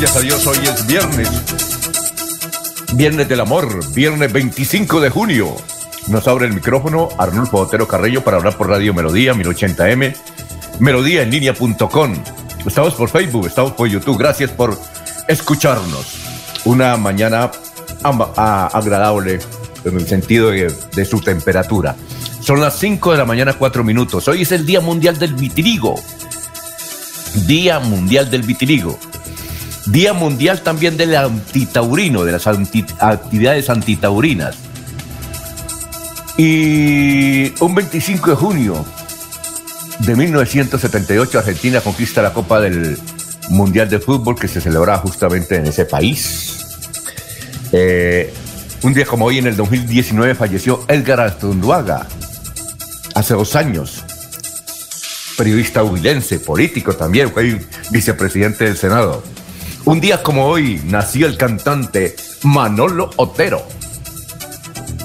Gracias 0.00 0.16
a 0.16 0.20
Dios, 0.20 0.46
hoy 0.46 0.58
es 0.58 0.86
viernes. 0.86 1.28
Viernes 2.94 3.28
del 3.28 3.40
amor, 3.40 3.92
viernes 3.94 4.32
25 4.32 5.00
de 5.00 5.10
junio. 5.10 5.56
Nos 6.06 6.28
abre 6.28 6.46
el 6.46 6.52
micrófono 6.52 7.08
Arnulfo 7.18 7.58
Otero 7.58 7.88
Carrillo 7.88 8.22
para 8.22 8.36
hablar 8.36 8.56
por 8.56 8.68
Radio 8.68 8.94
Melodía 8.94 9.34
1080m, 9.34 10.14
melodíaenlínea.com. 10.78 12.14
Estamos 12.64 12.94
por 12.94 13.08
Facebook, 13.08 13.48
estamos 13.48 13.72
por 13.72 13.88
YouTube. 13.88 14.16
Gracias 14.18 14.52
por 14.52 14.78
escucharnos. 15.26 16.14
Una 16.64 16.96
mañana 16.96 17.50
agradable 18.04 19.40
en 19.84 19.96
el 19.96 20.06
sentido 20.06 20.52
de, 20.52 20.72
de 20.94 21.04
su 21.04 21.20
temperatura. 21.20 21.96
Son 22.40 22.60
las 22.60 22.78
5 22.78 23.10
de 23.10 23.18
la 23.18 23.24
mañana, 23.24 23.54
4 23.54 23.82
minutos. 23.82 24.28
Hoy 24.28 24.42
es 24.42 24.52
el 24.52 24.64
Día 24.64 24.80
Mundial 24.80 25.18
del 25.18 25.34
Vitiligo. 25.34 26.00
Día 27.48 27.80
Mundial 27.80 28.30
del 28.30 28.42
Vitiligo. 28.42 28.96
Día 29.90 30.12
Mundial 30.12 30.60
también 30.62 30.96
del 30.96 31.16
antitaurino, 31.16 32.24
de 32.24 32.32
las 32.32 32.46
actividades 32.46 33.70
antitaurinas. 33.70 34.56
Y 36.36 37.52
un 37.60 37.74
25 37.74 38.30
de 38.30 38.36
junio 38.36 38.84
de 40.00 40.14
1978 40.14 41.38
Argentina 41.38 41.80
conquista 41.80 42.22
la 42.22 42.32
Copa 42.32 42.60
del 42.60 42.98
Mundial 43.48 43.88
de 43.88 43.98
Fútbol 43.98 44.38
que 44.38 44.46
se 44.46 44.60
celebraba 44.60 44.98
justamente 44.98 45.56
en 45.56 45.66
ese 45.66 45.84
país. 45.86 46.84
Eh, 47.72 48.32
un 48.82 48.94
día 48.94 49.06
como 49.06 49.24
hoy, 49.24 49.38
en 49.38 49.46
el 49.46 49.56
2019, 49.56 50.34
falleció 50.34 50.84
Edgar 50.86 51.20
Astunduaga, 51.20 52.06
hace 53.14 53.34
dos 53.34 53.56
años. 53.56 54.04
Periodista 55.36 55.82
huilense, 55.82 56.38
político 56.40 56.94
también, 56.94 57.32
fue 57.32 57.58
vicepresidente 57.90 58.64
del 58.64 58.76
Senado. 58.76 59.24
Un 59.84 60.00
día 60.00 60.22
como 60.22 60.46
hoy 60.46 60.80
nació 60.84 61.26
el 61.26 61.36
cantante 61.36 62.14
Manolo 62.42 63.10
Otero. 63.16 63.62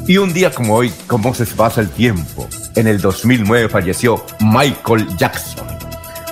Y 0.07 0.17
un 0.17 0.33
día 0.33 0.51
como 0.51 0.75
hoy, 0.75 0.91
¿cómo 1.07 1.33
se 1.33 1.45
pasa 1.45 1.81
el 1.81 1.89
tiempo? 1.89 2.47
En 2.75 2.87
el 2.87 2.99
2009 2.99 3.69
falleció 3.69 4.25
Michael 4.41 5.07
Jackson. 5.17 5.65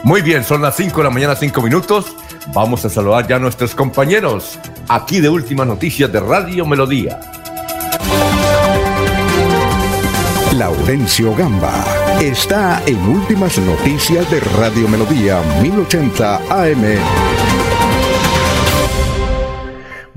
Muy 0.03 0.21
bien, 0.21 0.43
son 0.43 0.61
las 0.61 0.75
5 0.75 0.97
de 0.97 1.03
la 1.03 1.09
mañana, 1.09 1.35
5 1.35 1.61
minutos. 1.61 2.15
Vamos 2.53 2.83
a 2.83 2.89
saludar 2.89 3.27
ya 3.27 3.37
a 3.37 3.39
nuestros 3.39 3.75
compañeros 3.75 4.59
aquí 4.89 5.21
de 5.21 5.29
Últimas 5.29 5.67
Noticias 5.67 6.11
de 6.11 6.19
Radio 6.19 6.65
Melodía. 6.65 7.19
Laurencio 10.57 11.33
Gamba 11.35 11.85
está 12.19 12.83
en 12.85 12.97
Últimas 13.07 13.57
Noticias 13.59 14.29
de 14.29 14.39
Radio 14.39 14.87
Melodía 14.87 15.41
1080 15.61 16.35
AM. 16.49 17.50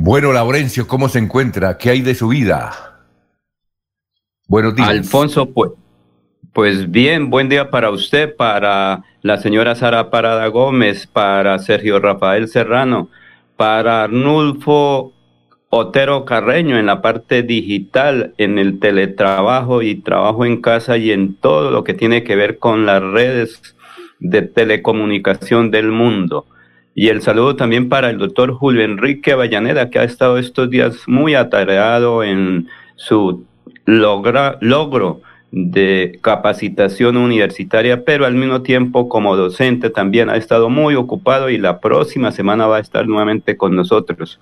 Bueno, 0.07 0.35
Laurencio, 0.35 0.87
¿cómo 0.87 1.09
se 1.09 1.19
encuentra? 1.19 1.79
¿Qué 1.79 1.89
hay 1.89 2.03
de 2.03 2.15
su 2.15 2.29
vida? 2.29 3.07
Buenos 4.47 4.77
días. 4.77 4.91
Alfonso, 4.91 5.47
pues, 5.47 5.71
pues 6.53 6.91
bien, 6.91 7.31
buen 7.31 7.49
día 7.49 7.71
para 7.71 7.89
usted, 7.89 8.37
para 8.37 9.03
la 9.23 9.39
señora 9.39 9.75
Sara 9.75 10.11
Parada 10.11 10.47
Gómez, 10.49 11.07
para 11.07 11.59
Sergio 11.59 12.01
Rafael 12.01 12.49
Serrano, 12.49 13.09
para 13.57 14.03
Arnulfo 14.03 15.15
Otero 15.71 16.27
Carreño 16.27 16.77
en 16.79 16.85
la 16.85 17.01
parte 17.01 17.43
digital, 17.43 18.35
en 18.37 18.59
el 18.59 18.81
teletrabajo 18.81 19.81
y 19.81 19.95
trabajo 19.95 20.45
en 20.45 20.61
casa 20.61 20.99
y 20.99 21.13
en 21.13 21.35
todo 21.35 21.71
lo 21.71 21.83
que 21.83 21.95
tiene 21.95 22.25
que 22.25 22.37
ver 22.37 22.59
con 22.59 22.85
las 22.85 23.03
redes 23.03 23.75
de 24.19 24.43
telecomunicación 24.43 25.71
del 25.71 25.91
mundo. 25.93 26.45
Y 26.95 27.09
el 27.09 27.23
saludo 27.23 27.57
también 27.57 27.89
para 27.89 28.11
el 28.11 28.19
doctor 28.19 28.53
Julio 28.53 28.85
Enrique 28.85 29.33
Avellaneda, 29.33 29.91
que 29.91 29.99
ha 29.99 30.05
estado 30.05 30.39
estos 30.39 30.71
días 30.71 31.03
muy 31.07 31.35
atareado 31.35 32.23
en 32.23 32.69
su 32.95 33.45
logro 33.85 35.21
de 35.51 36.19
capacitación 36.21 37.17
universitaria, 37.17 38.05
pero 38.05 38.27
al 38.27 38.35
mismo 38.35 38.63
tiempo 38.63 39.09
como 39.09 39.37
docente 39.37 39.91
también 39.91 40.29
ha 40.29 40.37
estado 40.37 40.69
muy 40.69 40.95
ocupado 40.97 41.49
y 41.49 41.59
la 41.59 41.81
próxima 41.81 42.33
semana 42.33 42.67
va 42.67 42.79
a 42.79 42.81
estar 42.81 43.07
nuevamente 43.07 43.57
con 43.57 43.77
nosotros. 43.77 44.41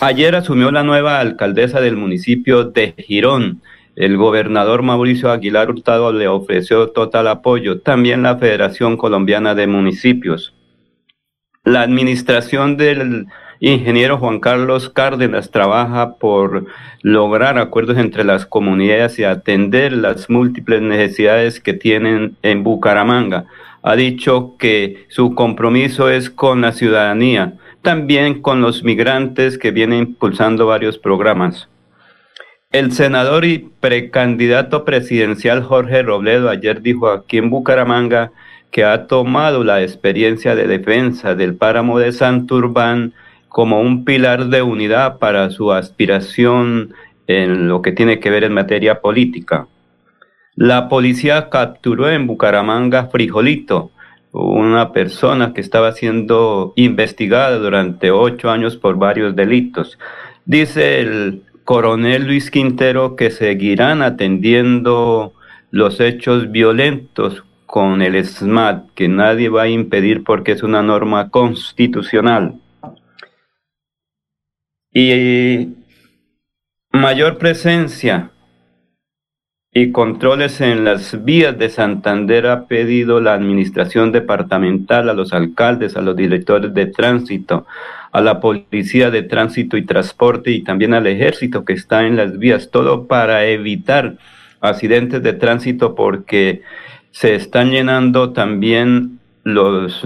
Ayer 0.00 0.36
asumió 0.36 0.70
la 0.70 0.84
nueva 0.84 1.18
alcaldesa 1.20 1.80
del 1.80 1.96
municipio 1.96 2.64
de 2.64 2.94
Girón. 2.98 3.60
El 3.96 4.16
gobernador 4.16 4.82
Mauricio 4.82 5.30
Aguilar 5.32 5.70
Hurtado 5.70 6.12
le 6.12 6.28
ofreció 6.28 6.90
total 6.90 7.26
apoyo, 7.26 7.80
también 7.80 8.22
la 8.22 8.36
Federación 8.36 8.96
Colombiana 8.96 9.56
de 9.56 9.66
Municipios. 9.66 10.54
La 11.70 11.82
administración 11.82 12.76
del 12.76 13.28
ingeniero 13.60 14.18
Juan 14.18 14.40
Carlos 14.40 14.90
Cárdenas 14.90 15.52
trabaja 15.52 16.16
por 16.16 16.66
lograr 17.02 17.58
acuerdos 17.58 17.96
entre 17.96 18.24
las 18.24 18.44
comunidades 18.44 19.20
y 19.20 19.22
atender 19.22 19.92
las 19.92 20.28
múltiples 20.28 20.82
necesidades 20.82 21.60
que 21.60 21.72
tienen 21.72 22.34
en 22.42 22.64
Bucaramanga. 22.64 23.44
Ha 23.84 23.94
dicho 23.94 24.56
que 24.58 25.06
su 25.10 25.36
compromiso 25.36 26.10
es 26.10 26.28
con 26.28 26.60
la 26.60 26.72
ciudadanía, 26.72 27.52
también 27.82 28.42
con 28.42 28.60
los 28.62 28.82
migrantes 28.82 29.56
que 29.56 29.70
vienen 29.70 30.00
impulsando 30.00 30.66
varios 30.66 30.98
programas. 30.98 31.68
El 32.72 32.90
senador 32.90 33.44
y 33.44 33.70
precandidato 33.78 34.84
presidencial 34.84 35.62
Jorge 35.62 36.02
Robledo 36.02 36.50
ayer 36.50 36.82
dijo 36.82 37.08
aquí 37.08 37.38
en 37.38 37.48
Bucaramanga 37.48 38.32
que 38.70 38.84
ha 38.84 39.06
tomado 39.06 39.64
la 39.64 39.82
experiencia 39.82 40.54
de 40.54 40.66
defensa 40.66 41.34
del 41.34 41.54
páramo 41.56 41.98
de 41.98 42.12
Santurbán 42.12 43.14
como 43.48 43.80
un 43.80 44.04
pilar 44.04 44.46
de 44.46 44.62
unidad 44.62 45.18
para 45.18 45.50
su 45.50 45.72
aspiración 45.72 46.94
en 47.26 47.68
lo 47.68 47.82
que 47.82 47.92
tiene 47.92 48.20
que 48.20 48.30
ver 48.30 48.44
en 48.44 48.54
materia 48.54 49.00
política. 49.00 49.66
La 50.54 50.88
policía 50.88 51.48
capturó 51.48 52.10
en 52.10 52.26
Bucaramanga 52.26 53.06
Frijolito, 53.06 53.90
una 54.32 54.92
persona 54.92 55.52
que 55.52 55.60
estaba 55.60 55.92
siendo 55.92 56.72
investigada 56.76 57.58
durante 57.58 58.10
ocho 58.10 58.50
años 58.50 58.76
por 58.76 58.96
varios 58.96 59.34
delitos. 59.34 59.98
Dice 60.44 61.00
el 61.00 61.42
coronel 61.64 62.26
Luis 62.26 62.50
Quintero 62.50 63.16
que 63.16 63.30
seguirán 63.30 64.02
atendiendo 64.02 65.34
los 65.70 66.00
hechos 66.00 66.50
violentos 66.50 67.44
con 67.70 68.02
el 68.02 68.24
SMAT, 68.24 68.90
que 68.96 69.06
nadie 69.06 69.48
va 69.48 69.62
a 69.62 69.68
impedir 69.68 70.24
porque 70.24 70.50
es 70.50 70.64
una 70.64 70.82
norma 70.82 71.30
constitucional. 71.30 72.58
Y 74.92 75.68
mayor 76.90 77.38
presencia 77.38 78.32
y 79.72 79.92
controles 79.92 80.60
en 80.60 80.82
las 80.82 81.24
vías 81.24 81.56
de 81.58 81.68
Santander 81.68 82.48
ha 82.48 82.66
pedido 82.66 83.20
la 83.20 83.34
administración 83.34 84.10
departamental, 84.10 85.08
a 85.08 85.14
los 85.14 85.32
alcaldes, 85.32 85.96
a 85.96 86.00
los 86.00 86.16
directores 86.16 86.74
de 86.74 86.86
tránsito, 86.86 87.68
a 88.10 88.20
la 88.20 88.40
policía 88.40 89.12
de 89.12 89.22
tránsito 89.22 89.76
y 89.76 89.86
transporte 89.86 90.50
y 90.50 90.64
también 90.64 90.92
al 90.92 91.06
ejército 91.06 91.64
que 91.64 91.74
está 91.74 92.04
en 92.04 92.16
las 92.16 92.36
vías, 92.36 92.72
todo 92.72 93.06
para 93.06 93.46
evitar 93.46 94.16
accidentes 94.60 95.22
de 95.22 95.34
tránsito 95.34 95.94
porque 95.94 96.62
se 97.10 97.34
están 97.34 97.70
llenando 97.70 98.32
también 98.32 99.18
los 99.44 100.04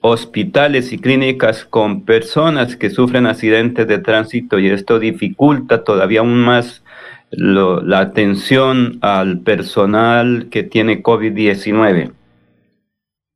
hospitales 0.00 0.92
y 0.92 0.98
clínicas 0.98 1.64
con 1.64 2.04
personas 2.04 2.76
que 2.76 2.90
sufren 2.90 3.26
accidentes 3.26 3.86
de 3.86 3.98
tránsito 3.98 4.58
y 4.58 4.68
esto 4.68 4.98
dificulta 4.98 5.84
todavía 5.84 6.20
aún 6.20 6.38
más 6.38 6.82
la 7.30 7.98
atención 7.98 8.98
al 9.02 9.40
personal 9.40 10.48
que 10.50 10.62
tiene 10.62 11.02
COVID-19. 11.02 12.12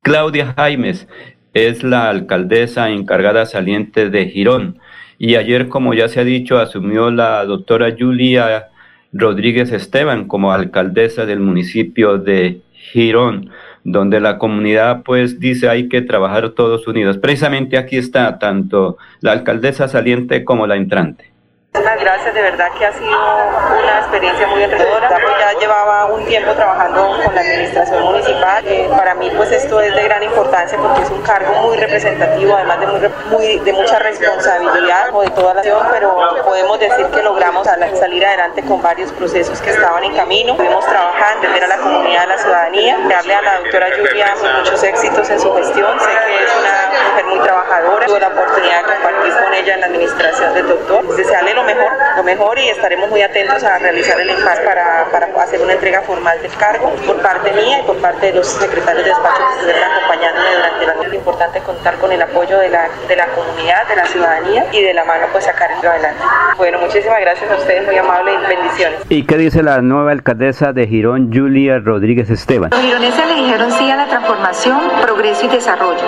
Claudia 0.03 0.55
Jaimes 0.57 1.09
es 1.53 1.83
la 1.83 2.09
alcaldesa 2.09 2.91
encargada 2.91 3.45
saliente 3.47 4.11
de 4.11 4.29
Girón 4.29 4.79
y 5.19 5.35
ayer, 5.35 5.69
como 5.69 5.95
ya 5.95 6.09
se 6.09 6.21
ha 6.21 6.25
dicho, 6.25 6.59
asumió 6.59 7.11
la 7.11 7.45
doctora 7.45 7.95
Julia 7.99 8.69
Rodríguez 9.13 9.73
Esteban 9.73 10.29
como 10.29 10.53
alcaldesa 10.53 11.27
del 11.27 11.41
municipio 11.41 12.19
de 12.19 12.61
Girón 12.93 13.51
donde 13.85 14.21
la 14.21 14.39
comunidad 14.39 15.03
pues 15.03 15.41
dice 15.41 15.69
hay 15.69 15.89
que 15.89 16.03
trabajar 16.03 16.51
todos 16.51 16.87
unidos. 16.87 17.19
Precisamente 17.19 17.79
aquí 17.79 17.97
está 17.97 18.39
tanto 18.39 18.99
la 19.21 19.33
alcaldesa 19.33 19.89
saliente 19.89 20.45
como 20.45 20.67
la 20.67 20.77
entrante. 20.77 21.33
Muchas 21.79 22.01
gracias, 22.01 22.35
de 22.35 22.43
verdad 22.43 22.73
que 22.77 22.87
ha 22.87 22.93
sido 22.93 23.09
una 23.09 23.99
experiencia 23.99 24.47
muy 24.49 24.63
enriquecedora. 24.65 25.09
Ya 25.39 25.53
llevaba 25.59 26.07
un 26.07 26.25
tiempo 26.27 26.53
trabajando 26.53 27.21
con 27.25 27.35
la 27.35 27.41
administración 27.41 28.03
municipal. 28.03 28.67
Eh, 28.67 28.91
para 28.97 29.15
mí 29.15 29.31
pues 29.37 29.53
esto 29.53 29.81
es 29.81 29.95
de 29.95 30.03
gran 30.03 30.23
importancia 30.25 30.77
porque 30.77 31.03
es 31.03 31.11
un 31.11 31.23
cargo 31.23 31.53
muy 31.63 31.77
representativo, 31.77 32.57
además 32.57 32.81
de, 32.81 33.09
muy, 33.31 33.59
de 33.61 33.73
mucha 33.73 33.99
responsabilidad 34.01 35.13
de 35.13 35.31
toda 35.31 35.55
la 35.55 35.63
nación, 35.63 35.87
pero 35.93 36.43
podemos 36.45 36.81
decir 36.81 37.07
que 37.07 37.23
logramos 37.23 37.67
salir 37.67 38.27
adelante 38.27 38.63
con 38.63 38.83
varios 38.83 39.13
procesos 39.13 39.61
que 39.61 39.71
estaban 39.71 40.03
en 40.03 40.17
camino. 40.17 40.57
Pudimos 40.57 40.85
trabajar, 40.85 41.37
entender 41.37 41.63
a 41.65 41.69
la 41.69 41.77
comunidad, 41.79 42.25
a 42.25 42.27
la 42.27 42.39
ciudadanía, 42.39 42.99
darle 43.09 43.35
a 43.35 43.43
la 43.43 43.59
doctora 43.61 43.87
Julia 43.97 44.35
muchos 44.59 44.83
éxitos 44.83 45.31
en 45.31 45.41
su 45.41 45.55
gestión. 45.55 46.01
Sé 46.01 46.07
que 46.07 46.45
es 46.45 46.53
una 46.59 47.11
mujer 47.11 47.25
muy 47.27 47.39
trabajadora. 47.41 48.07
Tuve 48.07 48.21
la 48.21 48.29
oportunidad 48.29 48.79
de 48.79 48.95
compartir 48.95 49.33
con 49.45 49.55
ella 49.55 49.75
en 49.75 49.81
la 49.81 49.87
administración 49.87 50.55
del 50.55 50.69
doctor. 50.69 51.17
Desearle 51.17 51.55
lo 51.55 51.68
mejor, 51.75 51.93
lo 52.17 52.23
mejor 52.25 52.59
y 52.59 52.69
estaremos 52.69 53.11
muy 53.11 53.23
atentos 53.23 53.63
a 53.63 53.79
realizar 53.79 54.21
el 54.21 54.31
impar 54.31 54.65
para, 54.65 55.07
para 55.11 55.27
hacer 55.43 55.61
una 55.61 55.73
entrega 55.75 56.03
formal 56.03 56.41
del 56.43 56.53
cargo 56.53 56.93
por 57.07 57.21
parte 57.21 57.53
mía 57.53 57.81
y 57.81 57.83
por 57.87 57.97
parte 57.99 58.27
de 58.27 58.33
los 58.35 58.47
secretarios 58.47 59.05
de 59.05 59.11
despacho 59.11 59.43
que 59.49 59.55
estuvieron 59.55 59.93
acompañándome 59.93 60.49
durante 60.55 60.87
la 60.87 61.09
Es 61.09 61.15
importante 61.15 61.61
contar 61.61 61.95
con 61.97 62.13
el 62.13 62.23
apoyo 62.23 62.59
de 62.59 62.69
la, 62.69 62.89
de 63.07 63.17
la 63.17 63.27
comunidad, 63.29 63.87
de 63.89 63.97
la 63.97 64.07
ciudadanía 64.07 64.67
y 64.73 64.83
de 64.83 64.95
la 64.95 65.05
mano 65.05 65.27
pues 65.33 65.45
sacar 65.45 65.71
esto 65.71 65.89
adelante. 65.89 66.23
Bueno, 66.57 66.79
muchísimas 66.79 67.21
gracias 67.21 67.51
a 67.51 67.57
ustedes, 67.57 67.87
muy 67.87 67.97
amables 67.97 68.35
y 68.45 68.47
bendiciones. 68.49 69.01
¿Y 69.09 69.25
qué 69.25 69.37
dice 69.37 69.63
la 69.63 69.81
nueva 69.81 70.13
alcaldesa 70.13 70.73
de 70.73 70.87
Girón, 70.87 71.31
Julia 71.33 71.79
Rodríguez 71.79 72.31
Esteban? 72.31 72.71
Los 72.71 72.81
gironeses 72.81 73.27
le 73.27 73.35
dijeron 73.35 73.71
sí 73.73 73.91
a 73.91 73.97
la 73.97 74.07
transformación, 74.07 74.81
progreso 75.03 75.47
y 75.47 75.49
desarrollo. 75.49 76.03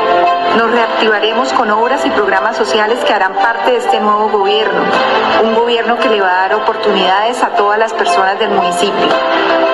Nos 0.57 0.71
reactivaremos 0.71 1.53
con 1.53 1.71
obras 1.71 2.05
y 2.07 2.11
programas 2.11 2.57
sociales 2.57 2.99
que 3.07 3.13
harán 3.13 3.35
parte 3.35 3.73
de 3.73 3.77
este 3.79 4.01
nuevo 4.01 4.29
gobierno 4.29 4.81
un 5.43 5.50
gobierno 5.55 5.99
que 5.99 6.09
le 6.09 6.21
va 6.21 6.29
a 6.29 6.49
dar 6.49 6.55
oportunidades 6.55 7.43
a 7.43 7.51
todas 7.57 7.79
las 7.79 7.93
personas 7.93 8.39
del 8.39 8.51
municipio. 8.51 9.09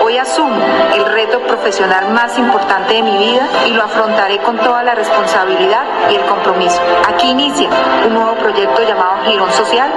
Hoy 0.04 0.16
asumo 0.18 0.60
el 0.94 1.04
reto 1.04 1.40
profesional 1.46 2.12
más 2.12 2.38
importante 2.38 2.94
de 2.94 3.02
mi 3.02 3.16
vida 3.16 3.48
y 3.66 3.72
lo 3.72 3.82
afrontaré 3.82 4.38
con 4.38 4.56
toda 4.58 4.82
la 4.82 4.94
responsabilidad 4.94 5.84
y 6.10 6.14
el 6.14 6.24
compromiso. 6.26 6.80
Aquí 7.08 7.30
inicia 7.30 7.68
un 8.06 8.14
nuevo 8.14 8.34
proyecto 8.36 8.82
llamado 8.86 9.24
Girón 9.24 9.52
Social 9.52 9.92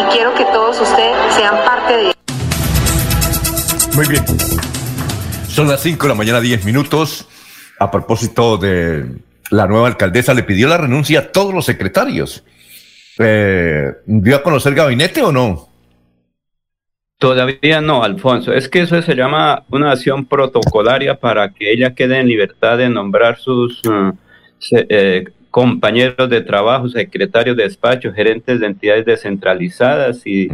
y 0.00 0.02
quiero 0.12 0.34
que 0.34 0.44
todos 0.46 0.80
ustedes 0.80 1.16
sean 1.34 1.56
parte 1.64 1.96
de 1.96 2.08
él. 2.08 2.14
Muy 3.94 4.08
bien. 4.08 4.24
Son 5.48 5.68
las 5.68 5.80
5 5.80 6.02
de 6.02 6.08
la 6.08 6.14
mañana, 6.14 6.40
10 6.40 6.64
minutos. 6.64 7.28
A 7.78 7.90
propósito 7.90 8.56
de 8.56 9.06
la 9.50 9.66
nueva 9.66 9.88
alcaldesa, 9.88 10.34
le 10.34 10.42
pidió 10.42 10.68
la 10.68 10.76
renuncia 10.76 11.20
a 11.20 11.32
todos 11.32 11.54
los 11.54 11.64
secretarios 11.64 12.44
eh, 13.18 13.92
¿dio 14.06 14.36
a 14.36 14.42
conocer 14.42 14.72
el 14.72 14.76
gabinete 14.76 15.22
o 15.22 15.32
no? 15.32 15.68
Todavía 17.18 17.80
no, 17.80 18.02
Alfonso. 18.02 18.52
Es 18.52 18.68
que 18.68 18.80
eso 18.80 19.00
se 19.00 19.14
llama 19.14 19.64
una 19.70 19.92
acción 19.92 20.26
protocolaria 20.26 21.14
para 21.14 21.50
que 21.50 21.72
ella 21.72 21.94
quede 21.94 22.18
en 22.18 22.28
libertad 22.28 22.76
de 22.76 22.88
nombrar 22.88 23.38
sus 23.38 23.80
uh, 23.86 24.12
eh, 24.72 25.24
compañeros 25.50 26.28
de 26.28 26.42
trabajo, 26.42 26.88
secretarios 26.88 27.56
de 27.56 27.62
despacho, 27.62 28.12
gerentes 28.12 28.60
de 28.60 28.66
entidades 28.66 29.06
descentralizadas. 29.06 30.26
y 30.26 30.48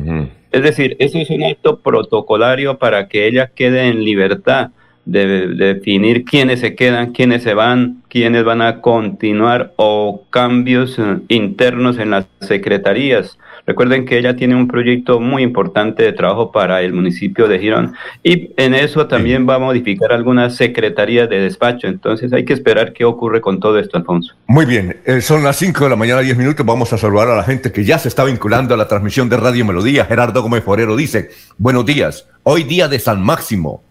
Es 0.53 0.63
decir, 0.63 0.97
eso 0.99 1.19
es 1.19 1.31
un 1.31 1.43
acto 1.43 1.81
protocolario 1.81 2.79
para 2.79 3.09
que 3.09 3.27
ella 3.27 3.49
quede 3.49 3.89
en 3.89 4.05
libertad 4.05 4.71
de, 5.11 5.49
definir 5.49 6.25
quiénes 6.25 6.61
se 6.61 6.75
quedan, 6.75 7.13
quiénes 7.13 7.43
se 7.43 7.55
van, 7.55 8.03
quiénes 8.09 8.45
van 8.45 8.63
a 8.63 8.81
continuar 8.81 9.73
o 9.77 10.23
cambios 10.31 10.99
eh, 10.99 11.19
internos 11.29 11.99
en 11.99 12.11
las 12.11 12.27
secretarías. 12.41 13.37
Recuerden 13.67 14.07
que 14.07 14.19
ella 14.19 14.37
tiene 14.37 14.55
un 14.55 14.69
proyecto 14.69 15.21
muy 15.21 15.43
importante 15.43 16.03
de 16.03 16.13
trabajo 16.13 16.51
para 16.51 16.83
el 16.83 16.93
municipio 16.93 17.47
de 17.47 17.59
Girón 17.59 17.95
y 18.23 18.51
en 18.57 18.75
eso 18.75 19.07
también 19.07 19.49
va 19.49 19.57
a 19.57 19.59
modificar 19.59 20.13
algunas 20.13 20.57
secretarías 20.57 21.29
de 21.29 21.41
despacho. 21.41 21.87
Entonces 21.87 22.33
hay 22.33 22.45
que 22.45 22.53
esperar 22.53 22.93
qué 22.93 23.05
ocurre 23.05 23.41
con 23.41 23.61
todo 23.61 23.79
esto, 23.79 23.99
Alfonso. 23.99 24.35
Muy 24.47 24.65
bien, 24.65 24.97
eh, 25.05 25.21
son 25.21 25.43
las 25.43 25.57
5 25.57 25.85
de 25.85 25.91
la 25.91 25.97
mañana, 25.97 26.21
10 26.21 26.37
minutos. 26.37 26.65
Vamos 26.65 26.93
a 26.93 26.99
saludar 26.99 27.29
a 27.29 27.37
la 27.37 27.45
gente 27.45 27.71
que 27.71 27.85
ya 27.85 27.99
se 27.99 28.09
está 28.09 28.25
vinculando 28.25 28.75
a 28.75 28.77
la 28.77 28.89
transmisión 28.89 29.29
de 29.29 29.37
Radio 29.37 29.65
Melodía. 29.65 30.05
Gerardo 30.05 30.43
Gómez 30.43 30.65
Forero 30.65 30.97
dice, 30.97 31.31
buenos 31.59 31.85
días, 31.85 32.29
hoy 32.45 32.63
día 32.65 32.89
de 32.89 32.99
San 32.99 33.23
Máximo. 33.23 33.83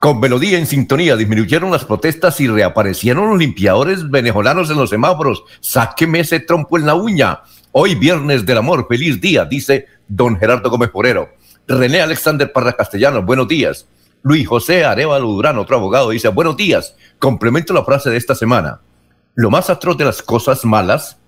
Con 0.00 0.18
melodía 0.18 0.56
en 0.56 0.66
sintonía 0.66 1.14
disminuyeron 1.14 1.70
las 1.70 1.84
protestas 1.84 2.40
y 2.40 2.48
reaparecieron 2.48 3.28
los 3.28 3.38
limpiadores 3.38 4.08
venezolanos 4.08 4.70
en 4.70 4.78
los 4.78 4.88
semáforos. 4.88 5.44
Sáqueme 5.60 6.20
ese 6.20 6.40
trompo 6.40 6.78
en 6.78 6.86
la 6.86 6.94
uña. 6.94 7.40
Hoy 7.72 7.96
viernes 7.96 8.46
del 8.46 8.56
amor, 8.56 8.86
feliz 8.88 9.20
día, 9.20 9.44
dice 9.44 9.88
don 10.08 10.38
Gerardo 10.38 10.70
Gómez 10.70 10.88
Porero. 10.88 11.28
René 11.68 12.00
Alexander 12.00 12.50
Parra 12.50 12.72
Castellano, 12.72 13.22
buenos 13.22 13.46
días. 13.46 13.86
Luis 14.22 14.48
José 14.48 14.86
Arevalo 14.86 15.28
Durán, 15.28 15.58
otro 15.58 15.76
abogado, 15.76 16.08
dice, 16.08 16.28
buenos 16.28 16.56
días. 16.56 16.96
Complemento 17.18 17.74
la 17.74 17.84
frase 17.84 18.08
de 18.08 18.16
esta 18.16 18.34
semana. 18.34 18.80
Lo 19.34 19.50
más 19.50 19.68
atroz 19.68 19.98
de 19.98 20.06
las 20.06 20.22
cosas 20.22 20.64
malas, 20.64 21.18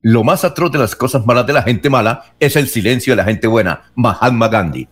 lo 0.00 0.24
más 0.24 0.44
atroz 0.44 0.72
de 0.72 0.78
las 0.78 0.96
cosas 0.96 1.26
malas 1.26 1.46
de 1.46 1.52
la 1.52 1.64
gente 1.64 1.90
mala 1.90 2.32
es 2.40 2.56
el 2.56 2.66
silencio 2.66 3.12
de 3.12 3.18
la 3.18 3.24
gente 3.24 3.46
buena. 3.46 3.92
Mahatma 3.94 4.48
Gandhi. 4.48 4.88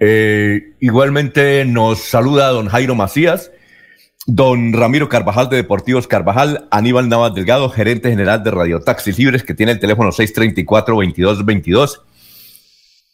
Eh, 0.00 0.74
igualmente 0.80 1.64
nos 1.64 1.98
saluda 2.00 2.48
don 2.48 2.68
Jairo 2.68 2.94
Macías, 2.94 3.50
don 4.26 4.72
Ramiro 4.72 5.08
Carvajal 5.08 5.48
de 5.48 5.56
Deportivos 5.56 6.06
Carvajal, 6.06 6.68
Aníbal 6.70 7.08
Navas 7.08 7.34
Delgado, 7.34 7.68
gerente 7.70 8.10
general 8.10 8.44
de 8.44 8.50
Radio 8.50 8.80
Taxis 8.80 9.18
Libres, 9.18 9.42
que 9.42 9.54
tiene 9.54 9.72
el 9.72 9.80
teléfono 9.80 10.10
634-2222. 10.10 12.02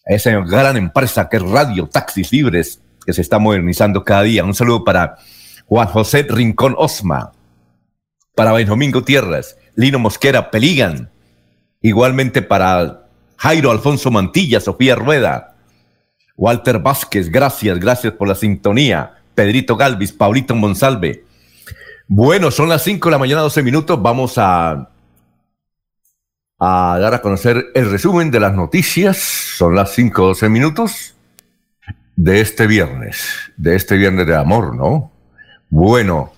Esa 0.06 0.30
gran 0.40 0.76
empresa 0.76 1.28
que 1.30 1.38
es 1.38 1.42
Radio 1.42 1.88
Taxis 1.88 2.30
Libres, 2.32 2.80
que 3.06 3.12
se 3.12 3.23
está 3.23 3.38
modernizando 3.38 4.04
cada 4.04 4.23
día. 4.23 4.44
Un 4.44 4.54
saludo 4.54 4.85
para 4.85 5.16
Juan 5.66 5.88
José 5.88 6.26
Rincón 6.28 6.75
Osma, 6.76 7.32
para 8.35 8.52
Benjamín 8.52 8.90
Gutiérrez, 8.90 9.56
Lino 9.75 9.99
Mosquera, 9.99 10.50
Peligan. 10.50 11.11
Igualmente 11.80 12.42
para 12.42 13.08
Jairo 13.37 13.70
Alfonso 13.70 14.11
Mantilla, 14.11 14.61
Sofía 14.61 14.94
Rueda, 14.97 15.53
Walter 16.36 16.78
Vázquez, 16.80 17.30
gracias, 17.30 17.78
gracias 17.78 18.12
por 18.14 18.28
la 18.28 18.34
sintonía. 18.34 19.14
Pedrito 19.34 19.76
Galvis, 19.76 20.12
Paulito 20.12 20.54
Monsalve. 20.54 21.24
Bueno, 22.06 22.50
son 22.50 22.68
las 22.68 22.82
5 22.82 23.08
de 23.08 23.12
la 23.12 23.18
mañana, 23.18 23.40
12 23.42 23.62
minutos. 23.62 24.00
Vamos 24.00 24.36
a, 24.36 24.90
a 26.58 26.98
dar 27.00 27.14
a 27.14 27.22
conocer 27.22 27.66
el 27.74 27.90
resumen 27.90 28.30
de 28.30 28.40
las 28.40 28.54
noticias. 28.54 29.16
Son 29.16 29.74
las 29.74 29.92
5, 29.92 30.26
12 30.26 30.48
minutos 30.48 31.14
de 32.16 32.40
este 32.40 32.66
viernes, 32.66 33.26
de 33.56 33.76
este 33.76 33.96
viernes 33.96 34.26
de 34.26 34.36
amor, 34.36 34.74
¿no? 34.74 35.10
Bueno, 35.68 36.32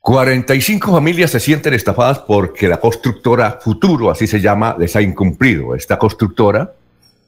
45 0.00 0.92
familias 0.92 1.32
se 1.32 1.40
sienten 1.40 1.74
estafadas 1.74 2.20
porque 2.20 2.68
la 2.68 2.78
constructora 2.78 3.58
Futuro, 3.60 4.10
así 4.10 4.26
se 4.26 4.40
llama, 4.40 4.76
les 4.78 4.96
ha 4.96 5.02
incumplido. 5.02 5.74
Esta 5.74 5.98
constructora 5.98 6.72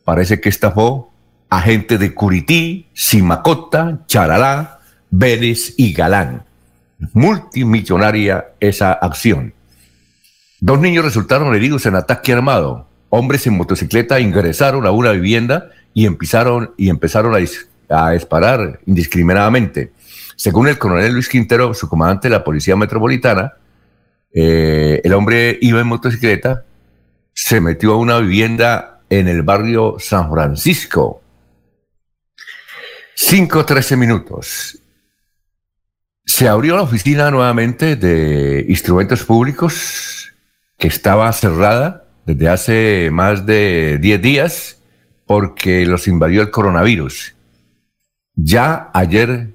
parece 0.04 0.40
que 0.40 0.48
estafó 0.48 1.12
a 1.50 1.60
gente 1.60 1.98
de 1.98 2.14
Curití, 2.14 2.86
Simacota, 2.92 4.00
Charalá, 4.06 4.80
Vélez 5.10 5.74
y 5.76 5.92
Galán. 5.92 6.44
Multimillonaria 7.12 8.52
esa 8.60 8.92
acción. 8.92 9.54
Dos 10.60 10.80
niños 10.80 11.04
resultaron 11.04 11.54
heridos 11.54 11.86
en 11.86 11.94
ataque 11.94 12.32
armado. 12.32 12.88
Hombres 13.10 13.46
en 13.46 13.56
motocicleta 13.56 14.20
ingresaron 14.20 14.86
a 14.86 14.90
una 14.90 15.12
vivienda 15.12 15.70
y 15.94 16.06
empezaron, 16.06 16.74
y 16.76 16.90
empezaron 16.90 17.34
a, 17.34 18.10
disparar 18.10 18.80
indiscriminadamente. 18.86 19.92
Según 20.36 20.68
el 20.68 20.78
coronel 20.78 21.14
Luis 21.14 21.28
Quintero, 21.28 21.72
su 21.74 21.88
comandante 21.88 22.28
de 22.28 22.34
la 22.34 22.44
Policía 22.44 22.76
Metropolitana, 22.76 23.54
eh, 24.34 25.00
el 25.02 25.12
hombre 25.14 25.58
iba 25.62 25.80
en 25.80 25.86
motocicleta, 25.86 26.64
se 27.32 27.60
metió 27.60 27.94
a 27.94 27.96
una 27.96 28.18
vivienda 28.18 29.00
en 29.08 29.28
el 29.28 29.42
barrio 29.42 29.96
San 29.98 30.30
Francisco, 30.30 31.22
5 33.20 33.66
13 33.66 33.96
minutos. 33.96 34.78
Se 36.24 36.46
abrió 36.46 36.76
la 36.76 36.82
oficina 36.82 37.32
nuevamente 37.32 37.96
de 37.96 38.64
instrumentos 38.68 39.24
públicos 39.24 40.32
que 40.78 40.86
estaba 40.86 41.30
cerrada 41.32 42.04
desde 42.26 42.48
hace 42.48 43.10
más 43.10 43.44
de 43.44 43.98
10 44.00 44.22
días 44.22 44.78
porque 45.26 45.84
los 45.84 46.06
invadió 46.06 46.42
el 46.42 46.52
coronavirus. 46.52 47.34
Ya 48.36 48.88
ayer 48.94 49.48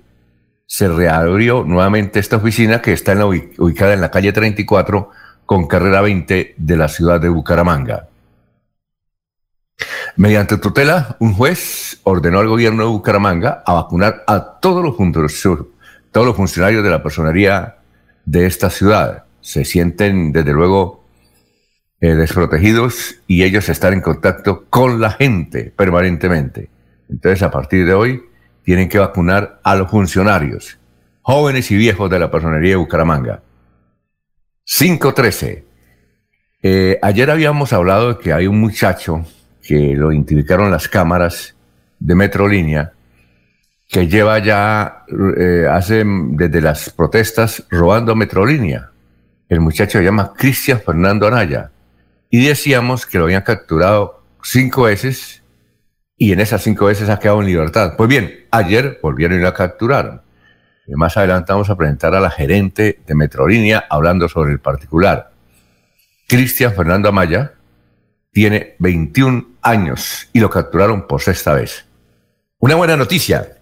se 0.68 0.90
reabrió 0.90 1.64
nuevamente 1.64 2.20
esta 2.20 2.36
oficina 2.36 2.82
que 2.82 2.92
está 2.92 3.16
ubicada 3.26 3.94
en 3.94 4.02
la 4.02 4.12
calle 4.12 4.34
34 4.34 5.10
con 5.46 5.68
carrera 5.68 6.02
20 6.02 6.56
de 6.58 6.76
la 6.76 6.90
ciudad 6.90 7.22
de 7.22 7.30
Bucaramanga. 7.30 8.10
Mediante 10.16 10.58
tutela, 10.58 11.18
un 11.20 11.34
juez 11.34 12.00
ordenó 12.04 12.40
al 12.40 12.48
gobierno 12.48 12.84
de 12.84 12.90
Bucaramanga 12.90 13.64
a 13.66 13.74
vacunar 13.74 14.24
a 14.28 14.60
todos 14.60 14.84
los, 14.84 14.96
funcionarios 16.36 16.84
de 16.84 16.90
la 16.90 17.02
personería 17.02 17.78
de 18.24 18.46
esta 18.46 18.70
ciudad. 18.70 19.24
Se 19.42 19.66
sienten, 19.66 20.32
desde 20.32 20.54
luego, 20.54 21.04
eh, 22.00 22.14
desprotegidos 22.14 23.16
y 23.26 23.44
ellos 23.44 23.68
están 23.70 23.94
en 23.94 24.02
contacto 24.02 24.66
con 24.70 25.02
la 25.02 25.10
gente 25.12 25.74
permanentemente. 25.76 26.70
Entonces, 27.10 27.42
a 27.42 27.50
partir 27.50 27.84
de 27.88 27.96
hoy, 27.96 28.24
tienen 28.64 28.90
que 28.90 29.00
vacunar 29.00 29.60
a 29.64 29.76
los 29.76 29.90
funcionarios, 29.90 30.78
jóvenes 31.24 31.72
y 31.72 31.76
viejos 31.76 32.10
de 32.12 32.20
la 32.20 32.30
personería 32.30 32.72
de 32.72 32.76
Bucaramanga. 32.76 33.42
513. 34.66 35.66
Eh, 36.62 37.00
ayer 37.02 37.32
habíamos 37.32 37.74
hablado 37.74 38.14
de 38.14 38.20
que 38.20 38.32
hay 38.32 38.46
un 38.46 38.60
muchacho 38.60 39.26
que 39.64 39.96
lo 39.96 40.12
identificaron 40.12 40.70
las 40.70 40.88
cámaras 40.88 41.56
de 42.00 42.16
Metrolínea, 42.16 42.94
que 43.90 44.08
lleva 44.08 44.40
ya, 44.40 45.06
eh, 45.38 45.66
hace 45.70 46.04
desde 46.06 46.62
las 46.62 46.90
protestas, 46.90 47.66
robando 47.70 48.16
Metrolínea. 48.16 48.92
El 49.48 49.62
muchacho 49.62 50.00
se 50.00 50.04
llama 50.04 50.34
Cristian 50.36 50.82
Fernando 50.82 51.28
Anaya. 51.28 51.72
Y 52.30 52.46
decíamos 52.46 53.06
que 53.06 53.20
lo 53.20 53.26
habían 53.26 53.44
capturado 53.44 54.24
cinco 54.44 54.84
veces 54.84 55.44
y 56.18 56.32
en 56.34 56.40
esas 56.40 56.62
cinco 56.64 56.86
veces 56.86 57.10
ha 57.10 57.20
quedado 57.20 57.42
en 57.42 57.48
libertad. 57.48 57.94
Pues 57.96 58.10
bien, 58.10 58.46
ayer 58.52 59.00
volvieron 59.02 59.40
y 59.40 59.44
la 59.44 59.54
capturaron. 59.54 60.22
Más 60.88 61.16
adelante 61.16 61.54
vamos 61.54 61.70
a 61.70 61.78
presentar 61.78 62.14
a 62.16 62.20
la 62.20 62.30
gerente 62.30 63.00
de 63.06 63.16
Metrolínea 63.16 63.86
hablando 63.90 64.28
sobre 64.28 64.52
el 64.52 64.60
particular. 64.60 65.32
Cristian 66.28 66.74
Fernando 66.74 67.10
Amaya, 67.10 67.54
tiene 68.32 68.76
21 68.80 69.53
años 69.64 70.28
y 70.34 70.40
lo 70.40 70.50
capturaron 70.50 71.08
por 71.08 71.22
sexta 71.22 71.54
vez. 71.54 71.86
Una 72.60 72.76
buena 72.76 72.96
noticia. 72.96 73.58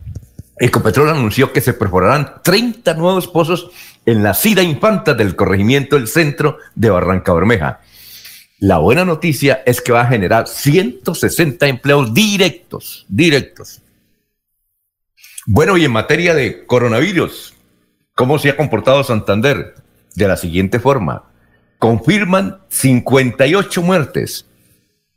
Ecopetrol 0.58 1.10
anunció 1.10 1.53
que 1.53 1.62
se 1.62 1.74
perforarán 1.74 2.41
30 2.43 2.93
nuevos 2.93 3.27
pozos 3.27 3.72
en 4.05 4.22
la 4.22 4.34
Cida 4.34 4.62
Infanta 4.62 5.13
del 5.13 5.36
corregimiento 5.36 5.96
del 5.96 6.08
centro 6.08 6.58
de 6.75 6.89
Barranca 6.89 7.34
Bermeja. 7.34 7.79
La 8.60 8.77
buena 8.77 9.05
noticia 9.05 9.63
es 9.65 9.81
que 9.81 9.91
va 9.91 10.01
a 10.01 10.08
generar 10.08 10.48
160 10.48 11.65
empleos 11.67 12.13
directos, 12.13 13.05
directos. 13.08 13.81
Bueno, 15.48 15.77
y 15.77 15.86
en 15.86 15.91
materia 15.91 16.36
de 16.36 16.67
coronavirus, 16.67 17.55
¿cómo 18.13 18.38
se 18.38 18.50
ha 18.50 18.58
comportado 18.58 19.03
Santander? 19.03 19.74
De 20.13 20.27
la 20.27 20.38
siguiente 20.38 20.79
forma, 20.79 21.24
confirman 21.79 22.60
58 22.70 23.81
muertes, 23.81 24.46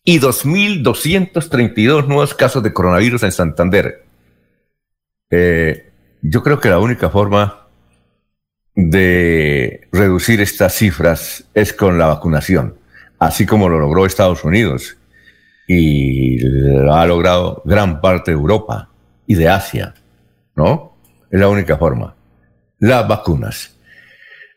y 0.05 0.21
2.232 0.21 2.07
nuevos 2.07 2.35
casos 2.35 2.63
de 2.63 2.75
coronavirus 2.75 3.23
en 3.23 3.33
Santander. 3.33 4.05
Eh, 5.31 5.91
yo 6.21 6.43
creo 6.43 6.61
que 6.61 6.69
la 6.69 6.79
única 6.79 7.09
forma 7.09 7.67
de 8.75 9.89
reducir 9.93 10.43
estas 10.43 10.75
cifras 10.75 11.45
es 11.55 11.73
con 11.73 11.99
la 11.99 12.07
vacunación, 12.07 12.77
así 13.19 13.47
como 13.47 13.69
lo 13.69 13.79
logró 13.79 14.05
Estados 14.05 14.45
Unidos 14.45 14.99
y 15.67 16.39
lo 16.39 16.95
ha 16.95 17.07
logrado 17.07 17.63
gran 17.65 18.03
parte 18.03 18.31
de 18.31 18.37
Europa 18.37 18.91
y 19.27 19.35
de 19.37 19.49
Asia, 19.49 19.95
¿no? 20.55 20.99
Es 21.31 21.41
la 21.41 21.49
única 21.49 21.79
forma. 21.79 22.15
Las 22.79 23.09
vacunas. 23.09 23.75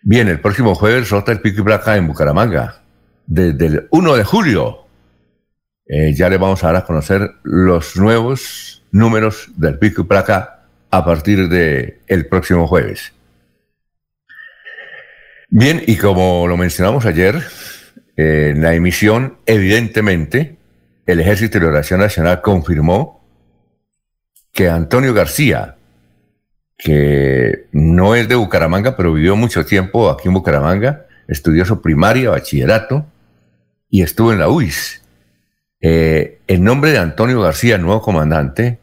Bien, 0.02 0.28
el 0.28 0.42
próximo 0.42 0.76
jueves 0.76 1.10
rota 1.10 1.32
el 1.32 1.40
pico 1.40 1.62
y 1.62 1.64
placa 1.64 1.96
en 1.96 2.08
Bucaramanga. 2.08 2.82
Desde 3.26 3.66
el 3.68 3.88
1 3.92 4.16
de 4.16 4.24
julio 4.24 4.87
eh, 5.90 6.14
ya 6.14 6.30
le 6.30 6.38
vamos 6.38 6.64
a 6.64 6.68
dar 6.68 6.76
a 6.78 6.86
conocer 6.86 7.32
los 7.44 7.96
nuevos 7.96 8.84
números 8.92 9.50
del 9.56 9.80
pico 9.80 10.02
y 10.02 10.06
placa 10.06 10.66
a 10.90 11.06
partir 11.06 11.48
del 11.48 12.00
el 12.08 12.28
próximo 12.28 12.68
jueves. 12.68 13.14
Bien, 15.50 15.82
y 15.86 15.96
como 15.96 16.46
lo 16.48 16.58
mencionamos 16.58 17.06
ayer, 17.06 17.42
en 18.18 18.62
la 18.62 18.74
emisión, 18.74 19.38
evidentemente, 19.46 20.58
el 21.06 21.22
Ejército 21.22 21.58
de 21.58 21.66
Liberación 21.66 22.02
Nacional 22.02 22.42
confirmó 22.42 23.26
que 24.52 24.70
Antonio 24.70 25.14
García, 25.14 25.78
que 26.78 27.68
no 27.72 28.16
es 28.16 28.28
de 28.28 28.36
Bucaramanga, 28.36 28.98
pero 28.98 29.14
vivió 29.14 29.38
mucho 29.38 29.66
tiempo 29.66 30.10
aquí 30.10 30.28
en 30.28 30.34
Bucaramanga, 30.34 31.06
estudió 31.30 31.64
su 31.64 31.82
primaria, 31.82 32.32
bachillerato 32.32 33.06
y 33.90 34.02
estuvo 34.02 34.34
en 34.34 34.40
la 34.40 34.50
UIS 34.50 35.02
eh, 35.82 36.40
el 36.48 36.64
nombre 36.64 36.92
de 36.92 36.98
Antonio 36.98 37.42
García, 37.42 37.78
nuevo 37.78 38.02
comandante 38.02 38.80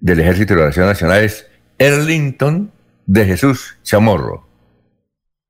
del 0.00 0.20
Ejército 0.20 0.54
de 0.54 0.56
Liberación 0.56 0.86
Nacional, 0.86 1.24
es 1.24 1.48
Erlington 1.78 2.72
de 3.06 3.24
Jesús 3.24 3.78
Chamorro. 3.82 4.46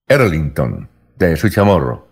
Erlington 0.08 0.88
de 1.18 1.28
Jesús 1.30 1.52
Chamorro. 1.52 2.08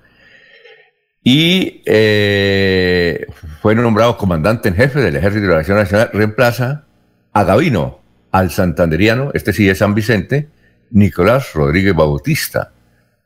Y 1.22 1.82
eh, 1.86 3.26
fue 3.62 3.74
nombrado 3.74 4.18
comandante 4.18 4.68
en 4.68 4.74
jefe 4.74 5.00
del 5.00 5.16
Ejército 5.16 5.42
de 5.42 5.46
Liberación 5.48 5.78
Nacional. 5.78 6.10
Reemplaza 6.12 6.84
a 7.32 7.44
Gavino, 7.44 8.00
al 8.30 8.50
santanderiano, 8.50 9.30
este 9.32 9.52
sí 9.52 9.68
es 9.68 9.78
San 9.78 9.94
Vicente, 9.94 10.48
Nicolás 10.90 11.54
Rodríguez 11.54 11.94
Bautista. 11.94 12.72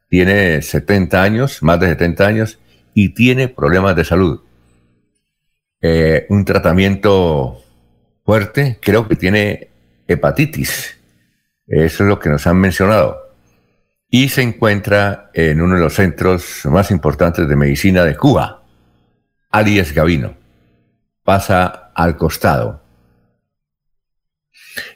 Tiene 0.08 0.62
70 0.62 1.22
años, 1.22 1.62
más 1.62 1.80
de 1.80 1.88
70 1.88 2.26
años, 2.26 2.58
y 2.94 3.10
tiene 3.10 3.48
problemas 3.48 3.96
de 3.96 4.04
salud. 4.04 4.40
Eh, 5.80 6.26
un 6.28 6.44
tratamiento 6.44 7.62
fuerte, 8.24 8.78
creo 8.80 9.06
que 9.06 9.16
tiene 9.16 9.70
hepatitis. 10.08 10.98
Eso 11.66 12.02
es 12.02 12.08
lo 12.08 12.18
que 12.18 12.28
nos 12.28 12.46
han 12.46 12.56
mencionado. 12.56 13.16
Y 14.10 14.30
se 14.30 14.42
encuentra 14.42 15.30
en 15.34 15.60
uno 15.60 15.76
de 15.76 15.80
los 15.82 15.94
centros 15.94 16.62
más 16.64 16.90
importantes 16.90 17.48
de 17.48 17.56
medicina 17.56 18.04
de 18.04 18.16
Cuba, 18.16 18.64
Alias 19.50 19.92
Gavino. 19.92 20.34
Pasa 21.22 21.92
al 21.94 22.16
costado. 22.16 22.82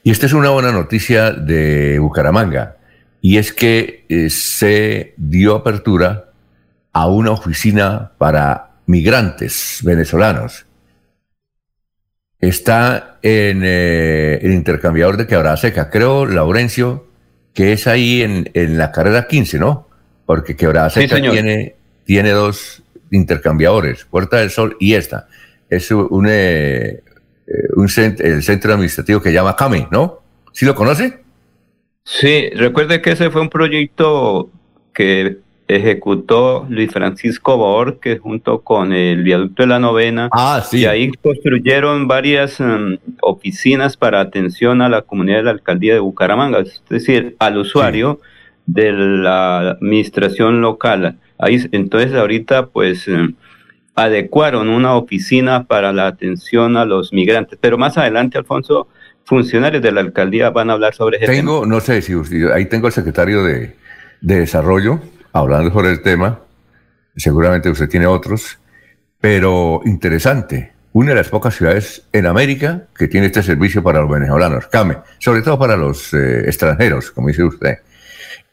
Y 0.03 0.11
esta 0.11 0.27
es 0.27 0.33
una 0.33 0.51
buena 0.51 0.73
noticia 0.73 1.31
de 1.33 1.99
Bucaramanga, 1.99 2.77
y 3.21 3.39
es 3.39 3.53
que 3.53 4.07
eh, 4.09 4.31
se 4.31 5.15
dio 5.17 5.57
apertura 5.57 6.31
a 6.93 7.09
una 7.09 7.31
oficina 7.33 8.13
para 8.19 8.71
migrantes 8.87 9.81
venezolanos 9.83 10.67
está 12.43 13.19
en 13.23 13.63
eh, 13.65 14.41
el 14.43 14.53
intercambiador 14.53 15.17
de 15.17 15.27
Quebrada 15.27 15.57
Seca. 15.57 15.89
Creo, 15.89 16.27
Laurencio, 16.27 17.07
que 17.55 17.73
es 17.73 17.87
ahí 17.87 18.23
en, 18.23 18.51
la 18.77 18.91
carrera 18.93 19.27
15, 19.27 19.59
¿no? 19.59 19.89
Porque 20.27 20.57
Quebrada 20.57 20.91
Seca 20.91 21.17
tiene, 21.21 21.77
tiene 22.05 22.31
dos 22.31 22.83
intercambiadores, 23.11 24.05
Puerta 24.05 24.39
del 24.39 24.51
Sol 24.51 24.77
y 24.81 24.95
esta. 24.95 25.29
Es 25.71 25.91
un, 25.93 26.27
eh, 26.29 27.03
un 27.77 27.89
el 28.19 28.43
centro 28.43 28.73
administrativo 28.73 29.23
que 29.23 29.33
llama 29.33 29.57
CAME, 29.57 29.89
¿no? 29.91 30.21
¿Sí 30.53 30.67
lo 30.67 30.75
conoce? 30.75 31.21
Sí, 32.05 32.51
recuerde 32.51 33.01
que 33.01 33.13
ese 33.13 33.31
fue 33.31 33.41
un 33.41 33.51
proyecto 33.51 34.51
que 34.93 35.39
ejecutó 35.77 36.67
Luis 36.69 36.91
Francisco 36.91 37.57
Borges 37.57 38.21
junto 38.21 38.61
con 38.63 38.93
el 38.93 39.23
viaducto 39.23 39.63
de 39.63 39.67
la 39.69 39.79
novena. 39.79 40.29
Ah, 40.33 40.63
sí. 40.65 40.81
Y 40.81 40.85
ahí 40.87 41.11
construyeron 41.13 42.09
varias 42.09 42.61
em, 42.61 42.99
oficinas 43.21 43.97
para 43.97 44.21
atención 44.21 44.83
a 44.83 44.89
la 44.89 45.03
comunidad 45.03 45.39
de 45.39 45.43
la 45.45 45.51
alcaldía 45.53 45.95
de 45.95 46.01
Bucaramanga, 46.01 46.61
es 46.61 46.83
decir, 46.89 47.37
al 47.39 47.59
usuario 47.59 48.21
de 48.67 48.93
la 48.93 49.71
administración 49.71 50.61
local. 50.61 51.19
Ahí, 51.39 51.65
entonces 51.73 52.15
ahorita 52.15 52.67
pues 52.67 53.09
em, 53.09 53.35
adecuaron 53.95 54.69
una 54.69 54.95
oficina 54.95 55.65
para 55.65 55.93
la 55.93 56.07
atención 56.07 56.77
a 56.77 56.85
los 56.85 57.13
migrantes. 57.13 57.59
Pero 57.61 57.79
más 57.79 57.99
adelante, 57.99 58.39
Alfonso, 58.39 58.89
funcionarios 59.25 59.83
de 59.83 59.93
la 59.93 60.01
alcaldía 60.01 60.51
van 60.51 60.71
a 60.71 60.75
hablar 60.75 60.95
sobre 60.95 61.19
eso. 61.19 61.27
Tengo, 61.27 61.67
no 61.67 61.81
sé 61.81 62.03
si 62.03 62.15
ahí 62.55 62.67
tengo 62.67 62.87
el 62.87 62.93
secretario 62.93 63.43
de, 63.45 63.75
de 64.21 64.41
Desarrollo, 64.41 65.01
hablando 65.33 65.73
sobre 65.73 65.91
el 65.91 66.03
tema, 66.03 66.41
seguramente 67.17 67.71
usted 67.71 67.89
tiene 67.89 68.07
otros, 68.07 68.59
pero 69.21 69.81
interesante. 69.85 70.73
Una 70.95 71.11
de 71.11 71.17
las 71.17 71.29
pocas 71.29 71.55
ciudades 71.55 72.03
en 72.13 72.27
América 72.27 72.85
que 72.95 73.09
tiene 73.09 73.27
este 73.27 73.43
servicio 73.43 73.83
para 73.83 74.01
los 74.01 74.11
venezolanos, 74.11 74.67
CAME, 74.67 74.99
sobre 75.19 75.41
todo 75.41 75.59
para 75.59 75.77
los 75.77 76.13
eh, 76.13 76.41
extranjeros, 76.41 77.11
como 77.11 77.29
dice 77.29 77.45
usted. 77.45 77.79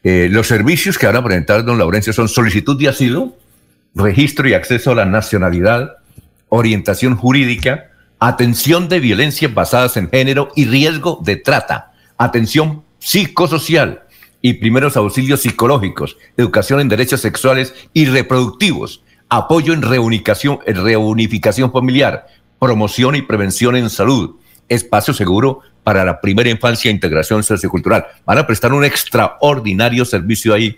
Eh, 0.04 0.30
los 0.32 0.48
servicios 0.48 0.98
que 0.98 1.06
van 1.06 1.18
a 1.18 1.24
presentar 1.24 1.66
don 1.66 1.78
Laurencio 1.78 2.14
son 2.14 2.30
solicitud 2.30 2.80
de 2.80 2.88
asilo, 2.88 3.36
registro 3.94 4.48
y 4.48 4.54
acceso 4.54 4.92
a 4.92 4.96
la 4.96 5.06
nacionalidad, 5.06 5.98
orientación 6.48 7.16
jurídica, 7.18 7.90
atención 8.20 8.88
de 8.88 9.02
violencias 9.02 9.54
basadas 9.54 9.98
en 9.98 10.10
género 10.10 10.52
y 10.56 10.66
riesgo 10.66 11.20
de 11.22 11.36
trata, 11.36 11.92
atención 12.18 12.84
psicosocial 13.00 14.04
y 14.42 14.54
primeros 14.54 14.96
auxilios 14.98 15.42
psicológicos, 15.42 16.18
educación 16.38 16.80
en 16.80 16.90
derechos 16.90 17.22
sexuales 17.22 17.74
y 17.94 18.06
reproductivos, 18.06 19.04
apoyo 19.30 19.74
en 19.74 19.82
reunificación, 19.82 20.60
en 20.66 20.84
reunificación 20.84 21.72
familiar, 21.72 22.28
promoción 22.60 23.16
y 23.16 23.22
prevención 23.22 23.76
en 23.76 23.90
salud, 23.90 24.36
espacio 24.68 25.14
seguro 25.14 25.62
para 25.84 26.06
la 26.06 26.22
primera 26.22 26.50
infancia 26.50 26.90
e 26.90 26.94
integración 26.94 27.44
sociocultural. 27.44 28.06
Van 28.26 28.38
a 28.38 28.48
prestar 28.48 28.74
un 28.74 28.86
extraordinario 28.86 30.06
servicio 30.06 30.54
ahí 30.54 30.78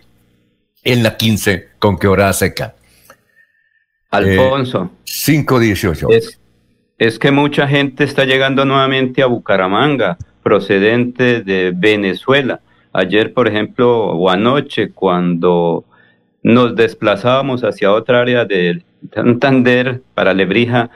en 0.83 1.03
la 1.03 1.17
15 1.17 1.69
con 1.79 1.97
hora 2.07 2.31
seca. 2.33 2.75
Alfonso. 4.09 4.91
518. 5.05 6.09
Es, 6.09 6.39
es 6.97 7.19
que 7.19 7.31
mucha 7.31 7.67
gente 7.67 8.03
está 8.03 8.25
llegando 8.25 8.65
nuevamente 8.65 9.21
a 9.21 9.27
Bucaramanga, 9.27 10.17
procedente 10.43 11.41
de 11.41 11.71
Venezuela. 11.75 12.59
Ayer, 12.93 13.33
por 13.33 13.47
ejemplo, 13.47 14.07
o 14.11 14.29
anoche, 14.29 14.91
cuando 14.91 15.85
nos 16.43 16.75
desplazábamos 16.75 17.63
hacia 17.63 17.91
otra 17.91 18.21
área 18.21 18.45
de 18.45 18.83
Santander 19.13 20.01
para 20.13 20.33
Lebrija, 20.33 20.89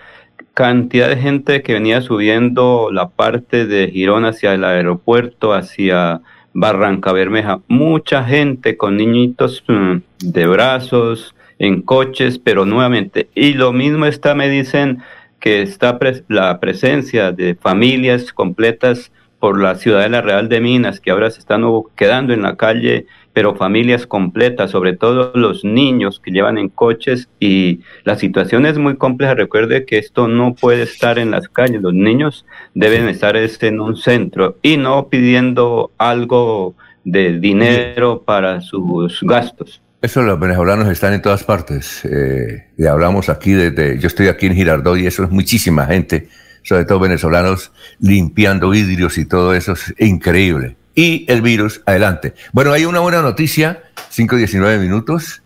cantidad 0.54 1.10
de 1.10 1.18
gente 1.18 1.62
que 1.62 1.74
venía 1.74 2.02
subiendo 2.02 2.90
la 2.92 3.10
parte 3.10 3.66
de 3.66 3.90
Girón 3.90 4.25
hacia 4.25 4.54
el 4.54 4.64
aeropuerto, 4.64 5.54
hacia 5.54 6.22
Barranca 6.54 7.12
Bermeja. 7.12 7.60
Mucha 7.68 8.24
gente 8.24 8.78
con 8.78 8.98
niñitos 8.98 9.64
mm, 9.68 9.98
de 10.20 10.48
brazos, 10.48 11.36
en 11.60 11.82
coches, 11.82 12.40
pero 12.40 12.66
nuevamente. 12.66 13.30
Y 13.36 13.54
lo 13.54 13.72
mismo 13.74 14.06
está, 14.06 14.36
me 14.36 14.50
dicen 14.50 15.00
que 15.40 15.62
está 15.62 16.00
la 16.28 16.60
presencia 16.60 17.32
de 17.32 17.56
familias 17.56 18.34
completas 18.34 19.12
por 19.46 19.62
la 19.62 19.75
Ciudadela 19.75 20.24
Real 20.24 20.50
de 20.50 20.60
Minas, 20.60 21.00
que 21.00 21.12
ahora 21.12 21.30
se 21.30 21.38
están 21.38 21.62
quedando 21.96 22.34
en 22.34 22.42
la 22.42 22.56
calle 22.56 23.06
pero 23.32 23.54
familias 23.54 24.08
completas, 24.08 24.72
sobre 24.72 24.94
todo 24.94 25.34
los 25.36 25.64
niños 25.64 26.20
que 26.20 26.32
llevan 26.32 26.58
en 26.58 26.68
coches 26.68 27.30
y 27.40 27.82
la 28.06 28.18
situación 28.18 28.66
es 28.66 28.80
muy 28.80 28.96
compleja. 28.96 29.36
Recuerde 29.36 29.86
que 29.86 30.00
esto 30.00 30.28
no 30.28 30.56
puede 30.56 30.82
estar 30.82 31.20
en 31.20 31.30
las 31.30 31.48
calles, 31.48 31.84
los 31.84 31.94
niños 31.94 32.48
deben 32.74 33.08
estar 33.08 33.38
en 33.38 33.82
un 33.82 33.98
centro 33.98 34.58
y 34.64 34.78
no 34.78 35.10
pidiendo 35.10 35.92
algo 36.00 36.74
de 37.04 37.38
dinero 37.38 38.24
para 38.25 38.62
sus 38.62 39.22
gastos. 39.22 39.80
Eso 40.02 40.24
los 40.24 40.40
venezolanos 40.40 40.88
están 40.88 41.14
en 41.14 41.22
todas 41.22 41.44
partes. 41.44 42.04
Eh, 42.04 42.66
y 42.80 42.88
hablamos 42.88 43.30
aquí 43.30 43.52
desde, 43.52 44.00
yo 44.00 44.08
estoy 44.08 44.28
aquí 44.28 44.48
en 44.48 44.56
Girardot 44.56 44.98
y 44.98 45.06
eso 45.06 45.24
es 45.24 45.30
muchísima 45.30 45.86
gente, 45.86 46.30
sobre 46.66 46.84
todo 46.84 47.00
venezolanos, 47.00 47.72
limpiando 48.00 48.70
vidrios 48.70 49.18
y 49.18 49.26
todo 49.26 49.54
eso 49.54 49.72
es 49.72 49.94
increíble 50.00 50.76
y 50.96 51.26
el 51.28 51.42
virus 51.42 51.82
adelante. 51.86 52.34
Bueno, 52.54 52.72
hay 52.72 52.86
una 52.86 53.02
buena 53.02 53.22
noticia, 53.22 53.84
5.19 54.12 54.80
minutos. 54.80 55.44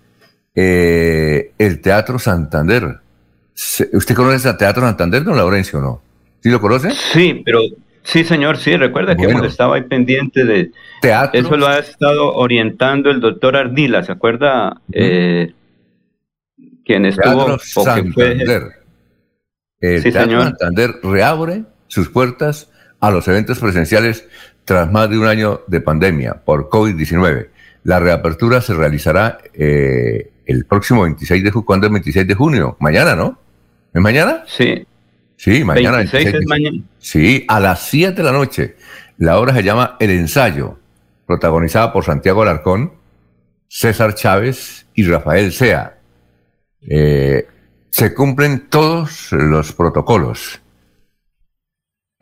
Eh, 0.55 1.51
el 1.57 1.81
Teatro 1.81 2.19
Santander. 2.19 2.99
¿Usted 3.55 4.15
conoce 4.15 4.47
el 4.47 4.57
Teatro 4.57 4.83
Santander, 4.83 5.23
don 5.23 5.35
Laurencio, 5.35 5.79
o 5.79 5.81
no? 5.81 6.01
¿Sí 6.41 6.49
lo 6.49 6.61
conoce? 6.61 6.91
Sí, 6.91 7.41
pero 7.43 7.61
sí, 8.03 8.23
señor, 8.23 8.57
sí. 8.57 8.77
Recuerda 8.77 9.15
que 9.15 9.23
hemos 9.23 9.43
estado 9.45 9.73
ahí 9.73 9.81
pendiente 9.83 10.45
de... 10.45 10.71
Teatro. 11.01 11.39
Eso 11.39 11.57
lo 11.57 11.67
ha 11.67 11.79
estado 11.79 12.35
orientando 12.35 13.09
el 13.09 13.19
doctor 13.19 13.55
Ardila, 13.57 14.03
¿se 14.03 14.11
acuerda? 14.11 14.79
eh, 14.91 15.53
quien 16.85 17.05
estuvo... 17.05 17.45
Teatro 17.45 17.59
Santander. 17.59 18.78
El 19.81 20.03
Teatro 20.03 20.41
Santander 20.41 20.95
reabre 21.03 21.63
sus 21.87 22.09
puertas 22.09 22.69
a 22.99 23.11
los 23.11 23.27
eventos 23.27 23.59
presenciales 23.59 24.27
tras 24.65 24.91
más 24.91 25.09
de 25.09 25.17
un 25.17 25.25
año 25.25 25.61
de 25.67 25.81
pandemia 25.81 26.41
por 26.45 26.69
COVID-19. 26.69 27.49
La 27.83 27.99
reapertura 27.99 28.61
se 28.61 28.73
realizará 28.73 29.39
eh, 29.53 30.31
el 30.45 30.65
próximo 30.65 31.03
26 31.03 31.43
de 31.43 31.51
junio. 31.51 31.65
¿Cuándo 31.65 31.87
es 31.87 31.93
26 31.93 32.27
de 32.27 32.35
junio? 32.35 32.77
Mañana, 32.79 33.15
¿no? 33.15 33.39
¿Es 33.93 34.01
mañana? 34.01 34.43
Sí. 34.47 34.85
Sí, 35.37 35.63
mañana. 35.63 35.97
26 35.97 36.33
es 36.35 36.45
mañana. 36.45 36.81
Sí, 36.97 37.45
a 37.47 37.59
las 37.59 37.87
7 37.87 38.15
de 38.15 38.23
la 38.23 38.31
noche. 38.31 38.75
La 39.17 39.39
obra 39.39 39.53
se 39.53 39.63
llama 39.63 39.95
El 39.99 40.11
Ensayo, 40.11 40.77
protagonizada 41.25 41.91
por 41.91 42.03
Santiago 42.03 42.41
Alarcón, 42.41 42.93
César 43.67 44.15
Chávez 44.15 44.87
y 44.93 45.03
Rafael 45.03 45.51
Sea. 45.51 45.97
Eh, 46.81 47.47
se 47.89 48.13
cumplen 48.13 48.69
todos 48.69 49.31
los 49.31 49.73
protocolos. 49.73 50.61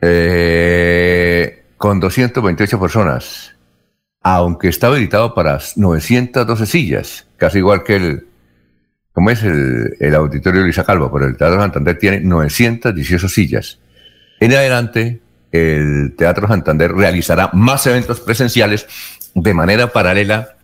Eh, 0.00 1.64
con 1.76 2.00
228 2.00 2.80
personas, 2.80 3.54
aunque 4.22 4.68
está 4.68 4.88
habilitado 4.88 5.34
para 5.34 5.58
912 5.76 6.66
sillas, 6.66 7.26
casi 7.36 7.58
igual 7.58 7.82
que 7.84 7.96
el, 7.96 8.26
como 9.12 9.30
es 9.30 9.42
el, 9.42 10.14
auditorio 10.14 10.62
Luisa 10.62 10.84
Calvo, 10.84 11.10
pero 11.12 11.26
el 11.26 11.36
Teatro 11.36 11.60
Santander 11.60 11.98
tiene 11.98 12.20
918 12.20 13.28
sillas. 13.28 13.78
En 14.40 14.52
adelante, 14.52 15.20
el 15.50 16.14
Teatro 16.16 16.46
Santander 16.46 16.92
realizará 16.92 17.50
más 17.52 17.86
eventos 17.86 18.20
presenciales 18.20 18.86
de 19.34 19.54
manera 19.54 19.88
paralela 19.88 20.56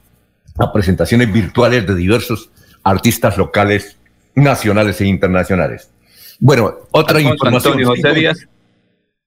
a 0.59 0.73
presentaciones 0.73 1.33
virtuales 1.33 1.87
de 1.87 1.95
diversos 1.95 2.51
artistas 2.83 3.37
locales, 3.39 3.97
nacionales 4.35 5.01
e 5.01 5.07
internacionales. 5.07 5.91
Bueno, 6.41 6.75
otra 6.91 7.21
información. 7.21 7.75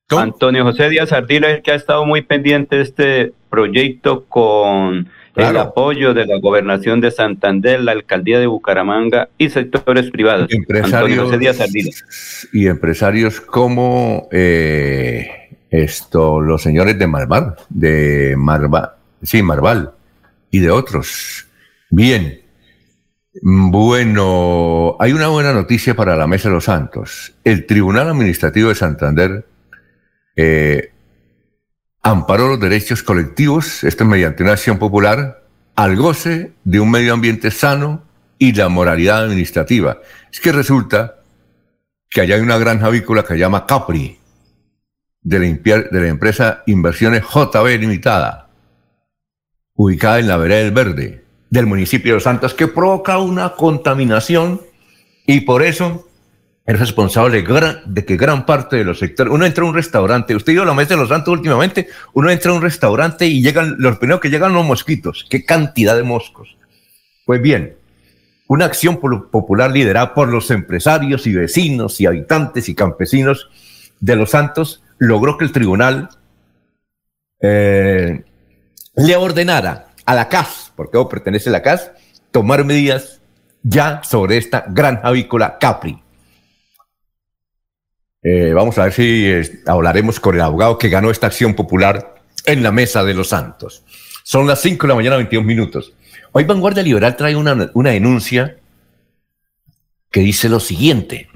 Antonio 0.10 0.63
José 0.63 0.89
Díaz 0.89 1.12
Ardila 1.12 1.50
es 1.50 1.58
el 1.58 1.63
que 1.63 1.72
ha 1.72 1.76
estado 1.76 2.06
muy 2.06 2.22
pendiente 2.22 2.78
de 2.78 2.82
este 2.82 3.34
proyecto 3.50 4.26
con 4.26 5.10
el 5.36 5.58
apoyo 5.58 6.13
de 6.13 6.26
la 6.26 6.39
gobernación 6.39 7.02
de 7.02 7.12
Santander, 7.12 7.82
la 7.82 7.91
alcaldía 7.91 8.39
de 8.39 8.48
Bucaramanga 8.48 9.30
y 9.38 9.50
sectores 9.50 10.10
privados. 10.10 10.52
Empresarios, 10.52 11.26
José 11.26 11.38
Díaz 11.38 11.60
Ardila. 11.60 11.91
Y 12.54 12.67
empresarios 12.67 13.41
como 13.41 14.28
eh, 14.32 15.30
esto, 15.70 16.41
los 16.41 16.62
señores 16.62 16.98
de 16.98 17.08
Marval, 17.08 17.56
de 17.70 18.36
Marval, 18.38 18.91
sí, 19.22 19.43
Marval, 19.43 19.91
y 20.50 20.60
de 20.60 20.72
otros. 20.72 21.48
Bien. 21.89 22.46
Bueno, 23.41 24.95
hay 25.00 25.13
una 25.13 25.28
buena 25.28 25.54
noticia 25.54 25.95
para 25.95 26.15
la 26.15 26.28
Mesa 26.28 26.50
de 26.50 26.56
los 26.56 26.65
Santos. 26.65 27.34
El 27.43 27.65
Tribunal 27.65 28.10
Administrativo 28.10 28.69
de 28.69 28.76
Santander 28.76 29.45
eh, 30.36 30.91
amparó 32.02 32.47
los 32.47 32.60
derechos 32.60 33.04
colectivos, 33.04 33.84
esto 33.84 34.04
es 34.04 34.10
mediante 34.10 34.43
una 34.43 34.54
acción 34.54 34.80
popular, 34.80 35.43
al 35.76 35.95
goce 35.95 36.54
de 36.63 36.80
un 36.80 36.89
medio 36.89 37.13
ambiente 37.13 37.52
sano 37.52 38.04
y 38.39 38.54
la 38.54 38.69
moralidad 38.69 39.26
administrativa. 39.26 40.00
Es 40.32 40.39
que 40.39 40.52
resulta 40.52 41.21
que 42.10 42.21
allá 42.21 42.36
hay 42.36 42.41
una 42.41 42.58
gran 42.58 42.84
avícola 42.84 43.23
que 43.23 43.34
se 43.34 43.39
llama 43.39 43.65
Capri, 43.65 44.19
de 45.21 45.39
la, 45.39 45.45
de 45.45 46.02
la 46.02 46.08
empresa 46.08 46.63
Inversiones 46.65 47.23
JB 47.23 47.80
Limitada, 47.80 48.50
ubicada 49.73 50.19
en 50.19 50.28
la 50.28 50.38
vereda 50.38 50.60
del 50.60 50.71
Verde, 50.71 51.27
del 51.49 51.65
municipio 51.65 52.12
de 52.12 52.15
Los 52.15 52.23
Santos, 52.23 52.53
que 52.53 52.67
provoca 52.67 53.17
una 53.19 53.53
contaminación 53.53 54.62
y 55.25 55.41
por 55.41 55.63
eso 55.63 56.07
es 56.67 56.77
responsable 56.77 57.45
de 57.86 58.05
que 58.05 58.17
gran 58.17 58.45
parte 58.45 58.75
de 58.75 58.83
los 58.83 58.99
sectores, 58.99 59.31
uno 59.31 59.45
entra 59.45 59.63
a 59.63 59.67
un 59.67 59.73
restaurante, 59.73 60.36
usted 60.36 60.51
iba 60.51 60.63
a 60.63 60.65
la 60.65 60.73
mesa 60.73 60.95
de 60.95 60.99
los 60.99 61.07
santos 61.07 61.31
últimamente, 61.31 61.88
uno 62.13 62.29
entra 62.29 62.51
a 62.51 62.55
un 62.55 62.62
restaurante 62.62 63.25
y 63.25 63.41
llegan, 63.41 63.75
los 63.79 63.97
primeros 63.97 64.19
que 64.19 64.29
llegan 64.29 64.51
los 64.51 64.65
mosquitos, 64.65 65.25
qué 65.29 65.45
cantidad 65.45 65.95
de 65.95 66.03
moscos. 66.03 66.57
Pues 67.25 67.41
bien, 67.41 67.77
una 68.47 68.65
acción 68.65 68.99
popular 68.99 69.71
liderada 69.71 70.13
por 70.13 70.27
los 70.27 70.51
empresarios 70.51 71.25
y 71.25 71.33
vecinos 71.33 72.01
y 72.01 72.05
habitantes 72.05 72.67
y 72.67 72.75
campesinos 72.75 73.49
de 74.01 74.15
los 74.17 74.31
santos 74.31 74.83
logró 74.97 75.38
que 75.38 75.45
el 75.45 75.53
tribunal 75.53 76.10
eh, 77.39 78.23
le 78.95 79.15
ordenara 79.15 79.88
a 80.05 80.15
la 80.15 80.27
CAS, 80.27 80.66
porque 80.78 80.98
pertenece 81.10 81.50
a 81.50 81.52
la 81.52 81.62
CAS, 81.62 81.92
tomar 82.32 82.63
medidas 82.63 83.20
ya 83.63 84.02
sobre 84.04 84.38
esta 84.38 84.63
gran 84.70 85.02
avícola 85.04 85.58
Capri 85.60 86.02
eh, 88.30 88.52
vamos 88.54 88.78
a 88.78 88.84
ver 88.84 88.94
si 88.94 89.32
hablaremos 89.66 90.20
con 90.20 90.36
el 90.36 90.42
abogado 90.42 90.78
que 90.78 90.90
ganó 90.90 91.12
esta 91.12 91.28
acción 91.28 91.54
popular 91.54 92.16
en 92.46 92.62
la 92.62 92.74
Mesa 92.74 93.06
de 93.06 93.13
los 93.13 93.30
Santos. 93.30 93.84
Son 94.24 94.46
las 94.48 94.62
5 94.62 94.86
de 94.86 94.88
la 94.90 94.96
mañana, 94.96 95.16
21 95.16 95.48
minutos. 95.48 95.94
Hoy 96.34 96.44
Vanguardia 96.44 96.84
Liberal 96.84 97.16
trae 97.16 97.38
una, 97.38 97.72
una 97.74 97.92
denuncia 97.92 98.58
que 100.12 100.20
dice 100.20 100.50
lo 100.50 100.60
siguiente. 100.60 101.30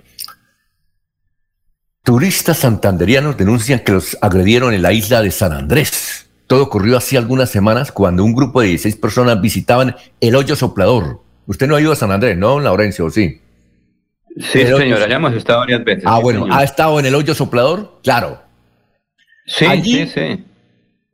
Turistas 2.04 2.58
santanderianos 2.58 3.38
denuncian 3.38 3.80
que 3.80 3.94
los 3.94 4.18
agredieron 4.20 4.74
en 4.74 4.82
la 4.82 4.92
isla 4.92 5.22
de 5.22 5.32
San 5.32 5.54
Andrés. 5.54 6.28
Todo 6.52 6.64
ocurrió 6.64 6.98
hace 6.98 7.18
algunas 7.18 7.50
semanas 7.50 7.94
cuando 7.94 8.26
un 8.26 8.34
grupo 8.34 8.60
de 8.60 8.68
16 8.68 8.98
personas 8.98 9.40
visitaban 9.40 9.96
el 10.20 10.36
hoyo 10.36 10.58
soplador. 10.58 11.22
Usted 11.46 11.66
no 11.66 11.78
ha 11.78 11.82
ido 11.82 11.94
a 11.94 11.96
San 11.96 12.12
Andrés, 12.12 12.38
¿no, 12.38 12.60
Laurencio? 12.60 13.10
Sí. 13.10 13.40
Sí, 14.38 14.66
señora, 14.66 15.08
ya 15.08 15.16
hemos 15.16 15.34
estado 15.34 15.60
varias 15.60 15.82
veces. 15.86 16.04
Ah, 16.06 16.20
bueno, 16.20 16.48
¿ha 16.52 16.66
estado 16.66 17.00
en 17.00 17.06
el 17.06 17.16
hoyo 17.16 17.34
soplador? 17.34 18.02
Claro. 18.04 18.42
Sí, 19.46 19.66
sí, 19.82 20.08
sí. 20.08 20.46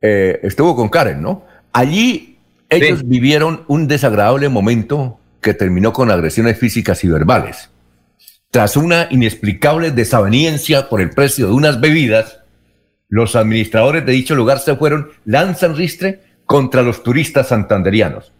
Eh, 0.02 0.40
estuvo 0.42 0.74
con 0.74 0.88
Karen, 0.88 1.22
¿no? 1.22 1.44
Allí 1.72 2.38
ellos 2.68 3.06
vivieron 3.06 3.62
un 3.68 3.86
desagradable 3.86 4.48
momento 4.48 5.20
que 5.40 5.54
terminó 5.54 5.92
con 5.92 6.10
agresiones 6.10 6.58
físicas 6.58 7.04
y 7.04 7.08
verbales. 7.10 7.70
Tras 8.50 8.76
una 8.76 9.06
inexplicable 9.08 9.92
desaveniencia 9.92 10.88
por 10.88 11.00
el 11.00 11.10
precio 11.10 11.46
de 11.46 11.52
unas 11.52 11.80
bebidas, 11.80 12.37
los 13.08 13.36
administradores 13.36 14.04
de 14.04 14.12
dicho 14.12 14.34
lugar 14.34 14.58
se 14.58 14.76
fueron 14.76 15.10
lanzan 15.24 15.76
ristre 15.76 16.22
contra 16.44 16.82
los 16.82 17.02
turistas 17.02 17.48
santanderianos. 17.48 18.32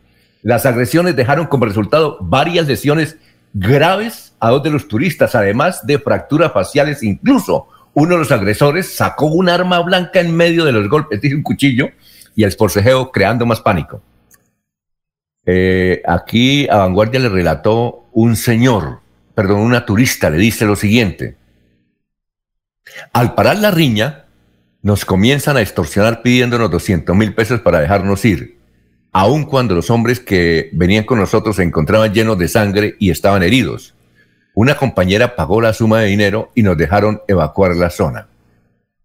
Las 0.43 0.67
agresiones 0.67 1.17
dejaron 1.17 1.47
como 1.47 1.65
resultado 1.65 2.19
varias 2.21 2.67
lesiones 2.67 3.17
graves 3.53 4.35
a 4.41 4.51
dos 4.51 4.63
de 4.63 4.71
los 4.71 4.89
turistas, 4.89 5.35
además 5.35 5.87
de 5.87 5.99
fracturas 5.99 6.53
faciales. 6.53 7.03
Incluso 7.03 7.69
uno 7.95 8.13
de 8.13 8.19
los 8.19 8.31
agresores 8.31 8.95
sacó 8.95 9.27
un 9.27 9.49
arma 9.49 9.81
blanca 9.81 10.21
en 10.21 10.35
medio 10.35 10.65
de 10.65 10.73
los 10.73 10.89
golpes, 10.89 11.21
dice 11.23 11.35
un 11.35 11.43
cuchillo, 11.43 11.91
y 12.37 12.45
el 12.45 12.53
forcejeo 12.53 13.11
creando 13.11 13.47
más 13.47 13.61
pánico. 13.61 14.03
Eh, 15.45 16.03
aquí 16.07 16.69
a 16.69 16.77
Vanguardia 16.77 17.21
le 17.21 17.29
relató 17.31 18.09
un 18.13 18.37
señor, 18.37 19.01
perdón, 19.35 19.61
una 19.61 19.85
turista, 19.85 20.31
le 20.31 20.37
dice 20.37 20.67
lo 20.67 20.77
siguiente. 20.77 21.37
Al 23.13 23.35
parar 23.35 23.59
la 23.59 23.71
riña, 23.71 24.27
nos 24.83 25.05
comienzan 25.05 25.57
a 25.57 25.61
extorsionar 25.61 26.23
pidiéndonos 26.23 26.71
200 26.71 27.15
mil 27.17 27.35
pesos 27.35 27.61
para 27.61 27.81
dejarnos 27.81 28.25
ir, 28.25 28.59
aun 29.13 29.45
cuando 29.45 29.75
los 29.75 29.91
hombres 29.91 30.21
que 30.21 30.71
venían 30.73 31.05
con 31.05 31.19
nosotros 31.19 31.57
se 31.57 31.63
encontraban 31.63 32.13
llenos 32.13 32.39
de 32.39 32.49
sangre 32.49 32.95
y 32.99 33.11
estaban 33.11 33.43
heridos. 33.43 33.95
Una 34.55 34.77
compañera 34.77 35.37
pagó 35.37 35.61
la 35.61 35.73
suma 35.73 36.01
de 36.01 36.09
dinero 36.09 36.51
y 36.55 36.63
nos 36.63 36.77
dejaron 36.77 37.21
evacuar 37.29 37.77
la 37.77 37.91
zona. 37.91 38.29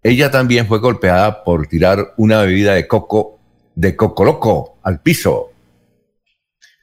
Ella 0.02 0.32
también 0.32 0.68
fue 0.68 0.80
golpeada 0.80 1.44
por 1.44 1.68
tirar 1.68 2.14
una 2.18 2.42
bebida 2.42 2.74
de 2.74 2.88
coco, 2.88 3.40
de 3.76 3.96
coco 3.96 4.26
loco, 4.26 4.78
al 4.84 5.00
piso. 5.00 5.52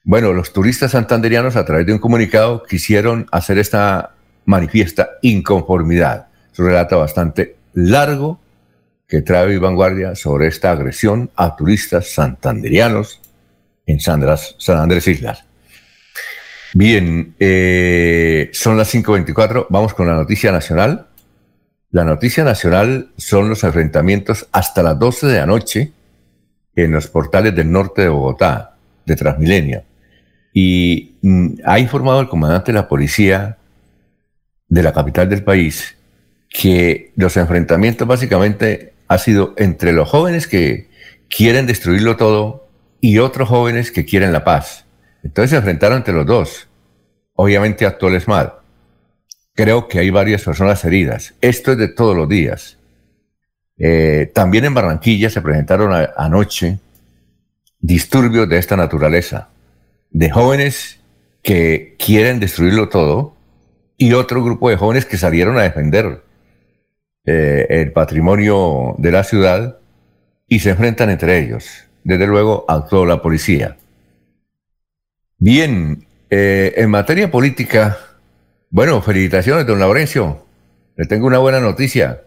Bueno, 0.04 0.32
los 0.32 0.52
turistas 0.52 0.92
santanderianos 0.92 1.56
a 1.56 1.64
través 1.64 1.86
de 1.86 1.92
un 1.92 1.98
comunicado 1.98 2.62
quisieron 2.62 3.26
hacer 3.30 3.58
esta 3.58 4.14
manifiesta 4.46 5.10
inconformidad. 5.20 6.28
Es 6.52 6.58
un 6.58 6.66
relato 6.66 6.98
bastante 6.98 7.56
largo 7.74 8.40
que 9.10 9.22
trae 9.22 9.58
Vanguardia 9.58 10.14
sobre 10.14 10.46
esta 10.46 10.70
agresión 10.70 11.30
a 11.34 11.56
turistas 11.56 12.12
santanderianos 12.12 13.20
en 13.84 13.98
San 13.98 14.22
Andrés 14.22 15.08
Islas. 15.08 15.44
Bien, 16.72 17.34
eh, 17.40 18.50
son 18.52 18.78
las 18.78 18.94
5.24, 18.94 19.66
vamos 19.68 19.94
con 19.94 20.06
la 20.06 20.14
noticia 20.14 20.52
nacional. 20.52 21.08
La 21.90 22.04
noticia 22.04 22.44
nacional 22.44 23.10
son 23.16 23.48
los 23.48 23.64
enfrentamientos 23.64 24.46
hasta 24.52 24.84
las 24.84 24.96
12 24.96 25.26
de 25.26 25.38
la 25.38 25.46
noche 25.46 25.92
en 26.76 26.92
los 26.92 27.08
portales 27.08 27.52
del 27.56 27.72
norte 27.72 28.02
de 28.02 28.08
Bogotá, 28.08 28.76
de 29.04 29.16
Transmilenio. 29.16 29.82
Y 30.54 31.16
mm, 31.22 31.54
ha 31.64 31.80
informado 31.80 32.20
el 32.20 32.28
comandante 32.28 32.70
de 32.70 32.78
la 32.78 32.86
policía 32.86 33.58
de 34.68 34.82
la 34.84 34.92
capital 34.92 35.28
del 35.28 35.42
país 35.42 35.96
que 36.48 37.10
los 37.16 37.36
enfrentamientos 37.36 38.06
básicamente 38.06 38.92
ha 39.10 39.18
sido 39.18 39.54
entre 39.56 39.92
los 39.92 40.08
jóvenes 40.08 40.46
que 40.46 40.88
quieren 41.28 41.66
destruirlo 41.66 42.16
todo 42.16 42.68
y 43.00 43.18
otros 43.18 43.48
jóvenes 43.48 43.90
que 43.90 44.04
quieren 44.04 44.32
la 44.32 44.44
paz. 44.44 44.86
Entonces 45.24 45.50
se 45.50 45.56
enfrentaron 45.56 45.98
entre 45.98 46.14
los 46.14 46.24
dos. 46.24 46.68
Obviamente 47.34 47.86
actuó 47.86 48.08
el 48.08 48.14
ESMAD. 48.14 48.52
Creo 49.56 49.88
que 49.88 49.98
hay 49.98 50.10
varias 50.10 50.44
personas 50.44 50.84
heridas. 50.84 51.34
Esto 51.40 51.72
es 51.72 51.78
de 51.78 51.88
todos 51.88 52.16
los 52.16 52.28
días. 52.28 52.78
Eh, 53.78 54.30
también 54.32 54.64
en 54.64 54.74
Barranquilla 54.74 55.28
se 55.28 55.42
presentaron 55.42 56.06
anoche 56.16 56.78
disturbios 57.80 58.48
de 58.48 58.58
esta 58.58 58.76
naturaleza, 58.76 59.48
de 60.10 60.30
jóvenes 60.30 61.00
que 61.42 61.96
quieren 61.98 62.38
destruirlo 62.38 62.88
todo 62.88 63.34
y 63.96 64.12
otro 64.12 64.44
grupo 64.44 64.70
de 64.70 64.76
jóvenes 64.76 65.04
que 65.04 65.18
salieron 65.18 65.58
a 65.58 65.62
defender 65.62 66.22
eh, 67.24 67.66
el 67.68 67.92
patrimonio 67.92 68.94
de 68.98 69.12
la 69.12 69.24
ciudad 69.24 69.78
y 70.48 70.60
se 70.60 70.70
enfrentan 70.70 71.10
entre 71.10 71.38
ellos. 71.38 71.84
Desde 72.02 72.26
luego 72.26 72.64
actuó 72.68 73.06
la 73.06 73.20
policía. 73.20 73.76
Bien, 75.38 76.06
eh, 76.28 76.74
en 76.76 76.90
materia 76.90 77.30
política, 77.30 77.98
bueno, 78.70 79.02
felicitaciones, 79.02 79.66
don 79.66 79.78
Laurencio. 79.78 80.44
Le 80.96 81.06
tengo 81.06 81.26
una 81.26 81.38
buena 81.38 81.60
noticia. 81.60 82.22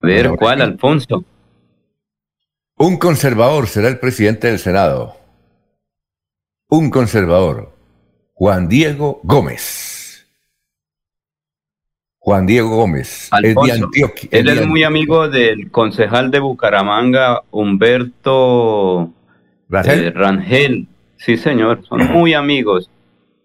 A 0.00 0.06
ver, 0.06 0.30
¿cuál, 0.36 0.60
Alfonso? 0.60 1.24
Un 2.76 2.98
conservador 2.98 3.66
será 3.66 3.88
el 3.88 3.98
presidente 3.98 4.48
del 4.48 4.58
Senado. 4.58 5.16
Un 6.68 6.90
conservador, 6.90 7.72
Juan 8.34 8.68
Diego 8.68 9.20
Gómez. 9.22 9.93
Juan 12.24 12.46
Diego 12.46 12.70
Gómez, 12.70 13.28
es 13.42 13.54
de 13.54 13.72
Antioquia. 13.72 14.30
Él 14.32 14.48
es 14.48 14.66
muy 14.66 14.82
amigo 14.82 15.28
del 15.28 15.70
concejal 15.70 16.30
de 16.30 16.38
Bucaramanga, 16.38 17.42
Humberto 17.50 19.12
eh, 19.70 20.10
Rangel. 20.10 20.86
Sí, 21.18 21.36
señor, 21.36 21.84
son 21.86 21.98
muy 22.14 22.32
amigos. 22.32 22.88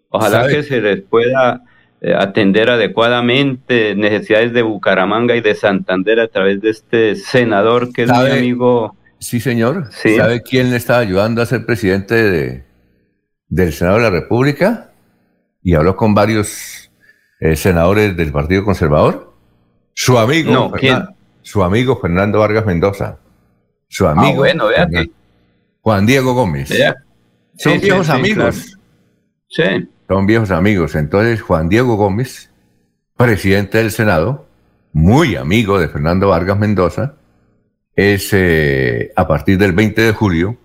Ojalá 0.08 0.48
que 0.48 0.62
se 0.62 0.80
les 0.80 1.02
pueda 1.02 1.62
eh, 2.00 2.14
atender 2.14 2.70
adecuadamente 2.70 3.94
necesidades 3.94 4.54
de 4.54 4.62
Bucaramanga 4.62 5.36
y 5.36 5.42
de 5.42 5.54
Santander 5.54 6.18
a 6.18 6.28
través 6.28 6.62
de 6.62 6.70
este 6.70 7.16
senador 7.16 7.92
que 7.92 8.04
es 8.04 8.10
mi 8.10 8.30
amigo. 8.30 8.96
Sí, 9.18 9.40
señor. 9.40 9.90
¿Sabe 9.92 10.42
quién 10.42 10.70
le 10.70 10.76
está 10.76 10.96
ayudando 10.96 11.42
a 11.42 11.46
ser 11.46 11.66
presidente 11.66 12.14
de, 12.14 12.64
del 13.46 13.74
Senado 13.74 13.98
de 13.98 14.04
la 14.04 14.10
República? 14.10 14.92
Y 15.62 15.74
habló 15.74 15.96
con 15.96 16.14
varios 16.14 16.79
eh, 17.40 17.56
senadores 17.56 18.16
del 18.16 18.30
Partido 18.32 18.64
Conservador? 18.64 19.32
Su 19.94 20.18
amigo, 20.18 20.72
su 21.42 21.62
amigo 21.62 21.98
Fernando 22.00 22.38
Vargas 22.38 22.66
Mendoza. 22.66 23.18
Su 23.88 24.06
ah, 24.06 24.12
amigo. 24.12 24.38
bueno, 24.38 24.68
vea 24.68 24.86
que... 24.88 25.10
Juan 25.80 26.06
Diego 26.06 26.34
Gómez. 26.34 26.72
Son 27.56 27.80
viejos 27.80 28.08
amigos. 28.10 28.78
Sí. 29.48 29.88
Son 30.06 30.26
viejos 30.26 30.50
amigos. 30.50 30.94
Entonces, 30.94 31.40
Juan 31.40 31.68
Diego 31.68 31.96
Gómez, 31.96 32.50
presidente 33.16 33.78
del 33.78 33.90
Senado, 33.90 34.46
muy 34.92 35.36
amigo 35.36 35.78
de 35.78 35.88
Fernando 35.88 36.28
Vargas 36.28 36.58
Mendoza, 36.58 37.14
es 37.96 38.30
eh, 38.32 39.12
a 39.16 39.26
partir 39.26 39.58
del 39.58 39.72
20 39.72 40.02
de 40.02 40.12
julio, 40.12 40.56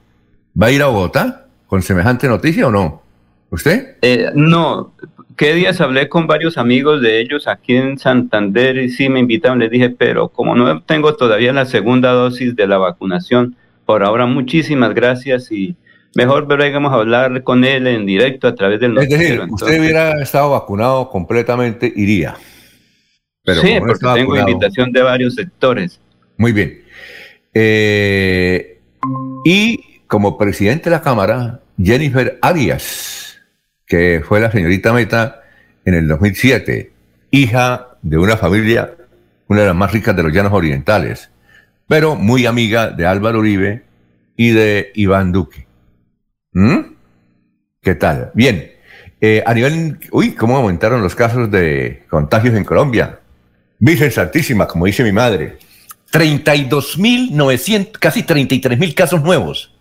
¿va 0.61 0.67
a 0.67 0.71
ir 0.71 0.81
a 0.81 0.87
Bogotá 0.87 1.47
con 1.67 1.81
semejante 1.81 2.27
noticia 2.27 2.67
o 2.67 2.71
no? 2.71 3.04
¿Usted? 3.49 3.97
Eh, 4.01 4.31
no, 4.33 4.93
¿Qué 5.35 5.53
días 5.53 5.81
hablé 5.81 6.07
con 6.07 6.27
varios 6.27 6.57
amigos 6.57 7.01
de 7.01 7.19
ellos 7.19 7.47
aquí 7.49 7.75
en 7.75 7.97
Santander 7.99 8.77
y 8.77 8.89
sí 8.89 9.09
me 9.09 9.19
invitaron, 9.19 9.59
les 9.59 9.69
dije, 9.69 9.89
pero 9.89 10.29
como 10.29 10.55
no 10.55 10.81
tengo 10.83 11.13
todavía 11.15 11.51
la 11.51 11.65
segunda 11.65 12.11
dosis 12.11 12.55
de 12.55 12.67
la 12.67 12.77
vacunación, 12.77 13.57
por 13.85 14.03
ahora 14.03 14.27
muchísimas 14.27 14.93
gracias 14.93 15.51
y 15.51 15.75
mejor 16.15 16.47
veremos 16.47 16.93
a 16.93 16.95
hablar 16.95 17.43
con 17.43 17.65
él 17.65 17.85
en 17.87 18.05
directo 18.05 18.47
a 18.47 18.55
través 18.55 18.79
del 18.79 18.97
Es 18.97 19.09
decir, 19.09 19.41
usted 19.49 19.79
hubiera 19.79 20.21
estado 20.21 20.51
vacunado 20.51 21.09
completamente, 21.09 21.91
iría. 21.93 22.37
sí, 23.45 23.75
porque 23.79 24.07
tengo 24.13 24.37
invitación 24.37 24.93
de 24.93 25.01
varios 25.01 25.35
sectores. 25.35 25.99
Muy 26.37 26.53
bien. 26.53 26.81
Eh, 27.53 28.79
y 29.43 29.99
como 30.07 30.37
presidente 30.37 30.85
de 30.85 30.95
la 30.95 31.01
Cámara, 31.01 31.59
Jennifer 31.77 32.39
Arias 32.41 33.24
que 33.85 34.23
fue 34.25 34.39
la 34.39 34.51
señorita 34.51 34.93
Meta 34.93 35.43
en 35.85 35.93
el 35.93 36.07
2007, 36.07 36.91
hija 37.31 37.97
de 38.01 38.17
una 38.17 38.37
familia, 38.37 38.95
una 39.47 39.61
de 39.61 39.67
las 39.67 39.75
más 39.75 39.91
ricas 39.91 40.15
de 40.15 40.23
los 40.23 40.33
llanos 40.33 40.53
orientales, 40.53 41.29
pero 41.87 42.15
muy 42.15 42.45
amiga 42.45 42.89
de 42.89 43.05
Álvaro 43.05 43.39
Uribe 43.39 43.83
y 44.35 44.51
de 44.51 44.91
Iván 44.95 45.31
Duque. 45.31 45.67
¿Mm? 46.53 46.79
¿Qué 47.81 47.95
tal? 47.95 48.31
Bien. 48.33 48.71
Eh, 49.21 49.43
a 49.45 49.53
nivel, 49.53 49.99
uy, 50.11 50.33
cómo 50.33 50.57
aumentaron 50.57 51.01
los 51.01 51.15
casos 51.15 51.49
de 51.51 52.03
contagios 52.09 52.55
en 52.55 52.63
Colombia. 52.63 53.19
Virgen 53.79 54.11
Santísima, 54.11 54.67
como 54.67 54.85
dice 54.85 55.03
mi 55.03 55.11
madre. 55.11 55.57
32.900, 56.11 57.91
casi 57.93 58.23
33.000 58.23 58.93
casos 58.93 59.21
nuevos. 59.21 59.73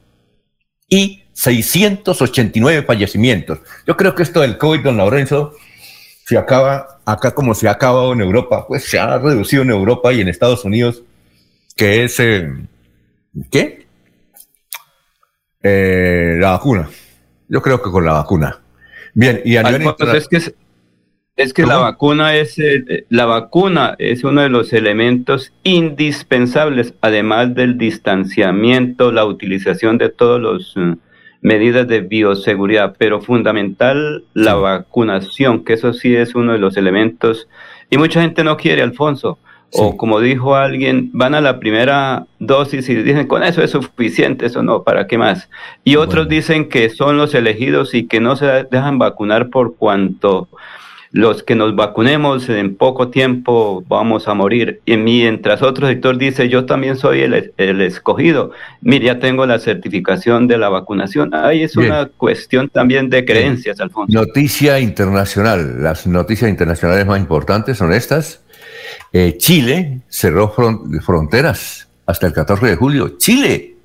Y 0.88 1.23
689 1.34 2.82
fallecimientos. 2.82 3.58
Yo 3.86 3.96
creo 3.96 4.14
que 4.14 4.22
esto 4.22 4.40
del 4.40 4.56
COVID, 4.56 4.80
don 4.80 4.96
Lorenzo, 4.96 5.54
se 6.24 6.38
acaba 6.38 7.00
acá 7.04 7.32
como 7.34 7.54
se 7.54 7.68
ha 7.68 7.72
acabado 7.72 8.12
en 8.12 8.20
Europa, 8.22 8.66
pues 8.66 8.84
se 8.84 8.98
ha 8.98 9.18
reducido 9.18 9.62
en 9.62 9.70
Europa 9.70 10.12
y 10.12 10.20
en 10.20 10.28
Estados 10.28 10.64
Unidos 10.64 11.02
que 11.76 12.04
es, 12.04 12.20
eh, 12.20 12.52
¿qué? 13.50 13.86
Eh, 15.62 16.36
la 16.38 16.52
vacuna. 16.52 16.88
Yo 17.48 17.62
creo 17.62 17.82
que 17.82 17.90
con 17.90 18.04
la 18.04 18.12
vacuna. 18.12 18.60
Bien, 19.14 19.40
y 19.44 19.56
a 19.56 19.62
nivel 19.62 19.94
es 20.14 20.28
que, 20.28 20.36
es, 21.36 21.52
que 21.52 21.66
la 21.66 21.78
vacuna 21.78 22.36
es 22.36 22.58
eh, 22.58 23.06
la 23.08 23.26
vacuna 23.26 23.94
es 23.98 24.24
uno 24.24 24.42
de 24.42 24.48
los 24.48 24.72
elementos 24.72 25.52
indispensables, 25.62 26.94
además 27.00 27.54
del 27.54 27.78
distanciamiento, 27.78 29.12
la 29.12 29.24
utilización 29.24 29.98
de 29.98 30.10
todas 30.10 30.42
las 30.42 30.96
medidas 31.44 31.86
de 31.86 32.00
bioseguridad, 32.00 32.96
pero 32.98 33.20
fundamental 33.20 34.24
la 34.32 34.54
vacunación, 34.54 35.62
que 35.62 35.74
eso 35.74 35.92
sí 35.92 36.16
es 36.16 36.34
uno 36.34 36.52
de 36.52 36.58
los 36.58 36.78
elementos. 36.78 37.48
Y 37.90 37.98
mucha 37.98 38.22
gente 38.22 38.42
no 38.42 38.56
quiere, 38.56 38.82
Alfonso. 38.82 39.38
O 39.76 39.96
como 39.96 40.20
dijo 40.20 40.54
alguien, 40.54 41.10
van 41.12 41.34
a 41.34 41.40
la 41.40 41.58
primera 41.58 42.26
dosis 42.38 42.88
y 42.88 42.94
dicen, 42.94 43.26
con 43.26 43.42
eso 43.42 43.60
es 43.62 43.72
suficiente, 43.72 44.46
eso 44.46 44.62
no, 44.62 44.84
¿para 44.84 45.06
qué 45.06 45.18
más? 45.18 45.50
Y 45.82 45.96
otros 45.96 46.28
dicen 46.28 46.68
que 46.68 46.88
son 46.90 47.18
los 47.18 47.34
elegidos 47.34 47.92
y 47.92 48.06
que 48.06 48.20
no 48.20 48.36
se 48.36 48.46
dejan 48.70 48.98
vacunar 48.98 49.50
por 49.50 49.76
cuanto 49.76 50.48
los 51.14 51.44
que 51.44 51.54
nos 51.54 51.76
vacunemos 51.76 52.48
en 52.48 52.74
poco 52.74 53.08
tiempo 53.08 53.84
vamos 53.86 54.26
a 54.26 54.34
morir. 54.34 54.80
Y 54.84 54.96
mientras 54.96 55.62
otro 55.62 55.86
sector 55.86 56.18
dice, 56.18 56.48
yo 56.48 56.66
también 56.66 56.96
soy 56.96 57.20
el, 57.20 57.80
escogido, 57.82 58.50
mire, 58.80 59.06
ya 59.06 59.20
tengo 59.20 59.46
la 59.46 59.60
certificación 59.60 60.48
de 60.48 60.58
la 60.58 60.70
vacunación. 60.70 61.32
Ahí 61.32 61.62
es 61.62 61.76
una 61.76 62.06
cuestión 62.06 62.68
también 62.68 63.10
de 63.10 63.24
creencias, 63.24 63.78
Alfonso. 63.78 64.12
Noticia 64.12 64.80
internacional. 64.80 65.80
Las 65.84 66.04
noticias 66.08 66.50
internacionales 66.50 67.06
más 67.06 67.20
importantes 67.20 67.78
son 67.78 67.92
estas. 67.92 68.42
Eh, 69.12 69.36
Chile 69.38 70.00
cerró 70.08 70.52
fronteras 71.00 71.86
hasta 72.06 72.26
el 72.26 72.32
14 72.32 72.66
de 72.66 72.74
julio. 72.74 73.18
Chile, 73.18 73.76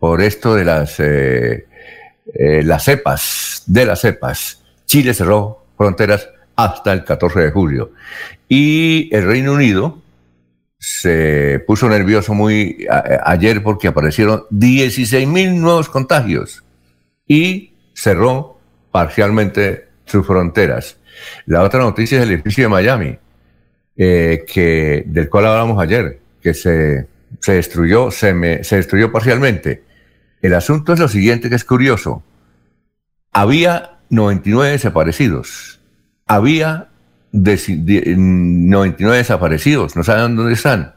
por 0.00 0.20
esto 0.20 0.56
de 0.56 0.64
las, 0.64 0.98
eh, 0.98 1.64
eh, 2.34 2.62
las 2.64 2.82
cepas, 2.82 3.62
de 3.66 3.86
las 3.86 4.00
cepas. 4.00 4.64
Chile 4.84 5.14
cerró 5.14 5.64
fronteras 5.76 6.28
hasta 6.64 6.92
el 6.92 7.04
14 7.04 7.40
de 7.40 7.50
julio. 7.50 7.92
Y 8.48 9.08
el 9.14 9.26
Reino 9.26 9.52
Unido 9.52 10.00
se 10.78 11.62
puso 11.66 11.88
nervioso 11.88 12.34
muy 12.34 12.86
ayer 13.24 13.62
porque 13.62 13.88
aparecieron 13.88 14.44
16 14.50 15.28
mil 15.28 15.60
nuevos 15.60 15.88
contagios 15.88 16.64
y 17.26 17.72
cerró 17.94 18.58
parcialmente 18.90 19.88
sus 20.04 20.26
fronteras. 20.26 20.96
La 21.46 21.62
otra 21.62 21.80
noticia 21.80 22.18
es 22.18 22.24
el 22.24 22.32
edificio 22.32 22.64
de 22.64 22.68
Miami. 22.68 23.18
Eh, 23.94 24.44
que, 24.50 25.04
del 25.06 25.28
cual 25.28 25.46
hablamos 25.46 25.80
ayer, 25.80 26.18
que 26.40 26.54
se, 26.54 27.06
se 27.40 27.52
destruyó, 27.52 28.10
se, 28.10 28.32
me, 28.32 28.64
se 28.64 28.76
destruyó 28.76 29.12
parcialmente. 29.12 29.82
El 30.40 30.54
asunto 30.54 30.92
es 30.92 30.98
lo 30.98 31.08
siguiente, 31.08 31.50
que 31.50 31.56
es 31.56 31.64
curioso. 31.64 32.22
Había 33.32 33.98
99 34.08 34.72
desaparecidos. 34.72 35.71
Había 36.32 36.88
99 37.30 39.18
desaparecidos, 39.18 39.94
no 39.96 40.02
saben 40.02 40.34
dónde 40.34 40.54
están. 40.54 40.94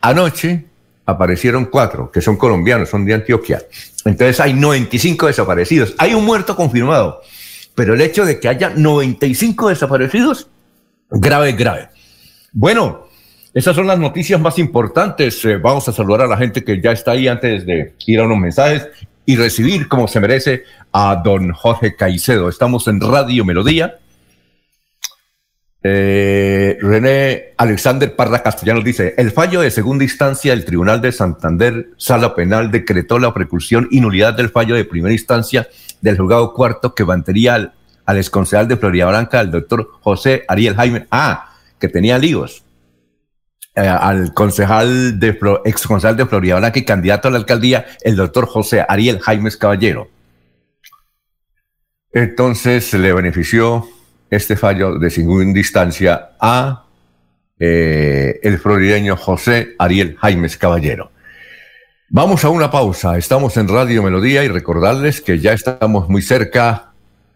Anoche 0.00 0.64
aparecieron 1.04 1.66
cuatro, 1.66 2.10
que 2.10 2.22
son 2.22 2.38
colombianos, 2.38 2.88
son 2.88 3.04
de 3.04 3.12
Antioquia. 3.12 3.62
Entonces 4.06 4.40
hay 4.40 4.54
95 4.54 5.26
desaparecidos. 5.26 5.94
Hay 5.98 6.14
un 6.14 6.24
muerto 6.24 6.56
confirmado, 6.56 7.20
pero 7.74 7.92
el 7.92 8.00
hecho 8.00 8.24
de 8.24 8.40
que 8.40 8.48
haya 8.48 8.70
95 8.70 9.68
desaparecidos, 9.68 10.48
grave, 11.10 11.52
grave. 11.52 11.90
Bueno, 12.52 13.08
esas 13.52 13.76
son 13.76 13.86
las 13.86 13.98
noticias 13.98 14.40
más 14.40 14.58
importantes. 14.58 15.44
Eh, 15.44 15.58
vamos 15.58 15.86
a 15.86 15.92
saludar 15.92 16.22
a 16.22 16.26
la 16.26 16.38
gente 16.38 16.64
que 16.64 16.80
ya 16.80 16.92
está 16.92 17.10
ahí 17.10 17.28
antes 17.28 17.66
de 17.66 17.94
ir 18.06 18.20
a 18.20 18.24
unos 18.24 18.38
mensajes 18.38 18.88
y 19.26 19.36
recibir, 19.36 19.86
como 19.86 20.08
se 20.08 20.18
merece, 20.18 20.64
a 20.92 21.20
don 21.22 21.52
Jorge 21.52 21.94
Caicedo. 21.94 22.48
Estamos 22.48 22.88
en 22.88 23.02
Radio 23.02 23.44
Melodía. 23.44 23.98
Eh, 25.84 26.78
René 26.80 27.54
Alexander 27.56 28.14
Parra 28.14 28.42
Castellanos 28.42 28.84
dice, 28.84 29.14
el 29.16 29.32
fallo 29.32 29.60
de 29.60 29.70
segunda 29.70 30.04
instancia 30.04 30.52
del 30.52 30.64
Tribunal 30.64 31.00
de 31.00 31.10
Santander, 31.10 31.88
Sala 31.96 32.34
Penal, 32.34 32.70
decretó 32.70 33.18
la 33.18 33.34
preclusión 33.34 33.88
y 33.90 34.00
nulidad 34.00 34.34
del 34.34 34.50
fallo 34.50 34.76
de 34.76 34.84
primera 34.84 35.12
instancia 35.12 35.68
del 36.00 36.16
juzgado 36.18 36.54
cuarto 36.54 36.94
que 36.94 37.04
mantenía 37.04 37.54
al, 37.54 37.72
al 38.04 38.16
exconcejal 38.16 38.68
de 38.68 38.76
Florida 38.76 39.08
Blanca, 39.08 39.40
el 39.40 39.50
doctor 39.50 39.90
José 40.00 40.44
Ariel 40.48 40.76
Jaime. 40.76 41.06
Ah, 41.10 41.52
que 41.78 41.88
tenía 41.88 42.16
líos. 42.16 42.64
Eh, 43.74 43.80
al 43.80 44.34
concejal 44.34 45.18
de 45.18 45.38
ex 45.64 45.86
concejal 45.86 46.16
de 46.16 46.26
Florida 46.26 46.58
Blanca 46.58 46.78
y 46.78 46.84
candidato 46.84 47.26
a 47.26 47.30
la 47.30 47.38
alcaldía, 47.38 47.86
el 48.02 48.16
doctor 48.16 48.46
José 48.46 48.84
Ariel 48.86 49.18
Jaimes 49.18 49.56
Caballero. 49.56 50.08
Entonces 52.12 52.92
le 52.92 53.12
benefició 53.14 53.88
este 54.32 54.56
fallo 54.56 54.98
de 54.98 55.10
segunda 55.10 55.52
distancia 55.52 56.30
a 56.40 56.86
eh, 57.58 58.40
el 58.42 58.58
florideño 58.58 59.14
José 59.14 59.74
Ariel 59.78 60.16
Jaimes 60.18 60.56
Caballero. 60.56 61.10
Vamos 62.08 62.42
a 62.42 62.48
una 62.48 62.70
pausa. 62.70 63.18
Estamos 63.18 63.58
en 63.58 63.68
Radio 63.68 64.02
Melodía 64.02 64.42
y 64.42 64.48
recordarles 64.48 65.20
que 65.20 65.38
ya 65.38 65.52
estamos 65.52 66.08
muy 66.08 66.22
cerca 66.22 66.92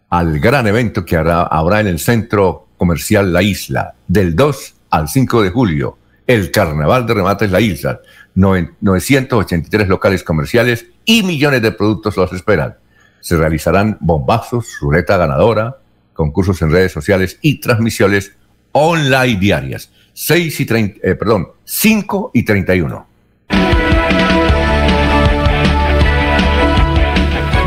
al 0.09 0.40
gran 0.40 0.66
evento 0.66 1.04
que 1.04 1.16
habrá 1.18 1.80
en 1.80 1.87
el 1.87 1.98
centro 1.98 2.68
comercial 2.78 3.30
La 3.30 3.42
Isla, 3.42 3.94
del 4.09 4.35
2 4.35 4.74
al 4.88 5.09
5 5.09 5.42
de 5.42 5.50
julio. 5.50 5.98
El 6.26 6.50
Carnaval 6.50 7.06
de 7.06 7.12
Remates 7.12 7.50
La 7.50 7.61
Isla. 7.61 8.00
983 8.35 9.87
locales 9.87 10.22
comerciales 10.24 10.87
y 11.04 11.22
millones 11.22 11.61
de 11.61 11.72
productos 11.72 12.16
los 12.16 12.32
esperan. 12.32 12.76
Se 13.20 13.37
realizarán 13.37 13.98
bombazos, 14.00 14.78
ruleta 14.80 15.18
ganadora, 15.18 15.76
concursos 16.16 16.61
en 16.62 16.72
redes 16.72 16.90
sociales 16.90 17.38
y 17.42 17.61
transmisiones 17.61 18.33
online 18.72 19.38
diarias. 19.38 19.92
6 20.12 20.61
y 20.61 20.66
30, 20.66 21.00
eh, 21.02 21.14
perdón, 21.14 21.48
5 21.64 22.31
y 22.35 22.42
31. 22.42 23.07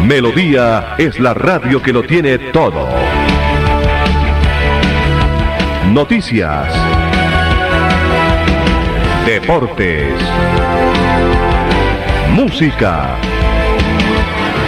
Melodía 0.06 0.96
es 0.98 1.20
la 1.20 1.36
radio 1.36 1.82
que 1.82 1.94
lo 1.94 2.04
tiene 2.04 2.40
todo. 2.52 2.88
Noticias. 5.94 6.74
Deportes. 9.26 10.14
Música. 12.34 13.18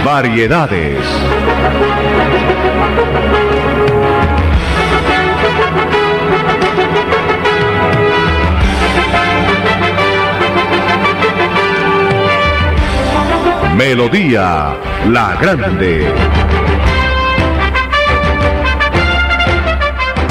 Variedades. 0.05 0.99
Melodía 13.81 14.77
La 15.09 15.35
Grande. 15.41 16.40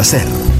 hacer. 0.00 0.59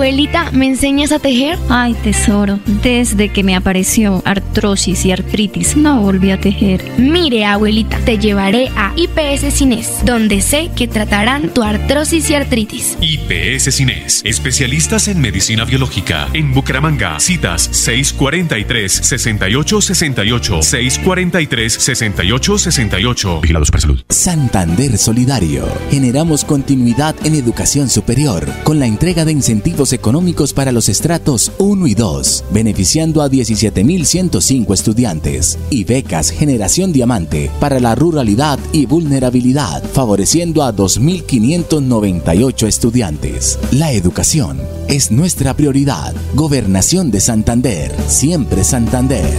Abuelita, 0.00 0.50
¿me 0.52 0.66
enseñas 0.66 1.12
a 1.12 1.18
tejer? 1.18 1.58
Ay, 1.68 1.92
tesoro, 1.92 2.58
desde 2.82 3.28
que 3.28 3.44
me 3.44 3.54
apareció 3.54 4.22
artrosis 4.24 5.04
y 5.04 5.12
artritis, 5.12 5.76
no 5.76 6.00
volví 6.00 6.30
a 6.30 6.40
tejer. 6.40 6.82
Mire, 6.96 7.44
abuelita, 7.44 7.98
te 7.98 8.16
llevaré 8.16 8.70
a 8.76 8.94
IPS 8.96 9.52
Cines, 9.52 10.02
donde 10.06 10.40
sé 10.40 10.70
que 10.74 10.88
tratarán 10.88 11.50
tu 11.50 11.62
artrosis 11.62 12.30
y 12.30 12.34
artritis. 12.34 12.96
IPS 13.02 13.74
Cines, 13.74 14.22
especialistas 14.24 15.06
en 15.08 15.20
medicina 15.20 15.66
biológica. 15.66 16.28
En 16.32 16.54
Bucaramanga, 16.54 17.20
citas 17.20 17.70
643-6868, 17.70 20.62
643-6868. 21.04 23.42
Vigilados 23.42 23.70
para 23.70 23.82
salud. 23.82 24.02
Santander 24.08 24.96
Solidario. 24.96 25.68
Generamos 25.90 26.46
continuidad 26.46 27.14
en 27.22 27.34
educación 27.34 27.90
superior 27.90 28.48
con 28.64 28.78
la 28.78 28.86
entrega 28.86 29.26
de 29.26 29.32
incentivos 29.32 29.89
económicos 29.92 30.52
para 30.52 30.72
los 30.72 30.88
estratos 30.88 31.52
1 31.58 31.86
y 31.86 31.94
2, 31.94 32.44
beneficiando 32.50 33.22
a 33.22 33.28
17.105 33.28 34.74
estudiantes, 34.74 35.58
y 35.70 35.84
becas 35.84 36.30
Generación 36.30 36.92
Diamante 36.92 37.50
para 37.60 37.80
la 37.80 37.94
ruralidad 37.94 38.58
y 38.72 38.86
vulnerabilidad, 38.86 39.82
favoreciendo 39.84 40.62
a 40.62 40.74
2.598 40.74 42.66
estudiantes. 42.66 43.58
La 43.72 43.92
educación 43.92 44.60
es 44.88 45.10
nuestra 45.10 45.54
prioridad. 45.54 46.14
Gobernación 46.34 47.10
de 47.10 47.20
Santander, 47.20 47.94
siempre 48.08 48.64
Santander. 48.64 49.30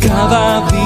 Cada 0.00 0.68
día 0.70 0.85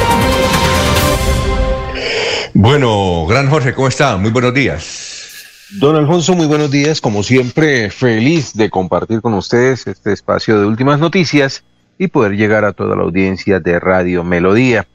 Bueno, 2.61 3.25
gran 3.25 3.49
Jorge, 3.49 3.73
¿cómo 3.73 3.87
está? 3.87 4.17
Muy 4.17 4.29
buenos 4.29 4.53
días. 4.53 5.65
Don 5.79 5.95
Alfonso, 5.95 6.35
muy 6.35 6.45
buenos 6.45 6.69
días. 6.69 7.01
Como 7.01 7.23
siempre, 7.23 7.89
feliz 7.89 8.53
de 8.53 8.69
compartir 8.69 9.19
con 9.21 9.33
ustedes 9.33 9.87
este 9.87 10.13
espacio 10.13 10.59
de 10.59 10.67
últimas 10.67 10.99
noticias 10.99 11.63
y 11.97 12.09
poder 12.09 12.33
llegar 12.33 12.63
a 12.63 12.73
toda 12.73 12.95
la 12.95 13.01
audiencia 13.01 13.59
de 13.59 13.79
Radio 13.79 14.23
Melodía. 14.23 14.85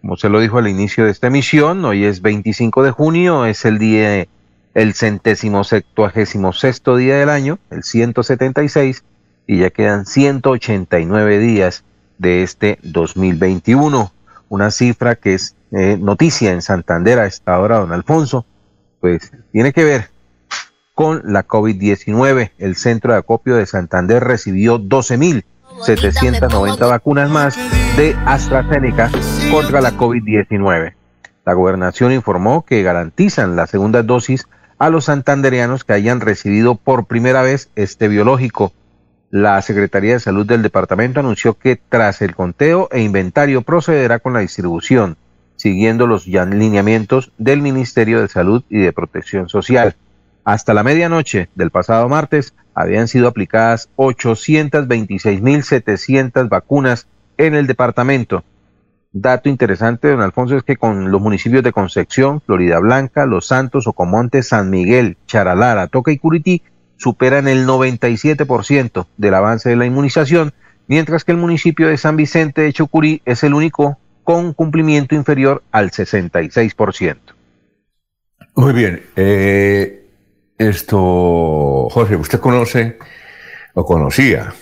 Como 0.00 0.16
se 0.16 0.28
lo 0.28 0.40
dijo 0.40 0.58
al 0.58 0.66
inicio 0.66 1.04
de 1.04 1.12
esta 1.12 1.28
emisión, 1.28 1.84
hoy 1.84 2.02
es 2.02 2.22
25 2.22 2.82
de 2.82 2.90
junio, 2.90 3.46
es 3.46 3.64
el 3.66 3.78
día, 3.78 4.26
el 4.74 4.94
centésimo 4.94 5.62
sexto 5.62 6.96
día 6.96 7.18
del 7.18 7.28
año, 7.28 7.60
el 7.70 7.84
176, 7.84 9.04
y 9.46 9.58
ya 9.58 9.70
quedan 9.70 10.06
189 10.06 11.38
días 11.38 11.84
de 12.18 12.42
este 12.42 12.80
2021. 12.82 14.12
Una 14.48 14.72
cifra 14.72 15.14
que 15.14 15.34
es 15.34 15.54
eh, 15.72 15.98
noticia 15.98 16.52
en 16.52 16.62
Santander 16.62 17.18
a 17.18 17.26
esta 17.26 17.58
hora, 17.58 17.78
don 17.78 17.92
Alfonso, 17.92 18.46
pues 19.00 19.32
tiene 19.52 19.72
que 19.72 19.82
ver 19.84 20.12
con 20.94 21.22
la 21.24 21.46
COVID-19. 21.46 22.52
El 22.58 22.76
centro 22.76 23.12
de 23.12 23.18
acopio 23.18 23.56
de 23.56 23.66
Santander 23.66 24.22
recibió 24.22 24.78
12.790 24.78 26.88
vacunas 26.88 27.28
más 27.30 27.56
de 27.96 28.14
AstraZeneca 28.26 29.10
contra 29.50 29.80
la 29.80 29.92
COVID-19. 29.92 30.94
La 31.44 31.54
gobernación 31.54 32.12
informó 32.12 32.64
que 32.64 32.82
garantizan 32.82 33.56
la 33.56 33.66
segunda 33.66 34.02
dosis 34.02 34.46
a 34.78 34.90
los 34.90 35.06
santandereanos 35.06 35.84
que 35.84 35.94
hayan 35.94 36.20
recibido 36.20 36.74
por 36.74 37.06
primera 37.06 37.40
vez 37.42 37.70
este 37.76 38.08
biológico. 38.08 38.72
La 39.30 39.62
Secretaría 39.62 40.12
de 40.12 40.20
Salud 40.20 40.46
del 40.46 40.62
departamento 40.62 41.20
anunció 41.20 41.54
que 41.54 41.80
tras 41.88 42.20
el 42.20 42.36
conteo 42.36 42.90
e 42.92 43.00
inventario 43.00 43.62
procederá 43.62 44.18
con 44.18 44.34
la 44.34 44.40
distribución 44.40 45.16
siguiendo 45.62 46.06
los 46.08 46.26
lineamientos 46.26 47.30
del 47.38 47.62
Ministerio 47.62 48.20
de 48.20 48.26
Salud 48.26 48.64
y 48.68 48.80
de 48.80 48.92
Protección 48.92 49.48
Social. 49.48 49.94
Hasta 50.42 50.74
la 50.74 50.82
medianoche 50.82 51.50
del 51.54 51.70
pasado 51.70 52.08
martes 52.08 52.52
habían 52.74 53.06
sido 53.06 53.28
aplicadas 53.28 53.88
826.700 53.94 56.48
vacunas 56.48 57.06
en 57.36 57.54
el 57.54 57.68
departamento. 57.68 58.42
Dato 59.12 59.48
interesante, 59.48 60.08
don 60.08 60.20
Alfonso, 60.20 60.56
es 60.56 60.64
que 60.64 60.76
con 60.76 61.12
los 61.12 61.20
municipios 61.20 61.62
de 61.62 61.70
Concepción, 61.70 62.40
Florida 62.40 62.80
Blanca, 62.80 63.24
Los 63.24 63.46
Santos, 63.46 63.86
Ocomonte, 63.86 64.42
San 64.42 64.68
Miguel, 64.68 65.16
Charalara, 65.28 65.86
Toca 65.86 66.10
y 66.10 66.18
Curití 66.18 66.62
superan 66.96 67.46
el 67.46 67.68
97% 67.68 69.06
del 69.16 69.34
avance 69.34 69.68
de 69.68 69.76
la 69.76 69.86
inmunización, 69.86 70.54
mientras 70.88 71.22
que 71.22 71.30
el 71.30 71.38
municipio 71.38 71.86
de 71.86 71.98
San 71.98 72.16
Vicente 72.16 72.62
de 72.62 72.72
Chucurí 72.72 73.22
es 73.24 73.44
el 73.44 73.54
único 73.54 74.00
con 74.24 74.52
cumplimiento 74.52 75.14
inferior 75.14 75.62
al 75.70 75.90
66%. 75.90 77.16
Muy 78.54 78.72
bien. 78.72 79.02
Eh, 79.16 80.06
esto, 80.58 81.88
Jorge, 81.90 82.16
¿usted 82.16 82.40
conoce 82.40 82.98
o 83.74 83.84
conocía 83.84 84.54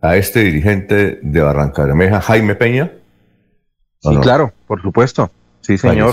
a 0.00 0.16
este 0.16 0.40
dirigente 0.40 1.18
de 1.22 1.40
Barranca 1.40 1.84
Bermeja, 1.84 2.20
Jaime 2.20 2.54
Peña? 2.54 2.92
Sí, 4.00 4.16
claro, 4.18 4.52
por 4.66 4.82
supuesto. 4.82 5.30
Sí, 5.60 5.78
señor. 5.78 6.12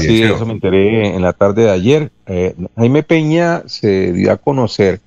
Sí, 0.00 0.22
eso 0.22 0.46
me 0.46 0.54
enteré 0.54 1.14
en 1.14 1.22
la 1.22 1.32
tarde 1.32 1.64
de 1.64 1.70
ayer. 1.70 2.10
Eh, 2.26 2.56
Jaime 2.76 3.04
Peña 3.04 3.62
se 3.66 4.12
dio 4.12 4.32
a 4.32 4.36
conocer 4.36 5.00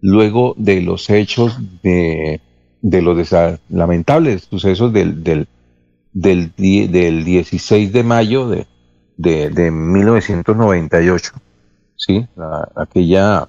luego 0.00 0.54
de 0.56 0.80
los 0.80 1.08
hechos 1.08 1.56
de 1.82 2.40
de 2.82 3.00
los 3.00 3.16
lamentables 3.70 4.42
sucesos 4.50 4.92
del, 4.92 5.22
del, 5.22 5.46
del, 6.12 6.52
del 6.56 7.24
16 7.24 7.92
de 7.92 8.02
mayo 8.02 8.48
de, 8.48 8.66
de, 9.16 9.70
1998, 9.70 11.32
¿sí? 11.96 12.26
aquella 12.74 13.48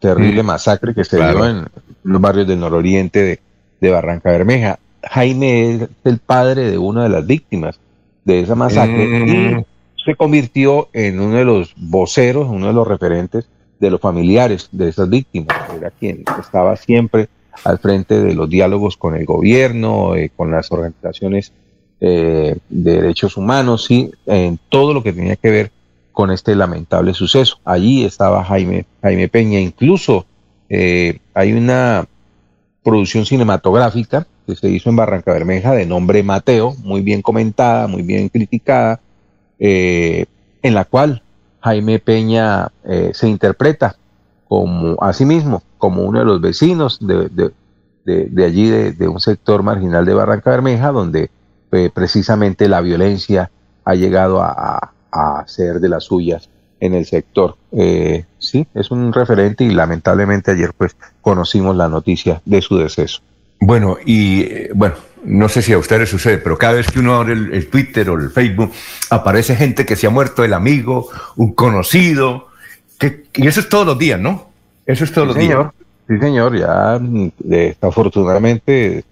terrible 0.00 0.42
mm. 0.42 0.46
masacre 0.46 0.94
que 0.94 1.04
se 1.04 1.16
dio 1.16 1.46
en 1.48 1.66
los 2.02 2.20
barrios 2.20 2.48
del 2.48 2.60
nororiente 2.60 3.22
de, 3.22 3.40
de 3.80 3.90
Barranca 3.90 4.30
Bermeja. 4.30 4.78
Jaime 5.02 5.74
es 5.74 5.88
el 6.04 6.18
padre 6.18 6.70
de 6.70 6.78
una 6.78 7.04
de 7.04 7.10
las 7.10 7.26
víctimas 7.26 7.78
de 8.24 8.40
esa 8.40 8.56
masacre 8.56 9.04
y 9.04 9.54
mm. 9.54 9.64
se 10.04 10.16
convirtió 10.16 10.88
en 10.92 11.20
uno 11.20 11.36
de 11.36 11.44
los 11.44 11.74
voceros, 11.76 12.48
uno 12.48 12.66
de 12.66 12.72
los 12.72 12.88
referentes 12.88 13.48
de 13.78 13.90
los 13.90 14.00
familiares 14.00 14.68
de 14.72 14.88
esas 14.88 15.08
víctimas. 15.08 15.56
Era 15.76 15.90
quien 15.90 16.24
estaba 16.40 16.76
siempre 16.76 17.28
al 17.62 17.78
frente 17.78 18.20
de 18.20 18.34
los 18.34 18.48
diálogos 18.48 18.96
con 18.96 19.14
el 19.14 19.24
gobierno, 19.24 20.16
eh, 20.16 20.30
con 20.34 20.50
las 20.50 20.72
organizaciones 20.72 21.52
eh, 22.00 22.56
de 22.68 22.92
derechos 22.92 23.36
humanos, 23.36 23.90
y 23.90 24.10
en 24.26 24.58
todo 24.68 24.92
lo 24.92 25.02
que 25.02 25.12
tenía 25.12 25.36
que 25.36 25.50
ver 25.50 25.70
con 26.12 26.30
este 26.30 26.54
lamentable 26.54 27.14
suceso. 27.14 27.58
Allí 27.64 28.04
estaba 28.04 28.44
Jaime, 28.44 28.86
Jaime 29.02 29.28
Peña, 29.28 29.60
incluso 29.60 30.26
eh, 30.68 31.18
hay 31.32 31.52
una 31.52 32.06
producción 32.82 33.24
cinematográfica 33.24 34.26
que 34.46 34.56
se 34.56 34.68
hizo 34.68 34.90
en 34.90 34.96
Barranca 34.96 35.32
Bermeja 35.32 35.72
de 35.72 35.86
nombre 35.86 36.22
Mateo, 36.22 36.74
muy 36.82 37.00
bien 37.00 37.22
comentada, 37.22 37.86
muy 37.86 38.02
bien 38.02 38.28
criticada, 38.28 39.00
en 39.58 40.26
la 40.74 40.84
cual 40.84 41.22
Jaime 41.60 41.98
Peña 41.98 42.70
se 43.12 43.26
interpreta 43.26 43.96
como 44.54 45.02
a 45.02 45.12
sí 45.12 45.24
mismo, 45.24 45.64
como 45.78 46.02
uno 46.02 46.20
de 46.20 46.24
los 46.24 46.40
vecinos 46.40 47.00
de, 47.00 47.28
de, 48.04 48.44
allí, 48.44 48.70
de, 48.70 49.08
un 49.08 49.18
sector 49.18 49.64
marginal 49.64 50.04
de 50.04 50.14
Barranca 50.14 50.50
Bermeja, 50.50 50.92
donde 50.92 51.28
eh, 51.72 51.90
precisamente 51.92 52.68
la 52.68 52.80
violencia 52.80 53.50
ha 53.84 53.94
llegado 53.96 54.40
a, 54.40 54.90
ser 55.46 55.80
de 55.80 55.88
las 55.88 56.04
suyas 56.04 56.48
en 56.78 56.94
el 56.94 57.04
sector. 57.04 57.56
Eh, 57.72 58.24
sí, 58.38 58.66
es 58.74 58.92
un 58.92 59.12
referente 59.12 59.64
y 59.64 59.70
lamentablemente 59.70 60.52
ayer 60.52 60.72
pues 60.76 60.96
conocimos 61.20 61.74
la 61.74 61.88
noticia 61.88 62.40
de 62.44 62.62
su 62.62 62.78
deceso. 62.78 63.22
Bueno, 63.58 63.96
y 64.06 64.42
eh, 64.42 64.70
bueno, 64.72 64.94
no 65.24 65.48
sé 65.48 65.62
si 65.62 65.72
a 65.72 65.78
ustedes 65.78 66.08
sucede, 66.08 66.38
pero 66.38 66.58
cada 66.58 66.74
vez 66.74 66.90
que 66.90 67.00
uno 67.00 67.16
abre 67.16 67.32
el, 67.32 67.68
Twitter 67.70 68.08
o 68.08 68.14
el 68.14 68.30
Facebook, 68.30 68.70
aparece 69.10 69.56
gente 69.56 69.84
que 69.84 69.96
se 69.96 70.06
ha 70.06 70.10
muerto, 70.10 70.44
el 70.44 70.52
amigo, 70.52 71.08
un 71.34 71.54
conocido, 71.54 72.48
que, 72.98 73.24
y 73.34 73.46
eso 73.46 73.60
es 73.60 73.68
todos 73.68 73.86
los 73.86 73.98
días, 73.98 74.20
¿no? 74.20 74.48
Eso 74.86 75.04
es 75.04 75.12
todos 75.12 75.28
los 75.28 75.36
días. 75.36 75.66
Sí, 76.08 76.18
señor, 76.18 76.58
ya 76.58 76.98
mm, 77.00 77.30
afortunadamente 77.80 79.04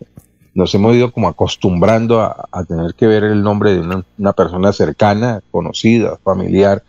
nos 0.55 0.75
hemos 0.75 0.95
ido 0.95 1.11
como 1.11 1.29
acostumbrando 1.29 2.21
a, 2.21 2.65
tener 2.69 2.95
que 2.95 3.07
ver 3.07 3.25
el 3.25 3.43
nombre 3.43 3.75
de 3.75 3.81
una, 4.19 4.33
persona 4.35 4.73
cercana, 4.73 5.41
conocida, 5.51 6.19
familiar, 6.23 6.83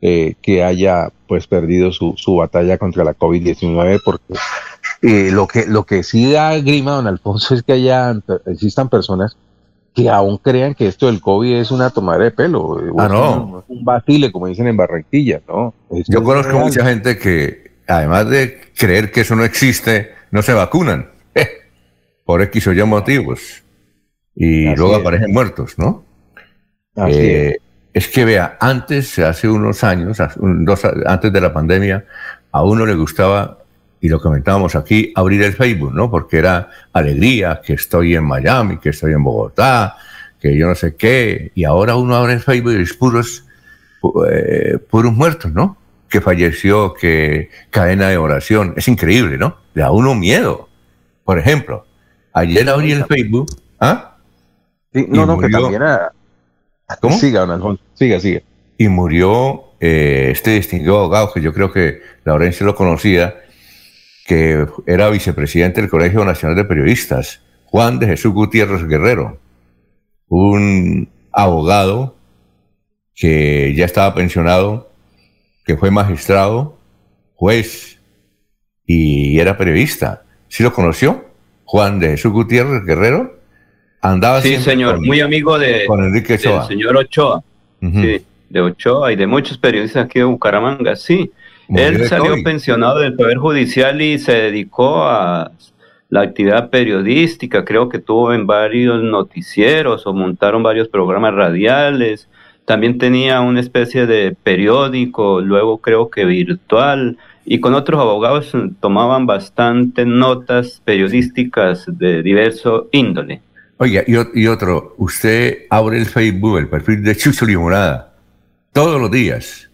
eh, 0.00 0.34
que 0.40 0.64
haya 0.64 1.10
pues 1.28 1.46
perdido 1.46 1.92
su, 1.92 2.14
su 2.16 2.36
batalla 2.36 2.78
contra 2.78 3.04
la 3.04 3.14
COVID-19 3.14 4.00
porque 4.02 4.34
eh, 5.02 5.30
lo, 5.30 5.46
que, 5.46 5.66
lo 5.66 5.84
que 5.84 6.02
sí 6.02 6.32
da 6.32 6.58
grima, 6.58 6.92
don 6.92 7.06
Alfonso, 7.06 7.54
es 7.54 7.62
que 7.62 7.74
haya, 7.74 8.14
existan 8.46 8.88
personas 8.88 9.36
que 9.94 10.08
aún 10.08 10.38
crean 10.38 10.74
que 10.74 10.86
esto 10.86 11.06
del 11.06 11.20
COVID 11.20 11.56
es 11.56 11.70
una 11.70 11.90
tomadera 11.90 12.24
de 12.24 12.30
pelo. 12.30 12.78
Ah, 12.98 13.08
no. 13.08 13.64
Un, 13.68 13.84
un 13.86 14.30
como 14.30 14.46
dicen 14.46 14.66
en 14.66 14.76
Barranquilla, 14.76 15.40
¿no? 15.48 15.74
Yo 16.08 16.22
conozco 16.22 16.58
mucha 16.58 16.84
gente 16.84 17.18
que, 17.18 17.72
además 17.86 18.28
de 18.28 18.60
creer 18.76 19.10
que 19.10 19.22
eso 19.22 19.34
no 19.36 19.44
existe, 19.44 20.12
no 20.30 20.42
se 20.42 20.52
vacunan. 20.52 21.10
por 22.24 22.42
X 22.42 22.68
o 22.68 22.72
Y 22.72 22.82
motivos. 22.84 23.62
Y 24.34 24.74
luego 24.76 24.96
aparecen 24.96 25.32
muertos, 25.32 25.78
¿no? 25.78 26.04
Eh, 27.08 27.56
es. 27.92 28.08
que 28.08 28.24
vea, 28.24 28.56
antes, 28.60 29.18
hace 29.18 29.48
unos 29.48 29.82
años, 29.84 30.18
dos, 30.38 30.84
antes 31.06 31.32
de 31.32 31.40
la 31.40 31.52
pandemia, 31.52 32.04
a 32.52 32.62
uno 32.62 32.86
le 32.86 32.94
gustaba 32.94 33.59
y 34.00 34.08
lo 34.08 34.20
comentábamos 34.20 34.74
aquí, 34.76 35.12
abrir 35.14 35.42
el 35.42 35.52
Facebook, 35.52 35.92
¿no? 35.92 36.10
Porque 36.10 36.38
era 36.38 36.70
alegría, 36.92 37.60
que 37.64 37.74
estoy 37.74 38.14
en 38.14 38.24
Miami, 38.24 38.78
que 38.78 38.90
estoy 38.90 39.12
en 39.12 39.22
Bogotá, 39.22 39.96
que 40.40 40.56
yo 40.56 40.66
no 40.66 40.74
sé 40.74 40.96
qué, 40.96 41.52
y 41.54 41.64
ahora 41.64 41.96
uno 41.96 42.16
abre 42.16 42.32
el 42.32 42.40
Facebook 42.40 42.72
y 42.72 42.82
es 42.82 42.94
puros, 42.94 43.44
eh, 44.30 44.78
puros 44.88 45.12
muertos, 45.12 45.52
¿no? 45.52 45.76
Que 46.08 46.22
falleció, 46.22 46.94
que 46.94 47.50
cadena 47.68 48.08
de 48.08 48.16
oración, 48.16 48.72
es 48.76 48.88
increíble, 48.88 49.36
¿no? 49.36 49.58
Le 49.74 49.82
da 49.82 49.90
uno 49.90 50.14
miedo. 50.14 50.68
Por 51.24 51.38
ejemplo, 51.38 51.84
ayer 52.32 52.68
abrí 52.70 52.92
el 52.92 53.04
Facebook, 53.04 53.54
¿ah? 53.80 54.16
Sí, 54.92 55.06
no, 55.08 55.26
no, 55.26 55.38
que 55.38 55.48
también 55.50 55.74
era... 55.74 56.10
¿Cómo? 57.00 57.16
Siga, 57.16 57.46
don 57.46 57.78
siga, 57.94 58.18
siga. 58.18 58.40
Y 58.78 58.88
murió 58.88 59.64
eh, 59.78 60.30
este 60.32 60.52
distinguido 60.52 60.98
abogado, 60.98 61.32
que 61.32 61.40
yo 61.40 61.52
creo 61.52 61.70
que 61.70 62.00
Laurencia 62.24 62.66
lo 62.66 62.74
conocía, 62.74 63.36
que 64.30 64.64
era 64.86 65.10
vicepresidente 65.10 65.80
del 65.80 65.90
Colegio 65.90 66.24
Nacional 66.24 66.56
de 66.56 66.64
Periodistas, 66.64 67.42
Juan 67.64 67.98
de 67.98 68.06
Jesús 68.06 68.32
Gutiérrez 68.32 68.86
Guerrero, 68.86 69.40
un 70.28 71.08
abogado 71.32 72.14
que 73.16 73.74
ya 73.74 73.84
estaba 73.84 74.14
pensionado, 74.14 74.88
que 75.64 75.76
fue 75.76 75.90
magistrado, 75.90 76.78
juez 77.34 77.98
y 78.86 79.40
era 79.40 79.58
periodista. 79.58 80.22
¿Sí 80.46 80.62
lo 80.62 80.72
conoció? 80.72 81.24
Juan 81.64 81.98
de 81.98 82.10
Jesús 82.10 82.30
Gutiérrez 82.30 82.84
Guerrero. 82.84 83.36
Andaba 84.00 84.42
sí, 84.42 84.58
señor, 84.58 85.04
muy 85.04 85.20
amigo 85.20 85.58
de, 85.58 85.86
con 85.86 86.04
Enrique 86.04 86.34
Ochoa. 86.34 86.60
del 86.60 86.68
señor 86.68 86.96
Ochoa. 86.96 87.42
Sí, 87.80 88.24
de 88.48 88.60
Ochoa 88.60 89.12
y 89.12 89.16
de 89.16 89.26
muchos 89.26 89.58
periodistas 89.58 90.04
aquí 90.04 90.20
de 90.20 90.24
Bucaramanga, 90.24 90.94
sí. 90.94 91.32
Él 91.76 92.06
salió 92.06 92.42
pensionado 92.42 93.00
del 93.00 93.14
Poder 93.14 93.38
Judicial 93.38 94.00
y 94.02 94.18
se 94.18 94.32
dedicó 94.32 95.04
a 95.04 95.52
la 96.08 96.22
actividad 96.22 96.70
periodística. 96.70 97.64
Creo 97.64 97.88
que 97.88 97.98
tuvo 97.98 98.32
en 98.34 98.46
varios 98.46 99.02
noticieros 99.02 100.06
o 100.06 100.12
montaron 100.12 100.62
varios 100.62 100.88
programas 100.88 101.34
radiales. 101.34 102.28
También 102.64 102.98
tenía 102.98 103.40
una 103.40 103.60
especie 103.60 104.06
de 104.06 104.36
periódico, 104.42 105.40
luego 105.40 105.78
creo 105.78 106.10
que 106.10 106.24
virtual. 106.24 107.16
Y 107.44 107.60
con 107.60 107.74
otros 107.74 108.00
abogados 108.00 108.52
tomaban 108.80 109.26
bastantes 109.26 110.06
notas 110.06 110.82
periodísticas 110.84 111.84
de 111.86 112.22
diverso 112.22 112.88
índole. 112.92 113.40
Oiga, 113.82 114.04
y, 114.06 114.46
otro, 114.46 114.94
usted 114.98 115.60
abre 115.70 115.96
el 115.98 116.04
Facebook, 116.04 116.58
el 116.58 116.68
perfil 116.68 117.02
de 117.02 117.16
Chucho 117.16 117.46
Limonada, 117.46 118.12
todos 118.74 119.00
los 119.00 119.10
días, 119.10 119.70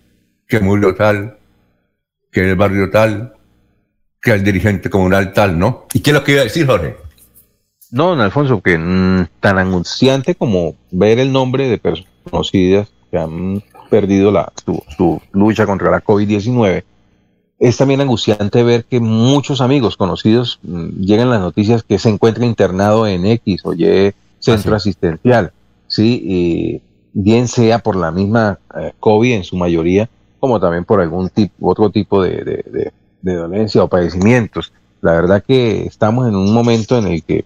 que 0.47 0.61
murió 0.61 0.94
tal, 0.94 1.36
que 2.37 2.51
el 2.51 2.55
barrio 2.55 2.91
tal, 2.91 3.32
que 4.20 4.30
el 4.32 4.45
dirigente 4.45 4.91
comunal 4.91 5.32
tal, 5.32 5.59
¿no? 5.59 5.87
¿Y 5.95 6.01
qué 6.01 6.11
es 6.11 6.14
lo 6.14 6.22
que 6.22 6.32
iba 6.32 6.43
a 6.43 6.45
decir, 6.45 6.66
Jorge? 6.66 6.95
No, 7.91 8.09
don 8.09 8.20
Alfonso, 8.20 8.61
que 8.61 8.76
mm, 8.76 9.28
tan 9.41 9.57
anunciante 9.57 10.34
como 10.34 10.74
ver 10.91 11.18
el 11.18 11.32
nombre 11.32 11.66
de 11.66 11.78
personas 11.78 12.12
conocidas 12.30 12.89
que 13.11 13.16
han 13.16 13.62
perdido 13.89 14.30
la, 14.30 14.53
su, 14.66 15.22
lucha 15.32 15.64
contra 15.64 15.91
la 15.91 16.05
COVID-19, 16.05 16.84
es 17.59 17.76
también 17.78 18.03
angustiante 18.03 18.62
ver 18.62 18.84
que 18.84 19.01
muchos 19.01 19.62
amigos 19.62 19.97
conocidos 19.97 20.59
mm, 20.62 20.89
llegan 21.01 21.30
las 21.30 21.41
noticias 21.41 21.84
que 21.84 21.99
se 21.99 22.11
encuentra 22.11 22.45
internado 22.45 23.07
en 23.07 23.24
X 23.24 23.62
o 23.64 23.72
Y 23.72 24.12
centro 24.41 24.74
ah, 24.74 24.76
asistencial, 24.76 25.53
¿sí? 25.87 26.20
Y 26.22 26.82
bien 27.14 27.49
sea 27.49 27.78
por 27.78 27.97
la 27.97 28.11
misma 28.11 28.59
eh, 28.78 28.93
COVID 29.01 29.32
en 29.32 29.45
su 29.45 29.57
mayoría, 29.57 30.11
como 30.41 30.61
también 30.61 30.84
por 30.84 31.01
algún 31.01 31.28
tipo, 31.30 31.68
otro 31.68 31.91
tipo 31.91 32.22
de, 32.22 32.93
dolencia 33.22 33.82
o 33.82 33.89
padecimientos. 33.89 34.72
La 35.01 35.12
verdad 35.12 35.43
que 35.47 35.84
estamos 35.84 36.28
en 36.28 36.37
un 36.37 36.53
momento 36.53 36.99
en 36.99 37.07
el 37.07 37.22
que 37.22 37.45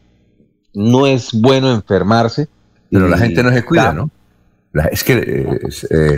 no 0.74 1.06
es 1.06 1.30
bueno 1.32 1.72
enfermarse. 1.72 2.48
Pero 2.90 3.08
la 3.08 3.18
gente 3.18 3.42
no 3.42 3.50
se 3.50 3.64
cuida, 3.64 3.92
¿no? 3.92 4.10
es 4.90 5.04
que, 5.04 5.14
eh, 5.90 6.16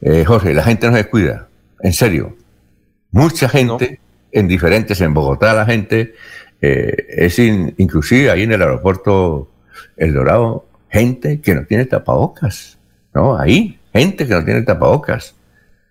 eh, 0.00 0.24
Jorge, 0.24 0.54
la 0.54 0.62
gente 0.62 0.90
no 0.90 0.96
se 0.96 1.04
cuida, 1.08 1.48
en 1.80 1.92
serio. 1.92 2.36
Mucha 3.10 3.48
gente, 3.48 4.00
en 4.32 4.48
diferentes, 4.48 5.00
en 5.00 5.14
Bogotá 5.14 5.54
la 5.54 5.64
gente, 5.64 6.14
eh, 6.60 7.06
es 7.08 7.38
inclusive 7.38 8.30
ahí 8.30 8.42
en 8.42 8.52
el 8.52 8.62
aeropuerto 8.62 9.50
El 9.96 10.12
Dorado, 10.12 10.66
gente 10.90 11.40
que 11.40 11.54
no 11.54 11.64
tiene 11.64 11.86
tapabocas, 11.86 12.78
¿no? 13.14 13.36
Ahí, 13.36 13.78
gente 13.92 14.26
que 14.26 14.34
no 14.34 14.44
tiene 14.44 14.62
tapabocas 14.62 15.34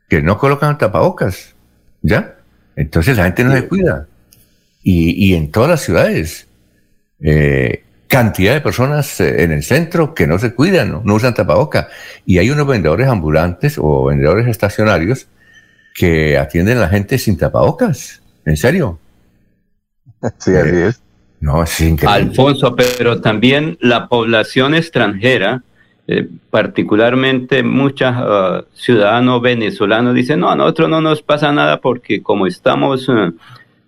que 0.08 0.22
no 0.22 0.38
colocan 0.38 0.78
tapabocas, 0.78 1.56
¿ya? 2.02 2.36
Entonces 2.76 3.18
la 3.18 3.26
gente 3.26 3.44
no 3.44 3.52
se 3.52 3.68
cuida. 3.68 4.08
Y, 4.84 5.34
en 5.34 5.52
todas 5.52 5.70
las 5.70 5.82
ciudades, 5.82 6.48
eh, 7.20 7.84
cantidad 8.08 8.54
de 8.54 8.62
personas 8.62 9.20
eh, 9.20 9.44
en 9.44 9.52
el 9.52 9.64
centro 9.64 10.14
que 10.14 10.28
no 10.28 10.40
se 10.40 10.54
cuidan, 10.54 11.02
no, 11.04 11.16
usan 11.16 11.34
tapabocas. 11.34 11.88
Y 12.26 12.38
hay 12.38 12.50
unos 12.50 12.68
vendedores 12.68 13.08
ambulantes 13.10 13.78
o 13.78 14.06
vendedores 14.06 14.48
estacionarios 14.48 15.28
que 15.94 16.38
atienden 16.38 16.78
a 16.78 16.82
la 16.82 16.90
gente 16.90 17.18
sin 17.18 17.38
tapabocas. 17.38 18.22
¿En 18.46 18.58
serio? 18.58 19.00
Sí, 20.40 20.56
así 20.56 20.70
eh, 20.76 20.88
es. 20.88 21.02
No, 21.40 21.62
es 21.64 21.80
increíble. 21.80 22.30
Alfonso, 22.30 22.76
pero 22.76 23.22
también 23.22 23.78
la 23.82 24.08
población 24.08 24.74
extranjera 24.74 25.64
eh, 26.08 26.28
particularmente 26.50 27.64
muchos 27.64 28.10
ah, 28.14 28.64
ciudadanos 28.74 29.42
venezolanos 29.42 30.16
dicen, 30.16 30.40
no, 30.40 30.50
a 30.50 30.56
nosotros 30.56 30.90
no 30.90 31.02
nos 31.02 31.22
pasa 31.22 31.52
nada 31.52 31.82
porque 31.82 32.24
como 32.24 32.48
estamos 32.48 33.10
eh, 33.10 33.32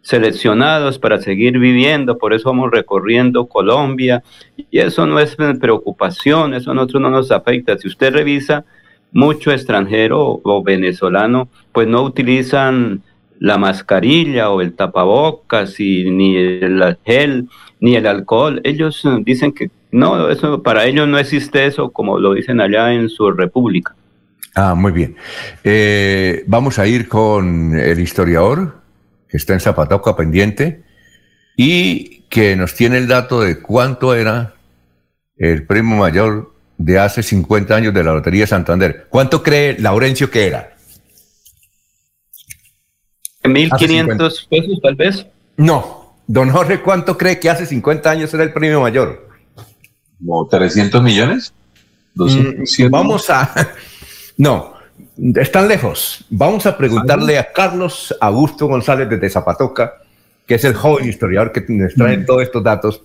seleccionados 0.02 1.00
para 1.00 1.20
seguir 1.20 1.60
viviendo, 1.60 2.18
por 2.18 2.34
eso 2.34 2.50
vamos 2.50 2.72
recorriendo 2.72 3.46
Colombia, 3.48 4.24
y 4.58 4.80
eso 4.80 5.06
no 5.06 5.20
es 5.20 5.36
preocupación, 5.60 6.54
eso 6.54 6.72
a 6.72 6.74
nosotros 6.74 7.02
no 7.02 7.10
nos 7.10 7.32
afecta. 7.32 7.78
Si 7.78 7.88
usted 7.88 8.14
revisa, 8.14 8.66
mucho 9.12 9.52
extranjero 9.52 10.40
o 10.44 10.64
venezolano, 10.64 11.50
pues 11.72 11.88
no 11.88 12.04
utilizan 12.04 13.02
la 13.40 13.58
mascarilla 13.58 14.52
o 14.52 14.62
el 14.62 14.74
tapabocas 14.74 15.80
y 15.80 16.10
ni 16.12 16.36
el 16.36 16.98
gel 17.06 17.48
ni 17.80 17.96
el 17.96 18.06
alcohol. 18.06 18.60
Ellos 18.64 19.04
eh, 19.06 19.18
dicen 19.22 19.54
que 19.54 19.72
no, 19.92 20.30
eso 20.30 20.62
para 20.62 20.86
ellos 20.86 21.08
no 21.08 21.18
existe 21.18 21.66
eso 21.66 21.90
como 21.92 22.20
lo 22.20 22.34
dicen 22.34 22.62
allá 22.62 22.94
en 22.94 23.10
su 23.10 23.32
república. 23.32 23.96
Ah, 24.56 24.76
muy 24.76 24.92
bien. 24.92 25.16
Eh, 25.64 26.44
vamos 26.48 26.80
a 26.80 26.88
ir 26.88 27.08
con 27.08 27.78
el 27.78 28.00
historiador 28.00 28.82
que 29.28 29.38
está 29.38 29.54
en 29.54 29.60
Zapatoca 29.60 30.16
pendiente 30.16 30.84
y 31.56 32.22
que 32.30 32.56
nos 32.56 32.74
tiene 32.74 32.98
el 32.98 33.08
dato 33.08 33.42
de 33.42 33.60
cuánto 33.60 34.14
era 34.16 34.56
el 35.38 35.66
premio 35.66 35.98
mayor 35.98 36.54
de 36.78 37.00
hace 37.00 37.24
50 37.24 37.76
años 37.76 37.94
de 37.94 38.04
la 38.04 38.14
Lotería 38.14 38.48
Santander. 38.48 39.08
¿Cuánto 39.10 39.44
cree 39.44 39.78
Laurencio 39.80 40.30
que 40.30 40.48
era? 40.48 40.76
1.500 43.44 44.48
pesos 44.50 44.80
tal 44.82 44.96
vez. 44.96 45.26
No. 45.58 46.16
Don 46.28 46.50
Jorge, 46.50 46.82
¿cuánto 46.82 47.18
cree 47.18 47.40
que 47.40 47.50
hace 47.50 47.66
50 47.66 48.10
años 48.10 48.34
era 48.34 48.44
el 48.44 48.54
premio 48.54 48.82
mayor? 48.82 49.29
¿Como 50.20 50.48
300 50.48 51.02
millones? 51.02 51.54
Mm, 52.16 52.90
vamos 52.90 53.30
a... 53.30 53.52
No, 54.38 54.74
están 55.36 55.68
lejos. 55.68 56.24
Vamos 56.30 56.66
a 56.66 56.78
preguntarle 56.78 57.38
a 57.38 57.52
Carlos 57.52 58.16
Augusto 58.22 58.68
González 58.68 59.10
desde 59.10 59.30
Zapatoca, 59.30 59.96
que 60.48 60.56
es 60.56 60.64
el 60.64 60.74
joven 60.76 61.10
historiador 61.10 61.52
que 61.52 61.66
nos 61.68 61.94
trae 61.94 62.20
mm. 62.20 62.26
todos 62.26 62.44
estos 62.44 62.64
datos 62.64 63.04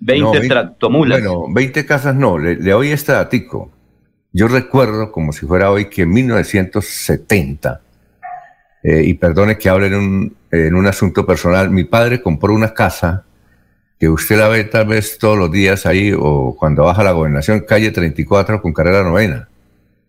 20 0.00 0.48
tractomulas. 0.48 1.20
Bueno, 1.20 1.44
20 1.48 1.86
casas 1.86 2.16
no. 2.16 2.36
Le, 2.36 2.56
doy 2.56 2.88
este 2.88 3.12
datico. 3.12 3.70
Yo 4.32 4.48
recuerdo, 4.48 5.12
como 5.12 5.32
si 5.32 5.46
fuera 5.46 5.70
hoy, 5.70 5.88
que 5.88 6.02
en 6.02 6.10
1970, 6.10 7.80
eh, 8.82 9.02
y 9.04 9.14
perdone 9.14 9.56
que 9.56 9.68
hable 9.68 9.86
en 9.86 9.94
un, 9.94 10.36
en 10.50 10.74
un 10.74 10.86
asunto 10.86 11.24
personal, 11.24 11.70
mi 11.70 11.84
padre 11.84 12.20
compró 12.20 12.52
una 12.52 12.74
casa 12.74 13.24
que 14.00 14.08
usted 14.08 14.36
la 14.36 14.48
ve 14.48 14.64
tal 14.64 14.86
vez 14.88 15.16
todos 15.18 15.38
los 15.38 15.52
días 15.52 15.86
ahí 15.86 16.12
o 16.16 16.56
cuando 16.58 16.84
baja 16.84 17.04
la 17.04 17.12
gobernación, 17.12 17.60
calle 17.60 17.92
34 17.92 18.60
con 18.62 18.72
carrera 18.72 19.04
novena. 19.04 19.48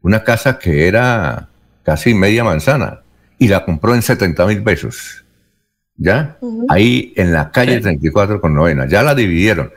Una 0.01 0.23
casa 0.23 0.57
que 0.57 0.87
era 0.87 1.49
casi 1.83 2.13
media 2.13 2.43
manzana, 2.43 3.01
y 3.37 3.47
la 3.47 3.65
compró 3.65 3.95
en 3.95 4.01
70 4.01 4.45
mil 4.45 4.63
pesos. 4.63 5.25
¿Ya? 5.97 6.37
Ahí 6.69 7.13
en 7.17 7.33
la 7.33 7.51
calle 7.51 7.81
34 7.81 8.39
con 8.39 8.53
novena. 8.53 8.87
Ya 8.87 9.03
la 9.03 9.13
dividieron. 9.13 9.71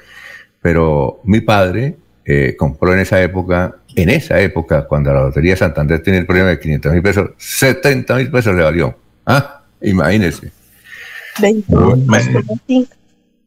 Pero 0.60 1.20
mi 1.24 1.40
padre 1.40 1.96
eh, 2.24 2.54
compró 2.56 2.94
en 2.94 3.00
esa 3.00 3.20
época, 3.20 3.76
en 3.96 4.08
esa 4.08 4.40
época, 4.40 4.86
cuando 4.86 5.12
la 5.12 5.22
Lotería 5.22 5.56
Santander 5.56 6.00
tiene 6.00 6.20
el 6.20 6.26
premio 6.26 6.46
de 6.46 6.60
500 6.60 6.92
mil 6.92 7.02
pesos, 7.02 7.30
70 7.36 8.14
mil 8.16 8.30
pesos 8.30 8.54
le 8.54 8.62
valió. 8.62 8.96
Ah, 9.26 9.62
imagínese. 9.80 10.52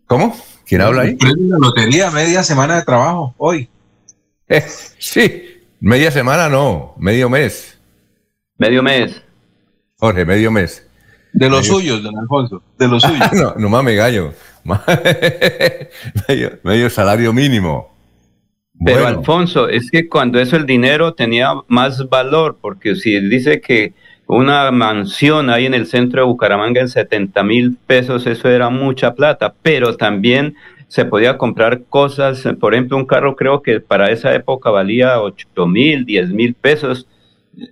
¿Cómo? 0.08 0.36
¿Quién 0.66 0.82
habla 0.82 1.04
ahí? 1.04 1.18
La 1.20 1.58
lotería, 1.58 2.12
media 2.12 2.44
semana 2.44 2.78
de 2.78 2.84
trabajo, 2.84 3.34
hoy. 3.38 3.70
Eh, 4.50 4.66
sí, 5.00 5.62
media 5.80 6.12
semana 6.12 6.50
no, 6.50 6.96
medio 6.98 7.30
mes. 7.30 7.75
Medio 8.58 8.82
mes. 8.82 9.22
Jorge, 9.98 10.26
medio 10.26 10.52
mes. 10.52 10.88
De 11.34 11.50
los 11.50 11.68
suyos, 11.68 12.02
don 12.02 12.18
Alfonso, 12.18 12.64
de 12.78 12.88
los 12.88 13.04
suyos. 13.04 13.34
no, 13.34 13.54
no 13.58 13.70
mames, 13.70 13.96
gallo. 13.98 14.34
medio, 16.64 16.90
salario 16.90 17.34
mínimo. 17.34 17.94
Pero 18.86 19.08
Alfonso, 19.08 19.68
es 19.68 19.92
que 19.92 20.08
cuando 20.08 20.40
eso 20.40 20.56
el 20.56 20.66
dinero 20.66 21.14
tenía 21.14 21.54
más 21.68 22.10
valor, 22.10 22.58
porque 22.62 22.96
si 22.96 23.20
dice 23.20 23.60
que 23.60 23.94
una 24.28 24.72
mansión 24.72 25.50
ahí 25.50 25.66
en 25.66 25.74
el 25.74 25.88
centro 25.88 26.22
de 26.22 26.28
Bucaramanga 26.28 26.82
en 26.82 26.90
70 26.90 27.44
mil 27.44 27.78
pesos, 27.86 28.26
eso 28.28 28.50
era 28.50 28.70
mucha 28.70 29.14
plata, 29.14 29.54
pero 29.62 29.96
también 29.98 30.56
se 30.88 31.06
podía 31.06 31.38
comprar 31.38 31.84
cosas, 31.90 32.44
por 32.60 32.74
ejemplo, 32.74 32.98
un 32.98 33.06
carro 33.06 33.36
creo 33.36 33.62
que 33.62 33.82
para 33.82 34.12
esa 34.12 34.34
época 34.34 34.70
valía 34.70 35.22
8 35.22 35.68
mil, 35.68 36.06
10 36.06 36.30
mil 36.30 36.54
pesos, 36.54 37.08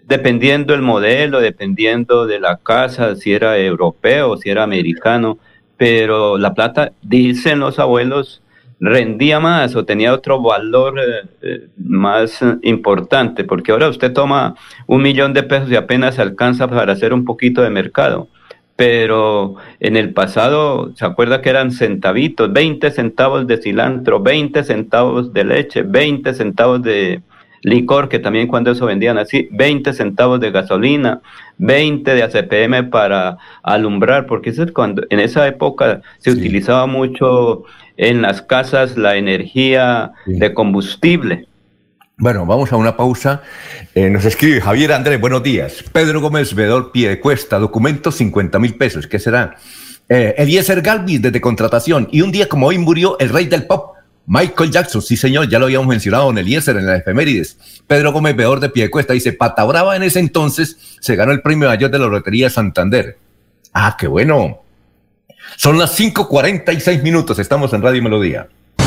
dependiendo 0.05 0.73
el 0.73 0.81
modelo, 0.81 1.39
dependiendo 1.39 2.25
de 2.25 2.39
la 2.39 2.57
casa, 2.57 3.15
si 3.15 3.33
era 3.33 3.57
europeo, 3.57 4.37
si 4.37 4.49
era 4.49 4.63
americano, 4.63 5.37
pero 5.77 6.37
la 6.37 6.53
plata, 6.53 6.93
dicen 7.01 7.59
los 7.59 7.79
abuelos, 7.79 8.41
rendía 8.79 9.39
más 9.39 9.75
o 9.75 9.85
tenía 9.85 10.13
otro 10.13 10.41
valor 10.41 10.99
eh, 10.99 11.27
eh, 11.41 11.67
más 11.77 12.39
importante, 12.63 13.43
porque 13.43 13.71
ahora 13.71 13.89
usted 13.89 14.11
toma 14.11 14.55
un 14.87 15.01
millón 15.01 15.33
de 15.33 15.43
pesos 15.43 15.71
y 15.71 15.75
apenas 15.75 16.19
alcanza 16.19 16.67
para 16.67 16.93
hacer 16.93 17.13
un 17.13 17.25
poquito 17.25 17.61
de 17.61 17.69
mercado. 17.69 18.27
Pero 18.75 19.55
en 19.79 19.95
el 19.97 20.13
pasado, 20.13 20.91
¿se 20.95 21.05
acuerda 21.05 21.41
que 21.41 21.49
eran 21.49 21.71
centavitos? 21.71 22.51
20 22.51 22.89
centavos 22.91 23.45
de 23.45 23.57
cilantro, 23.61 24.19
20 24.19 24.63
centavos 24.63 25.31
de 25.31 25.43
leche, 25.43 25.83
20 25.83 26.33
centavos 26.33 26.81
de, 26.81 27.21
licor, 27.63 28.09
que 28.09 28.19
también 28.19 28.47
cuando 28.47 28.71
eso 28.71 28.85
vendían 28.85 29.17
así, 29.17 29.49
20 29.51 29.93
centavos 29.93 30.39
de 30.39 30.51
gasolina, 30.51 31.21
20 31.57 32.13
de 32.13 32.23
ACPM 32.23 32.89
para 32.89 33.37
alumbrar, 33.63 34.27
porque 34.27 34.51
eso 34.51 34.63
es 34.63 34.71
cuando 34.71 35.03
en 35.09 35.19
esa 35.19 35.47
época 35.47 36.01
se 36.19 36.31
utilizaba 36.31 36.85
mucho 36.85 37.63
en 37.97 38.21
las 38.21 38.41
casas 38.41 38.97
la 38.97 39.15
energía 39.15 40.11
de 40.25 40.53
combustible. 40.53 41.47
Bueno, 42.17 42.45
vamos 42.45 42.71
a 42.71 42.77
una 42.77 42.95
pausa. 42.95 43.41
Eh, 43.95 44.09
nos 44.09 44.23
escribe 44.25 44.61
Javier 44.61 44.93
Andrés, 44.93 45.19
buenos 45.19 45.41
días. 45.41 45.83
Pedro 45.91 46.21
Gómez 46.21 46.53
Vedor 46.53 46.91
Pie 46.91 47.19
Cuesta, 47.19 47.57
documento 47.57 48.11
50 48.11 48.59
mil 48.59 48.75
pesos. 48.75 49.07
¿Qué 49.07 49.19
será? 49.19 49.55
Eh, 50.09 50.35
Eliezer 50.37 50.81
Galvis 50.81 51.21
desde 51.21 51.41
contratación. 51.41 52.07
Y 52.11 52.21
un 52.21 52.31
día 52.31 52.47
como 52.47 52.67
hoy 52.67 52.77
murió 52.77 53.17
el 53.19 53.29
rey 53.29 53.45
del 53.45 53.65
pop, 53.65 53.95
Michael 54.25 54.71
Jackson, 54.71 55.01
sí 55.01 55.17
señor, 55.17 55.49
ya 55.49 55.59
lo 55.59 55.65
habíamos 55.65 55.87
mencionado 55.87 56.29
en 56.29 56.37
Eliezer, 56.37 56.77
en 56.77 56.85
las 56.85 56.99
efemérides. 56.99 57.57
Pedro 57.87 58.13
Gómez 58.13 58.35
Peor 58.35 58.59
de 58.59 58.69
Piecuesta 58.69 59.13
dice, 59.13 59.33
Pata 59.33 59.63
Brava 59.65 59.95
en 59.95 60.03
ese 60.03 60.19
entonces 60.19 60.77
se 60.99 61.15
ganó 61.15 61.31
el 61.31 61.41
premio 61.41 61.67
mayor 61.67 61.91
de 61.91 61.99
la 61.99 62.07
Lotería 62.07 62.49
Santander. 62.49 63.17
Ah, 63.73 63.97
qué 63.99 64.07
bueno. 64.07 64.61
Son 65.57 65.77
las 65.77 65.99
5.46 65.99 67.01
minutos, 67.03 67.37
estamos 67.39 67.73
en 67.73 67.81
Radio 67.81 68.01
Melodía. 68.01 68.47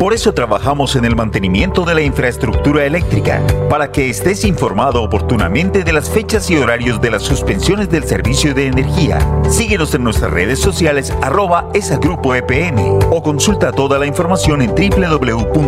Por 0.00 0.14
eso 0.14 0.32
trabajamos 0.32 0.96
en 0.96 1.04
el 1.04 1.14
mantenimiento 1.14 1.84
de 1.84 1.94
la 1.94 2.00
infraestructura 2.00 2.86
eléctrica, 2.86 3.42
para 3.68 3.92
que 3.92 4.08
estés 4.08 4.46
informado 4.46 5.02
oportunamente 5.02 5.84
de 5.84 5.92
las 5.92 6.08
fechas 6.08 6.50
y 6.50 6.56
horarios 6.56 7.02
de 7.02 7.10
las 7.10 7.22
suspensiones 7.22 7.90
del 7.90 8.04
servicio 8.04 8.54
de 8.54 8.68
energía. 8.68 9.18
Síguenos 9.50 9.94
en 9.94 10.02
nuestras 10.04 10.30
redes 10.30 10.58
sociales 10.58 11.12
arroba 11.20 11.68
esa 11.74 11.98
grupo 11.98 12.34
EPN 12.34 12.98
o 13.10 13.22
consulta 13.22 13.72
toda 13.72 13.98
la 13.98 14.06
información 14.06 14.62
en 14.62 14.70
www.esa.com.co. 14.70 15.60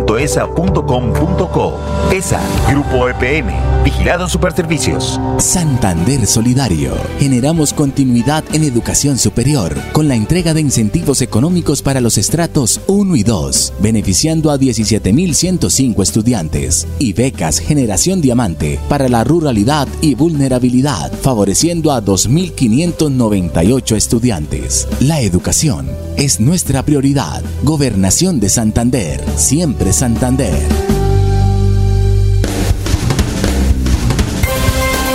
ESA 2.11 2.41
Grupo 2.71 3.09
EPN 3.09 3.53
Vigilado 3.83 4.29
Superservicios. 4.29 5.19
Santander 5.39 6.25
Solidario. 6.25 6.93
Generamos 7.19 7.73
continuidad 7.73 8.43
en 8.53 8.63
educación 8.63 9.17
superior 9.17 9.75
con 9.91 10.07
la 10.07 10.15
entrega 10.15 10.53
de 10.53 10.61
incentivos 10.61 11.21
económicos 11.21 11.81
para 11.81 11.99
los 11.99 12.17
estratos 12.17 12.79
1 12.87 13.15
y 13.17 13.23
2, 13.23 13.73
beneficiando 14.23 14.51
a 14.51 14.57
17.105 14.57 16.01
estudiantes. 16.01 16.87
Y 16.99 17.13
becas 17.13 17.59
Generación 17.59 18.21
Diamante 18.21 18.79
para 18.87 19.09
la 19.09 19.23
ruralidad 19.23 19.87
y 20.01 20.15
vulnerabilidad, 20.15 21.11
favoreciendo 21.11 21.91
a 21.91 22.01
2.598 22.01 23.95
estudiantes. 23.95 24.87
La 25.01 25.19
educación 25.21 25.89
es 26.15 26.39
nuestra 26.39 26.83
prioridad. 26.83 27.43
Gobernación 27.63 28.39
de 28.39 28.49
Santander. 28.49 29.21
Siempre 29.35 29.91
Santander. 29.91 30.57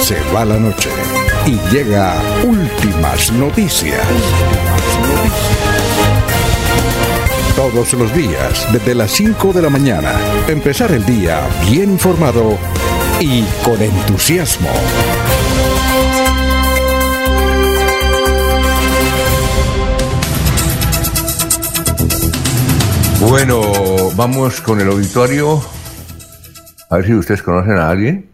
Se 0.03 0.17
va 0.35 0.45
la 0.45 0.59
noche 0.59 0.91
y 1.47 1.75
llega 1.75 2.21
últimas 2.47 3.33
noticias. 3.33 4.07
Todos 7.59 7.93
los 7.95 8.15
días, 8.15 8.73
desde 8.73 8.95
las 8.95 9.11
5 9.11 9.53
de 9.53 9.63
la 9.63 9.69
mañana, 9.69 10.13
empezar 10.47 10.93
el 10.93 11.05
día 11.05 11.41
bien 11.69 11.91
informado 11.91 12.57
y 13.19 13.43
con 13.65 13.83
entusiasmo. 13.83 14.71
Bueno, 23.29 23.61
vamos 24.15 24.61
con 24.61 24.81
el 24.81 24.87
auditorio. 24.87 25.61
A 26.91 26.97
ver 26.99 27.07
si 27.07 27.15
ustedes 27.15 27.43
conocen 27.43 27.77
a 27.77 27.91
alguien 27.91 28.31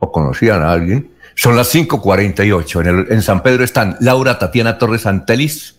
o 0.00 0.10
conocían 0.10 0.62
a 0.62 0.72
alguien. 0.72 1.12
Son 1.36 1.54
las 1.54 1.72
5.48. 1.72 2.80
En, 2.84 3.12
en 3.12 3.22
San 3.22 3.44
Pedro 3.44 3.62
están 3.62 3.96
Laura 4.00 4.40
Tatiana 4.40 4.76
Torres 4.76 5.06
Antelis, 5.06 5.75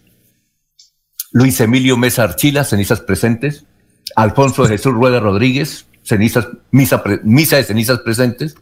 Luis 1.32 1.60
Emilio 1.60 1.98
Mesa 1.98 2.24
Archila, 2.24 2.64
cenizas 2.64 3.02
presentes, 3.02 3.66
Alfonso 4.16 4.66
Jesús 4.66 4.94
Rueda 4.94 5.20
Rodríguez, 5.20 5.86
cenizas, 6.04 6.48
misa, 6.72 7.04
misa 7.24 7.58
de 7.58 7.64
cenizas 7.64 8.00
presentes, 8.00 8.56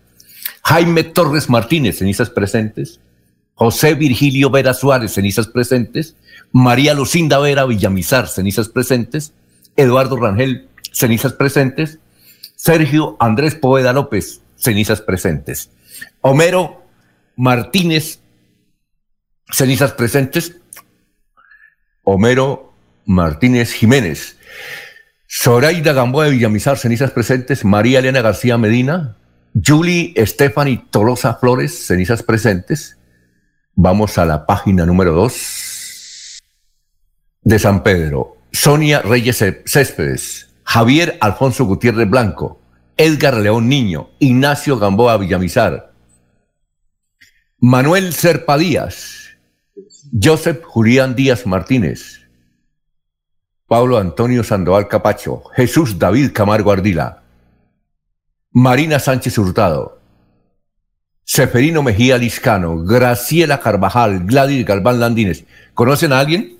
Jaime 0.63 1.03
Torres 1.03 1.49
Martínez, 1.49 1.99
cenizas 1.99 2.29
presentes, 2.29 2.99
José 3.53 3.93
Virgilio 3.93 4.49
Vera 4.49 4.73
Suárez, 4.73 5.13
cenizas 5.13 5.47
presentes, 5.47 6.15
María 6.51 6.93
Lucinda 6.93 7.39
Vera 7.39 7.65
Villamizar, 7.65 8.27
cenizas 8.27 8.69
presentes, 8.69 9.33
Eduardo 9.77 10.17
Rangel, 10.17 10.67
cenizas 10.91 11.33
presentes, 11.33 11.99
Sergio 12.55 13.15
Andrés 13.19 13.55
Poveda 13.55 13.93
López, 13.93 14.41
cenizas 14.55 15.01
presentes. 15.01 15.69
Homero 16.21 16.81
Martínez, 17.35 18.19
cenizas 19.51 19.91
presentes. 19.93 20.55
Homero 22.05 22.73
Martínez 23.05 23.73
Jiménez. 23.73 24.37
Zoraida 25.27 25.91
Gamboa 25.91 26.25
de 26.25 26.31
Villamizar, 26.31 26.77
cenizas 26.77 27.11
presentes. 27.11 27.65
María 27.65 27.99
Elena 27.99 28.21
García 28.21 28.57
Medina. 28.57 29.17
Julie 29.53 30.13
Stephanie 30.25 30.85
Tolosa 30.89 31.33
Flores, 31.35 31.85
cenizas 31.85 32.23
presentes. 32.23 32.97
Vamos 33.73 34.17
a 34.17 34.25
la 34.25 34.45
página 34.45 34.85
número 34.85 35.11
2 35.11 36.41
de 37.41 37.59
San 37.59 37.83
Pedro. 37.83 38.37
Sonia 38.53 39.01
Reyes 39.01 39.43
Céspedes. 39.65 40.53
Javier 40.63 41.17
Alfonso 41.19 41.65
Gutiérrez 41.65 42.09
Blanco. 42.09 42.61
Edgar 42.97 43.35
León 43.35 43.67
Niño, 43.67 44.09
Ignacio 44.19 44.79
Gamboa 44.79 45.17
Villamizar, 45.17 45.91
Manuel 47.59 48.13
Serpa 48.13 48.57
Díaz, 48.57 49.24
Joseph 50.11 50.63
Julián 50.63 51.15
Díaz 51.15 51.45
Martínez, 51.45 52.21
Pablo 53.67 53.97
Antonio 53.97 54.43
Sandoval 54.43 54.87
Capacho, 54.87 55.43
Jesús 55.55 55.97
David 55.97 56.31
Camargo 56.33 56.71
Ardila, 56.71 57.23
Marina 58.51 58.99
Sánchez 58.99 59.37
Hurtado, 59.37 59.99
Seferino 61.23 61.81
Mejía 61.81 62.17
Liscano, 62.17 62.83
Graciela 62.83 63.59
Carvajal, 63.59 64.25
Gladys 64.25 64.65
Galván 64.65 64.99
Landines. 64.99 65.43
¿Conocen 65.73 66.13
a 66.13 66.19
alguien? 66.19 66.57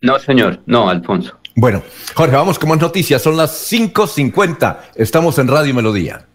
No, 0.00 0.18
señor, 0.18 0.60
no, 0.66 0.88
Alfonso. 0.88 1.38
Bueno, 1.56 1.82
Jorge, 2.14 2.34
vamos 2.34 2.58
con 2.58 2.70
más 2.70 2.80
noticias. 2.80 3.22
Son 3.22 3.36
las 3.36 3.72
5.50. 3.72 4.78
Estamos 4.96 5.38
en 5.38 5.48
Radio 5.48 5.74
Melodía. 5.74 6.26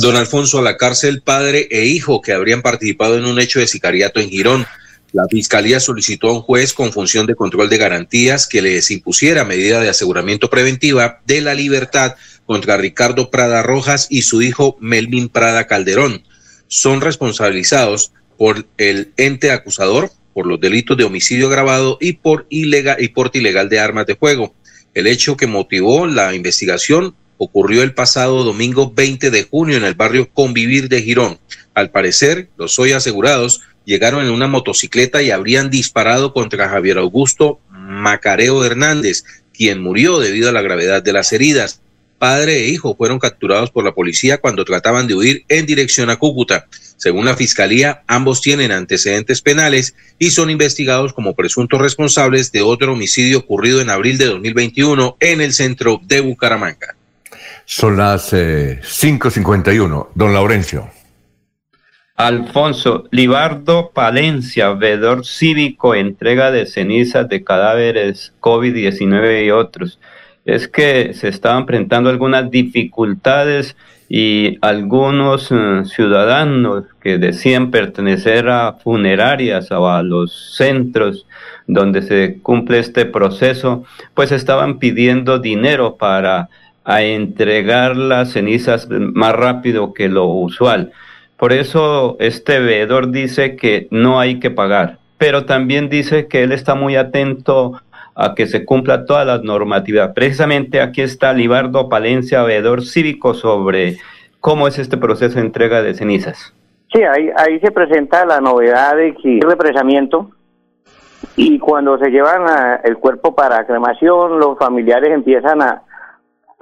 Don 0.00 0.16
Alfonso 0.16 0.58
a 0.58 0.62
la 0.62 0.76
cárcel, 0.76 1.22
padre 1.22 1.68
e 1.70 1.86
hijo 1.86 2.20
que 2.20 2.32
habrían 2.32 2.62
participado 2.62 3.18
en 3.18 3.24
un 3.24 3.40
hecho 3.40 3.58
de 3.58 3.66
sicariato 3.66 4.20
en 4.20 4.30
Girón. 4.30 4.66
La 5.12 5.26
fiscalía 5.28 5.80
solicitó 5.80 6.28
a 6.28 6.32
un 6.32 6.42
juez 6.42 6.72
con 6.72 6.92
función 6.92 7.26
de 7.26 7.34
control 7.34 7.68
de 7.68 7.78
garantías 7.78 8.46
que 8.46 8.62
les 8.62 8.90
impusiera 8.90 9.44
medida 9.44 9.80
de 9.80 9.88
aseguramiento 9.88 10.50
preventiva 10.50 11.20
de 11.26 11.40
la 11.40 11.54
libertad 11.54 12.14
contra 12.46 12.76
Ricardo 12.76 13.30
Prada 13.30 13.62
Rojas 13.62 14.06
y 14.10 14.22
su 14.22 14.42
hijo 14.42 14.76
Melvin 14.80 15.28
Prada 15.28 15.66
Calderón. 15.66 16.24
Son 16.66 17.00
responsabilizados 17.00 18.12
por 18.36 18.66
el 18.76 19.12
ente 19.16 19.50
acusador 19.50 20.10
por 20.34 20.46
los 20.46 20.60
delitos 20.60 20.96
de 20.96 21.04
homicidio 21.04 21.46
agravado 21.46 21.96
y 22.00 22.14
por 22.14 22.46
ilegal 22.50 23.00
y 23.00 23.08
porte 23.08 23.38
ilegal 23.38 23.68
de 23.68 23.78
armas 23.78 24.06
de 24.06 24.16
fuego. 24.16 24.54
El 24.92 25.06
hecho 25.06 25.36
que 25.36 25.46
motivó 25.46 26.06
la 26.06 26.34
investigación 26.34 27.14
ocurrió 27.38 27.82
el 27.82 27.94
pasado 27.94 28.44
domingo 28.44 28.92
20 28.94 29.30
de 29.30 29.42
junio 29.44 29.76
en 29.76 29.84
el 29.84 29.94
barrio 29.94 30.28
Convivir 30.32 30.88
de 30.88 31.02
Girón. 31.02 31.38
Al 31.74 31.90
parecer, 31.90 32.48
los 32.56 32.78
hoy 32.78 32.92
asegurados 32.92 33.62
llegaron 33.84 34.24
en 34.24 34.30
una 34.30 34.46
motocicleta 34.46 35.22
y 35.22 35.30
habrían 35.30 35.70
disparado 35.70 36.32
contra 36.32 36.68
Javier 36.68 36.98
Augusto 36.98 37.60
Macareo 37.70 38.64
Hernández, 38.64 39.24
quien 39.52 39.80
murió 39.80 40.18
debido 40.18 40.48
a 40.48 40.52
la 40.52 40.62
gravedad 40.62 41.02
de 41.02 41.12
las 41.12 41.32
heridas. 41.32 41.80
Padre 42.18 42.64
e 42.64 42.68
hijo 42.68 42.96
fueron 42.96 43.18
capturados 43.18 43.70
por 43.70 43.84
la 43.84 43.92
policía 43.92 44.38
cuando 44.38 44.64
trataban 44.64 45.06
de 45.06 45.14
huir 45.14 45.44
en 45.48 45.66
dirección 45.66 46.10
a 46.10 46.16
Cúcuta. 46.16 46.66
Según 46.96 47.26
la 47.26 47.36
Fiscalía, 47.36 48.02
ambos 48.06 48.40
tienen 48.40 48.72
antecedentes 48.72 49.42
penales 49.42 49.94
y 50.18 50.30
son 50.30 50.48
investigados 50.48 51.12
como 51.12 51.34
presuntos 51.34 51.80
responsables 51.80 52.52
de 52.52 52.62
otro 52.62 52.92
homicidio 52.92 53.38
ocurrido 53.38 53.80
en 53.80 53.90
abril 53.90 54.16
de 54.16 54.26
2021 54.26 55.16
en 55.20 55.40
el 55.40 55.52
centro 55.52 56.00
de 56.04 56.20
Bucaramanga. 56.20 56.96
Son 57.64 57.96
las 57.96 58.32
5.51. 58.32 60.02
Eh, 60.02 60.10
Don 60.14 60.32
Laurencio. 60.32 60.90
Alfonso, 62.16 63.08
Libardo 63.10 63.90
Palencia, 63.92 64.70
veedor 64.74 65.26
cívico, 65.26 65.96
entrega 65.96 66.52
de 66.52 66.66
cenizas 66.66 67.28
de 67.28 67.42
cadáveres 67.42 68.32
COVID-19 68.40 69.46
y 69.46 69.50
otros. 69.50 69.98
Es 70.44 70.68
que 70.68 71.12
se 71.14 71.28
estaban 71.28 71.62
enfrentando 71.62 72.10
algunas 72.10 72.50
dificultades 72.50 73.76
y 74.08 74.58
algunos 74.60 75.50
eh, 75.50 75.82
ciudadanos 75.86 76.84
que 77.00 77.18
decían 77.18 77.72
pertenecer 77.72 78.48
a 78.48 78.74
funerarias 78.74 79.72
o 79.72 79.90
a 79.90 80.02
los 80.04 80.54
centros 80.56 81.26
donde 81.66 82.02
se 82.02 82.38
cumple 82.42 82.78
este 82.78 83.06
proceso, 83.06 83.84
pues 84.14 84.30
estaban 84.30 84.78
pidiendo 84.78 85.38
dinero 85.38 85.96
para 85.96 86.48
entregar 86.86 87.96
las 87.96 88.32
cenizas 88.32 88.88
más 88.90 89.34
rápido 89.34 89.94
que 89.94 90.08
lo 90.08 90.26
usual. 90.26 90.92
Por 91.36 91.52
eso 91.52 92.16
este 92.20 92.60
veedor 92.60 93.10
dice 93.10 93.56
que 93.56 93.88
no 93.90 94.20
hay 94.20 94.38
que 94.38 94.50
pagar, 94.50 94.98
pero 95.18 95.44
también 95.44 95.88
dice 95.88 96.28
que 96.28 96.42
él 96.42 96.52
está 96.52 96.74
muy 96.74 96.96
atento 96.96 97.80
a 98.14 98.34
que 98.34 98.46
se 98.46 98.64
cumpla 98.64 99.06
toda 99.06 99.24
la 99.24 99.38
normativa. 99.38 100.12
Precisamente 100.12 100.80
aquí 100.80 101.02
está 101.02 101.32
Libardo 101.32 101.88
Palencia, 101.88 102.42
veedor 102.42 102.84
cívico, 102.84 103.34
sobre 103.34 103.96
cómo 104.40 104.68
es 104.68 104.78
este 104.78 104.96
proceso 104.96 105.36
de 105.36 105.46
entrega 105.46 105.82
de 105.82 105.94
cenizas. 105.94 106.54
Sí, 106.92 107.02
ahí, 107.02 107.28
ahí 107.36 107.58
se 107.58 107.72
presenta 107.72 108.24
la 108.24 108.40
novedad 108.40 108.96
de 108.96 109.14
que 109.14 109.28
hay 109.28 109.40
represamiento 109.40 110.30
y 111.36 111.58
cuando 111.58 111.98
se 111.98 112.10
llevan 112.10 112.80
el 112.84 112.96
cuerpo 112.98 113.34
para 113.34 113.66
cremación, 113.66 114.38
los 114.38 114.56
familiares 114.58 115.10
empiezan 115.10 115.60
a, 115.62 115.82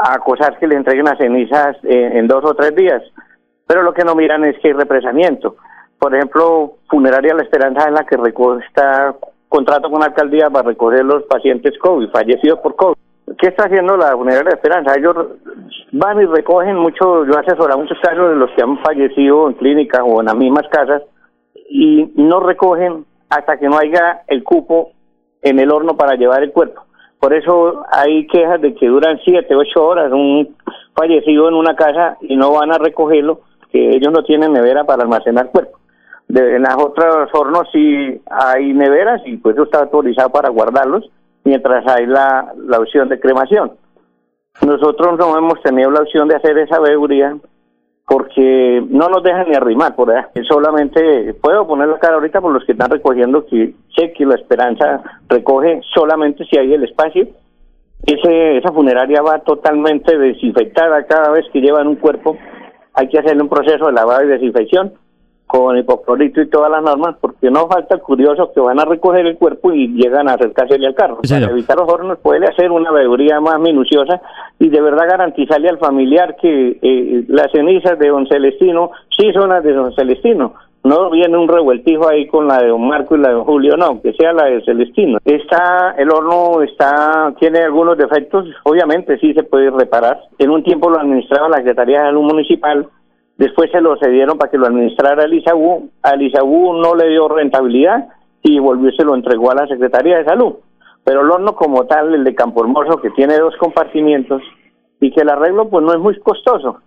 acosar 0.02 0.58
que 0.58 0.66
le 0.66 0.76
entreguen 0.76 1.04
las 1.04 1.18
cenizas 1.18 1.76
en, 1.82 2.26
dos 2.26 2.44
o 2.44 2.54
tres 2.54 2.74
días. 2.74 3.02
Pero 3.66 3.82
lo 3.82 3.92
que 3.92 4.04
no 4.04 4.14
miran 4.14 4.44
es 4.44 4.58
que 4.58 4.68
hay 4.68 4.74
represamiento. 4.74 5.56
Por 5.98 6.14
ejemplo, 6.14 6.74
Funeraria 6.88 7.34
La 7.34 7.42
Esperanza 7.42 7.88
en 7.88 7.94
la 7.94 8.04
que 8.04 8.16
está 8.68 9.14
contrato 9.48 9.90
con 9.90 10.00
la 10.00 10.06
alcaldía 10.06 10.50
para 10.50 10.68
recoger 10.68 11.04
los 11.04 11.22
pacientes 11.24 11.78
COVID, 11.78 12.10
fallecidos 12.10 12.58
por 12.60 12.74
COVID. 12.76 12.96
¿Qué 13.38 13.48
está 13.48 13.64
haciendo 13.64 13.96
la 13.96 14.12
Funeraria 14.16 14.50
de 14.50 14.56
Esperanza? 14.56 14.94
Ellos 14.96 15.14
van 15.92 16.20
y 16.20 16.26
recogen 16.26 16.76
mucho, 16.76 17.24
yo 17.24 17.38
asesoro 17.38 17.72
a 17.72 17.76
muchos 17.76 17.98
casos 18.00 18.30
de 18.30 18.36
los 18.36 18.50
que 18.52 18.62
han 18.62 18.78
fallecido 18.78 19.48
en 19.48 19.54
clínicas 19.54 20.02
o 20.04 20.20
en 20.20 20.26
las 20.26 20.36
mismas 20.36 20.66
casas 20.70 21.02
y 21.68 22.12
no 22.16 22.40
recogen 22.40 23.04
hasta 23.30 23.56
que 23.58 23.68
no 23.68 23.78
haya 23.78 24.22
el 24.26 24.42
cupo 24.42 24.90
en 25.40 25.58
el 25.58 25.70
horno 25.70 25.96
para 25.96 26.16
llevar 26.16 26.42
el 26.42 26.52
cuerpo. 26.52 26.81
Por 27.22 27.32
eso 27.34 27.84
hay 27.92 28.26
quejas 28.26 28.60
de 28.60 28.74
que 28.74 28.88
duran 28.88 29.20
siete, 29.24 29.54
ocho 29.54 29.86
horas 29.86 30.10
un, 30.10 30.56
fallecido 30.92 31.46
en 31.46 31.54
una 31.54 31.76
casa 31.76 32.16
y 32.20 32.34
no 32.34 32.50
van 32.50 32.72
a 32.72 32.78
recogerlo, 32.78 33.42
que 33.70 33.90
ellos 33.90 34.12
no 34.12 34.24
tienen 34.24 34.52
nevera 34.52 34.82
para 34.82 35.04
almacenar 35.04 35.52
cuerpo. 35.52 35.78
De, 36.26 36.56
en 36.56 36.62
las 36.62 36.76
otras 36.76 37.28
hornos 37.32 37.68
sí 37.72 38.20
hay 38.28 38.72
neveras 38.72 39.22
y 39.24 39.36
pues 39.36 39.54
eso 39.54 39.62
está 39.62 39.82
autorizado 39.82 40.30
para 40.30 40.48
guardarlos 40.48 41.08
mientras 41.44 41.86
hay 41.86 42.06
la, 42.06 42.52
la 42.56 42.80
opción 42.80 43.08
de 43.08 43.20
cremación. 43.20 43.70
Nosotros 44.66 45.16
no 45.16 45.38
hemos 45.38 45.62
tenido 45.62 45.92
la 45.92 46.00
opción 46.00 46.26
de 46.26 46.34
hacer 46.34 46.58
esa 46.58 46.80
veeduría 46.80 47.36
porque 48.12 48.84
no 48.90 49.08
nos 49.08 49.22
dejan 49.22 49.48
ni 49.48 49.56
arrimar 49.56 49.96
por 49.96 50.10
allá. 50.10 50.28
Solamente 50.46 51.32
puedo 51.40 51.66
poner 51.66 51.88
la 51.88 51.98
cara 51.98 52.16
ahorita 52.16 52.42
por 52.42 52.52
los 52.52 52.62
que 52.66 52.72
están 52.72 52.90
recogiendo 52.90 53.46
que 53.46 53.72
sé 53.96 54.12
que 54.12 54.26
la 54.26 54.34
esperanza 54.34 55.02
recoge 55.30 55.80
solamente 55.94 56.44
si 56.44 56.58
hay 56.58 56.74
el 56.74 56.84
espacio. 56.84 57.26
Ese, 58.04 58.58
esa 58.58 58.70
funeraria 58.70 59.22
va 59.22 59.38
totalmente 59.38 60.18
desinfectada 60.18 61.06
cada 61.06 61.30
vez 61.30 61.46
que 61.54 61.62
llevan 61.62 61.86
un 61.86 61.96
cuerpo. 61.96 62.36
Hay 62.92 63.08
que 63.08 63.18
hacerle 63.18 63.44
un 63.44 63.48
proceso 63.48 63.86
de 63.86 63.92
lavado 63.92 64.24
y 64.24 64.28
desinfección 64.28 64.92
con 65.52 65.76
hipoclorito 65.76 66.40
y 66.40 66.48
todas 66.48 66.70
las 66.70 66.82
normas, 66.82 67.14
porque 67.20 67.50
no 67.50 67.68
falta 67.68 67.96
el 67.96 68.00
curioso 68.00 68.50
que 68.54 68.60
van 68.60 68.80
a 68.80 68.86
recoger 68.86 69.26
el 69.26 69.36
cuerpo 69.36 69.70
y 69.70 69.88
llegan 69.88 70.26
a 70.26 70.34
acercarse 70.34 70.76
al 70.76 70.94
carro. 70.94 71.18
Para 71.28 71.50
evitar 71.50 71.76
los 71.76 71.92
hornos 71.92 72.18
puede 72.20 72.46
hacer 72.46 72.70
una 72.70 72.90
veeduría 72.90 73.38
más 73.38 73.60
minuciosa 73.60 74.22
y 74.58 74.70
de 74.70 74.80
verdad 74.80 75.08
garantizarle 75.10 75.68
al 75.68 75.76
familiar 75.76 76.36
que 76.40 76.78
eh, 76.80 77.24
las 77.28 77.52
cenizas 77.52 77.98
de 77.98 78.08
don 78.08 78.26
Celestino 78.28 78.92
sí 79.14 79.30
son 79.34 79.50
las 79.50 79.62
de 79.62 79.74
don 79.74 79.94
Celestino. 79.94 80.54
No 80.84 81.10
viene 81.10 81.36
un 81.36 81.46
revueltijo 81.46 82.08
ahí 82.08 82.26
con 82.28 82.48
la 82.48 82.62
de 82.62 82.68
don 82.68 82.88
Marco 82.88 83.14
y 83.14 83.20
la 83.20 83.28
de 83.28 83.34
don 83.34 83.44
Julio, 83.44 83.76
no, 83.76 84.00
que 84.00 84.14
sea 84.14 84.32
la 84.32 84.46
de 84.46 84.64
Celestino. 84.64 85.18
Está, 85.22 85.94
el 85.98 86.10
horno 86.10 86.62
está, 86.62 87.34
tiene 87.38 87.58
algunos 87.58 87.98
defectos, 87.98 88.46
obviamente 88.64 89.18
sí 89.18 89.34
se 89.34 89.42
puede 89.42 89.70
reparar. 89.70 90.18
En 90.38 90.48
un 90.48 90.62
tiempo 90.64 90.88
lo 90.88 90.98
administraba 90.98 91.50
la 91.50 91.58
Secretaría 91.58 91.98
de 91.98 92.06
Salud 92.06 92.22
Municipal, 92.22 92.88
Después 93.38 93.70
se 93.70 93.80
lo 93.80 93.96
cedieron 93.96 94.38
para 94.38 94.50
que 94.50 94.58
lo 94.58 94.66
administrara 94.66 95.24
el 95.24 95.34
ISAU. 95.34 95.90
Al 96.02 96.22
ISAU 96.22 96.74
no 96.74 96.94
le 96.94 97.08
dio 97.08 97.28
rentabilidad 97.28 98.08
y 98.42 98.58
volvió 98.58 98.90
y 98.90 98.96
se 98.96 99.04
lo 99.04 99.14
entregó 99.14 99.50
a 99.50 99.54
la 99.54 99.66
Secretaría 99.66 100.18
de 100.18 100.24
Salud. 100.24 100.54
Pero 101.04 101.22
el 101.22 101.30
horno 101.30 101.54
como 101.54 101.84
tal, 101.86 102.14
el 102.14 102.24
de 102.24 102.34
Campo 102.34 102.62
Hermoso, 102.62 103.00
que 103.00 103.10
tiene 103.10 103.38
dos 103.38 103.56
compartimientos 103.56 104.42
y 105.00 105.10
que 105.10 105.22
el 105.22 105.30
arreglo 105.30 105.68
pues 105.68 105.84
no 105.84 105.92
es 105.92 105.98
muy 105.98 106.18
costoso. 106.20 106.80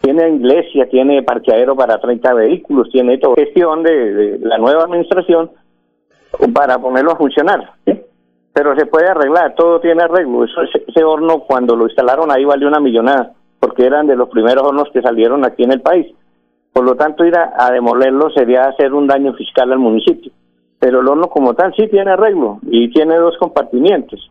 Tiene 0.00 0.30
iglesia, 0.30 0.88
tiene 0.88 1.22
parqueadero 1.22 1.74
para 1.74 1.98
30 1.98 2.32
vehículos, 2.34 2.88
tiene 2.90 3.18
toda 3.18 3.34
gestión 3.34 3.82
de, 3.82 4.38
la 4.40 4.56
nueva 4.58 4.84
administración 4.84 5.50
para 6.54 6.78
ponerlo 6.78 7.12
a 7.12 7.16
funcionar. 7.16 7.72
Pero 7.84 8.76
se 8.76 8.86
puede 8.86 9.08
arreglar, 9.08 9.54
todo 9.56 9.80
tiene 9.80 10.04
arreglo. 10.04 10.44
Eso, 10.44 10.62
ese 10.62 11.04
horno 11.04 11.40
cuando 11.40 11.76
lo 11.76 11.86
instalaron 11.86 12.30
ahí 12.30 12.44
valió 12.44 12.68
una 12.68 12.80
millonada 12.80 13.34
porque 13.60 13.86
eran 13.86 14.06
de 14.06 14.16
los 14.16 14.28
primeros 14.28 14.64
hornos 14.64 14.88
que 14.92 15.02
salieron 15.02 15.44
aquí 15.44 15.64
en 15.64 15.72
el 15.72 15.80
país. 15.80 16.06
Por 16.72 16.84
lo 16.84 16.94
tanto, 16.94 17.24
ir 17.24 17.34
a, 17.36 17.70
demolerlo 17.72 18.30
sería 18.30 18.64
hacer 18.64 18.92
un 18.92 19.06
daño 19.06 19.34
fiscal 19.34 19.72
al 19.72 19.78
municipio. 19.78 20.30
Pero 20.78 21.00
el 21.00 21.08
horno 21.08 21.28
como 21.28 21.54
tal 21.54 21.74
sí 21.74 21.88
tiene 21.88 22.12
arreglo 22.12 22.58
y 22.70 22.90
tiene 22.90 23.16
dos 23.16 23.36
compartimientos. 23.38 24.30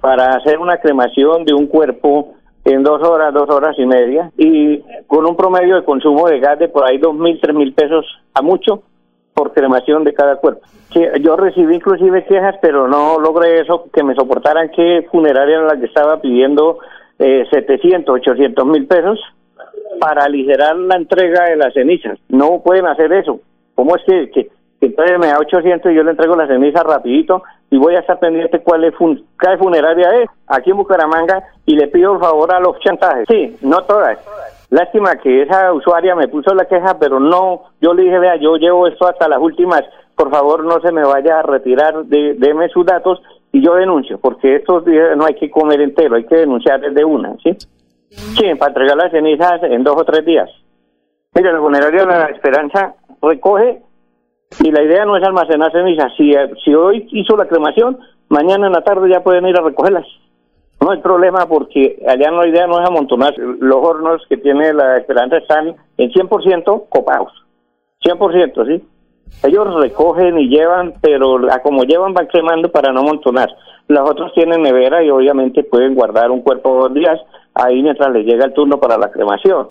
Para 0.00 0.36
hacer 0.36 0.58
una 0.58 0.76
cremación 0.76 1.44
de 1.44 1.54
un 1.54 1.66
cuerpo 1.66 2.34
en 2.64 2.82
dos 2.82 3.02
horas, 3.02 3.32
dos 3.32 3.48
horas 3.48 3.74
y 3.78 3.86
media, 3.86 4.30
y 4.36 4.82
con 5.06 5.26
un 5.26 5.36
promedio 5.36 5.76
de 5.76 5.84
consumo 5.84 6.28
de 6.28 6.40
gas 6.40 6.58
de 6.58 6.68
por 6.68 6.84
ahí 6.84 6.98
dos 6.98 7.14
mil, 7.14 7.38
tres 7.40 7.54
mil 7.54 7.72
pesos 7.72 8.04
a 8.34 8.42
mucho 8.42 8.82
por 9.34 9.52
cremación 9.52 10.04
de 10.04 10.14
cada 10.14 10.36
cuerpo. 10.36 10.66
Yo 11.20 11.36
recibí 11.36 11.74
inclusive 11.74 12.24
quejas, 12.24 12.56
pero 12.62 12.86
no 12.86 13.18
logré 13.18 13.60
eso, 13.60 13.86
que 13.92 14.04
me 14.04 14.14
soportaran 14.14 14.70
que 14.70 15.06
funeraria 15.10 15.56
era 15.56 15.66
la 15.66 15.80
que 15.80 15.86
estaba 15.86 16.20
pidiendo 16.20 16.78
eh, 17.18 17.46
700, 17.50 18.14
800 18.14 18.66
mil 18.66 18.86
pesos 18.86 19.18
para 20.00 20.24
aligerar 20.24 20.76
la 20.76 20.96
entrega 20.96 21.44
de 21.44 21.56
las 21.56 21.72
cenizas. 21.72 22.18
No 22.28 22.62
pueden 22.62 22.86
hacer 22.86 23.12
eso. 23.12 23.40
¿Cómo 23.74 23.96
es 23.96 24.02
que, 24.04 24.30
que, 24.30 24.48
entonces 24.80 25.18
me 25.18 25.28
da 25.28 25.38
800 25.38 25.90
y 25.90 25.94
yo 25.94 26.02
le 26.02 26.10
entrego 26.10 26.36
la 26.36 26.46
ceniza 26.46 26.82
rapidito 26.82 27.42
y 27.70 27.78
voy 27.78 27.96
a 27.96 28.00
estar 28.00 28.18
pendiente 28.18 28.60
cuál 28.60 28.84
es 28.84 28.94
fun 28.94 29.24
cada 29.36 29.56
funeraria 29.58 30.08
es 30.20 30.28
aquí 30.46 30.70
en 30.70 30.76
Bucaramanga 30.76 31.42
y 31.66 31.74
le 31.74 31.88
pido 31.88 32.14
el 32.14 32.20
favor 32.20 32.54
a 32.54 32.60
los 32.60 32.78
chantajes. 32.80 33.26
Sí, 33.28 33.56
no 33.62 33.82
todas. 33.82 34.18
Lástima 34.70 35.16
que 35.16 35.42
esa 35.42 35.72
usuaria 35.72 36.14
me 36.14 36.28
puso 36.28 36.54
la 36.54 36.66
queja, 36.66 36.98
pero 36.98 37.20
no, 37.20 37.62
yo 37.80 37.94
le 37.94 38.02
dije, 38.02 38.18
vea, 38.18 38.36
yo 38.36 38.56
llevo 38.56 38.86
esto 38.86 39.06
hasta 39.06 39.28
las 39.28 39.38
últimas, 39.38 39.82
por 40.16 40.30
favor 40.30 40.64
no 40.64 40.80
se 40.80 40.92
me 40.92 41.04
vaya 41.04 41.38
a 41.38 41.42
retirar, 41.42 42.04
de, 42.04 42.34
deme 42.34 42.68
sus 42.68 42.84
datos 42.84 43.22
y 43.54 43.62
yo 43.62 43.76
denuncio, 43.76 44.18
porque 44.18 44.56
estos 44.56 44.84
días 44.84 45.16
no 45.16 45.26
hay 45.26 45.34
que 45.34 45.48
comer 45.48 45.80
entero, 45.80 46.16
hay 46.16 46.24
que 46.24 46.34
denunciar 46.34 46.80
desde 46.80 47.04
una, 47.04 47.36
¿sí? 47.40 47.56
Sí, 48.08 48.52
para 48.58 48.70
entregar 48.70 48.96
las 48.96 49.12
cenizas 49.12 49.62
en 49.62 49.84
dos 49.84 49.94
o 49.96 50.04
tres 50.04 50.24
días. 50.24 50.50
Mira, 51.36 51.52
el 51.52 51.58
funerario 51.58 52.00
de 52.00 52.06
la 52.06 52.24
Esperanza 52.26 52.94
recoge 53.22 53.80
y 54.60 54.72
la 54.72 54.82
idea 54.82 55.04
no 55.04 55.16
es 55.16 55.22
almacenar 55.22 55.70
cenizas. 55.70 56.12
Si, 56.16 56.32
si 56.64 56.74
hoy 56.74 57.06
hizo 57.12 57.36
la 57.36 57.46
cremación, 57.46 57.96
mañana 58.28 58.66
en 58.66 58.72
la 58.72 58.82
tarde 58.82 59.08
ya 59.08 59.22
pueden 59.22 59.46
ir 59.46 59.56
a 59.56 59.62
recogerlas. 59.62 60.06
No 60.80 60.90
hay 60.90 61.00
problema 61.00 61.46
porque 61.46 62.02
allá 62.08 62.32
no 62.32 62.42
la 62.42 62.48
idea 62.48 62.66
no 62.66 62.80
es 62.82 62.88
amontonar. 62.88 63.38
Los 63.38 63.76
hornos 63.76 64.22
que 64.28 64.36
tiene 64.36 64.74
la 64.74 64.96
Esperanza 64.96 65.36
están 65.36 65.76
en 65.96 66.10
100% 66.10 66.88
copados. 66.88 67.32
100%, 68.04 68.66
¿sí? 68.66 68.84
Ellos 69.42 69.74
recogen 69.74 70.38
y 70.38 70.48
llevan, 70.48 70.94
pero 71.00 71.38
como 71.62 71.84
llevan 71.84 72.14
van 72.14 72.26
cremando 72.26 72.70
para 72.70 72.92
no 72.92 73.00
amontonar. 73.00 73.50
Los 73.88 74.08
otros 74.08 74.32
tienen 74.34 74.62
nevera 74.62 75.02
y 75.02 75.10
obviamente 75.10 75.62
pueden 75.62 75.94
guardar 75.94 76.30
un 76.30 76.40
cuerpo 76.40 76.74
dos 76.74 76.94
días 76.94 77.20
ahí 77.54 77.82
mientras 77.82 78.10
les 78.12 78.24
llega 78.24 78.46
el 78.46 78.54
turno 78.54 78.80
para 78.80 78.96
la 78.96 79.10
cremación. 79.10 79.66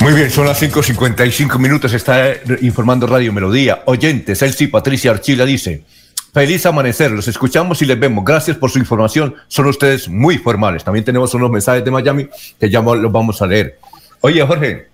Muy 0.00 0.12
bien, 0.12 0.30
son 0.30 0.46
las 0.46 0.60
5.55 0.60 1.58
minutos, 1.58 1.92
está 1.92 2.32
informando 2.60 3.06
Radio 3.06 3.32
Melodía. 3.32 3.82
Oyentes, 3.84 4.42
Elsie 4.42 4.68
Patricia 4.68 5.10
Archila 5.10 5.44
dice, 5.44 5.84
feliz 6.32 6.66
amanecer, 6.66 7.10
los 7.12 7.28
escuchamos 7.28 7.80
y 7.82 7.86
les 7.86 7.98
vemos. 7.98 8.24
Gracias 8.24 8.56
por 8.56 8.70
su 8.70 8.78
información, 8.78 9.34
son 9.46 9.66
ustedes 9.66 10.08
muy 10.08 10.38
formales. 10.38 10.82
También 10.82 11.04
tenemos 11.04 11.32
unos 11.34 11.50
mensajes 11.50 11.84
de 11.84 11.90
Miami 11.90 12.28
que 12.58 12.68
ya 12.68 12.80
los 12.80 13.12
vamos 13.12 13.40
a 13.42 13.46
leer. 13.46 13.78
Oye, 14.20 14.42
Jorge. 14.42 14.88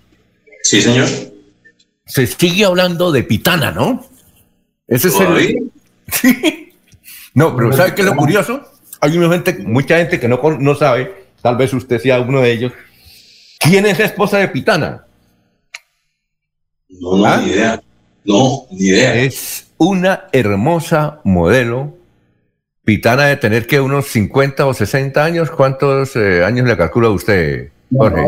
Sí, 0.61 0.81
señor 0.81 1.07
se 2.05 2.27
sigue 2.27 2.65
hablando 2.65 3.11
de 3.11 3.23
pitana, 3.23 3.71
¿no? 3.71 4.05
Ese 4.87 5.07
es 5.07 5.19
el. 5.19 5.71
no, 7.33 7.55
pero 7.55 7.73
¿sabe 7.73 7.95
qué 7.95 8.01
es 8.01 8.07
lo 8.07 8.15
curioso? 8.15 8.61
Hay 9.01 9.17
mucha 9.17 9.33
gente, 9.33 9.63
mucha 9.63 9.97
gente 9.97 10.19
que 10.19 10.27
no, 10.27 10.39
no 10.59 10.75
sabe, 10.75 11.25
tal 11.41 11.57
vez 11.57 11.73
usted 11.73 11.99
sea 11.99 12.19
uno 12.21 12.41
de 12.41 12.51
ellos. 12.51 12.71
¿Quién 13.59 13.85
es 13.85 13.97
la 13.97 14.05
esposa 14.05 14.37
de 14.37 14.47
Pitana? 14.49 15.05
No, 16.89 17.17
no, 17.17 17.25
¿Ah? 17.25 17.41
ni 17.43 17.51
idea. 17.51 17.81
No, 18.23 18.65
ni 18.71 18.87
idea. 18.87 19.15
Es 19.15 19.67
una 19.77 20.25
hermosa 20.31 21.19
modelo. 21.23 21.93
Pitana 22.83 23.25
de 23.25 23.37
tener 23.37 23.65
que 23.65 23.81
unos 23.81 24.05
50 24.07 24.65
o 24.67 24.73
60 24.73 25.23
años. 25.23 25.49
¿Cuántos 25.49 26.15
eh, 26.15 26.43
años 26.43 26.67
le 26.67 26.77
calcula 26.77 27.09
usted, 27.09 27.71
Jorge? 27.95 28.21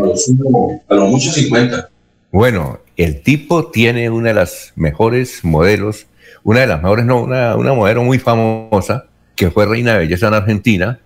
a 0.90 0.96
lo 0.96 1.06
mucho 1.06 1.32
50. 1.32 1.90
Bueno, 2.32 2.80
el 2.98 3.22
tipo 3.22 3.70
tiene 3.70 4.10
una 4.10 4.30
de 4.30 4.34
las 4.34 4.74
mejores 4.76 5.44
modelos, 5.44 6.08
una 6.44 6.62
de 6.62 6.68
las 6.68 6.82
mejores, 6.82 7.06
no, 7.06 7.22
una, 7.22 7.56
una 7.56 7.74
modelo 7.74 8.04
muy 8.04 8.18
famosa, 8.20 9.06
que 9.36 9.52
fue 9.52 9.68
reina 9.68 9.94
de 9.94 10.00
belleza 10.00 10.28
en 10.28 10.34
Argentina, 10.34 11.00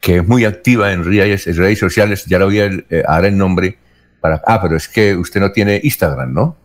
que 0.00 0.16
es 0.16 0.26
muy 0.26 0.44
activa 0.44 0.92
en 0.92 1.04
redes, 1.04 1.56
redes 1.56 1.78
sociales, 1.78 2.24
ya 2.26 2.38
lo 2.38 2.46
voy 2.46 2.60
a 2.60 2.66
eh, 2.66 3.02
dar 3.06 3.24
el 3.24 3.38
nombre. 3.38 3.78
Para, 4.20 4.42
ah, 4.46 4.60
pero 4.60 4.76
es 4.76 4.88
que 4.88 5.14
usted 5.14 5.40
no 5.40 5.52
tiene 5.52 5.80
Instagram, 5.82 6.34
¿no? 6.34 6.56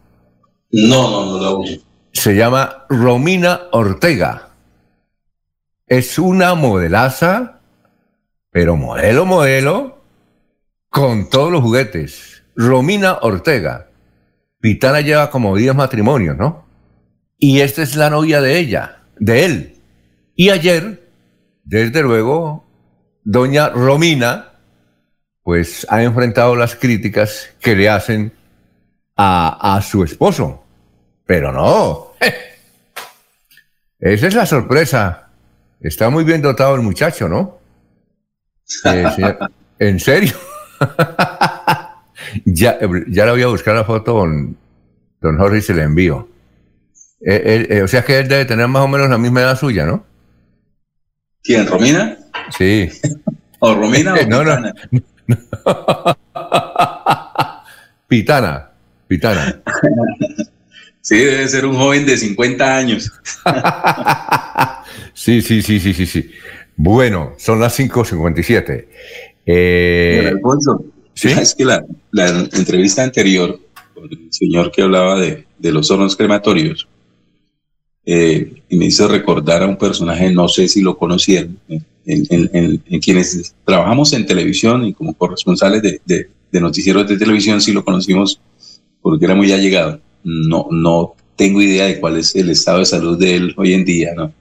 No, 0.72 1.10
no, 1.10 1.26
no 1.26 1.38
lo 1.38 1.60
uso. 1.60 1.82
Se 2.12 2.36
llama 2.36 2.86
Romina 2.90 3.62
Ortega. 3.72 4.50
Es 5.86 6.18
una 6.18 6.56
modelaza, 6.56 7.60
pero 8.50 8.76
modelo, 8.76 9.26
modelo, 9.26 10.02
con 10.90 11.30
todos 11.30 11.52
los 11.52 11.62
juguetes. 11.62 12.44
Romina 12.56 13.20
Ortega. 13.22 13.88
Pitana 14.64 15.02
lleva 15.02 15.30
como 15.30 15.58
10 15.58 15.76
matrimonios, 15.76 16.38
¿no? 16.38 16.66
Y 17.38 17.60
esta 17.60 17.82
es 17.82 17.98
la 17.98 18.10
novia 18.10 18.40
de 18.40 18.60
ella, 18.60 19.00
de 19.20 19.44
él. 19.44 19.76
Y 20.38 20.52
ayer, 20.52 21.12
desde 21.66 22.02
luego, 22.02 22.66
doña 23.26 23.68
Romina, 23.68 24.54
pues 25.44 25.86
ha 25.90 26.02
enfrentado 26.02 26.56
las 26.56 26.78
críticas 26.78 27.50
que 27.60 27.76
le 27.76 27.90
hacen 27.90 28.32
a, 29.18 29.82
su 29.86 30.02
esposo. 30.02 30.64
Pero 31.26 31.52
no. 31.52 32.14
Esa 34.00 34.28
es 34.28 34.34
la 34.34 34.46
sorpresa. 34.46 35.28
Está 35.82 36.10
muy 36.10 36.24
bien 36.24 36.42
dotado 36.42 36.76
el 36.76 36.82
muchacho, 36.84 37.28
¿no? 37.28 37.60
Eh, 38.86 39.38
¿En 39.78 40.00
serio? 40.00 40.38
Ya, 42.46 42.80
ya 43.08 43.26
le 43.26 43.32
voy 43.32 43.42
a 43.44 43.48
buscar 43.48 43.76
la 43.76 43.84
foto 43.84 44.14
con 44.14 44.58
don 45.22 45.38
Jorge 45.38 45.58
y 45.58 45.62
se 45.62 45.74
le 45.74 45.84
envío. 45.84 46.28
Eh, 47.26 47.68
eh, 47.70 47.82
o 47.82 47.88
sea 47.88 48.04
que 48.04 48.20
él 48.20 48.28
debe 48.28 48.46
tener 48.46 48.68
más 48.68 48.84
o 48.84 48.88
menos 48.88 49.10
la 49.10 49.18
misma 49.18 49.42
edad 49.42 49.58
suya, 49.58 49.86
¿no? 49.86 50.06
¿Quién, 51.42 51.66
Romina? 51.68 52.18
Sí. 52.58 52.90
¿O 53.60 53.74
Romina 53.74 54.14
o 54.16 54.18
Pitana? 54.18 54.74
pitana, 58.08 58.70
Pitana. 59.08 59.62
Sí, 61.02 61.18
debe 61.18 61.48
ser 61.48 61.66
un 61.66 61.76
joven 61.76 62.06
de 62.06 62.18
50 62.18 62.78
años. 62.78 63.12
sí, 65.14 65.42
sí, 65.42 65.62
sí, 65.62 65.80
sí, 65.80 65.94
sí, 65.94 66.06
sí. 66.06 66.32
Bueno, 66.76 67.34
son 67.38 67.60
las 67.60 67.78
5.57. 67.78 68.86
Eh, 69.46 70.30
Alfonso, 70.32 70.86
¿sí? 71.14 71.30
es 71.30 71.56
que 71.56 71.66
la, 71.66 71.84
entrevista 72.54 73.04
anterior, 73.04 73.60
con 73.94 74.06
el 74.06 74.28
señor 74.32 74.72
que 74.72 74.82
hablaba 74.82 75.20
de, 75.20 75.46
los 75.60 75.90
hornos 75.92 76.16
crematorios, 76.16 76.88
eh, 78.06 78.62
me 78.70 78.86
hizo 78.86 79.08
recordar 79.08 79.64
a 79.64 79.68
un 79.68 79.78
personaje, 79.78 80.32
no 80.32 80.48
sé 80.50 80.68
si 80.68 80.82
lo 80.82 80.98
conocieron, 80.98 81.58
en, 82.06 83.00
quienes 83.00 83.56
trabajamos 83.64 84.14
en 84.14 84.26
televisión 84.26 84.86
y 84.86 84.94
como 84.94 85.14
corresponsales 85.14 85.82
de, 85.82 86.02
de, 86.06 86.62
noticieros 86.62 87.08
de 87.08 87.18
televisión, 87.18 87.62
sí 87.62 87.72
lo 87.72 87.84
conocimos 87.84 88.40
porque 89.02 89.26
era 89.26 89.36
muy 89.36 89.52
allegado. 89.52 90.00
No, 90.24 90.68
no 90.70 91.16
tengo 91.36 91.62
idea 91.62 91.86
de 91.86 92.00
cuál 92.00 92.18
es 92.18 92.36
el 92.36 92.50
estado 92.50 92.80
de 92.80 92.86
salud 92.86 93.18
de 93.18 93.36
él 93.36 93.54
hoy 93.58 93.74
en 93.74 93.86
día, 93.86 94.14
¿no? 94.16 94.34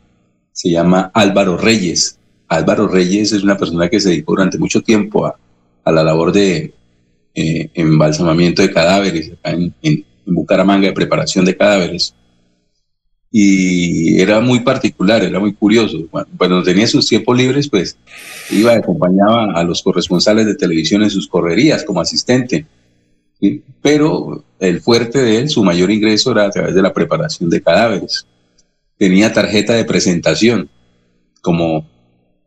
Se 0.53 0.71
llama 0.71 1.11
Álvaro 1.15 1.57
Reyes. 1.57 2.19
Álvaro 2.49 2.87
Reyes 2.87 3.33
es 3.33 3.43
una 3.43 3.57
persona 3.57 3.89
que 3.89 3.99
se 3.99 4.11
dedicó 4.11 4.33
durante 4.33 4.59
mucho 4.59 4.83
tiempo 4.83 5.25
a, 5.27 5.35
la 5.91 6.05
labor 6.05 6.33
de 6.33 6.73
eh, 7.35 7.71
embalsamamiento 7.75 8.63
de 8.63 8.73
cadáveres 8.73 9.33
en, 9.43 9.75
Bucaramanga, 10.25 10.87
de 10.87 10.93
preparación 10.93 11.45
de 11.45 11.57
cadáveres. 11.57 12.15
Y 13.31 14.21
era 14.21 14.41
muy 14.41 14.61
particular, 14.61 15.25
era 15.25 15.41
muy 15.41 15.55
curioso. 15.55 15.99
Cuando 16.37 16.63
tenía 16.63 16.87
sus 16.87 17.09
tiempos 17.09 17.37
libres, 17.37 17.69
pues 17.69 17.97
iba 18.51 18.75
acompañaba 18.75 19.53
a 19.55 19.65
los 19.65 19.83
corresponsales 19.83 20.47
de 20.47 20.55
televisión 20.55 21.03
en 21.03 21.11
sus 21.11 21.27
correrías 21.27 21.83
como 21.83 22.01
asistente. 22.01 22.67
Pero 23.81 24.45
el 24.61 24.81
fuerte 24.81 25.21
de 25.21 25.39
él, 25.39 25.49
su 25.49 25.65
mayor 25.65 25.91
ingreso 25.91 26.31
era 26.31 26.45
a 26.45 26.51
través 26.51 26.75
de 26.75 26.83
la 26.83 26.93
preparación 26.93 27.51
de 27.51 27.63
cadáveres. 27.63 28.27
Tenía 28.97 29.33
tarjeta 29.33 29.73
de 29.73 29.85
presentación 29.85 30.69
como 31.41 31.91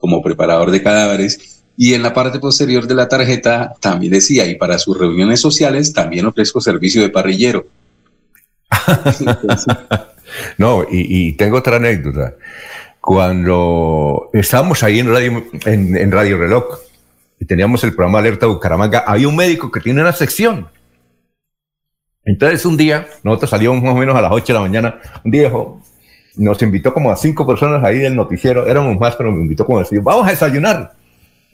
como 0.06 0.22
preparador 0.22 0.70
de 0.70 0.84
cadáveres 0.84 1.55
y 1.78 1.94
en 1.94 2.04
la 2.04 2.14
parte 2.14 2.40
posterior 2.40 2.88
de 2.88 2.96
la 2.96 3.08
tarjeta 3.08 3.74
también 3.80 4.14
decía, 4.14 4.48
y 4.48 4.56
para 4.56 4.78
sus 4.78 4.98
reuniones 4.98 5.42
sociales 5.42 5.92
también 5.92 6.26
ofrezco 6.26 6.62
servicio 6.62 7.02
de 7.02 7.10
parrillero. 7.10 7.68
no, 10.58 10.86
y, 10.90 11.34
tengo 11.34 11.58
otra 11.58 11.78
anécdota. 11.78 12.36
Cuando 13.02 14.30
estábamos 14.34 14.82
ahí 14.84 15.00
en 15.00 15.12
Radio, 15.12 15.46
en, 15.66 16.12
Radio 16.12 16.38
Reloj 16.38 16.80
y 17.40 17.46
teníamos 17.46 17.84
el 17.84 17.94
programa 17.94 18.20
Alerta 18.20 18.48
Bucaramanga, 18.48 19.04
había 19.06 19.28
un 19.28 19.36
médico 19.36 19.72
que 19.72 19.82
tiene 19.82 20.02
una 20.02 20.14
sección. 20.14 20.68
Entonces 22.24 22.66
un 22.66 22.78
día, 22.78 23.08
nosotros 23.22 23.52
salíamos 23.52 23.84
más 23.84 23.94
o 23.94 23.98
menos 23.98 24.16
a 24.16 24.22
las 24.22 24.32
8 24.32 24.46
de 24.48 24.54
la 24.54 24.62
mañana, 24.62 25.00
un 25.24 25.32
día 25.32 25.52
nos 26.38 26.62
invitó 26.62 26.94
como 26.94 27.12
a 27.12 27.16
cinco 27.16 27.46
personas 27.46 27.84
ahí 27.84 28.00
del 28.00 28.16
noticiero, 28.16 28.66
éramos 28.66 28.98
más, 29.00 29.16
pero 29.16 29.32
me 29.32 29.42
invitó 29.42 29.66
como 29.66 29.80
decir, 29.80 30.02
vamos 30.02 30.28
a 30.28 30.32
desayunar. 30.32 30.94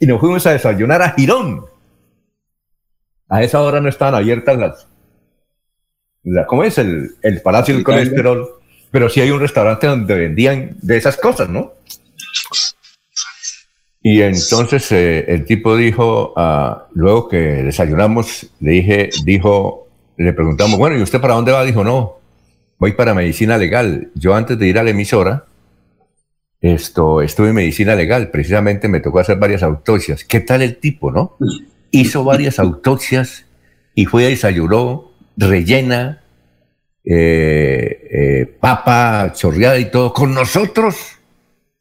Y 0.02 0.08
nos 0.08 0.20
fuimos 0.20 0.46
a 0.48 0.52
desayunar 0.52 1.04
a 1.04 1.12
Girón. 1.12 1.64
A 3.30 3.44
esa 3.44 3.62
hora 3.62 3.80
no 3.80 3.88
estaban 3.88 4.16
abiertas 4.16 4.58
las, 4.58 4.88
la, 6.24 6.48
¿cómo 6.48 6.64
es? 6.64 6.80
El, 6.80 7.12
el 7.22 7.42
Palacio 7.42 7.76
del 7.76 7.84
Colesterol. 7.84 8.50
Pero 8.90 9.10
sí 9.10 9.22
hay 9.22 9.30
un 9.30 9.40
restaurante 9.40 9.86
donde 9.86 10.16
vendían 10.16 10.76
de 10.82 10.98
esas 10.98 11.18
cosas, 11.18 11.50
¿no? 11.50 11.74
Y 14.02 14.24
entonces 14.24 14.92
eh, 14.92 15.24
el 15.28 15.46
tipo 15.46 15.78
dijo, 15.78 16.34
uh, 16.36 16.82
luego 16.94 17.30
que 17.30 17.38
desayunamos, 17.38 18.48
le 18.60 18.72
dije, 18.72 19.10
dijo, 19.24 19.88
le 20.18 20.34
preguntamos, 20.34 20.80
bueno, 20.80 20.98
¿y 20.98 21.04
usted 21.04 21.22
para 21.22 21.36
dónde 21.36 21.52
va? 21.52 21.64
Dijo, 21.64 21.84
no, 21.84 22.18
voy 22.80 22.94
para 22.94 23.14
medicina 23.14 23.56
legal. 23.60 24.10
Yo 24.16 24.34
antes 24.34 24.58
de 24.58 24.68
ir 24.68 24.80
a 24.80 24.84
la 24.84 24.90
emisora, 24.90 25.46
esto, 26.62 27.22
estuve 27.22 27.50
en 27.50 27.56
medicina 27.56 27.96
legal, 27.96 28.30
precisamente 28.30 28.88
me 28.88 29.00
tocó 29.00 29.20
hacer 29.20 29.38
varias 29.38 29.64
autopsias. 29.64 30.24
¿Qué 30.24 30.40
tal 30.40 30.62
el 30.62 30.78
tipo, 30.78 31.12
no? 31.12 31.36
Hizo 31.90 32.24
varias 32.24 32.60
autopsias 32.60 33.46
y 33.96 34.06
fue 34.06 34.26
a 34.26 34.30
desayunó, 34.30 35.12
rellena, 35.36 36.22
eh, 37.04 38.08
eh, 38.12 38.58
papa, 38.60 39.34
chorreada 39.34 39.80
y 39.80 39.86
todo, 39.86 40.14
con 40.14 40.34
nosotros. 40.34 41.18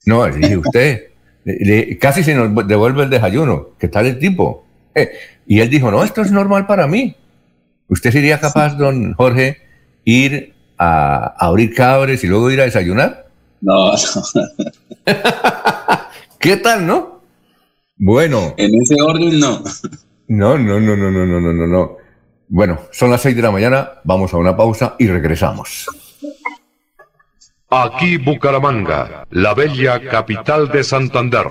No, 0.07 0.27
dije 0.27 0.57
usted, 0.57 1.11
casi 2.01 2.25
se 2.25 2.35
nos 2.35 2.67
devuelve 2.67 3.05
el 3.05 3.11
desayuno. 3.11 3.71
¿Qué 3.79 3.89
tal 3.89 4.07
el 4.07 4.19
tipo? 4.19 4.65
Eh, 4.95 5.11
y 5.47 5.61
él 5.61 5.69
dijo, 5.69 5.91
no, 5.91 6.03
esto 6.03 6.23
es 6.23 6.33
normal 6.33 6.67
para 6.67 6.87
mí. 6.87 7.17
¿Usted 7.89 8.13
sería 8.13 8.41
capaz, 8.41 8.77
don 8.77 9.15
Jorge, 9.15 9.59
ir 10.05 10.55
a, 10.79 11.35
abrir 11.39 11.75
cabres 11.75 12.25
y 12.25 12.29
luego 12.29 12.51
ir 12.51 12.61
a 12.61 12.65
desayunar? 12.65 13.30
No, 13.61 13.93
no. 14.35 14.43
¿Qué 16.39 16.57
tal, 16.57 16.87
no? 16.87 17.21
Bueno. 17.97 18.55
En 18.57 18.75
ese 18.81 19.01
orden 19.03 19.39
no. 19.39 19.63
No, 20.29 20.57
no, 20.57 20.81
no, 20.81 20.97
no, 20.97 21.11
no, 21.11 21.27
no, 21.27 21.41
no, 21.41 21.53
no, 21.53 21.67
no. 21.67 21.97
Bueno, 22.49 22.81
son 22.91 23.11
las 23.11 23.21
seis 23.21 23.37
de 23.37 23.43
la 23.43 23.51
mañana, 23.51 24.01
vamos 24.05 24.33
a 24.33 24.37
una 24.37 24.57
pausa 24.57 24.97
y 24.99 25.07
regresamos. 25.07 25.87
Aquí 27.69 28.17
Bucaramanga, 28.17 29.27
la 29.31 29.55
bella 29.55 30.01
capital 30.01 30.69
de 30.69 30.83
Santander. 30.83 31.47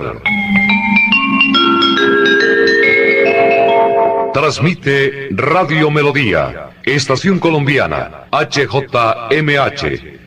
Transmite 4.34 5.30
Radio 5.32 5.90
Melodía, 5.90 6.72
Estación 6.84 7.40
Colombiana, 7.40 8.28
HJMH, 8.32 10.19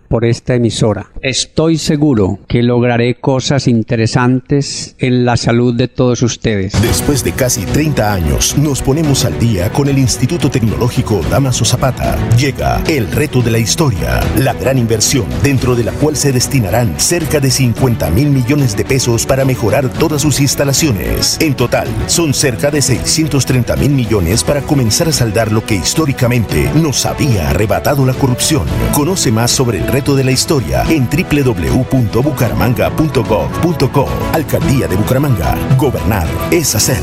por 0.11 0.25
esta 0.25 0.55
emisora. 0.55 1.09
Estoy 1.21 1.77
seguro 1.77 2.39
que 2.49 2.61
lograré 2.61 3.15
cosas 3.15 3.69
interesantes 3.69 4.93
en 4.99 5.23
la 5.23 5.37
salud 5.37 5.73
de 5.73 5.87
todos 5.87 6.21
ustedes. 6.21 6.73
Después 6.81 7.23
de 7.23 7.31
casi 7.31 7.61
30 7.61 8.13
años, 8.13 8.57
nos 8.57 8.81
ponemos 8.81 9.23
al 9.23 9.39
día 9.39 9.71
con 9.71 9.87
el 9.87 9.97
Instituto 9.97 10.51
Tecnológico 10.51 11.21
Damaso 11.29 11.63
Zapata. 11.63 12.17
Llega 12.37 12.83
el 12.89 13.09
reto 13.09 13.41
de 13.41 13.51
la 13.51 13.57
historia, 13.57 14.19
la 14.37 14.53
gran 14.53 14.77
inversión 14.77 15.25
dentro 15.41 15.75
de 15.75 15.85
la 15.85 15.93
cual 15.93 16.17
se 16.17 16.33
destinarán 16.33 16.99
cerca 16.99 17.39
de 17.39 17.49
50 17.49 18.09
mil 18.09 18.31
millones 18.31 18.75
de 18.75 18.83
pesos 18.83 19.25
para 19.25 19.45
mejorar 19.45 19.87
todas 19.87 20.23
sus 20.23 20.41
instalaciones. 20.41 21.37
En 21.39 21.55
total, 21.55 21.87
son 22.07 22.33
cerca 22.33 22.69
de 22.69 22.81
630 22.81 23.77
mil 23.77 23.91
millones 23.91 24.43
para 24.43 24.61
comenzar 24.61 25.07
a 25.07 25.13
saldar 25.13 25.53
lo 25.53 25.65
que 25.65 25.75
históricamente 25.75 26.69
nos 26.75 27.05
había 27.05 27.49
arrebatado 27.49 28.05
la 28.05 28.13
corrupción. 28.13 28.63
Conoce 28.93 29.31
más 29.31 29.51
sobre 29.51 29.77
el 29.77 29.87
reto 29.87 30.00
de 30.01 30.23
la 30.23 30.31
historia 30.31 30.83
en 30.89 31.07
www.bucaramanga.gov.co. 31.07 34.07
Alcaldía 34.33 34.87
de 34.87 34.95
Bucaramanga. 34.95 35.55
Gobernar 35.77 36.27
es 36.49 36.73
hacer. 36.73 36.97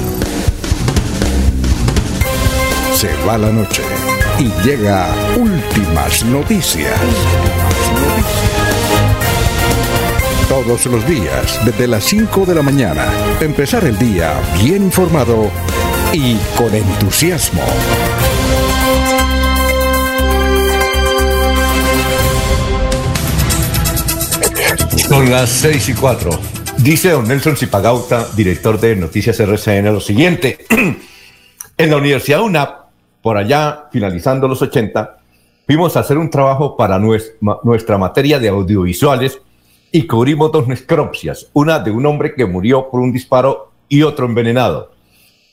Se 2.93 3.15
va 3.25 3.39
la 3.39 3.53
noche 3.53 3.83
y 4.41 4.51
llega 4.67 5.07
últimas 5.37 6.25
noticias. 6.25 6.99
Todos 10.49 10.87
los 10.87 11.07
días, 11.07 11.65
desde 11.65 11.87
las 11.87 12.03
5 12.05 12.47
de 12.47 12.57
la 12.57 12.63
mañana, 12.63 13.05
empezar 13.41 13.85
el 13.85 13.97
día 13.97 14.33
bien 14.61 14.83
informado 14.83 15.53
y 16.13 16.35
con 16.57 16.75
entusiasmo. 16.75 17.63
Son 24.97 25.31
las 25.31 25.51
6 25.51 25.89
y 25.91 25.95
4. 25.95 26.31
Dice 26.79 27.11
don 27.11 27.27
Nelson 27.27 27.57
Zipagauta, 27.57 28.27
director 28.37 28.79
de 28.81 28.97
Noticias 28.97 29.39
RCN, 29.41 29.87
lo 29.87 30.01
siguiente. 30.01 30.59
en 31.77 31.91
la 31.91 31.97
Universidad 31.97 32.43
UNAP, 32.43 32.87
por 33.23 33.37
allá, 33.37 33.89
finalizando 33.93 34.49
los 34.49 34.63
80, 34.63 35.19
fuimos 35.67 35.97
a 35.97 36.01
hacer 36.01 36.19
un 36.19 36.31
trabajo 36.31 36.77
para 36.77 36.99
nuestra 36.99 37.99
materia 37.99 38.39
de 38.39 38.49
audiovisuales 38.49 39.41
y 39.91 40.07
cubrimos 40.07 40.53
dos 40.53 40.69
necropsias, 40.69 41.49
una 41.53 41.79
de 41.79 41.91
un 41.91 42.07
hombre 42.07 42.35
que 42.35 42.47
murió 42.47 42.89
por 42.91 43.01
un 43.01 43.13
disparo 43.13 43.73
y 43.89 44.03
otro 44.03 44.27
envenenado. 44.27 44.93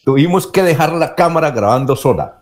Tuvimos 0.03 0.47
que 0.47 0.63
dejar 0.63 0.93
la 0.93 1.15
cámara 1.15 1.51
grabando 1.51 1.95
sola. 1.95 2.41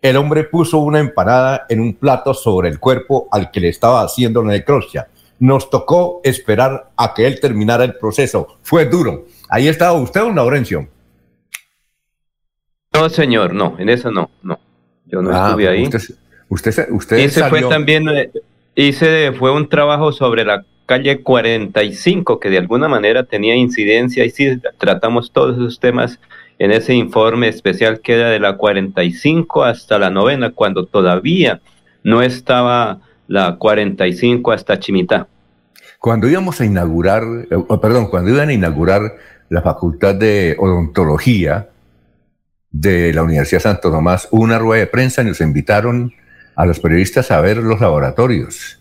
El 0.00 0.16
hombre 0.16 0.44
puso 0.44 0.78
una 0.78 0.98
empanada 0.98 1.66
en 1.68 1.80
un 1.80 1.94
plato 1.94 2.34
sobre 2.34 2.68
el 2.68 2.80
cuerpo 2.80 3.28
al 3.30 3.50
que 3.50 3.60
le 3.60 3.68
estaba 3.68 4.02
haciendo 4.02 4.42
la 4.42 4.52
necropsia 4.52 5.08
nos 5.42 5.70
tocó 5.70 6.20
esperar 6.22 6.92
a 6.96 7.14
que 7.14 7.26
él 7.26 7.40
terminara 7.40 7.82
el 7.82 7.96
proceso. 7.96 8.58
Fue 8.62 8.84
duro. 8.84 9.26
Ahí 9.48 9.66
estaba 9.66 9.94
usted, 9.94 10.20
don 10.20 10.36
Laurencio. 10.36 10.86
No, 12.94 13.08
señor, 13.08 13.52
no, 13.52 13.74
en 13.80 13.88
eso 13.88 14.12
no, 14.12 14.30
no. 14.44 14.60
Yo 15.04 15.20
no 15.20 15.30
ah, 15.32 15.48
estuve 15.48 15.68
ahí. 15.68 15.90
Usted, 16.48 16.86
usted, 16.90 17.18
Ese 17.18 17.42
fue 17.48 17.62
también, 17.62 18.08
eh, 18.08 18.30
hice, 18.76 19.32
fue 19.32 19.50
un 19.50 19.68
trabajo 19.68 20.12
sobre 20.12 20.44
la 20.44 20.64
calle 20.86 21.22
45, 21.22 22.38
que 22.38 22.48
de 22.48 22.58
alguna 22.58 22.86
manera 22.86 23.24
tenía 23.24 23.56
incidencia, 23.56 24.24
y 24.24 24.30
sí, 24.30 24.60
tratamos 24.78 25.32
todos 25.32 25.56
esos 25.56 25.80
temas 25.80 26.20
en 26.60 26.70
ese 26.70 26.94
informe 26.94 27.48
especial 27.48 28.00
que 28.00 28.14
era 28.14 28.30
de 28.30 28.38
la 28.38 28.56
45 28.56 29.64
hasta 29.64 29.98
la 29.98 30.10
novena, 30.10 30.50
cuando 30.50 30.86
todavía 30.86 31.60
no 32.04 32.22
estaba 32.22 33.00
la 33.28 33.56
45 33.56 34.52
hasta 34.52 34.78
Chimitá. 34.78 35.28
Cuando 35.98 36.28
íbamos 36.28 36.60
a 36.60 36.64
inaugurar, 36.64 37.22
eh, 37.50 37.78
perdón, 37.80 38.08
cuando 38.08 38.30
iban 38.30 38.48
a 38.48 38.52
inaugurar 38.52 39.02
la 39.48 39.62
Facultad 39.62 40.14
de 40.14 40.56
Odontología 40.58 41.68
de 42.70 43.12
la 43.12 43.22
Universidad 43.22 43.60
Santo 43.60 43.90
Tomás, 43.90 44.26
una 44.30 44.58
rueda 44.58 44.80
de 44.80 44.86
prensa 44.86 45.22
y 45.22 45.26
nos 45.26 45.40
invitaron 45.40 46.12
a 46.56 46.66
los 46.66 46.80
periodistas 46.80 47.30
a 47.30 47.40
ver 47.40 47.58
los 47.58 47.80
laboratorios. 47.80 48.80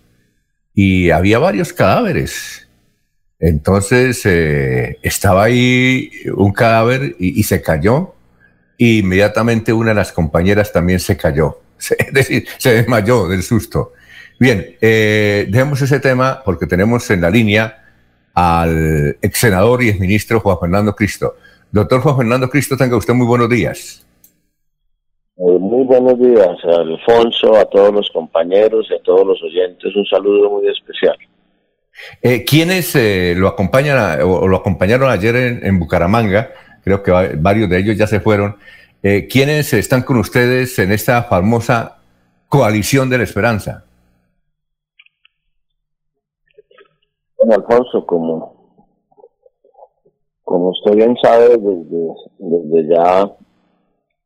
Y 0.73 1.09
había 1.11 1.39
varios 1.39 1.73
cadáveres. 1.73 2.67
Entonces 3.39 4.21
eh, 4.25 4.97
estaba 5.01 5.43
ahí 5.43 6.11
un 6.35 6.53
cadáver 6.53 7.15
y, 7.19 7.43
se 7.43 7.61
cayó. 7.61 8.15
Y 8.77 8.99
inmediatamente 8.99 9.73
una 9.73 9.89
de 9.89 9.95
las 9.95 10.11
compañeras 10.11 10.71
también 10.71 10.99
se 10.99 11.17
cayó. 11.17 11.59
Es 11.97 12.13
decir, 12.13 12.47
se 12.57 12.73
desmayó 12.73 13.27
del 13.27 13.43
susto. 13.43 13.93
Bien, 14.41 14.75
eh, 14.81 15.45
dejemos 15.49 15.79
ese 15.83 15.99
tema 15.99 16.41
porque 16.43 16.65
tenemos 16.65 17.07
en 17.11 17.21
la 17.21 17.29
línea 17.29 17.77
al 18.33 19.15
ex 19.21 19.37
senador 19.37 19.83
y 19.83 19.89
exministro 19.89 20.39
Juan 20.39 20.57
Fernando 20.59 20.95
Cristo. 20.95 21.35
Doctor 21.71 22.01
Juan 22.01 22.17
Fernando 22.17 22.49
Cristo, 22.49 22.75
tenga 22.75 22.97
usted 22.97 23.13
muy 23.13 23.27
buenos 23.27 23.47
días. 23.51 24.03
Eh, 25.37 25.43
muy 25.59 25.85
buenos 25.85 26.17
días, 26.17 26.57
Alfonso, 26.63 27.55
a 27.55 27.65
todos 27.65 27.93
los 27.93 28.09
compañeros 28.09 28.87
y 28.89 28.95
a 28.95 29.03
todos 29.03 29.27
los 29.27 29.43
oyentes. 29.43 29.95
Un 29.95 30.05
saludo 30.07 30.49
muy 30.49 30.67
especial. 30.69 31.17
Eh, 32.23 32.43
¿Quiénes 32.43 32.95
eh, 32.95 33.35
lo 33.37 33.47
acompañan 33.47 34.23
o, 34.23 34.47
lo 34.47 34.57
acompañaron 34.57 35.11
ayer 35.11 35.35
en, 35.35 35.77
Bucaramanga? 35.77 36.49
Creo 36.83 37.03
que 37.03 37.11
varios 37.37 37.69
de 37.69 37.77
ellos 37.77 37.95
ya 37.95 38.07
se 38.07 38.19
fueron. 38.19 38.55
¿Quiénes 39.03 39.71
están 39.73 40.01
con 40.01 40.17
ustedes 40.17 40.79
en 40.79 40.91
esta 40.91 41.21
famosa 41.23 41.99
coalición 42.47 43.07
de 43.07 43.19
la 43.19 43.23
esperanza? 43.23 43.85
Bueno, 47.43 47.55
Alfonso, 47.55 48.05
como, 48.05 48.53
como 50.43 50.69
usted 50.69 50.95
bien 50.95 51.17
sabe, 51.23 51.57
desde, 51.57 52.13
desde 52.37 52.87
ya 52.87 53.35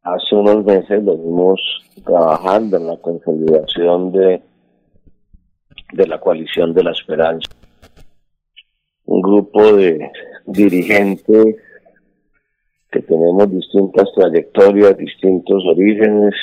hace 0.04 0.36
unos 0.36 0.66
meses 0.66 1.06
venimos 1.06 1.62
trabajando 2.04 2.76
en 2.76 2.88
la 2.88 2.98
consolidación 2.98 4.12
de, 4.12 4.42
de 5.94 6.08
la 6.08 6.20
coalición 6.20 6.74
de 6.74 6.84
la 6.84 6.92
esperanza. 6.92 7.50
Un 9.06 9.22
grupo 9.22 9.64
de 9.72 10.12
dirigentes 10.48 11.56
que 12.92 13.00
tenemos 13.00 13.50
distintas 13.50 14.10
trayectorias, 14.14 14.98
distintos 14.98 15.64
orígenes, 15.66 16.36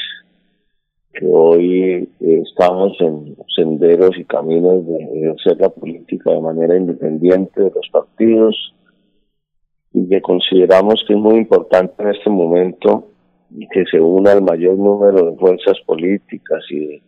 que 1.12 1.26
hoy 1.26 2.08
eh, 2.20 2.42
estamos 2.46 2.92
en 3.00 3.36
senderos 3.54 4.16
y 4.18 4.24
caminos 4.24 4.86
de 4.86 5.30
hacer 5.30 5.60
la 5.60 5.68
política 5.68 6.30
de 6.30 6.40
manera 6.40 6.76
independiente 6.76 7.60
de 7.62 7.70
los 7.74 7.88
partidos 7.90 8.74
y 9.92 10.08
que 10.08 10.20
consideramos 10.22 11.04
que 11.06 11.14
es 11.14 11.18
muy 11.18 11.36
importante 11.36 12.02
en 12.02 12.08
este 12.08 12.30
momento 12.30 13.08
que 13.70 13.84
se 13.90 14.00
una 14.00 14.32
el 14.32 14.42
mayor 14.42 14.78
número 14.78 15.30
de 15.30 15.36
fuerzas 15.36 15.78
políticas 15.86 16.64
y 16.70 16.78
de 16.78 17.02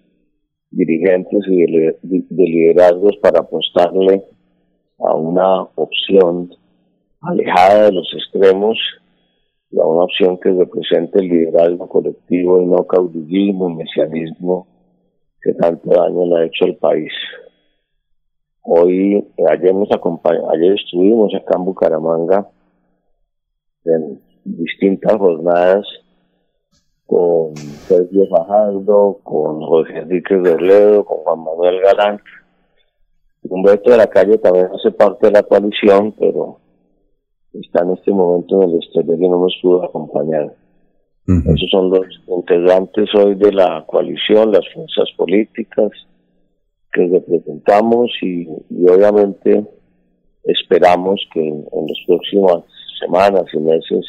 dirigentes 0.70 1.40
y 1.46 1.64
de, 1.64 1.96
liderazgos 2.30 3.16
para 3.22 3.40
apostarle 3.40 4.22
a 4.98 5.14
una 5.14 5.62
opción 5.76 6.54
alejada 7.20 7.86
de 7.86 7.92
los 7.92 8.12
extremos 8.14 8.78
a 9.80 9.86
una 9.86 10.04
opción 10.04 10.38
que 10.38 10.50
represente 10.50 11.18
el 11.18 11.28
liderazgo 11.28 11.88
colectivo 11.88 12.60
y 12.62 12.66
no 12.66 12.86
caudillismo, 12.86 13.68
mesianismo 13.70 14.66
que 15.42 15.52
tanto 15.54 15.90
daño 15.90 16.26
le 16.26 16.36
ha 16.36 16.44
hecho 16.46 16.64
al 16.64 16.76
país. 16.76 17.12
Hoy, 18.62 19.26
ayer 19.50 19.74
nos 19.74 19.90
ayer 19.90 20.72
estuvimos 20.72 21.34
acá 21.34 21.56
en 21.58 21.64
Bucaramanga 21.66 22.48
en 23.84 24.20
distintas 24.44 25.16
jornadas 25.18 25.86
con 27.06 27.54
Sergio 27.56 28.26
Fajardo, 28.28 29.18
con 29.22 29.60
José 29.60 29.98
Enrique 29.98 30.34
Berledo, 30.36 31.04
con 31.04 31.18
Juan 31.18 31.44
Manuel 31.44 31.80
Galán. 31.82 32.20
Humberto 33.42 33.90
de 33.90 33.98
la 33.98 34.06
Calle 34.06 34.38
también 34.38 34.68
hace 34.74 34.90
parte 34.90 35.26
de 35.26 35.32
la 35.32 35.42
coalición, 35.42 36.12
pero 36.12 36.58
está 37.60 37.82
en 37.82 37.92
este 37.92 38.10
momento 38.10 38.62
en 38.62 38.70
el 38.70 38.76
exterior 38.76 39.18
y 39.18 39.28
no 39.28 39.40
nos 39.40 39.56
pudo 39.62 39.84
acompañar. 39.84 40.54
Esos 41.26 41.70
son 41.70 41.88
los 41.88 42.06
integrantes 42.26 43.08
hoy 43.14 43.34
de 43.36 43.50
la 43.50 43.82
coalición, 43.86 44.52
las 44.52 44.64
fuerzas 44.74 45.08
políticas 45.16 45.90
que 46.92 47.06
representamos 47.06 48.10
y, 48.20 48.46
obviamente 48.86 49.64
esperamos 50.44 51.26
que 51.32 51.40
en 51.40 51.64
las 51.64 51.98
próximas 52.06 52.64
semanas 53.00 53.44
y 53.54 53.58
meses 53.58 54.04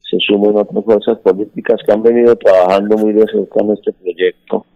se 0.00 0.18
sumen 0.20 0.56
otras 0.56 0.84
fuerzas 0.84 1.18
políticas 1.20 1.80
que 1.84 1.92
han 1.92 2.02
venido 2.02 2.36
trabajando 2.36 2.98
muy 2.98 3.14
de 3.14 3.26
cerca 3.26 3.60
en 3.60 3.70
este 3.70 3.92
proyecto, 3.94 4.66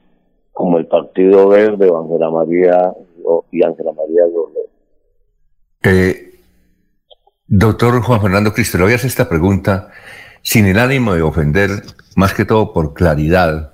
como 0.53 0.79
el 0.79 0.87
Partido 0.87 1.49
Verde 1.49 1.93
Ángela 1.95 2.31
María 2.31 2.95
y 3.53 3.63
Ángela 3.63 3.93
María 3.93 4.25
eh, 5.85 6.29
doctor 7.49 8.03
Juan 8.03 8.21
Fernando 8.21 8.53
Cristo, 8.53 8.77
le 8.77 8.85
voy 8.85 8.93
a 8.93 8.97
hacer 8.97 9.09
esta 9.09 9.29
pregunta 9.29 9.91
sin 10.43 10.67
el 10.67 10.79
ánimo 10.79 11.15
de 11.15 11.23
ofender, 11.23 11.83
más 12.15 12.35
que 12.35 12.45
todo 12.45 12.73
por 12.73 12.95
claridad, 12.95 13.73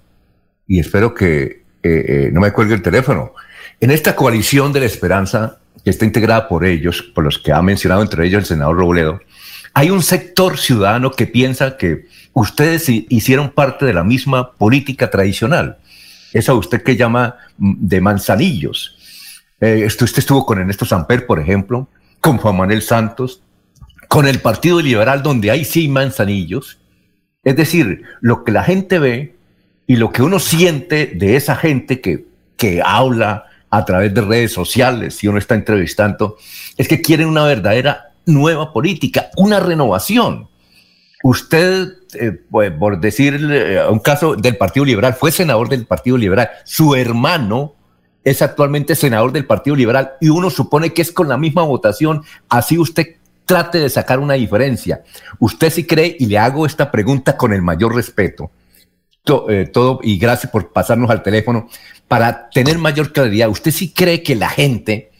y 0.66 0.78
espero 0.78 1.12
que 1.14 1.64
eh, 1.82 2.04
eh, 2.08 2.30
no 2.32 2.40
me 2.40 2.52
cuelgue 2.52 2.74
el 2.74 2.82
teléfono. 2.82 3.32
En 3.80 3.90
esta 3.90 4.14
coalición 4.14 4.72
de 4.72 4.80
la 4.80 4.86
esperanza, 4.86 5.58
que 5.84 5.90
está 5.90 6.04
integrada 6.04 6.48
por 6.48 6.64
ellos, 6.64 7.02
por 7.02 7.24
los 7.24 7.38
que 7.38 7.52
ha 7.52 7.60
mencionado 7.60 8.00
entre 8.00 8.26
ellos 8.26 8.40
el 8.40 8.46
senador 8.46 8.76
Robledo, 8.76 9.20
hay 9.74 9.90
un 9.90 10.02
sector 10.02 10.56
ciudadano 10.56 11.10
que 11.10 11.26
piensa 11.26 11.76
que 11.76 12.06
ustedes 12.32 12.88
hicieron 12.88 13.50
parte 13.50 13.84
de 13.84 13.92
la 13.92 14.04
misma 14.04 14.52
política 14.52 15.10
tradicional. 15.10 15.78
Esa 16.32 16.54
usted 16.54 16.82
que 16.82 16.96
llama 16.96 17.36
mm, 17.58 17.74
de 17.80 18.00
manzanillos. 18.00 18.96
Eh, 19.60 19.84
usted 19.84 20.06
estuvo 20.16 20.46
con 20.46 20.58
Ernesto 20.60 20.84
Samper, 20.84 21.26
por 21.26 21.40
ejemplo, 21.40 21.88
con 22.20 22.38
Juan 22.38 22.56
Manuel 22.56 22.82
Santos, 22.82 23.42
con 24.14 24.28
el 24.28 24.38
Partido 24.38 24.80
Liberal, 24.80 25.24
donde 25.24 25.50
hay 25.50 25.64
sí 25.64 25.88
manzanillos. 25.88 26.78
Es 27.42 27.56
decir, 27.56 28.04
lo 28.20 28.44
que 28.44 28.52
la 28.52 28.62
gente 28.62 29.00
ve 29.00 29.34
y 29.88 29.96
lo 29.96 30.12
que 30.12 30.22
uno 30.22 30.38
siente 30.38 31.06
de 31.06 31.34
esa 31.34 31.56
gente 31.56 32.00
que, 32.00 32.24
que 32.56 32.80
habla 32.80 33.46
a 33.70 33.84
través 33.84 34.14
de 34.14 34.20
redes 34.20 34.52
sociales, 34.52 35.16
si 35.16 35.26
uno 35.26 35.38
está 35.38 35.56
entrevistando, 35.56 36.36
es 36.76 36.86
que 36.86 37.00
quieren 37.00 37.26
una 37.26 37.42
verdadera 37.42 38.12
nueva 38.24 38.72
política, 38.72 39.30
una 39.36 39.58
renovación. 39.58 40.48
Usted, 41.24 41.88
eh, 42.14 42.38
pues, 42.48 42.70
por 42.70 43.00
decir 43.00 43.44
eh, 43.50 43.84
un 43.90 43.98
caso 43.98 44.36
del 44.36 44.56
Partido 44.56 44.86
Liberal, 44.86 45.14
fue 45.14 45.32
senador 45.32 45.68
del 45.68 45.86
Partido 45.86 46.16
Liberal, 46.16 46.50
su 46.62 46.94
hermano 46.94 47.74
es 48.22 48.42
actualmente 48.42 48.94
senador 48.94 49.32
del 49.32 49.44
Partido 49.44 49.74
Liberal 49.74 50.12
y 50.20 50.28
uno 50.28 50.50
supone 50.50 50.92
que 50.92 51.02
es 51.02 51.10
con 51.10 51.28
la 51.28 51.36
misma 51.36 51.64
votación, 51.64 52.22
así 52.48 52.78
usted 52.78 53.16
trate 53.44 53.78
de 53.78 53.90
sacar 53.90 54.18
una 54.18 54.34
diferencia. 54.34 55.02
Usted 55.38 55.70
sí 55.70 55.86
cree, 55.86 56.16
y 56.18 56.26
le 56.26 56.38
hago 56.38 56.66
esta 56.66 56.90
pregunta 56.90 57.36
con 57.36 57.52
el 57.52 57.62
mayor 57.62 57.94
respeto, 57.94 58.50
eh, 59.48 59.66
todo, 59.72 60.00
y 60.02 60.18
gracias 60.18 60.52
por 60.52 60.72
pasarnos 60.72 61.10
al 61.10 61.22
teléfono, 61.22 61.68
para 62.08 62.50
tener 62.50 62.78
mayor 62.78 63.12
claridad, 63.12 63.48
¿usted 63.48 63.70
sí 63.70 63.92
cree 63.92 64.22
que 64.22 64.36
la 64.36 64.48
gente 64.48 65.10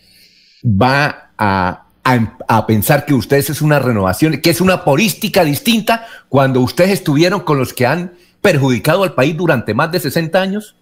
va 0.64 1.30
a, 1.38 1.86
a, 2.04 2.66
pensar 2.66 3.06
que 3.06 3.14
ustedes 3.14 3.50
es 3.50 3.62
una 3.62 3.78
renovación, 3.78 4.40
que 4.40 4.50
es 4.50 4.60
una 4.60 4.84
política 4.84 5.42
distinta 5.44 6.06
cuando 6.28 6.60
ustedes 6.60 6.90
estuvieron 6.90 7.40
con 7.40 7.58
los 7.58 7.72
que 7.72 7.86
han 7.86 8.12
perjudicado 8.42 9.04
al 9.04 9.14
país 9.14 9.36
durante 9.36 9.72
más 9.72 9.90
de 9.90 10.00
60 10.00 10.40
años? 10.40 10.76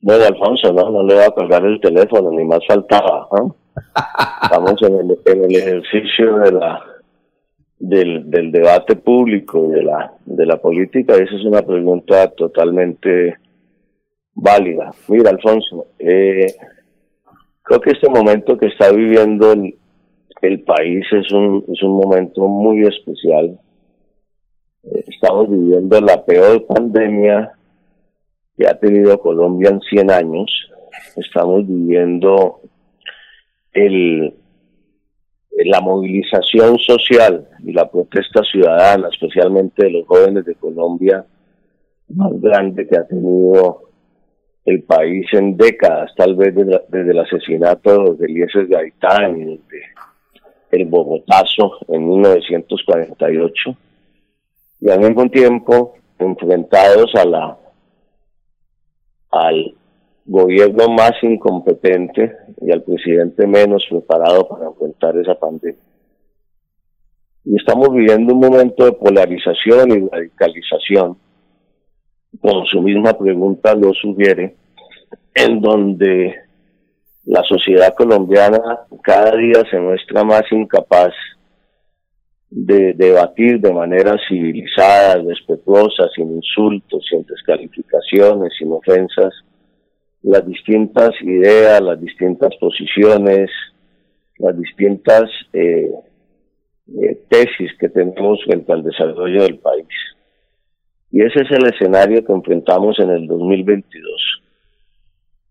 Bueno, 0.00 0.24
Alfonso, 0.26 0.70
no, 0.74 0.90
no 0.90 1.02
le 1.02 1.14
voy 1.14 1.24
a 1.24 1.30
colgar 1.30 1.64
el 1.64 1.80
teléfono, 1.80 2.30
ni 2.30 2.44
más 2.44 2.60
faltaba. 2.68 3.26
Estamos 4.42 4.80
en 4.82 4.94
el, 4.94 5.18
en 5.26 5.44
el 5.44 5.56
ejercicio 5.56 6.38
de 6.38 6.52
la 6.52 6.84
del, 7.78 8.52
debate 8.52 8.96
público 8.96 9.68
de 9.68 9.82
la 9.82 10.12
de 10.24 10.46
la 10.46 10.56
política. 10.56 11.14
Esa 11.14 11.36
es 11.36 11.44
una 11.44 11.62
pregunta 11.62 12.28
totalmente 12.30 13.36
válida. 14.34 14.92
Mira, 15.08 15.30
Alfonso, 15.30 15.86
eh, 15.98 16.54
creo 17.62 17.80
que 17.80 17.90
este 17.90 18.08
momento 18.08 18.56
que 18.56 18.66
está 18.66 18.92
viviendo 18.92 19.52
el, 19.52 19.76
el 20.42 20.60
país 20.62 21.04
es 21.12 21.30
un, 21.32 21.64
es 21.72 21.82
un 21.82 21.92
momento 21.92 22.46
muy 22.46 22.82
especial. 22.82 23.58
Eh, 24.84 25.04
estamos 25.06 25.50
viviendo 25.50 26.00
la 26.00 26.24
peor 26.24 26.66
pandemia 26.66 27.52
que 28.56 28.66
ha 28.66 28.78
tenido 28.78 29.18
Colombia 29.18 29.70
en 29.70 29.80
100 29.80 30.10
años. 30.10 30.70
Estamos 31.16 31.66
viviendo 31.66 32.60
el, 33.74 34.34
la 35.50 35.80
movilización 35.80 36.78
social 36.78 37.48
y 37.64 37.72
la 37.72 37.90
protesta 37.90 38.42
ciudadana, 38.44 39.08
especialmente 39.08 39.84
de 39.84 39.90
los 39.90 40.06
jóvenes 40.06 40.44
de 40.44 40.54
Colombia, 40.54 41.24
más 42.08 42.40
grande 42.40 42.86
que 42.86 42.96
ha 42.96 43.06
tenido 43.06 43.82
el 44.64 44.82
país 44.82 45.26
en 45.32 45.56
décadas, 45.56 46.12
tal 46.16 46.36
vez 46.36 46.54
desde, 46.54 47.10
el 47.10 47.18
asesinato 47.18 48.14
de 48.14 48.26
Eliezer 48.26 48.66
Gaitán 48.66 49.38
desde 49.44 49.84
el 50.70 50.86
Bogotazo 50.86 51.78
en 51.88 52.08
1948, 52.08 53.76
y 54.80 54.90
al 54.90 55.00
mismo 55.00 55.28
tiempo 55.30 55.94
enfrentados 56.18 57.14
a 57.14 57.24
la 57.24 57.58
al 59.30 59.74
gobierno 60.26 60.88
más 60.88 61.12
incompetente 61.22 62.32
y 62.60 62.72
al 62.72 62.82
presidente 62.82 63.46
menos 63.46 63.84
preparado 63.88 64.48
para 64.48 64.66
enfrentar 64.66 65.16
esa 65.16 65.34
pandemia. 65.34 65.80
Y 67.44 67.56
estamos 67.56 67.92
viviendo 67.92 68.32
un 68.32 68.40
momento 68.40 68.84
de 68.84 68.92
polarización 68.92 69.90
y 69.92 70.08
radicalización 70.08 71.18
como 72.40 72.64
su 72.66 72.82
misma 72.82 73.16
pregunta 73.16 73.74
lo 73.74 73.92
sugiere, 73.94 74.56
en 75.34 75.60
donde 75.60 76.34
la 77.24 77.42
sociedad 77.44 77.94
colombiana 77.94 78.60
cada 79.02 79.36
día 79.36 79.62
se 79.70 79.78
muestra 79.78 80.24
más 80.24 80.42
incapaz 80.50 81.12
de 82.50 82.92
debatir 82.92 83.60
de 83.60 83.72
manera 83.72 84.16
civilizada, 84.28 85.22
respetuosa, 85.22 86.08
sin 86.14 86.36
insultos, 86.36 87.04
sin 87.08 87.24
descalificaciones, 87.24 88.52
sin 88.58 88.72
ofensas, 88.72 89.34
las 90.24 90.46
distintas 90.46 91.10
ideas, 91.20 91.80
las 91.82 92.00
distintas 92.00 92.56
posiciones, 92.56 93.50
las 94.38 94.58
distintas 94.58 95.24
eh, 95.52 95.90
eh, 96.88 97.20
tesis 97.28 97.70
que 97.78 97.90
tenemos 97.90 98.42
frente 98.44 98.72
al 98.72 98.82
desarrollo 98.82 99.42
del 99.42 99.58
país. 99.58 99.86
Y 101.10 101.20
ese 101.20 101.42
es 101.42 101.50
el 101.50 101.66
escenario 101.66 102.24
que 102.24 102.32
enfrentamos 102.32 102.98
en 102.98 103.10
el 103.10 103.26
2022. 103.26 104.42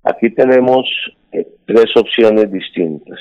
Aquí 0.04 0.32
tenemos 0.32 0.86
eh, 1.32 1.48
tres 1.66 1.96
opciones 1.96 2.52
distintas. 2.52 3.20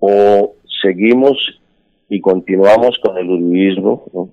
O 0.00 0.56
seguimos 0.82 1.60
y 2.08 2.20
continuamos 2.20 2.98
con 3.02 3.16
el 3.18 3.30
uribismo, 3.30 4.32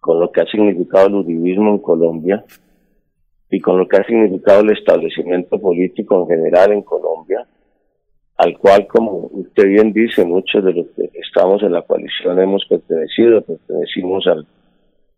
con 0.00 0.20
lo 0.20 0.32
que 0.32 0.40
ha 0.40 0.46
significado 0.46 1.08
el 1.08 1.14
uribismo 1.16 1.70
en 1.70 1.78
Colombia 1.78 2.44
y 3.52 3.60
con 3.60 3.78
lo 3.78 3.86
que 3.86 3.98
ha 3.98 4.04
significado 4.04 4.62
el 4.62 4.70
establecimiento 4.70 5.60
político 5.60 6.22
en 6.22 6.38
general 6.38 6.72
en 6.72 6.82
Colombia, 6.82 7.46
al 8.38 8.56
cual, 8.56 8.86
como 8.86 9.28
usted 9.30 9.68
bien 9.68 9.92
dice, 9.92 10.24
muchos 10.24 10.64
de 10.64 10.72
los 10.72 10.86
que 10.96 11.10
estamos 11.20 11.62
en 11.62 11.72
la 11.72 11.82
coalición 11.82 12.40
hemos 12.40 12.64
pertenecido, 12.64 13.42
pertenecimos 13.42 14.26
al 14.26 14.46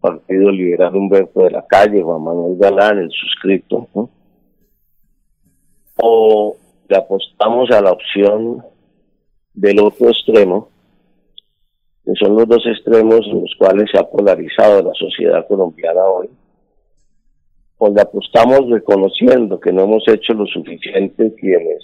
Partido 0.01 0.51
Liberal 0.51 0.97
Humberto 0.97 1.44
de 1.44 1.52
la 1.52 1.65
Calle, 1.65 2.02
Juan 2.02 2.24
Manuel 2.24 2.59
Galán, 2.59 2.98
el 2.98 3.11
suscrito, 3.12 3.89
o 6.02 6.56
le 6.89 6.97
apostamos 6.97 7.70
a 7.70 7.81
la 7.81 7.93
opción 7.93 8.65
del 9.55 9.78
otro 9.78 10.09
extremo, 10.09 10.70
que 12.05 12.12
son 12.19 12.35
los 12.35 12.48
dos 12.48 12.66
extremos 12.66 13.20
en 13.27 13.43
los 13.43 13.55
cuales 13.56 13.89
se 13.93 13.98
ha 13.98 14.11
polarizado 14.11 14.82
la 14.82 14.93
sociedad 14.94 15.47
colombiana 15.47 16.05
hoy, 16.05 16.28
donde 17.78 18.02
apostamos 18.02 18.70
reconociendo 18.70 19.60
que 19.60 19.72
no 19.72 19.84
hemos 19.84 20.06
hecho 20.09 20.32
lo 20.34 20.46
suficiente 20.46 21.34
quienes 21.34 21.82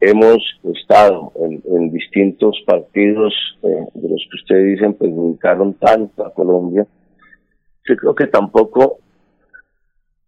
hemos 0.00 0.38
estado 0.74 1.32
en, 1.36 1.90
distintos 1.90 2.62
partidos 2.66 3.32
eh, 3.62 3.86
de 3.94 4.08
los 4.08 4.26
que 4.30 4.36
ustedes 4.36 4.74
dicen 4.74 4.94
perjudicaron 4.94 5.74
tanto 5.74 6.26
a 6.26 6.34
Colombia, 6.34 6.86
yo 7.88 7.96
creo 7.96 8.14
que 8.14 8.26
tampoco 8.26 8.98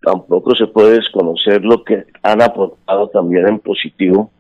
tampoco 0.01 0.55
se 0.55 0.67
puede 0.69 0.97
desconocer 0.97 1.63
lo 1.65 1.85
que 1.85 2.05
han 2.23 2.41
aportado 2.41 3.09
también 3.09 3.49
en 3.49 3.59
positivo. 3.59 4.31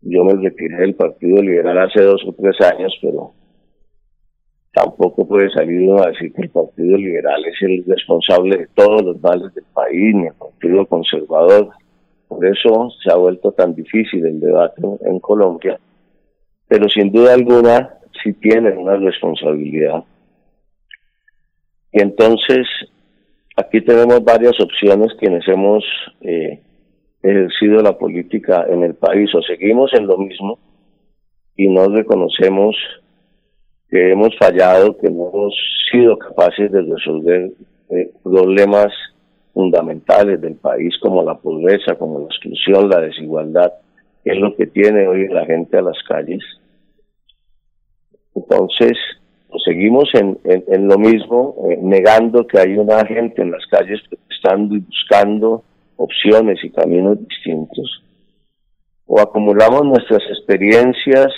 Yo 0.00 0.24
me 0.24 0.34
retiré 0.34 0.78
del 0.78 0.94
Partido 0.94 1.42
Liberal 1.42 1.78
hace 1.78 2.02
dos 2.02 2.22
o 2.26 2.32
tres 2.32 2.60
años, 2.60 2.96
pero 3.02 3.32
tampoco 4.78 5.26
puede 5.26 5.50
salir 5.50 5.88
uno 5.88 6.02
a 6.02 6.10
decir 6.10 6.32
que 6.32 6.42
el 6.42 6.50
Partido 6.50 6.96
Liberal 6.96 7.44
es 7.44 7.60
el 7.62 7.84
responsable 7.84 8.58
de 8.58 8.68
todos 8.74 9.02
los 9.02 9.20
males 9.20 9.52
del 9.54 9.64
país, 9.74 10.14
ni 10.14 10.26
el 10.26 10.34
Partido 10.34 10.86
Conservador. 10.86 11.70
Por 12.28 12.46
eso 12.46 12.90
se 13.02 13.10
ha 13.10 13.16
vuelto 13.16 13.50
tan 13.52 13.74
difícil 13.74 14.24
el 14.24 14.38
debate 14.38 14.82
en 15.00 15.18
Colombia. 15.18 15.80
Pero 16.68 16.88
sin 16.88 17.10
duda 17.10 17.34
alguna 17.34 17.94
sí 18.22 18.32
tienen 18.34 18.78
una 18.78 18.96
responsabilidad. 18.96 20.04
Y 21.92 22.00
entonces 22.00 22.66
aquí 23.56 23.80
tenemos 23.80 24.22
varias 24.22 24.60
opciones 24.60 25.08
quienes 25.18 25.48
hemos 25.48 25.82
eh, 26.20 26.60
ejercido 27.22 27.82
la 27.82 27.98
política 27.98 28.66
en 28.68 28.84
el 28.84 28.94
país 28.94 29.34
o 29.34 29.42
seguimos 29.42 29.92
en 29.94 30.06
lo 30.06 30.18
mismo 30.18 30.58
y 31.56 31.66
no 31.66 31.88
reconocemos 31.88 32.76
que 33.90 34.12
hemos 34.12 34.36
fallado, 34.38 34.96
que 34.98 35.10
no 35.10 35.28
hemos 35.28 35.54
sido 35.90 36.18
capaces 36.18 36.70
de 36.70 36.82
resolver 36.82 37.50
eh, 37.90 38.10
problemas 38.22 38.92
fundamentales 39.54 40.40
del 40.40 40.56
país 40.56 40.94
como 41.00 41.22
la 41.22 41.34
pobreza, 41.34 41.94
como 41.96 42.20
la 42.20 42.26
exclusión, 42.26 42.88
la 42.88 43.00
desigualdad, 43.00 43.72
que 44.22 44.32
es 44.32 44.38
lo 44.38 44.54
que 44.54 44.66
tiene 44.66 45.08
hoy 45.08 45.28
la 45.28 45.46
gente 45.46 45.78
a 45.78 45.82
las 45.82 45.96
calles. 46.06 46.42
Entonces, 48.34 48.96
pues, 49.48 49.62
seguimos 49.64 50.08
en, 50.14 50.38
en, 50.44 50.86
lo 50.86 50.98
mismo, 50.98 51.56
eh, 51.70 51.78
negando 51.80 52.46
que 52.46 52.58
hay 52.58 52.76
una 52.76 53.04
gente 53.06 53.42
en 53.42 53.50
las 53.50 53.66
calles 53.66 54.00
protestando 54.08 54.76
y 54.76 54.80
buscando 54.80 55.64
opciones 55.96 56.62
y 56.62 56.70
caminos 56.70 57.18
distintos. 57.26 58.04
O 59.06 59.18
acumulamos 59.18 59.84
nuestras 59.86 60.22
experiencias 60.28 61.32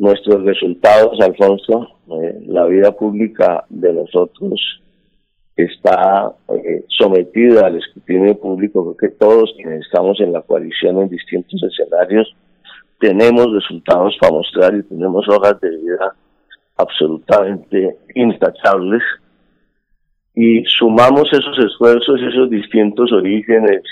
nuestros 0.00 0.42
resultados, 0.44 1.20
Alfonso, 1.20 1.88
eh, 2.08 2.40
la 2.46 2.64
vida 2.64 2.90
pública 2.90 3.64
de 3.68 3.92
nosotros 3.92 4.80
está 5.54 6.32
eh, 6.48 6.84
sometida 6.88 7.66
al 7.66 7.76
escrutinio 7.76 8.34
público, 8.40 8.82
porque 8.82 9.08
todos 9.10 9.52
quienes 9.56 9.84
estamos 9.84 10.18
en 10.20 10.32
la 10.32 10.40
coalición 10.40 11.02
en 11.02 11.10
distintos 11.10 11.62
escenarios 11.62 12.34
tenemos 12.98 13.52
resultados 13.52 14.16
para 14.18 14.32
mostrar 14.32 14.74
y 14.74 14.82
tenemos 14.84 15.28
hojas 15.28 15.60
de 15.60 15.68
vida 15.68 16.14
absolutamente 16.76 17.96
intachables. 18.14 19.02
Y 20.34 20.64
sumamos 20.64 21.30
esos 21.30 21.58
esfuerzos, 21.58 22.22
esos 22.22 22.48
distintos 22.48 23.12
orígenes 23.12 23.82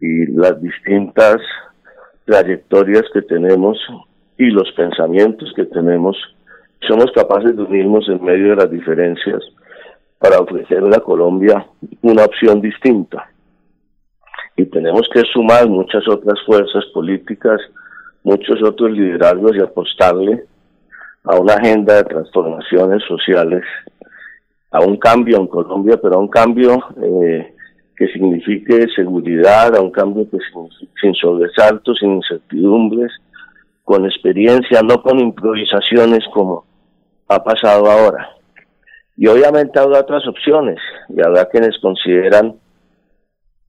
y 0.00 0.26
las 0.32 0.60
distintas 0.60 1.36
trayectorias 2.24 3.04
que 3.12 3.22
tenemos 3.22 3.78
y 4.38 4.50
los 4.50 4.70
pensamientos 4.72 5.52
que 5.54 5.64
tenemos, 5.64 6.16
somos 6.86 7.10
capaces 7.12 7.56
de 7.56 7.62
unirnos 7.62 8.08
en 8.08 8.22
medio 8.22 8.50
de 8.50 8.56
las 8.56 8.70
diferencias 8.70 9.42
para 10.18 10.38
ofrecerle 10.38 10.96
a 10.96 11.00
Colombia 11.00 11.66
una 12.02 12.24
opción 12.24 12.60
distinta. 12.60 13.30
Y 14.56 14.64
tenemos 14.66 15.08
que 15.12 15.22
sumar 15.32 15.68
muchas 15.68 16.06
otras 16.08 16.38
fuerzas 16.46 16.84
políticas, 16.92 17.60
muchos 18.22 18.62
otros 18.62 18.90
liderazgos 18.92 19.56
y 19.56 19.60
apostarle 19.60 20.44
a 21.24 21.36
una 21.36 21.54
agenda 21.54 21.96
de 21.96 22.04
transformaciones 22.04 23.02
sociales, 23.04 23.64
a 24.70 24.80
un 24.80 24.96
cambio 24.96 25.38
en 25.38 25.46
Colombia, 25.46 25.98
pero 26.00 26.16
a 26.16 26.18
un 26.18 26.28
cambio 26.28 26.82
eh, 27.02 27.54
que 27.96 28.06
signifique 28.08 28.86
seguridad, 28.94 29.74
a 29.74 29.80
un 29.80 29.90
cambio 29.90 30.28
que 30.30 30.38
signifique 30.38 30.92
sin 31.00 31.14
sobresaltos, 31.14 31.98
sin 31.98 32.16
incertidumbres, 32.16 33.12
con 33.86 34.04
experiencia, 34.04 34.82
no 34.82 35.00
con 35.00 35.20
improvisaciones 35.20 36.24
como 36.34 36.64
ha 37.28 37.44
pasado 37.44 37.88
ahora. 37.88 38.30
Y 39.16 39.28
obviamente 39.28 39.78
habrá 39.78 40.00
otras 40.00 40.26
opciones 40.26 40.78
y 41.08 41.22
habrá 41.24 41.48
quienes 41.48 41.78
consideran, 41.78 42.56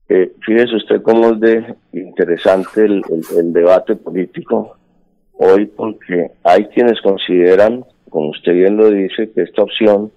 eh, 0.08 0.32
fíjese 0.44 0.74
usted 0.74 1.02
cómo 1.02 1.30
es 1.30 1.40
de 1.40 1.74
interesante 1.92 2.84
el, 2.84 3.02
debate 3.52 3.94
político 3.94 4.76
hoy 5.34 5.66
porque 5.66 6.32
hay 6.42 6.64
quienes 6.66 7.00
consideran, 7.00 7.84
como 8.10 8.30
usted 8.30 8.54
bien 8.54 8.76
lo 8.76 8.90
dice, 8.90 9.30
que 9.30 9.42
esta 9.42 9.62
opción, 9.62 10.10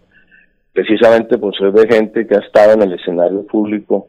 precisamente 0.74 1.38
por 1.38 1.56
ser 1.56 1.74
de 1.74 1.88
gente 1.88 2.26
que 2.26 2.36
ha 2.38 2.40
estado 2.40 2.74
en 2.74 2.82
el 2.82 2.94
escenario 2.94 3.46
público, 3.46 4.08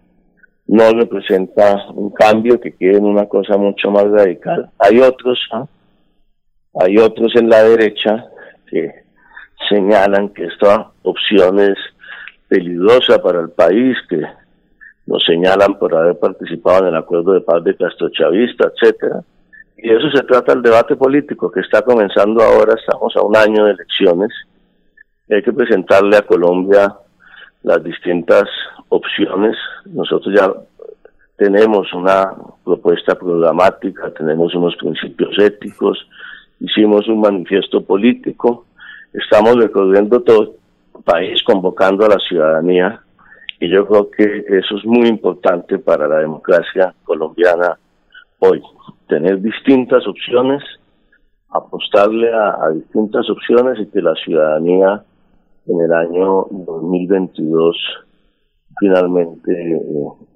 no 0.68 0.90
representa 0.92 1.84
un 1.92 2.08
cambio, 2.12 2.58
que 2.58 2.72
quieren 2.72 3.04
una 3.04 3.26
cosa 3.26 3.58
mucho 3.58 3.90
más 3.90 4.04
radical. 4.04 4.70
Hay 4.78 5.00
otros. 5.00 5.38
Hay 6.80 6.96
otros 6.98 7.34
en 7.36 7.48
la 7.48 7.62
derecha 7.62 8.26
que 8.66 9.02
señalan 9.68 10.30
que 10.30 10.46
esta 10.46 10.90
opción 11.02 11.58
es 11.60 11.76
peligrosa 12.48 13.22
para 13.22 13.40
el 13.40 13.50
país, 13.50 13.96
que 14.08 14.22
nos 15.06 15.24
señalan 15.24 15.78
por 15.78 15.94
haber 15.94 16.18
participado 16.18 16.82
en 16.82 16.94
el 16.94 16.96
acuerdo 16.96 17.32
de 17.32 17.40
paz 17.40 17.62
de 17.64 17.76
Castro 17.76 18.08
Chavista, 18.10 18.70
etcétera. 18.74 19.22
Y 19.76 19.90
eso 19.90 20.10
se 20.14 20.22
trata 20.24 20.52
del 20.54 20.62
debate 20.62 20.96
político 20.96 21.50
que 21.50 21.60
está 21.60 21.82
comenzando 21.82 22.42
ahora, 22.42 22.74
estamos 22.74 23.14
a 23.16 23.22
un 23.22 23.36
año 23.36 23.64
de 23.64 23.72
elecciones. 23.72 24.30
Hay 25.30 25.42
que 25.42 25.52
presentarle 25.52 26.16
a 26.16 26.22
Colombia 26.22 26.94
las 27.62 27.82
distintas 27.82 28.44
opciones. 28.88 29.56
Nosotros 29.86 30.34
ya 30.38 30.52
tenemos 31.36 31.92
una 31.92 32.32
propuesta 32.64 33.14
programática, 33.14 34.12
tenemos 34.14 34.54
unos 34.54 34.76
principios 34.76 35.36
éticos, 35.38 36.06
hicimos 36.62 37.08
un 37.08 37.20
manifiesto 37.20 37.84
político, 37.84 38.66
estamos 39.12 39.56
recorriendo 39.56 40.22
todo 40.22 40.42
el 40.42 41.02
país 41.02 41.42
convocando 41.42 42.06
a 42.06 42.10
la 42.10 42.18
ciudadanía 42.18 43.00
y 43.58 43.68
yo 43.68 43.86
creo 43.86 44.10
que 44.10 44.44
eso 44.48 44.76
es 44.76 44.84
muy 44.84 45.08
importante 45.08 45.78
para 45.78 46.06
la 46.06 46.18
democracia 46.18 46.94
colombiana 47.04 47.78
hoy, 48.38 48.62
tener 49.08 49.40
distintas 49.40 50.06
opciones, 50.06 50.62
apostarle 51.50 52.30
a, 52.32 52.70
distintas 52.70 53.28
opciones 53.28 53.78
y 53.80 53.86
que 53.86 54.00
la 54.00 54.14
ciudadanía 54.14 55.04
en 55.66 55.80
el 55.80 55.92
año 55.92 56.46
2022 56.50 57.76
finalmente 58.80 59.52
eh, 59.52 59.80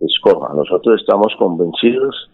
escoja. 0.02 0.54
Nosotros 0.54 1.00
estamos 1.00 1.34
convencidos 1.38 2.30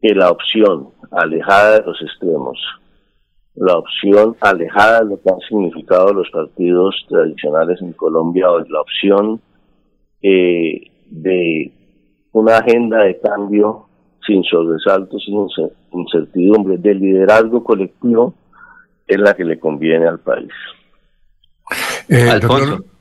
que 0.00 0.14
la 0.14 0.30
opción 0.30 0.88
alejada 1.10 1.80
de 1.80 1.86
los 1.86 2.00
extremos, 2.00 2.58
la 3.56 3.78
opción 3.78 4.36
alejada 4.40 5.00
de 5.00 5.06
lo 5.06 5.20
que 5.20 5.30
han 5.30 5.40
significado 5.48 6.12
los 6.12 6.28
partidos 6.30 6.94
tradicionales 7.08 7.80
en 7.80 7.92
Colombia 7.92 8.50
o 8.50 8.60
la 8.60 8.80
opción 8.80 9.40
eh, 10.22 10.90
de 11.10 11.72
una 12.32 12.58
agenda 12.58 13.04
de 13.04 13.18
cambio 13.18 13.86
sin 14.26 14.42
sobresaltos, 14.44 15.22
sin 15.24 15.46
incertidumbre, 15.92 16.76
de 16.78 16.94
liderazgo 16.94 17.64
colectivo, 17.64 18.34
es 19.06 19.18
la 19.18 19.34
que 19.34 19.44
le 19.44 19.58
conviene 19.58 20.06
al 20.06 20.18
país. 20.18 20.50
Eh, 22.08 22.38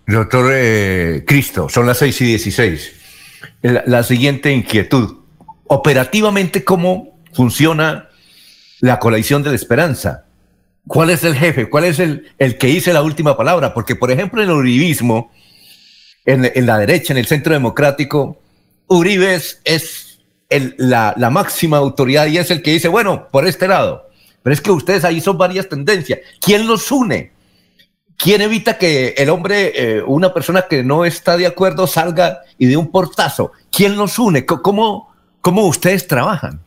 doctor, 0.07 0.51
eh, 0.53 1.23
Cristo, 1.27 1.67
son 1.67 1.87
las 1.87 1.97
6 1.97 2.21
y 2.21 2.25
16. 2.25 3.01
la 3.61 4.03
siguiente 4.03 4.53
inquietud. 4.53 5.17
Operativamente, 5.67 6.63
¿cómo 6.63 7.19
funciona 7.33 8.09
la 8.81 8.99
coalición 8.99 9.41
de 9.41 9.49
la 9.49 9.55
esperanza? 9.55 10.24
¿Cuál 10.87 11.09
es 11.09 11.23
el 11.23 11.35
jefe? 11.35 11.69
¿Cuál 11.69 11.85
es 11.85 11.99
el, 11.99 12.31
el 12.37 12.57
que 12.57 12.67
dice 12.67 12.93
la 12.93 13.01
última 13.01 13.35
palabra? 13.35 13.73
Porque, 13.73 13.95
por 13.95 14.11
ejemplo, 14.11 14.41
en 14.43 14.49
el 14.49 14.55
uribismo, 14.55 15.31
en, 16.25 16.51
en 16.53 16.65
la 16.65 16.77
derecha, 16.77 17.13
en 17.13 17.17
el 17.17 17.25
centro 17.25 17.53
democrático, 17.53 18.39
Uribe 18.87 19.35
es, 19.63 20.19
el, 20.49 20.75
la, 20.77 21.13
la, 21.17 21.29
máxima 21.29 21.77
autoridad 21.77 22.27
y 22.27 22.37
es 22.37 22.51
el 22.51 22.61
que 22.61 22.71
dice, 22.71 22.87
bueno, 22.87 23.29
por 23.31 23.47
este 23.47 23.67
lado. 23.67 24.09
Pero 24.43 24.53
es 24.53 24.61
que 24.61 24.71
ustedes 24.71 25.03
ahí 25.03 25.21
son 25.21 25.37
varias 25.37 25.67
tendencias. 25.67 26.19
¿Quién 26.39 26.67
los 26.67 26.91
une? 26.91 27.31
¿Quién 28.17 28.41
evita 28.41 28.77
que 28.77 29.15
el 29.17 29.29
hombre, 29.29 29.73
eh, 29.75 30.03
una 30.05 30.33
persona 30.33 30.67
que 30.69 30.83
no 30.83 31.03
está 31.03 31.35
de 31.35 31.47
acuerdo, 31.47 31.87
salga 31.87 32.41
y 32.57 32.67
dé 32.67 32.77
un 32.77 32.91
portazo? 32.91 33.51
¿Quién 33.71 33.97
los 33.97 34.19
une? 34.19 34.45
¿Cómo, 34.45 35.13
cómo 35.41 35.65
ustedes 35.65 36.07
trabajan? 36.07 36.61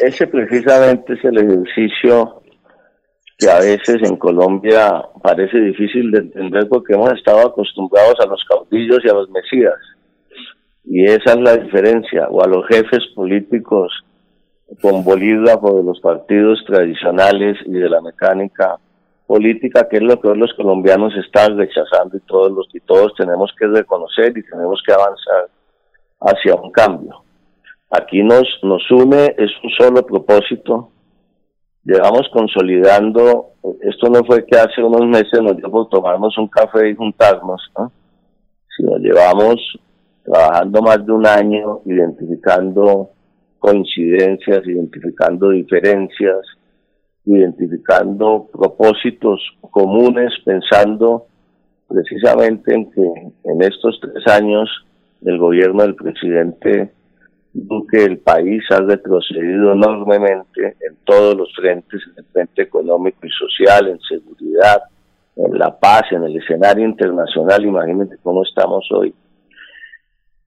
Ese 0.00 0.26
precisamente 0.26 1.14
es 1.14 1.24
el 1.24 1.38
ejercicio 1.38 2.42
que 3.38 3.50
a 3.50 3.58
veces 3.58 3.98
en 4.02 4.16
Colombia 4.16 5.02
parece 5.22 5.58
difícil 5.58 6.10
de 6.10 6.18
entender 6.18 6.68
porque 6.68 6.94
hemos 6.94 7.12
estado 7.12 7.46
acostumbrados 7.46 8.14
a 8.20 8.26
los 8.26 8.44
caudillos 8.44 9.00
y 9.04 9.08
a 9.08 9.14
los 9.14 9.30
mesías. 9.30 9.74
Y 10.84 11.04
esa 11.04 11.32
es 11.32 11.40
la 11.40 11.56
diferencia, 11.56 12.28
o 12.28 12.42
a 12.42 12.48
los 12.48 12.66
jefes 12.66 13.06
políticos 13.14 13.92
con 14.80 15.04
bolígrafo 15.04 15.76
de 15.76 15.82
los 15.82 16.00
partidos 16.00 16.62
tradicionales 16.66 17.56
y 17.66 17.72
de 17.72 17.88
la 17.88 18.00
mecánica 18.00 18.78
política, 19.26 19.88
que 19.88 19.98
es 19.98 20.02
lo 20.02 20.20
que 20.20 20.28
hoy 20.28 20.38
los 20.38 20.52
colombianos 20.54 21.14
están 21.16 21.56
rechazando 21.56 22.16
y 22.16 22.20
todos 22.20 22.52
los 22.52 22.68
y 22.74 22.80
todos 22.80 23.14
tenemos 23.14 23.52
que 23.58 23.66
reconocer 23.66 24.36
y 24.36 24.42
tenemos 24.42 24.82
que 24.84 24.92
avanzar 24.92 25.48
hacia 26.20 26.54
un 26.54 26.70
cambio. 26.70 27.22
Aquí 27.90 28.22
nos 28.22 28.46
nos 28.62 28.88
une 28.90 29.34
es 29.36 29.50
un 29.64 29.70
solo 29.76 30.06
propósito. 30.06 30.92
Llevamos 31.82 32.28
consolidando, 32.32 33.54
esto 33.80 34.08
no 34.08 34.22
fue 34.24 34.46
que 34.46 34.56
hace 34.56 34.80
unos 34.80 35.06
meses 35.06 35.42
nos 35.42 35.56
dio 35.56 35.68
por 35.68 35.88
tomarnos 35.88 36.38
un 36.38 36.46
café 36.46 36.88
y 36.88 36.94
juntarnos, 36.94 37.60
sino 38.76 38.96
llevamos 38.98 39.56
trabajando 40.22 40.82
más 40.82 41.04
de 41.04 41.12
un 41.12 41.26
año 41.26 41.80
identificando 41.84 43.10
coincidencias, 43.58 44.64
identificando 44.66 45.50
diferencias, 45.50 46.38
identificando 47.24 48.48
propósitos 48.52 49.40
comunes, 49.70 50.32
pensando 50.44 51.26
precisamente 51.88 52.72
en 52.72 52.90
que 52.92 53.02
en 53.44 53.62
estos 53.62 53.98
tres 54.00 54.24
años 54.28 54.68
del 55.20 55.38
gobierno 55.38 55.82
del 55.82 55.96
presidente 55.96 56.92
Duque 57.52 58.04
el 58.04 58.18
país 58.18 58.62
ha 58.70 58.80
retrocedido 58.80 59.72
enormemente 59.72 60.76
en 60.80 60.96
todos 61.04 61.36
los 61.36 61.52
frentes, 61.54 62.00
en 62.06 62.18
el 62.18 62.24
frente 62.32 62.62
económico 62.62 63.26
y 63.26 63.30
social, 63.30 63.88
en 63.88 63.98
seguridad, 64.00 64.82
en 65.36 65.58
la 65.58 65.76
paz, 65.76 66.02
en 66.12 66.24
el 66.24 66.36
escenario 66.36 66.84
internacional. 66.84 67.64
Imagínense 67.64 68.16
cómo 68.22 68.44
estamos 68.44 68.86
hoy 68.92 69.12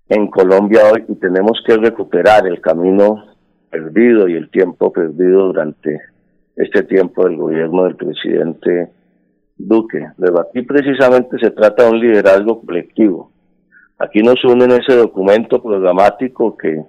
en 0.09 0.27
Colombia 0.27 0.81
hoy 0.91 1.03
y 1.07 1.15
tenemos 1.15 1.61
que 1.65 1.75
recuperar 1.75 2.47
el 2.47 2.61
camino 2.61 3.25
perdido 3.69 4.27
y 4.27 4.35
el 4.35 4.49
tiempo 4.49 4.93
perdido 4.93 5.47
durante 5.47 5.99
este 6.55 6.83
tiempo 6.83 7.25
del 7.25 7.37
gobierno 7.37 7.85
del 7.85 7.95
presidente 7.95 8.91
Duque. 9.57 10.07
Pero 10.17 10.39
aquí 10.39 10.61
precisamente 10.61 11.37
se 11.39 11.51
trata 11.51 11.83
de 11.83 11.91
un 11.91 11.99
liderazgo 11.99 12.61
colectivo. 12.61 13.31
Aquí 13.97 14.21
nos 14.21 14.43
une 14.43 14.65
en 14.65 14.71
ese 14.71 14.95
documento 14.95 15.61
programático 15.61 16.57
que 16.57 16.83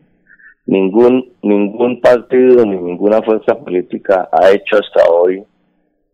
ningún, 0.67 1.33
ningún 1.43 2.01
partido 2.01 2.65
ni 2.65 2.77
ninguna 2.77 3.23
fuerza 3.23 3.55
política 3.59 4.29
ha 4.33 4.51
hecho 4.51 4.77
hasta 4.77 5.11
hoy 5.11 5.43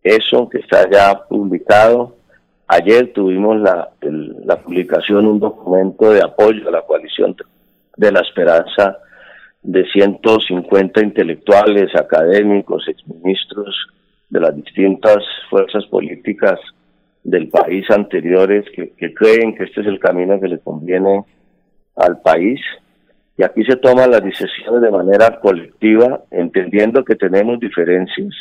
eso 0.03 0.49
que 0.49 0.59
está 0.59 0.89
ya 0.89 1.23
publicado 1.27 2.15
Ayer 2.73 3.11
tuvimos 3.11 3.59
la, 3.59 3.89
la 4.45 4.55
publicación, 4.61 5.25
un 5.25 5.41
documento 5.41 6.09
de 6.09 6.21
apoyo 6.21 6.69
a 6.69 6.71
la 6.71 6.83
coalición 6.83 7.35
de 7.97 8.11
la 8.13 8.21
esperanza 8.21 8.97
de 9.61 9.83
150 9.91 11.03
intelectuales, 11.03 11.93
académicos, 11.93 12.87
exministros 12.87 13.75
de 14.29 14.39
las 14.39 14.55
distintas 14.55 15.17
fuerzas 15.49 15.85
políticas 15.87 16.61
del 17.25 17.49
país 17.49 17.85
anteriores 17.89 18.63
que, 18.73 18.91
que, 18.91 19.13
creen 19.13 19.53
que 19.53 19.65
este 19.65 19.81
es 19.81 19.87
el 19.87 19.99
camino 19.99 20.39
que 20.39 20.47
le 20.47 20.59
conviene 20.59 21.25
al 21.97 22.21
país. 22.21 22.61
Y 23.41 23.43
aquí 23.43 23.63
se 23.63 23.75
toman 23.75 24.11
las 24.11 24.23
decisiones 24.23 24.83
de 24.83 24.91
manera 24.91 25.39
colectiva, 25.39 26.21
entendiendo 26.29 27.03
que 27.03 27.15
tenemos 27.15 27.59
diferencias, 27.59 28.35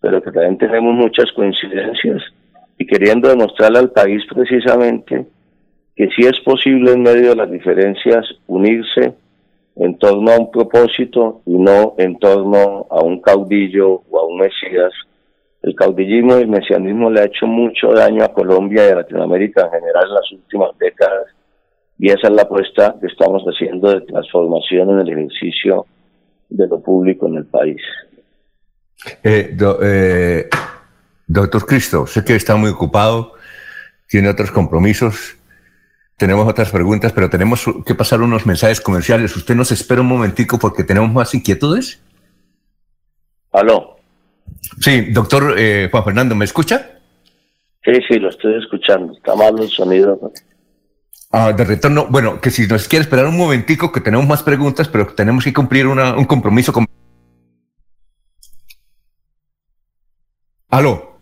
pero 0.00 0.22
que 0.22 0.30
también 0.30 0.56
tenemos 0.56 0.94
muchas 0.94 1.32
coincidencias 1.32 2.22
y 2.78 2.86
queriendo 2.86 3.28
demostrarle 3.28 3.80
al 3.80 3.90
país 3.90 4.22
precisamente 4.32 5.26
que 5.96 6.08
sí 6.10 6.22
es 6.22 6.38
posible 6.44 6.92
en 6.92 7.02
medio 7.02 7.30
de 7.30 7.34
las 7.34 7.50
diferencias 7.50 8.24
unirse 8.46 9.14
en 9.74 9.98
torno 9.98 10.30
a 10.30 10.38
un 10.38 10.52
propósito 10.52 11.40
y 11.44 11.58
no 11.58 11.96
en 11.98 12.16
torno 12.20 12.86
a 12.88 13.02
un 13.02 13.20
caudillo 13.20 14.02
o 14.08 14.20
a 14.20 14.26
un 14.26 14.38
mesías. 14.38 14.92
El 15.60 15.74
caudillismo 15.74 16.38
y 16.38 16.42
el 16.42 16.48
mesianismo 16.48 17.10
le 17.10 17.22
ha 17.22 17.24
hecho 17.24 17.48
mucho 17.48 17.88
daño 17.88 18.22
a 18.22 18.32
Colombia 18.32 18.86
y 18.86 18.92
a 18.92 18.94
Latinoamérica 18.94 19.62
en 19.62 19.80
general 19.80 20.04
en 20.06 20.14
las 20.14 20.30
últimas 20.30 20.78
décadas 20.78 21.35
y 21.98 22.10
esa 22.10 22.28
es 22.28 22.34
la 22.34 22.42
apuesta 22.42 22.96
que 23.00 23.06
estamos 23.06 23.42
haciendo 23.44 23.90
de 23.90 24.00
transformación 24.02 24.90
en 24.90 24.98
el 25.00 25.08
ejercicio 25.08 25.86
de 26.48 26.66
lo 26.68 26.80
público 26.80 27.26
en 27.26 27.36
el 27.36 27.46
país. 27.46 27.80
Eh, 29.22 29.56
eh 29.82 30.48
Doctor 31.28 31.66
Cristo, 31.66 32.06
sé 32.06 32.24
que 32.24 32.36
está 32.36 32.54
muy 32.54 32.70
ocupado, 32.70 33.32
tiene 34.08 34.28
otros 34.28 34.52
compromisos, 34.52 35.36
tenemos 36.16 36.48
otras 36.48 36.70
preguntas, 36.70 37.12
pero 37.12 37.28
tenemos 37.28 37.64
que 37.84 37.94
pasar 37.94 38.22
unos 38.22 38.46
mensajes 38.46 38.80
comerciales. 38.80 39.36
¿Usted 39.36 39.56
nos 39.56 39.72
espera 39.72 40.02
un 40.02 40.06
momentico 40.06 40.58
porque 40.58 40.84
tenemos 40.84 41.12
más 41.12 41.34
inquietudes? 41.34 42.00
Aló. 43.52 43.96
Sí, 44.80 45.10
doctor 45.12 45.56
eh, 45.58 45.88
Juan 45.90 46.04
Fernando, 46.04 46.34
¿me 46.36 46.44
escucha? 46.44 46.92
Sí, 47.84 47.92
sí, 48.08 48.18
lo 48.18 48.30
estoy 48.30 48.54
escuchando. 48.62 49.12
Está 49.12 49.34
mal 49.34 49.58
el 49.58 49.68
sonido. 49.68 50.32
Ah, 51.38 51.52
de 51.52 51.64
retorno. 51.64 52.06
Bueno, 52.06 52.40
que 52.40 52.50
si 52.50 52.66
nos 52.66 52.88
quiere 52.88 53.02
esperar 53.02 53.26
un 53.26 53.36
momentico, 53.36 53.92
que 53.92 54.00
tenemos 54.00 54.26
más 54.26 54.42
preguntas, 54.42 54.88
pero 54.88 55.06
tenemos 55.08 55.44
que 55.44 55.52
cumplir 55.52 55.86
un 55.86 56.24
compromiso 56.24 56.72
con... 56.72 56.86
Aló. 60.70 61.18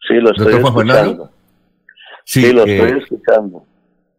Sí, 0.00 0.14
lo 0.14 0.30
estoy 0.30 0.54
escuchando. 0.54 1.30
Sí, 2.24 2.50
lo 2.50 2.64
estoy 2.64 2.92
eh, 2.92 2.98
escuchando. 3.02 3.66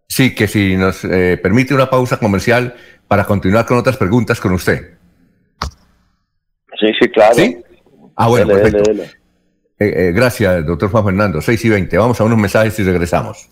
Sí, 0.07 0.35
que 0.35 0.47
si 0.47 0.77
nos 0.77 1.03
eh, 1.05 1.39
permite 1.41 1.73
una 1.73 1.89
pausa 1.89 2.19
comercial 2.19 2.75
para 3.07 3.25
continuar 3.25 3.65
con 3.65 3.79
otras 3.79 3.97
preguntas 3.97 4.39
con 4.39 4.53
usted. 4.53 4.99
Sí, 6.79 6.91
sí, 7.01 7.09
claro. 7.09 7.33
¿Sí? 7.33 7.57
Ah, 8.15 8.27
bueno, 8.27 8.49
perfecto. 8.49 8.91
Eh, 9.79 10.11
gracias, 10.13 10.63
doctor 10.63 10.91
Juan 10.91 11.05
Fernando. 11.05 11.41
6 11.41 11.65
y 11.65 11.69
20. 11.69 11.97
Vamos 11.97 12.21
a 12.21 12.23
unos 12.23 12.37
mensajes 12.37 12.77
y 12.77 12.83
regresamos. 12.83 13.49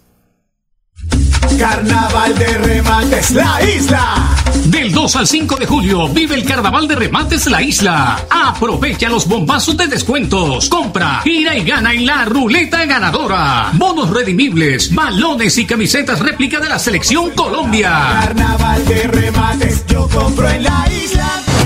Carnaval 1.56 2.38
de 2.38 2.58
Remates 2.58 3.32
La 3.32 3.62
Isla. 3.64 4.36
Del 4.66 4.92
2 4.92 5.16
al 5.16 5.28
5 5.28 5.56
de 5.56 5.66
julio 5.66 6.10
vive 6.10 6.36
el 6.36 6.44
Carnaval 6.44 6.88
de 6.88 6.96
Remates 6.96 7.48
La 7.48 7.62
Isla. 7.62 8.26
Aprovecha 8.30 9.10
los 9.10 9.28
bombazos 9.28 9.78
de 9.78 9.88
descuentos. 9.88 10.68
Compra, 10.70 11.22
gira 11.24 11.56
y 11.56 11.64
gana 11.64 11.94
en 11.94 12.06
la 12.06 12.26
ruleta 12.26 12.86
ganadora. 12.86 13.72
Bonos 13.74 14.10
redimibles, 14.10 14.94
balones 14.94 15.58
y 15.58 15.66
camisetas 15.66 16.20
réplica 16.20 16.60
de 16.60 16.70
la 16.70 16.80
selección 16.80 17.32
Colombia. 17.32 18.20
Carnaval 18.22 18.86
de 18.86 19.04
Remates, 19.08 19.86
yo 19.88 20.08
compro 20.10 20.50
en 20.50 20.64
La 20.64 20.86
Isla. 20.92 21.57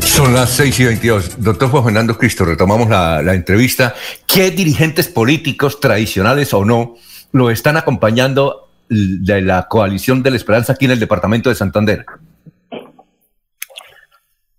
Son 0.00 0.32
las 0.34 0.50
6 0.50 0.80
y 0.80 0.84
22. 0.84 1.42
Doctor 1.42 1.70
Juan 1.70 1.84
Fernando 1.84 2.18
Cristo, 2.18 2.44
retomamos 2.44 2.88
la, 2.88 3.22
la, 3.22 3.34
entrevista. 3.34 3.94
¿Qué 4.26 4.50
dirigentes 4.50 5.06
políticos, 5.08 5.80
tradicionales 5.80 6.52
o 6.54 6.64
no, 6.64 6.96
lo 7.32 7.50
están 7.50 7.76
acompañando 7.76 8.67
de 8.88 9.40
la 9.42 9.68
coalición 9.68 10.22
de 10.22 10.30
la 10.30 10.36
esperanza 10.36 10.72
aquí 10.72 10.84
en 10.84 10.92
el 10.92 11.00
departamento 11.00 11.48
de 11.48 11.54
Santander? 11.54 12.04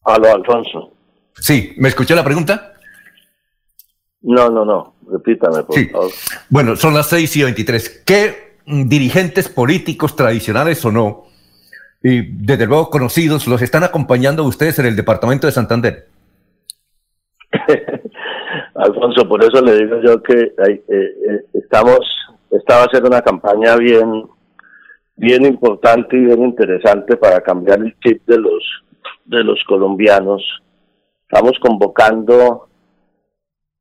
Aló, 0.03 0.33
Alfonso. 0.33 0.93
Sí, 1.33 1.73
¿me 1.77 1.89
escuché 1.89 2.15
la 2.15 2.23
pregunta? 2.23 2.73
No, 4.21 4.49
no, 4.49 4.65
no. 4.65 4.95
Repítame, 5.11 5.63
por 5.63 5.89
favor. 5.89 6.11
Bueno, 6.49 6.75
son 6.75 6.93
las 6.93 7.07
6 7.07 7.37
y 7.37 7.43
23. 7.43 8.03
¿Qué 8.05 8.49
dirigentes 8.65 9.49
políticos, 9.49 10.15
tradicionales 10.15 10.83
o 10.85 10.91
no, 10.91 11.23
y 12.03 12.21
desde 12.21 12.65
luego 12.65 12.89
conocidos, 12.89 13.47
los 13.47 13.61
están 13.61 13.83
acompañando 13.83 14.43
ustedes 14.43 14.79
en 14.79 14.85
el 14.85 14.95
departamento 14.95 15.47
de 15.47 15.53
Santander? 15.53 16.07
Alfonso, 18.75 19.27
por 19.27 19.43
eso 19.43 19.61
le 19.61 19.77
digo 19.77 20.01
yo 20.01 20.23
que 20.23 20.33
eh, 20.33 20.83
eh, 20.87 21.45
estamos, 21.53 21.99
esta 22.51 22.77
va 22.77 22.83
a 22.83 22.91
ser 22.91 23.03
una 23.03 23.21
campaña 23.21 23.75
bien, 23.75 24.25
bien 25.15 25.45
importante 25.45 26.17
y 26.17 26.25
bien 26.25 26.43
interesante 26.43 27.17
para 27.17 27.41
cambiar 27.41 27.79
el 27.79 27.95
chip 27.99 28.25
de 28.25 28.37
los, 28.37 28.63
de 29.25 29.43
los 29.43 29.63
colombianos. 29.65 30.43
Estamos 31.21 31.59
convocando 31.59 32.69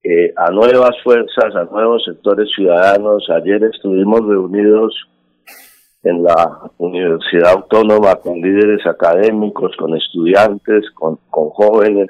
eh, 0.02 0.32
a 0.36 0.50
nuevas 0.50 0.96
fuerzas, 1.02 1.54
a 1.54 1.64
nuevos 1.64 2.04
sectores 2.04 2.48
ciudadanos. 2.54 3.28
Ayer 3.30 3.64
estuvimos 3.64 4.20
reunidos 4.26 4.94
en 6.02 6.22
la 6.22 6.70
Universidad 6.78 7.52
Autónoma 7.52 8.16
con 8.16 8.40
líderes 8.40 8.86
académicos, 8.86 9.76
con 9.76 9.96
estudiantes, 9.96 10.90
con, 10.92 11.18
jóvenes, 11.30 12.08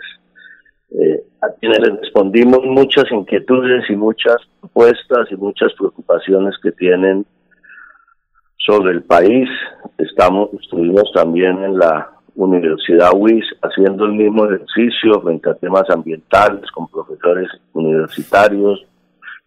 eh, 0.90 1.22
a 1.42 1.48
quienes 1.58 1.80
les 1.80 2.00
respondimos 2.00 2.64
muchas 2.64 3.04
inquietudes 3.10 3.88
y 3.88 3.96
muchas 3.96 4.36
propuestas 4.60 5.30
y 5.30 5.36
muchas 5.36 5.72
preocupaciones 5.74 6.54
que 6.62 6.72
tienen 6.72 7.26
sobre 8.56 8.92
el 8.92 9.02
país. 9.02 9.48
Estamos, 9.98 10.50
estuvimos 10.60 11.10
también 11.14 11.62
en 11.62 11.78
la 11.78 12.10
Universidad 12.34 13.10
WIS 13.14 13.44
haciendo 13.62 14.04
el 14.04 14.12
mismo 14.12 14.46
ejercicio 14.46 15.20
frente 15.22 15.50
a 15.50 15.54
temas 15.54 15.88
ambientales 15.90 16.70
con 16.70 16.88
profesores 16.88 17.48
universitarios, 17.72 18.84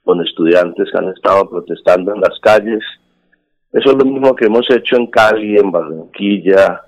con 0.04 0.22
estudiantes 0.26 0.90
que 0.92 0.98
han 0.98 1.10
estado 1.10 1.50
protestando 1.50 2.14
en 2.14 2.22
las 2.22 2.38
calles 2.42 2.84
eso 3.74 3.92
es 3.92 3.98
lo 3.98 4.06
mismo 4.06 4.36
que 4.36 4.48
hemos 4.48 4.70
hecho 4.70 4.98
en 4.98 5.08
Cali, 5.08 5.56
en 5.56 5.72
Barranquilla, 5.72 6.82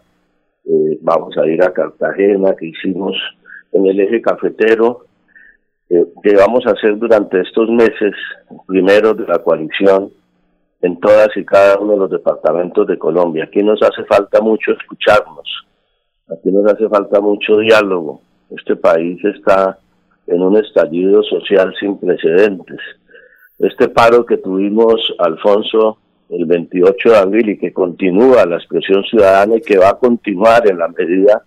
eh, 0.65 0.97
vamos 1.01 1.37
a 1.37 1.47
ir 1.47 1.63
a 1.63 1.71
Cartagena, 1.71 2.53
que 2.57 2.67
hicimos 2.67 3.15
en 3.73 3.87
el 3.87 3.99
eje 3.99 4.21
cafetero, 4.21 5.05
eh, 5.89 6.05
que 6.23 6.35
vamos 6.35 6.65
a 6.65 6.71
hacer 6.71 6.97
durante 6.97 7.41
estos 7.41 7.69
meses, 7.69 8.13
primero 8.67 9.13
de 9.13 9.27
la 9.27 9.39
coalición, 9.39 10.11
en 10.81 10.99
todas 10.99 11.29
y 11.35 11.45
cada 11.45 11.79
uno 11.79 11.93
de 11.93 11.99
los 11.99 12.11
departamentos 12.11 12.87
de 12.87 12.97
Colombia. 12.97 13.45
Aquí 13.45 13.63
nos 13.63 13.81
hace 13.81 14.03
falta 14.05 14.41
mucho 14.41 14.71
escucharnos, 14.71 15.65
aquí 16.29 16.51
nos 16.51 16.71
hace 16.71 16.87
falta 16.89 17.19
mucho 17.21 17.57
diálogo. 17.57 18.21
Este 18.49 18.75
país 18.75 19.23
está 19.23 19.79
en 20.27 20.41
un 20.41 20.57
estallido 20.57 21.23
social 21.23 21.73
sin 21.79 21.97
precedentes. 21.97 22.79
Este 23.59 23.87
paro 23.87 24.25
que 24.25 24.37
tuvimos, 24.37 25.13
Alfonso, 25.19 25.97
el 26.29 26.45
28 26.45 27.09
de 27.09 27.17
abril 27.17 27.49
y 27.49 27.57
que 27.57 27.71
continúa 27.71 28.45
la 28.45 28.57
expresión 28.57 29.03
ciudadana 29.03 29.57
y 29.57 29.61
que 29.61 29.77
va 29.77 29.89
a 29.89 29.99
continuar 29.99 30.67
en 30.67 30.79
la 30.79 30.87
medida 30.87 31.43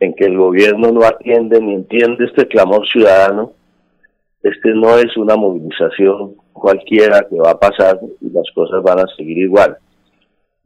en 0.00 0.14
que 0.14 0.24
el 0.24 0.36
gobierno 0.36 0.90
no 0.90 1.04
atiende 1.04 1.60
ni 1.60 1.74
entiende 1.74 2.24
este 2.24 2.48
clamor 2.48 2.86
ciudadano, 2.88 3.52
este 4.42 4.70
no 4.74 4.98
es 4.98 5.16
una 5.16 5.36
movilización 5.36 6.34
cualquiera 6.52 7.26
que 7.28 7.38
va 7.38 7.50
a 7.50 7.60
pasar 7.60 8.00
y 8.20 8.30
las 8.30 8.50
cosas 8.54 8.82
van 8.82 9.00
a 9.00 9.06
seguir 9.16 9.38
igual. 9.38 9.76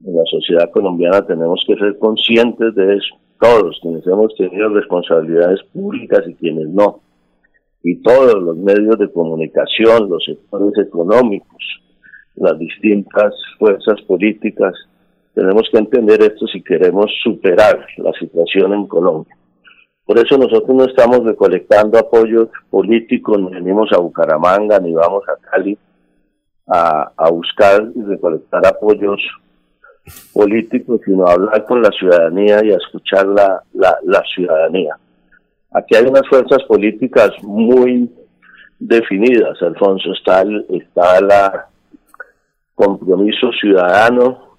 En 0.04 0.16
la 0.16 0.22
sociedad 0.30 0.70
colombiana 0.70 1.26
tenemos 1.26 1.64
que 1.66 1.76
ser 1.76 1.98
conscientes 1.98 2.74
de 2.74 2.96
eso, 2.96 3.16
todos 3.40 3.78
quienes 3.82 4.06
hemos 4.06 4.34
tenido 4.36 4.68
responsabilidades 4.68 5.60
públicas 5.72 6.22
y 6.26 6.34
quienes 6.34 6.68
no, 6.68 7.00
y 7.82 7.96
todos 7.96 8.42
los 8.42 8.56
medios 8.56 8.98
de 8.98 9.12
comunicación, 9.12 10.08
los 10.08 10.24
sectores 10.24 10.72
económicos, 10.78 11.82
las 12.36 12.58
distintas 12.58 13.34
fuerzas 13.58 14.00
políticas. 14.02 14.72
Tenemos 15.34 15.68
que 15.70 15.78
entender 15.78 16.22
esto 16.22 16.46
si 16.46 16.62
queremos 16.62 17.10
superar 17.22 17.86
la 17.98 18.12
situación 18.12 18.72
en 18.72 18.86
Colombia. 18.86 19.36
Por 20.06 20.18
eso 20.18 20.36
nosotros 20.36 20.76
no 20.76 20.84
estamos 20.84 21.24
recolectando 21.24 21.98
apoyos 21.98 22.48
políticos, 22.70 23.38
ni 23.40 23.50
venimos 23.54 23.90
a 23.92 23.98
Bucaramanga, 23.98 24.78
ni 24.78 24.92
vamos 24.92 25.24
a 25.28 25.36
Cali 25.50 25.76
a, 26.66 27.30
buscar 27.30 27.90
y 27.94 28.02
recolectar 28.02 28.66
apoyos 28.66 29.22
políticos, 30.32 31.00
sino 31.04 31.26
a 31.26 31.32
hablar 31.32 31.64
con 31.64 31.82
la 31.82 31.90
ciudadanía 31.90 32.64
y 32.64 32.72
a 32.72 32.76
escuchar 32.76 33.26
la, 33.26 34.22
ciudadanía. 34.34 34.96
Aquí 35.72 35.96
hay 35.96 36.04
unas 36.04 36.28
fuerzas 36.28 36.62
políticas 36.64 37.30
muy 37.42 38.08
definidas, 38.78 39.60
Alfonso. 39.62 40.12
Está, 40.12 40.44
la, 41.20 41.68
Compromiso 42.74 43.52
Ciudadano 43.52 44.53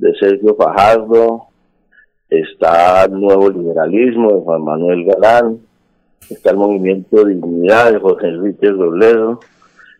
de 0.00 0.14
Sergio 0.14 0.54
Fajardo, 0.54 1.48
está 2.28 3.04
el 3.04 3.20
Nuevo 3.20 3.50
Liberalismo 3.50 4.32
de 4.32 4.40
Juan 4.40 4.62
Manuel 4.62 5.04
Galán, 5.04 5.58
está 6.30 6.50
el 6.50 6.56
Movimiento 6.56 7.24
Dignidad 7.24 7.92
de 7.92 7.98
José 7.98 8.28
Enrique 8.28 8.68
Robledo, 8.70 9.40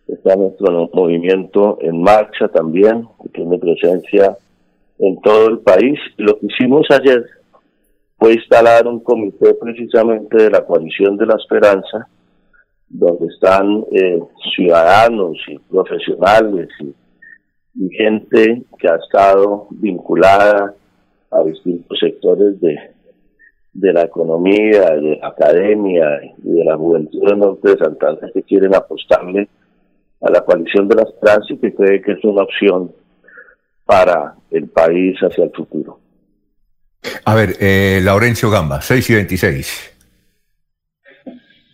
está 0.09 0.37
nuestro 0.37 0.89
movimiento 0.93 1.79
en 1.83 2.03
marcha 2.03 2.49
también, 2.49 3.07
que 3.23 3.29
tiene 3.29 3.59
presencia 3.59 4.37
en 4.99 5.21
todo 5.21 5.49
el 5.49 5.59
país. 5.59 5.99
Lo 6.17 6.39
que 6.39 6.47
hicimos 6.47 6.87
ayer 6.91 7.25
fue 8.19 8.35
instalar 8.35 8.87
un 8.87 9.01
comité 9.01 9.55
precisamente 9.55 10.45
de 10.45 10.51
la 10.51 10.65
coalición 10.65 11.17
de 11.17 11.27
la 11.27 11.35
esperanza, 11.35 12.09
donde 12.89 13.27
están 13.27 13.85
eh, 13.93 14.19
ciudadanos 14.55 15.37
y 15.47 15.59
profesionales 15.59 16.69
y 16.81 16.95
gente 17.91 18.63
que 18.79 18.89
ha 18.89 18.97
estado 18.97 19.69
vinculada 19.71 20.75
a 21.31 21.43
distintos 21.45 21.99
sectores 21.99 22.61
de, 22.61 22.77
de 23.73 23.93
la 23.93 24.03
economía, 24.03 24.91
de 24.91 25.19
la 25.21 25.29
academia 25.29 26.07
y 26.43 26.53
de 26.53 26.65
la 26.65 26.77
juventud 26.77 27.27
del 27.27 27.39
norte 27.39 27.71
de 27.71 27.79
Santander 27.79 28.31
que 28.33 28.43
quieren 28.43 28.75
apostarle 28.75 29.49
a 30.21 30.31
la 30.31 30.41
coalición 30.43 30.89
de 30.89 30.97
las 30.97 31.09
trans 31.21 31.51
y 31.51 31.57
que 31.59 31.75
cree 31.75 32.03
que 32.03 32.13
es 32.13 32.25
una 32.25 32.43
opción 32.43 32.93
para 33.85 34.35
el 34.51 34.69
país 34.69 35.19
hacia 35.21 35.45
el 35.45 35.51
futuro. 35.51 35.99
A 37.25 37.35
ver, 37.35 37.57
eh, 37.61 38.01
Laurencio 38.03 38.51
Gamba, 38.51 38.81
6 38.83 39.11
y 39.11 39.15
26. 39.15 39.97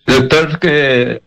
Doctor, 0.06 0.58
que 0.60 1.20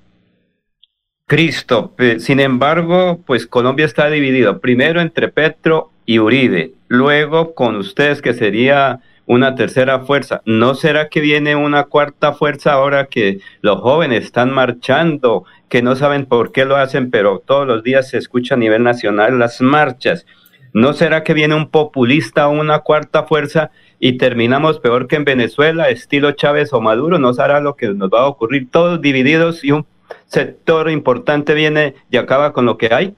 Cristo. 1.30 1.93
Sin 2.18 2.39
embargo, 2.39 3.19
pues 3.27 3.45
Colombia 3.45 3.85
está 3.85 4.10
dividido 4.10 4.60
primero 4.60 4.99
entre 4.99 5.27
Petro 5.27 5.91
y 6.03 6.18
Uribe, 6.18 6.72
luego 6.88 7.53
con 7.53 7.76
ustedes 7.76 8.23
que 8.23 8.34
sería 8.34 9.01
una 9.27 9.53
tercera 9.53 9.99
fuerza. 9.99 10.41
¿No 10.45 10.73
será 10.73 11.07
que 11.10 11.22
viene 11.22 11.56
una 11.56 11.84
cuarta 11.84 12.34
fuerza 12.34 12.73
ahora 12.73 13.06
que 13.06 13.41
los 13.61 13.80
jóvenes 13.80 14.23
están 14.23 14.49
marchando, 14.49 15.45
que 15.69 15.84
no 15.84 15.95
saben 15.95 16.26
por 16.26 16.51
qué 16.51 16.65
lo 16.65 16.77
hacen, 16.77 17.11
pero 17.11 17.43
todos 17.45 17.68
los 17.68 17.84
días 17.84 18.10
se 18.10 18.18
escucha 18.18 18.56
a 18.56 18.57
nivel 18.57 18.81
nacional 18.81 19.38
las 19.38 19.61
marchas? 19.61 20.26
¿No 20.73 20.93
será 20.93 21.23
que 21.23 21.35
viene 21.35 21.53
un 21.53 21.69
populista 21.69 22.47
o 22.47 22.60
una 22.60 22.80
cuarta 22.80 23.27
fuerza 23.27 23.69
y 23.99 24.18
terminamos 24.18 24.80
peor 24.80 25.07
que 25.07 25.18
en 25.18 25.26
Venezuela, 25.26 25.89
estilo 25.89 26.31
Chávez 26.31 26.73
o 26.73 26.81
Maduro, 26.81 27.19
no 27.19 27.34
será 27.35 27.60
lo 27.60 27.76
que 27.76 27.89
nos 27.89 28.10
va 28.10 28.22
a 28.22 28.27
ocurrir, 28.27 28.72
todos 28.72 28.99
divididos 28.99 29.64
y 29.64 29.73
un 29.73 29.85
sector 30.26 30.90
importante 30.90 31.53
viene 31.53 31.95
y 32.10 32.18
acaba 32.18 32.53
con 32.53 32.65
lo 32.65 32.77
que 32.77 32.90
hay. 32.94 33.15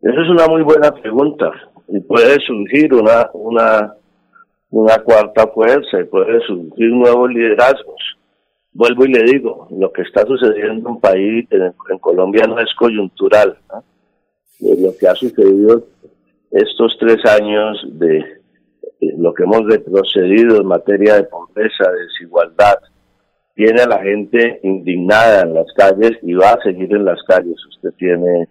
Esa 0.00 0.22
es 0.22 0.28
una 0.28 0.46
muy 0.46 0.62
buena 0.62 0.92
pregunta 0.92 1.50
y 1.88 2.00
puede 2.00 2.38
surgir 2.40 2.94
una, 2.94 3.28
una, 3.32 3.94
una 4.70 4.98
cuarta 4.98 5.46
fuerza 5.48 6.00
y 6.00 6.04
puede 6.04 6.40
surgir 6.46 6.90
nuevos 6.90 7.30
liderazgos. 7.30 8.18
Vuelvo 8.72 9.06
y 9.06 9.12
le 9.12 9.22
digo, 9.24 9.66
lo 9.70 9.90
que 9.92 10.02
está 10.02 10.24
sucediendo 10.24 10.90
en 10.90 11.00
país, 11.00 11.48
en, 11.50 11.98
Colombia 11.98 12.44
no 12.46 12.60
es 12.60 12.72
coyuntural. 12.74 13.58
Lo 14.60 14.96
que 14.98 15.08
ha 15.08 15.14
sucedido 15.14 15.84
estos 16.50 16.96
tres 16.98 17.24
años 17.26 17.84
de 17.92 18.40
lo 19.00 19.32
que 19.34 19.44
hemos 19.44 19.64
retrocedido 19.66 20.60
en 20.60 20.66
materia 20.66 21.14
de 21.14 21.24
pobreza, 21.24 21.90
de 21.90 22.02
desigualdad, 22.04 22.78
tiene 23.58 23.82
a 23.82 23.88
la 23.88 23.98
gente 23.98 24.60
indignada 24.62 25.42
en 25.42 25.52
las 25.52 25.66
calles 25.74 26.12
y 26.22 26.32
va 26.32 26.50
a 26.50 26.62
seguir 26.62 26.94
en 26.94 27.04
las 27.04 27.20
calles. 27.24 27.56
Usted 27.66 27.90
tiene, 27.98 28.46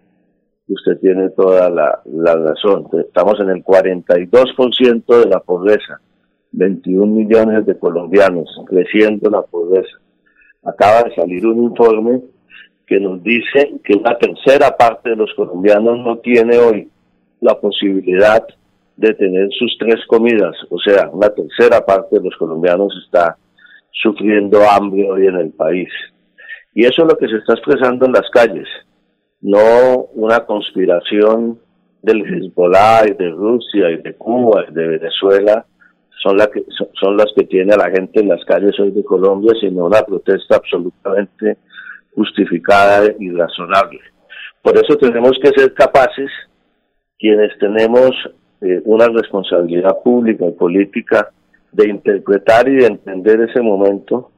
usted 0.68 1.00
tiene 1.00 1.30
toda 1.30 1.70
la, 1.70 2.02
razón. 2.06 2.88
Estamos 2.92 3.40
en 3.40 3.52
el 3.52 3.64
42% 3.64 5.06
de 5.06 5.30
la 5.30 5.40
pobreza, 5.40 6.02
21 6.52 7.06
millones 7.08 7.66
de 7.66 7.80
colombianos, 7.80 8.50
creciendo 8.68 9.30
la 9.30 9.44
pobreza. 9.44 9.98
Acaba 10.66 11.04
de 11.04 11.16
salir 11.16 11.48
un 11.48 11.64
informe 11.64 12.22
que 12.86 13.00
nos 13.00 13.24
dice 13.24 13.80
que 13.86 13.94
una 13.98 14.18
tercera 14.18 14.76
parte 14.76 15.12
de 15.12 15.16
los 15.16 15.34
colombianos 15.36 16.00
no 16.00 16.18
tiene 16.18 16.58
hoy 16.58 16.90
la 17.40 17.58
posibilidad 17.58 18.46
de 18.98 19.14
tener 19.14 19.48
sus 19.58 19.74
tres 19.80 20.06
comidas, 20.08 20.58
o 20.70 20.78
sea, 20.80 21.10
una 21.14 21.30
tercera 21.30 21.86
parte 21.86 22.18
de 22.18 22.26
los 22.26 22.36
colombianos 22.36 22.92
está 23.06 23.38
sufriendo 23.92 24.62
hambre 24.70 25.10
hoy 25.10 25.28
en 25.28 25.36
el 25.36 25.52
país. 25.52 25.90
Y 26.74 26.86
eso 26.86 27.04
es 27.04 27.08
lo 27.12 27.18
que 27.18 27.28
se 27.28 27.38
está 27.38 27.54
expresando 27.54 28.06
en 28.06 28.12
las 28.12 28.30
calles, 28.32 28.68
no 29.42 30.08
una 30.14 30.46
conspiración 30.46 31.60
del 32.02 32.22
Hezbollah 32.22 33.08
y 33.08 33.14
de 33.14 33.30
Rusia 33.30 33.92
y 33.92 33.98
de 33.98 34.14
Cuba 34.16 34.66
y 34.70 34.74
de 34.74 34.88
Venezuela, 34.88 35.66
son, 36.22 36.38
que, 36.54 36.64
son, 37.00 37.18
las 37.18 37.28
que 37.36 37.46
tiene 37.46 37.74
a 37.74 37.78
la 37.78 37.90
gente 37.90 38.20
en 38.20 38.30
las 38.30 38.44
calles 38.46 38.80
hoy 38.80 38.92
de 38.92 39.04
Colombia, 39.04 39.54
sino 39.60 39.86
una 39.86 40.02
protesta 40.02 40.56
absolutamente 40.58 41.58
justificada 42.16 43.12
y 43.20 43.32
razonable. 43.32 44.00
Por 44.62 44.76
eso 44.78 44.98
tenemos 44.98 45.38
que 45.42 45.50
ser 45.50 45.74
capaces 45.74 46.30
quienes 47.20 47.58
tenemos 47.60 48.12
eh, 48.62 48.82
una 48.86 49.08
responsabilidad 49.08 49.98
pública 50.04 50.46
y 50.46 50.52
política 50.52 51.30
de 51.72 51.90
interpretar 51.90 52.68
y 52.68 52.78
de 52.78 52.88
entender 52.88 53.42
ese 53.42 53.62
momento 53.62 54.32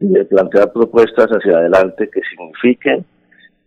y 0.00 0.08
de 0.08 0.24
plantear 0.24 0.72
propuestas 0.72 1.28
hacia 1.28 1.58
adelante 1.58 2.08
que 2.08 2.20
signifiquen 2.22 3.04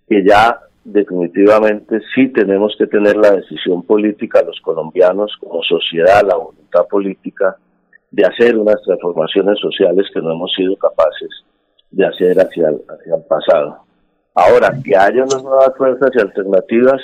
que 0.07 0.23
ya 0.26 0.60
definitivamente 0.84 2.02
sí 2.14 2.27
tenemos 2.30 2.76
que 2.77 2.88
tener 2.88 3.15
la 3.15 3.31
decisión 3.31 3.84
política 3.84 4.41
los 4.41 4.60
colombianos 4.61 5.35
como 5.40 5.64
sociedad, 5.64 6.23
la 6.27 6.35
voluntad 6.35 6.85
política 6.90 7.56
de 8.11 8.26
hacer 8.26 8.57
unas 8.57 8.81
transformaciones 8.84 9.60
sociales 9.60 10.07
que 10.14 10.22
no 10.22 10.31
hemos 10.31 10.52
sido 10.53 10.76
capaces 10.76 11.30
de 11.90 12.06
hacer 12.06 12.40
hacia 12.40 12.68
hacia 12.68 13.15
el 13.15 13.23
pasado. 13.23 13.84
Ahora, 14.35 14.73
que 14.84 14.95
haya 14.95 15.23
unas 15.23 15.44
nuevas 15.44 15.72
fuerzas 15.77 16.10
y 16.15 16.19
alternativas, 16.19 17.02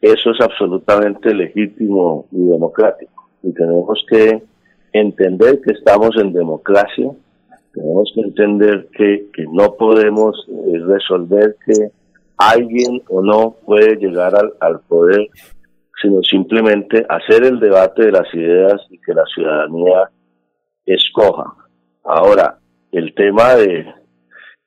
eso 0.00 0.30
es 0.30 0.40
absolutamente 0.40 1.34
legítimo 1.34 2.26
y 2.30 2.46
democrático. 2.46 3.28
Y 3.42 3.52
tenemos 3.52 4.04
que 4.08 4.42
entender 4.92 5.60
que 5.60 5.72
estamos 5.72 6.10
en 6.16 6.32
democracia, 6.32 7.10
tenemos 7.72 8.12
que 8.14 8.20
entender 8.22 8.88
que, 8.92 9.28
que 9.32 9.44
no 9.50 9.74
podemos 9.74 10.46
eh, 10.48 10.78
resolver 10.86 11.56
que 11.64 11.90
alguien 12.36 13.02
o 13.08 13.22
no 13.22 13.56
puede 13.64 13.96
llegar 13.96 14.34
al, 14.34 14.52
al 14.60 14.80
poder, 14.80 15.28
sino 16.00 16.22
simplemente 16.22 17.04
hacer 17.08 17.44
el 17.44 17.60
debate 17.60 18.06
de 18.06 18.12
las 18.12 18.34
ideas 18.34 18.80
y 18.88 18.98
que 18.98 19.14
la 19.14 19.24
ciudadanía 19.26 20.10
escoja. 20.86 21.54
Ahora, 22.04 22.58
el 22.92 23.14
tema 23.14 23.54
de 23.54 23.86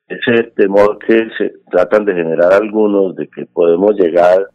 ese 0.08 0.44
temor 0.56 0.98
que 0.98 1.28
se 1.36 1.52
tratan 1.70 2.04
de 2.04 2.14
generar 2.14 2.52
algunos 2.52 3.16
de 3.16 3.28
que 3.28 3.46
podemos 3.46 3.94
llegar 3.96 4.46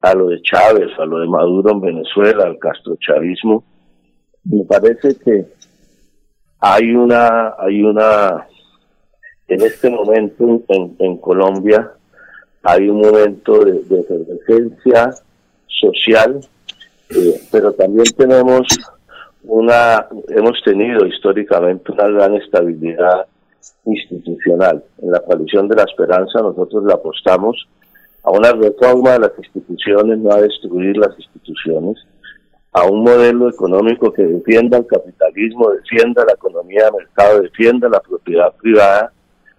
a 0.00 0.14
lo 0.14 0.28
de 0.28 0.40
Chávez, 0.42 0.88
a 0.98 1.04
lo 1.04 1.20
de 1.20 1.28
Maduro 1.28 1.72
en 1.72 1.80
Venezuela, 1.80 2.44
al 2.44 2.58
castrochavismo, 2.58 3.64
me 4.44 4.64
parece 4.64 5.14
que 5.16 5.46
hay 6.60 6.90
una, 6.94 7.54
hay 7.58 7.82
una, 7.82 8.46
en 9.48 9.62
este 9.62 9.90
momento 9.90 10.62
en, 10.68 10.96
en 10.98 11.16
Colombia, 11.18 11.92
hay 12.62 12.88
un 12.88 13.00
momento 13.00 13.64
de, 13.64 13.80
de 13.84 14.04
social, 15.66 16.40
eh, 17.10 17.40
pero 17.50 17.72
también 17.72 18.06
tenemos 18.16 18.66
una, 19.44 20.06
hemos 20.28 20.62
tenido 20.62 21.06
históricamente 21.06 21.92
una 21.92 22.08
gran 22.08 22.34
estabilidad 22.34 23.26
institucional. 23.86 24.84
En 25.02 25.10
la 25.10 25.20
coalición 25.20 25.68
de 25.68 25.76
la 25.76 25.84
esperanza 25.84 26.40
nosotros 26.40 26.84
le 26.84 26.92
apostamos 26.92 27.66
a 28.22 28.30
una 28.30 28.52
reforma 28.52 29.12
de 29.12 29.20
las 29.20 29.32
instituciones, 29.38 30.18
no 30.18 30.32
a 30.32 30.42
destruir 30.42 30.96
las 30.96 31.18
instituciones, 31.18 31.96
a 32.72 32.84
un 32.84 33.02
modelo 33.02 33.48
económico 33.48 34.12
que 34.12 34.22
defienda 34.22 34.78
el 34.78 34.86
capitalismo, 34.86 35.70
defienda 35.70 36.24
la 36.24 36.32
economía 36.32 36.84
de 36.84 36.98
mercado, 36.98 37.42
defienda 37.42 37.88
la 37.88 38.00
propiedad 38.00 38.52
privada, 38.54 39.12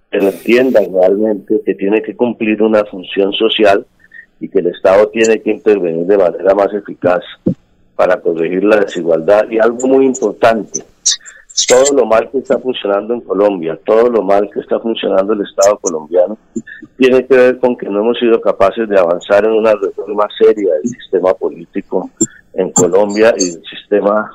pero 0.09 0.29
entienda 0.29 0.79
realmente 0.79 1.61
que 1.65 1.75
tiene 1.75 2.01
que 2.01 2.15
cumplir 2.15 2.61
una 2.61 2.85
función 2.85 3.33
social 3.33 3.85
y 4.39 4.47
que 4.47 4.59
el 4.59 4.67
Estado 4.67 5.07
tiene 5.09 5.41
que 5.41 5.51
intervenir 5.51 6.05
de 6.05 6.17
manera 6.17 6.55
más 6.55 6.73
eficaz 6.73 7.21
para 7.95 8.19
corregir 8.19 8.63
la 8.63 8.77
desigualdad. 8.77 9.49
Y 9.49 9.59
algo 9.59 9.87
muy 9.87 10.05
importante, 10.05 10.83
todo 11.67 11.97
lo 11.97 12.05
mal 12.05 12.29
que 12.31 12.39
está 12.39 12.57
funcionando 12.59 13.13
en 13.13 13.21
Colombia, 13.21 13.77
todo 13.85 14.09
lo 14.09 14.23
mal 14.23 14.49
que 14.49 14.61
está 14.61 14.79
funcionando 14.79 15.33
el 15.33 15.41
Estado 15.41 15.77
colombiano, 15.77 16.37
tiene 16.97 17.25
que 17.25 17.35
ver 17.35 17.59
con 17.59 17.75
que 17.75 17.87
no 17.87 17.99
hemos 17.99 18.17
sido 18.17 18.39
capaces 18.39 18.87
de 18.87 18.97
avanzar 18.97 19.45
en 19.45 19.51
una 19.51 19.73
reforma 19.73 20.27
seria 20.39 20.73
del 20.75 20.87
sistema 20.87 21.33
político 21.33 22.09
en 22.53 22.71
Colombia 22.71 23.33
y 23.37 23.51
del 23.51 23.63
sistema 23.63 24.31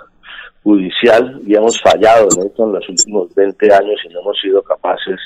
judicial 0.63 1.41
y 1.47 1.55
hemos 1.55 1.81
fallado 1.81 2.29
en 2.35 2.47
esto 2.47 2.65
en 2.65 2.73
los 2.73 2.89
últimos 2.89 3.35
20 3.35 3.73
años 3.73 4.01
y 4.05 4.13
no 4.13 4.21
hemos 4.21 4.41
sido 4.41 4.63
capaces 4.63 5.19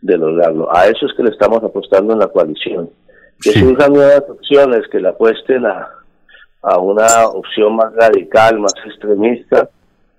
de 0.00 0.16
lograrlo. 0.16 0.74
A 0.74 0.86
eso 0.86 1.06
es 1.06 1.12
que 1.16 1.22
le 1.22 1.30
estamos 1.30 1.62
apostando 1.64 2.12
en 2.12 2.20
la 2.20 2.28
coalición. 2.28 2.90
Que 3.42 3.50
surjan 3.50 3.92
nuevas 3.92 4.22
opciones 4.28 4.82
que 4.90 5.00
le 5.00 5.08
apuesten 5.08 5.66
a, 5.66 5.88
a 6.62 6.78
una 6.78 7.26
opción 7.26 7.76
más 7.76 7.94
radical, 7.94 8.58
más 8.58 8.74
extremista, 8.84 9.68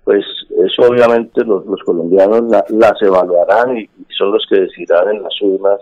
pues 0.04 0.24
eso 0.64 0.88
obviamente 0.88 1.44
los, 1.44 1.62
colombianos 1.84 2.44
las 2.70 3.02
evaluarán 3.02 3.76
y, 3.76 3.90
son 4.16 4.32
los 4.32 4.44
que 4.48 4.60
decidirán 4.60 5.10
en 5.10 5.22
las 5.22 5.42
urnas 5.42 5.80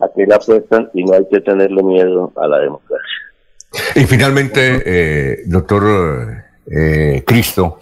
a 0.00 0.08
qué 0.14 0.24
la 0.24 0.36
apuestan 0.36 0.88
y 0.94 1.02
no 1.02 1.14
hay 1.14 1.26
que 1.28 1.40
tenerle 1.40 1.82
miedo 1.82 2.32
a 2.36 2.46
la 2.46 2.60
democracia. 2.60 3.25
Y 3.94 4.04
finalmente, 4.04 4.82
eh, 4.84 5.42
doctor 5.46 6.44
eh, 6.70 7.22
Cristo, 7.26 7.78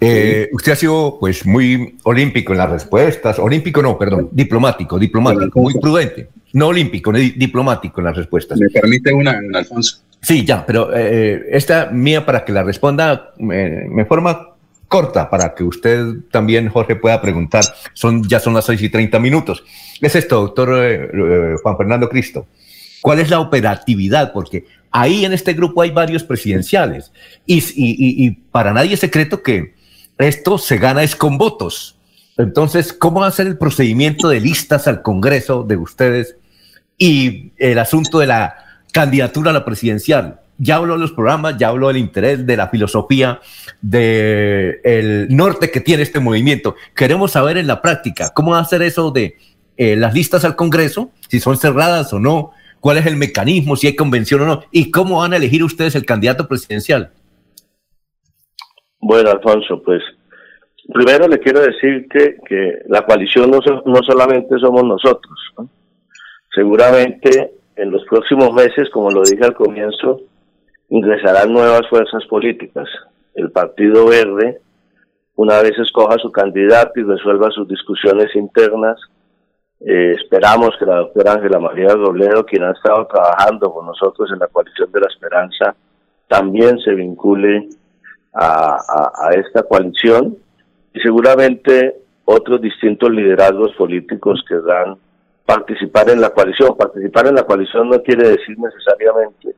eh, 0.00 0.48
usted 0.52 0.72
ha 0.72 0.76
sido 0.76 1.16
pues 1.18 1.46
muy 1.46 1.96
olímpico 2.02 2.52
en 2.52 2.58
las 2.58 2.70
respuestas, 2.70 3.38
olímpico 3.38 3.80
no, 3.82 3.98
perdón, 3.98 4.28
diplomático, 4.32 4.98
diplomático, 4.98 5.60
muy 5.60 5.74
prudente, 5.80 6.28
no 6.52 6.68
olímpico, 6.68 7.12
diplomático 7.12 8.00
en 8.00 8.04
las 8.04 8.16
respuestas. 8.16 8.58
Me 8.58 8.68
permite 8.68 9.12
una, 9.12 9.40
Alfonso. 9.54 10.02
Sí, 10.20 10.44
ya, 10.44 10.64
pero 10.66 10.92
esta 10.92 11.90
mía 11.90 12.26
para 12.26 12.44
que 12.44 12.52
la 12.52 12.62
responda 12.62 13.32
me 13.38 14.04
forma 14.06 14.56
corta 14.88 15.28
para 15.28 15.54
que 15.54 15.64
usted 15.64 16.06
también, 16.30 16.68
Jorge, 16.68 16.96
pueda 16.96 17.20
preguntar. 17.20 17.64
Son, 17.92 18.22
ya 18.26 18.40
son 18.40 18.54
las 18.54 18.64
6 18.66 18.82
y 18.82 18.88
30 18.88 19.18
minutos. 19.18 19.64
Es 20.00 20.14
esto, 20.14 20.40
doctor 20.40 20.84
eh, 20.84 21.10
eh, 21.12 21.54
Juan 21.62 21.76
Fernando 21.76 22.08
Cristo. 22.08 22.46
¿Cuál 23.00 23.20
es 23.20 23.30
la 23.30 23.40
operatividad? 23.40 24.32
Porque 24.32 24.64
ahí 24.96 25.26
en 25.26 25.34
este 25.34 25.52
grupo 25.52 25.82
hay 25.82 25.90
varios 25.90 26.24
presidenciales 26.24 27.12
y, 27.44 28.30
para 28.50 28.72
nadie 28.72 28.94
es 28.94 29.00
secreto 29.00 29.42
que 29.42 29.74
esto 30.16 30.56
se 30.56 30.78
gana 30.78 31.02
es 31.02 31.14
con 31.14 31.36
votos. 31.36 31.98
Entonces, 32.38 32.94
¿cómo 32.94 33.20
va 33.20 33.26
a 33.26 33.30
ser 33.30 33.46
el 33.46 33.58
procedimiento 33.58 34.28
de 34.28 34.40
listas 34.40 34.88
al 34.88 35.02
Congreso 35.02 35.64
de 35.64 35.76
ustedes 35.76 36.36
y 36.96 37.52
el 37.58 37.78
asunto 37.78 38.20
de 38.20 38.26
la 38.26 38.56
candidatura 38.92 39.50
a 39.50 39.54
la 39.54 39.64
presidencial? 39.64 40.40
ya 40.58 40.76
habló 40.76 40.94
de 40.94 41.00
los 41.00 41.12
programas, 41.12 41.58
ya 41.58 41.68
habló 41.68 41.88
del 41.88 41.98
interés, 41.98 42.46
de 42.46 42.56
la 42.56 42.68
filosofía, 42.68 43.40
del 43.82 45.26
norte 45.28 45.70
que 45.70 45.82
tiene 45.82 46.02
este 46.02 46.18
movimiento. 46.18 46.76
Queremos 46.94 47.32
saber 47.32 47.58
en 47.58 47.66
la 47.66 47.82
práctica 47.82 48.30
cómo 48.30 48.52
va 48.52 48.60
a 48.60 48.62
hacer 48.62 48.80
eso 48.80 49.10
de 49.10 49.36
eh, 49.76 49.96
las 49.96 50.14
listas 50.14 50.46
al 50.46 50.56
Congreso, 50.56 51.10
si 51.28 51.40
son 51.40 51.58
cerradas 51.58 52.10
o 52.14 52.18
no, 52.18 52.52
cuál 52.86 52.98
es 52.98 53.06
el 53.06 53.16
mecanismo, 53.16 53.74
si 53.74 53.88
hay 53.88 53.96
convención 53.96 54.42
o 54.42 54.46
no, 54.46 54.62
y 54.70 54.92
cómo 54.92 55.18
van 55.18 55.32
a 55.32 55.38
elegir 55.38 55.64
ustedes 55.64 55.96
el 55.96 56.06
candidato 56.06 56.46
presidencial. 56.46 57.10
Bueno, 59.00 59.28
Alfonso, 59.28 59.82
pues 59.84 60.00
primero 60.94 61.26
le 61.26 61.40
quiero 61.40 61.62
decir 61.62 62.06
que, 62.08 62.36
que 62.48 62.82
la 62.86 63.04
coalición 63.04 63.50
no, 63.50 63.58
no 63.86 64.00
solamente 64.06 64.56
somos 64.60 64.84
nosotros. 64.84 65.36
Seguramente 66.54 67.54
en 67.74 67.90
los 67.90 68.04
próximos 68.04 68.52
meses, 68.52 68.88
como 68.92 69.10
lo 69.10 69.24
dije 69.24 69.44
al 69.44 69.54
comienzo, 69.54 70.20
ingresarán 70.88 71.52
nuevas 71.52 71.88
fuerzas 71.90 72.24
políticas. 72.26 72.88
El 73.34 73.50
Partido 73.50 74.06
Verde, 74.06 74.60
una 75.34 75.60
vez 75.60 75.76
escoja 75.76 76.18
su 76.18 76.30
candidato 76.30 77.00
y 77.00 77.02
resuelva 77.02 77.50
sus 77.50 77.66
discusiones 77.66 78.28
internas, 78.36 78.96
eh, 79.80 80.12
esperamos 80.12 80.70
que 80.78 80.86
la 80.86 80.96
doctora 80.96 81.34
Ángela 81.34 81.58
María 81.58 81.88
Robledo, 81.88 82.46
quien 82.46 82.62
ha 82.64 82.72
estado 82.72 83.06
trabajando 83.06 83.72
con 83.72 83.86
nosotros 83.86 84.30
en 84.32 84.38
la 84.38 84.46
coalición 84.46 84.90
de 84.90 85.00
la 85.00 85.08
esperanza, 85.08 85.74
también 86.28 86.78
se 86.80 86.94
vincule 86.94 87.68
a, 88.32 89.30
esta 89.34 89.62
coalición 89.62 90.36
y 90.92 91.00
seguramente 91.00 91.96
otros 92.24 92.60
distintos 92.60 93.10
liderazgos 93.10 93.74
políticos 93.76 94.44
querrán 94.46 94.96
participar 95.46 96.10
en 96.10 96.20
la 96.20 96.30
coalición. 96.30 96.76
Participar 96.76 97.28
en 97.28 97.36
la 97.36 97.44
coalición 97.44 97.88
no 97.88 98.02
quiere 98.02 98.28
decir 98.28 98.58
necesariamente 98.58 99.54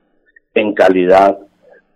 en 0.55 0.75
calidad 0.75 1.39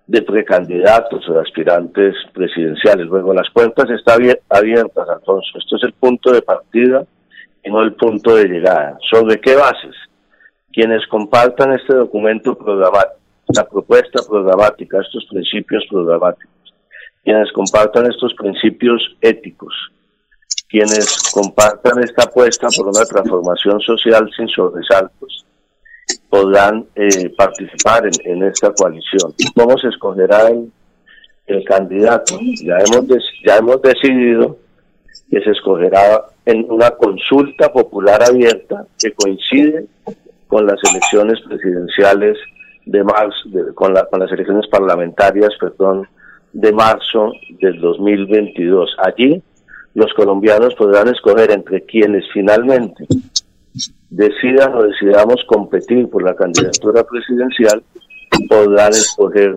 de 0.07 0.23
precandidatos 0.23 1.29
o 1.29 1.35
de 1.35 1.41
aspirantes 1.41 2.15
presidenciales. 2.33 3.07
Luego, 3.07 3.33
las 3.33 3.51
puertas 3.51 3.89
están 3.91 4.23
abiertas, 4.49 5.09
Alfonso. 5.09 5.59
Esto 5.59 5.77
es 5.77 5.83
el 5.85 5.93
punto 5.93 6.33
de 6.33 6.43
partida 6.43 7.05
no 7.71 7.83
el 7.83 7.95
punto 7.95 8.35
de 8.35 8.49
llegada. 8.49 8.99
¿Sobre 9.11 9.41
qué 9.41 9.55
bases? 9.55 9.95
Quienes 10.73 11.07
compartan 11.07 11.73
este 11.73 11.95
documento 11.95 12.57
programático, 12.57 13.21
la 13.55 13.65
propuesta 13.69 14.23
programática, 14.29 15.01
estos 15.01 15.27
principios 15.31 15.85
programáticos, 15.91 16.75
quienes 17.23 17.53
compartan 17.53 18.11
estos 18.11 18.35
principios 18.35 19.17
éticos, 19.21 19.75
quienes 20.69 21.31
compartan 21.33 22.03
esta 22.03 22.25
apuesta 22.25 22.69
por 22.75 22.89
una 22.89 23.05
transformación 23.05 23.81
social 23.81 24.29
sin 24.35 24.49
sobresaltos, 24.49 25.45
podrán 26.29 26.87
eh, 26.95 27.29
participar 27.37 28.09
en, 28.25 28.43
esta 28.43 28.73
coalición. 28.73 29.35
¿Cómo 29.55 29.77
se 29.77 29.89
escogerá 29.89 30.49
el, 30.49 30.73
el 31.47 31.65
candidato? 31.65 32.39
Ya 32.63 32.79
hemos, 32.79 33.07
ya 33.45 33.59
hemos 33.59 33.83
decidido 33.83 34.57
que 35.31 35.41
se 35.41 35.51
escogerá 35.51 36.25
en 36.45 36.67
una 36.71 36.91
consulta 36.93 37.73
popular 37.73 38.23
abierta 38.23 38.87
que 38.99 39.13
coincide 39.13 39.87
con 40.49 40.67
las 40.67 40.79
elecciones 40.91 41.41
presidenciales 41.49 42.37
de 42.85 43.05
marzo, 43.05 43.49
con, 43.75 43.95
la, 43.95 44.05
con 44.07 44.21
las 44.21 44.33
elecciones 44.33 44.67
parlamentarias, 44.69 45.51
perdón, 45.59 46.07
de 46.53 46.73
marzo 46.73 47.33
del 47.61 47.81
2022. 47.81 48.97
Allí 48.99 49.43
los 49.95 50.13
colombianos 50.15 50.75
podrán 50.75 51.09
escoger 51.09 51.51
entre 51.51 51.83
quienes 51.83 52.25
finalmente 52.33 53.07
decidan 54.11 54.75
o 54.75 54.83
decidamos 54.83 55.43
competir 55.47 56.09
por 56.09 56.23
la 56.23 56.35
candidatura 56.35 57.05
presidencial, 57.05 57.83
podrán 58.49 58.91
escoger 58.91 59.57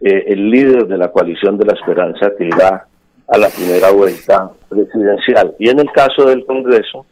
eh, 0.00 0.24
el 0.28 0.50
líder 0.50 0.86
de 0.86 0.98
la 0.98 1.10
coalición 1.10 1.58
de 1.58 1.66
la 1.66 1.74
esperanza 1.74 2.32
que 2.36 2.46
irá 2.46 2.86
a 3.32 3.38
la 3.38 3.48
primera 3.48 3.90
vuelta 3.90 4.50
presidencial. 4.68 5.54
Y 5.58 5.70
en 5.70 5.80
el 5.80 5.90
caso 5.90 6.26
del 6.26 6.44
Congreso, 6.44 7.06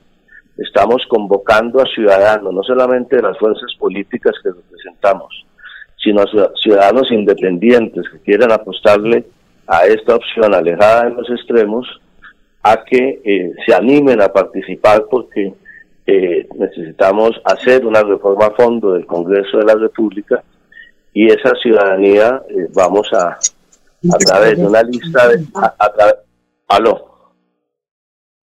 estamos 0.59 1.03
convocando 1.09 1.81
a 1.81 1.87
ciudadanos, 1.87 2.53
no 2.53 2.63
solamente 2.63 3.17
de 3.17 3.23
las 3.23 3.39
fuerzas 3.39 3.73
políticas 3.79 4.35
que 4.43 4.51
representamos, 4.51 5.47
sino 5.97 6.21
a 6.21 6.27
ciudadanos 6.63 7.11
independientes 7.11 8.05
que 8.13 8.19
quieran 8.21 8.53
apostarle 8.53 9.25
a 9.67 9.87
esta 9.87 10.17
opción 10.17 10.55
alejada 10.55 11.05
de 11.05 11.15
los 11.15 11.31
extremos, 11.31 11.87
a 12.63 12.85
que 12.85 13.21
eh, 13.25 13.53
se 13.65 13.75
animen 13.75 14.21
a 14.21 14.29
participar 14.29 15.07
porque 15.11 15.55
eh, 16.07 16.47
necesitamos 16.55 17.41
hacer 17.45 17.87
una 17.87 18.03
reforma 18.03 18.47
a 18.47 18.51
fondo 18.51 18.93
del 18.93 19.07
Congreso 19.07 19.57
de 19.57 19.65
la 19.65 19.75
República 19.75 20.43
y 21.15 21.29
esa 21.29 21.55
ciudadanía 21.63 22.43
eh, 22.51 22.67
vamos 22.75 23.11
a, 23.15 23.39
a 24.13 24.19
través 24.19 24.59
de 24.59 24.67
una 24.67 24.83
lista 24.83 25.29
de... 25.29 25.45
A, 25.55 26.15
aló. 26.69 27.33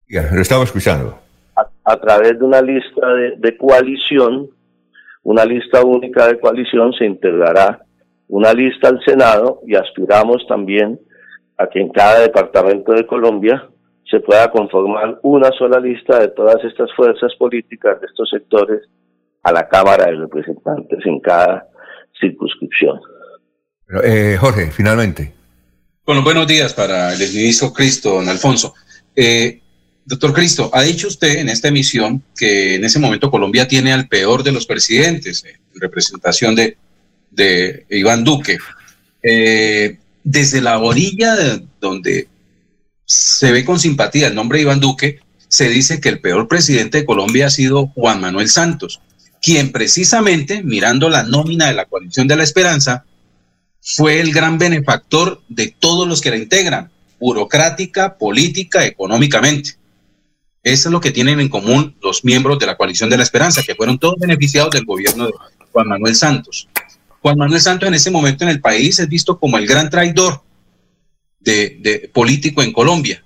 Ya, 0.10 0.30
lo 0.32 0.42
estamos 0.42 0.66
escuchando. 0.66 1.18
A, 1.84 1.98
través 2.00 2.38
de 2.38 2.46
una 2.46 2.62
lista 2.62 3.08
de, 3.14 3.36
de 3.38 3.58
coalición, 3.58 4.50
una 5.24 5.46
lista 5.46 5.84
única 5.84 6.28
de 6.28 6.40
coalición, 6.40 6.94
se 6.94 7.06
integrará 7.06 7.82
una 8.28 8.54
lista 8.54 8.90
al 8.90 9.04
Senado 9.04 9.62
y 9.66 9.76
aspiramos 9.76 10.46
también 10.48 11.00
a 11.58 11.68
que 11.68 11.80
en 11.80 11.90
cada 11.90 12.20
departamento 12.20 12.94
de 12.94 13.08
Colombia 13.08 13.68
se 14.10 14.20
pueda 14.20 14.50
conformar 14.52 15.20
una 15.24 15.50
sola 15.52 15.80
lista 15.80 16.20
de 16.20 16.30
todas 16.30 16.64
estas 16.64 16.94
fuerzas 16.96 17.34
políticas 17.36 18.00
de 18.00 18.08
estos 18.08 18.30
sectores 18.30 18.82
a 19.44 19.52
la 19.52 19.68
Cámara 19.68 20.06
de 20.06 20.16
Representantes 20.16 21.00
en 21.06 21.20
cada 21.20 21.68
circunscripción. 22.20 23.00
Eh, 24.04 24.38
Jorge, 24.40 24.72
finalmente. 24.72 25.37
Bueno, 26.08 26.24
buenos 26.24 26.48
días 26.48 26.74
para 26.74 27.12
el 27.14 27.20
ministro 27.20 27.74
Cristo, 27.74 28.12
don 28.12 28.30
Alfonso. 28.30 28.74
Eh, 29.14 29.60
doctor 30.06 30.32
Cristo, 30.32 30.70
ha 30.72 30.82
dicho 30.82 31.10
usted 31.10 31.40
en 31.40 31.50
esta 31.50 31.68
emisión 31.68 32.24
que 32.34 32.76
en 32.76 32.86
ese 32.86 32.98
momento 32.98 33.30
Colombia 33.30 33.68
tiene 33.68 33.92
al 33.92 34.08
peor 34.08 34.42
de 34.42 34.54
los 34.54 34.66
presidentes, 34.66 35.44
en 35.44 35.82
representación 35.82 36.56
de, 36.56 36.78
de 37.30 37.86
Iván 37.90 38.24
Duque. 38.24 38.58
Eh, 39.22 39.98
desde 40.24 40.62
la 40.62 40.80
orilla 40.80 41.36
de 41.36 41.66
donde 41.82 42.30
se 43.04 43.52
ve 43.52 43.66
con 43.66 43.78
simpatía 43.78 44.28
el 44.28 44.36
nombre 44.36 44.60
de 44.60 44.62
Iván 44.62 44.80
Duque, 44.80 45.20
se 45.50 45.68
dice 45.68 46.00
que 46.00 46.08
el 46.08 46.22
peor 46.22 46.48
presidente 46.48 47.00
de 47.00 47.06
Colombia 47.06 47.48
ha 47.48 47.50
sido 47.50 47.88
Juan 47.88 48.22
Manuel 48.22 48.48
Santos, 48.48 49.02
quien 49.42 49.74
precisamente, 49.74 50.64
mirando 50.64 51.10
la 51.10 51.24
nómina 51.24 51.68
de 51.68 51.74
la 51.74 51.84
coalición 51.84 52.30
de 52.30 52.38
la 52.38 52.46
esperanza, 52.46 53.04
fue 53.96 54.20
el 54.20 54.34
gran 54.34 54.58
benefactor 54.58 55.42
de 55.48 55.74
todos 55.80 56.06
los 56.08 56.20
que 56.20 56.30
la 56.30 56.36
integran, 56.36 56.92
burocrática, 57.20 58.18
política, 58.18 58.86
económicamente. 58.86 59.78
Eso 60.62 60.90
es 60.90 60.92
lo 60.92 61.00
que 61.00 61.12
tienen 61.12 61.40
en 61.40 61.48
común 61.48 61.96
los 62.04 62.26
miembros 62.26 62.60
de 62.60 62.66
la 62.66 62.76
coalición 62.76 63.10
de 63.10 63.16
la 63.16 63.24
esperanza, 63.24 63.64
que 63.64 63.76
fueron 63.76 63.98
todos 63.98 64.16
beneficiados 64.20 64.72
del 64.72 64.84
gobierno 64.84 65.28
de 65.28 65.32
Juan 65.72 65.88
Manuel 65.88 66.16
Santos. 66.16 66.68
Juan 67.22 67.38
Manuel 67.38 67.62
Santos 67.62 67.88
en 67.88 67.94
ese 67.94 68.12
momento 68.12 68.44
en 68.44 68.50
el 68.50 68.60
país 68.60 69.00
es 69.00 69.08
visto 69.08 69.40
como 69.40 69.58
el 69.58 69.66
gran 69.66 69.90
traidor 69.90 70.44
de, 71.40 72.12
político 72.14 72.62
en 72.62 72.74
Colombia. 72.74 73.24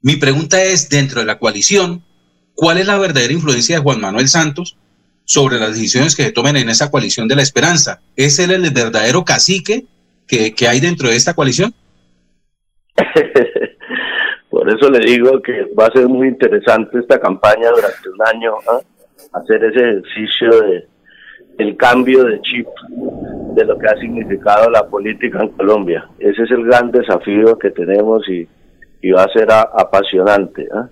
Mi 0.00 0.16
pregunta 0.16 0.62
es, 0.64 0.88
dentro 0.88 1.20
de 1.20 1.26
la 1.26 1.38
coalición, 1.38 2.02
¿cuál 2.54 2.78
es 2.78 2.86
la 2.86 2.96
verdadera 2.96 3.34
influencia 3.34 3.76
de 3.76 3.82
Juan 3.82 4.00
Manuel 4.00 4.30
Santos 4.30 4.78
sobre 5.24 5.58
las 5.58 5.70
decisiones 5.70 6.14
que 6.14 6.24
se 6.24 6.32
tomen 6.32 6.56
en 6.56 6.68
esa 6.68 6.90
coalición 6.90 7.28
de 7.28 7.36
la 7.36 7.42
esperanza? 7.42 8.00
¿Es 8.16 8.38
él 8.38 8.50
el 8.52 8.70
verdadero 8.70 9.24
cacique 9.24 9.84
que, 10.26 10.54
hay 10.68 10.80
dentro 10.80 11.08
de 11.08 11.16
esta 11.16 11.34
coalición? 11.34 11.74
Por 14.50 14.68
eso 14.70 14.88
le 14.88 15.00
digo 15.00 15.42
que 15.42 15.66
va 15.78 15.86
a 15.86 15.92
ser 15.92 16.08
muy 16.08 16.28
interesante 16.28 16.98
esta 16.98 17.20
campaña 17.20 17.70
durante 17.70 18.08
un 18.08 18.22
año, 18.26 18.54
¿ah? 18.68 18.80
hacer 19.32 19.64
ese 19.64 19.80
ejercicio 19.80 20.60
de 20.60 20.94
el 21.58 21.76
cambio 21.76 22.24
de 22.24 22.40
chip 22.42 22.66
de 23.54 23.64
lo 23.64 23.78
que 23.78 23.86
ha 23.86 23.96
significado 24.00 24.70
la 24.70 24.86
política 24.86 25.40
en 25.40 25.50
Colombia. 25.50 26.08
Ese 26.18 26.42
es 26.42 26.50
el 26.50 26.64
gran 26.64 26.90
desafío 26.90 27.58
que 27.58 27.70
tenemos 27.70 28.28
y, 28.28 28.48
va 29.12 29.24
a 29.24 29.32
ser 29.32 29.48
apasionante. 29.52 30.62
¿eh? 30.62 30.88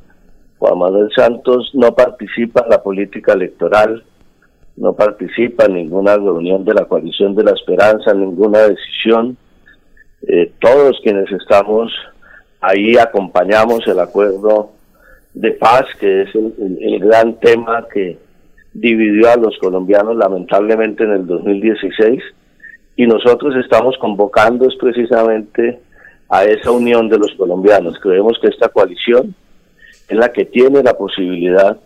Juan 0.59 0.79
Manuel 0.79 1.11
Santos 1.17 1.71
no 1.75 1.95
participa 1.95 2.63
en 2.63 2.71
la 2.71 2.83
política 2.83 3.33
electoral, 3.33 4.05
no 4.77 4.94
participa 4.94 5.66
en 5.66 5.74
ninguna 5.74 6.16
reunión 6.16 6.65
de 6.65 6.74
la 6.74 6.85
coalición 6.85 7.35
de 7.35 7.44
la 7.44 7.53
esperanza, 7.53 8.15
ninguna 8.15 8.61
decisión. 8.61 9.36
Eh, 10.27 10.53
todos 10.61 11.01
quienes 11.03 11.31
estamos 11.32 11.93
ahí 12.61 12.97
acompañamos 12.97 13.86
el 13.86 14.01
acuerdo 14.01 14.70
de 15.35 15.53
paz, 15.53 15.85
que 15.99 16.23
es 16.23 16.35
el 16.35 16.99
gran 17.01 17.39
tema 17.40 17.86
que 17.93 18.19
dividió 18.73 19.31
a 19.31 19.36
los 19.36 19.59
colombianos 19.59 20.16
lamentablemente 20.16 21.05
en 21.05 21.12
el 21.12 21.27
2016 21.27 22.23
y 22.97 23.07
nosotros 23.07 23.55
estamos 23.57 23.97
convocando 23.99 24.66
es 24.66 24.77
precisamente 24.77 25.81
a 26.28 26.44
esa 26.44 26.70
unión 26.70 27.09
de 27.09 27.19
los 27.19 27.32
colombianos. 27.36 27.99
Creemos 28.01 28.39
que 28.40 28.49
esta 28.49 28.69
coalición 28.69 29.35
es 30.09 30.16
la 30.16 30.32
que 30.32 30.44
tiene 30.44 30.82
la 30.82 30.94
posibilidad 30.94 31.78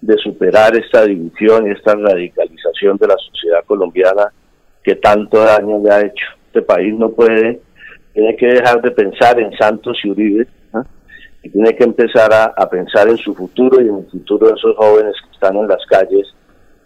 de 0.00 0.16
superar 0.16 0.76
esta 0.76 1.04
división 1.04 1.66
y 1.66 1.72
esta 1.72 1.94
radicalización 1.94 2.96
de 2.98 3.08
la 3.08 3.16
sociedad 3.16 3.64
colombiana 3.66 4.32
que 4.82 4.94
tanto 4.96 5.38
daño 5.38 5.80
le 5.82 5.90
ha 5.90 6.00
hecho. 6.00 6.26
Este 6.46 6.62
país 6.62 6.94
no 6.96 7.10
puede, 7.10 7.60
tiene 8.14 8.36
que 8.36 8.46
dejar 8.46 8.80
de 8.80 8.90
pensar 8.90 9.38
en 9.40 9.52
Santos 9.56 9.98
y 10.04 10.10
Uribe 10.10 10.46
y 11.42 11.50
tiene 11.50 11.76
que 11.76 11.84
empezar 11.84 12.32
a, 12.32 12.44
a 12.56 12.68
pensar 12.68 13.08
en 13.08 13.16
su 13.16 13.34
futuro 13.34 13.80
y 13.80 13.88
en 13.88 13.98
el 13.98 14.10
futuro 14.10 14.48
de 14.48 14.54
esos 14.54 14.76
jóvenes 14.76 15.14
que 15.24 15.32
están 15.32 15.56
en 15.56 15.68
las 15.68 15.84
calles 15.86 16.26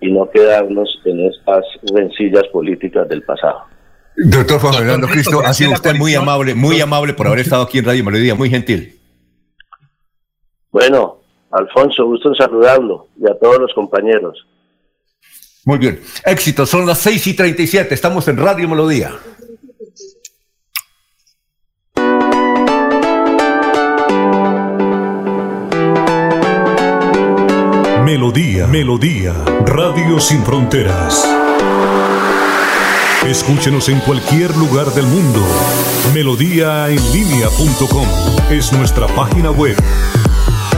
y 0.01 0.11
no 0.11 0.29
quedarnos 0.31 1.01
en 1.05 1.27
estas 1.27 1.65
rencillas 1.95 2.47
políticas 2.53 3.09
del 3.09 3.23
pasado. 3.23 3.63
Doctor 4.17 4.61
Juan 4.61 4.75
Fernando 4.75 5.07
Cristo, 5.07 5.41
ha 5.41 5.55
sido 5.55 5.73
usted 5.73 5.95
muy 5.95 6.15
amable, 6.15 6.55
muy 6.55 6.81
amable 6.81 7.15
por 7.15 7.27
haber 7.27 7.41
estado 7.41 7.63
aquí 7.63 7.79
en 7.79 7.87
Radio 7.87 8.05
Melodía, 8.05 8.35
muy 8.35 8.51
gentil. 8.51 8.99
Bueno, 10.71 11.22
Alfonso, 11.53 12.07
gusto 12.07 12.31
en 12.31 12.35
saludarlo 12.35 13.09
y 13.21 13.31
a 13.31 13.39
todos 13.39 13.59
los 13.61 13.73
compañeros. 13.75 14.47
Muy 15.65 15.79
bien, 15.79 16.01
éxito, 16.25 16.67
son 16.67 16.87
las 16.87 16.99
6 16.99 17.27
y 17.29 17.35
37, 17.35 17.95
estamos 17.95 18.27
en 18.27 18.37
Radio 18.39 18.69
Melodía. 18.69 19.13
Melodía, 28.05 28.67
Melodía, 28.67 29.33
Radio 29.65 30.19
Sin 30.19 30.43
Fronteras. 30.43 31.29
Escúchenos 33.25 33.89
en 33.89 34.01
cualquier 34.01 34.57
lugar 34.57 34.87
del 34.87 35.07
mundo. 35.07 35.41
Melodíaenlínea.com 36.13 38.07
es 38.51 38.73
nuestra 38.73 39.07
página 39.07 39.53
web. 39.53 39.77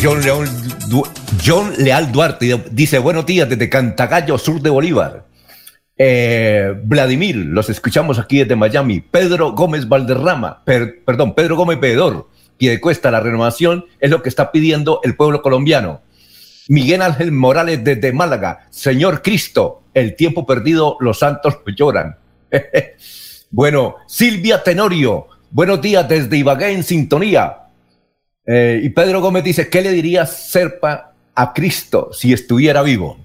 John, 0.00 0.22
León, 0.22 0.48
Leal 1.78 2.12
Duarte 2.12 2.62
dice, 2.70 3.00
buenos 3.00 3.26
días 3.26 3.48
desde 3.48 3.68
Cantagallo, 3.68 4.38
sur 4.38 4.62
de 4.62 4.70
Bolívar. 4.70 5.26
Eh, 5.98 6.74
Vladimir, 6.84 7.34
los 7.34 7.68
escuchamos 7.70 8.20
aquí 8.20 8.38
desde 8.38 8.54
Miami. 8.54 9.00
Pedro 9.00 9.50
Gómez 9.50 9.88
Valderrama, 9.88 10.62
perdón, 10.64 11.34
Pedro 11.34 11.56
Gómez 11.56 11.80
Veedor, 11.80 12.28
que 12.56 12.80
cuesta 12.80 13.10
la 13.10 13.18
renovación, 13.18 13.84
es 13.98 14.10
lo 14.10 14.22
que 14.22 14.28
está 14.28 14.52
pidiendo 14.52 15.00
el 15.02 15.16
pueblo 15.16 15.42
colombiano. 15.42 16.02
Miguel 16.68 17.02
Ángel 17.02 17.32
Morales 17.32 17.82
desde 17.82 18.12
Málaga, 18.12 18.68
Señor 18.70 19.22
Cristo, 19.22 19.82
el 19.92 20.14
tiempo 20.14 20.46
perdido, 20.46 20.96
los 21.00 21.18
santos 21.18 21.58
lloran. 21.76 22.16
bueno, 23.50 23.96
Silvia 24.06 24.62
Tenorio, 24.62 25.26
buenos 25.50 25.82
días 25.82 26.08
desde 26.08 26.36
Ibagué 26.36 26.70
en 26.70 26.84
sintonía. 26.84 27.59
Eh, 28.46 28.80
y 28.82 28.88
Pedro 28.90 29.20
Gómez 29.20 29.44
dice, 29.44 29.68
¿qué 29.68 29.82
le 29.82 29.92
diría 29.92 30.26
Serpa 30.26 31.14
a 31.34 31.52
Cristo 31.52 32.10
si 32.12 32.32
estuviera 32.32 32.82
vivo? 32.82 33.18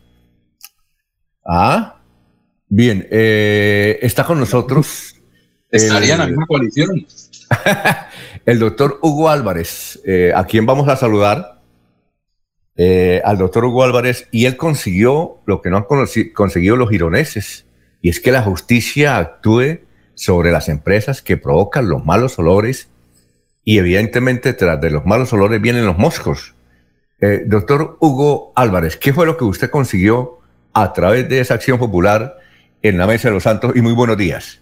Ah, 1.46 2.02
bien, 2.68 3.08
eh, 3.10 4.00
está 4.02 4.24
con 4.24 4.40
nosotros. 4.40 5.16
Estaría 5.70 6.14
en 6.14 6.20
la 6.20 6.28
misma 6.28 6.46
coalición. 6.48 7.06
el 8.46 8.60
doctor 8.60 9.00
Hugo 9.02 9.30
Álvarez, 9.30 10.02
eh, 10.06 10.32
a 10.36 10.46
quien 10.46 10.66
vamos 10.66 10.88
a 10.88 10.96
saludar, 10.96 11.54
al 13.24 13.38
doctor 13.38 13.64
Hugo 13.64 13.84
Álvarez, 13.84 14.28
y 14.32 14.46
él 14.46 14.58
consiguió 14.58 15.42
lo 15.46 15.62
que 15.62 15.70
no 15.70 15.78
han 15.78 15.86
conseguido 16.34 16.76
los 16.76 16.90
gironeses, 16.90 17.66
y 18.02 18.10
es 18.10 18.20
que 18.20 18.34
la 18.34 18.42
justicia 18.42 19.18
actúe 19.18 19.80
sobre 20.14 20.52
las 20.52 20.68
empresas 20.68 21.22
que 21.22 21.38
provocan 21.38 21.88
los 21.88 22.04
malos 22.04 22.38
olores 22.38 22.90
y 23.66 23.80
evidentemente 23.80 24.54
tras 24.54 24.80
de 24.80 24.92
los 24.92 25.06
malos 25.06 25.34
olores 25.34 25.60
vienen 25.60 25.88
los 25.88 25.98
moscos. 25.98 26.56
Eh, 27.20 27.42
doctor 27.48 27.98
Hugo 28.00 28.54
Álvarez, 28.56 28.96
¿qué 28.96 29.12
fue 29.12 29.26
lo 29.26 29.36
que 29.36 29.44
usted 29.44 29.72
consiguió 29.72 30.38
a 30.72 30.94
través 30.94 31.28
de 31.28 31.40
esa 31.40 31.56
acción 31.56 31.80
popular 31.80 32.38
en 32.84 32.98
la 33.00 33.08
Mesa 33.08 33.30
de 33.30 33.34
los 33.34 33.44
Santos? 33.44 33.76
Y 33.76 33.82
muy 33.82 33.94
buenos 33.94 34.18
días. 34.18 34.62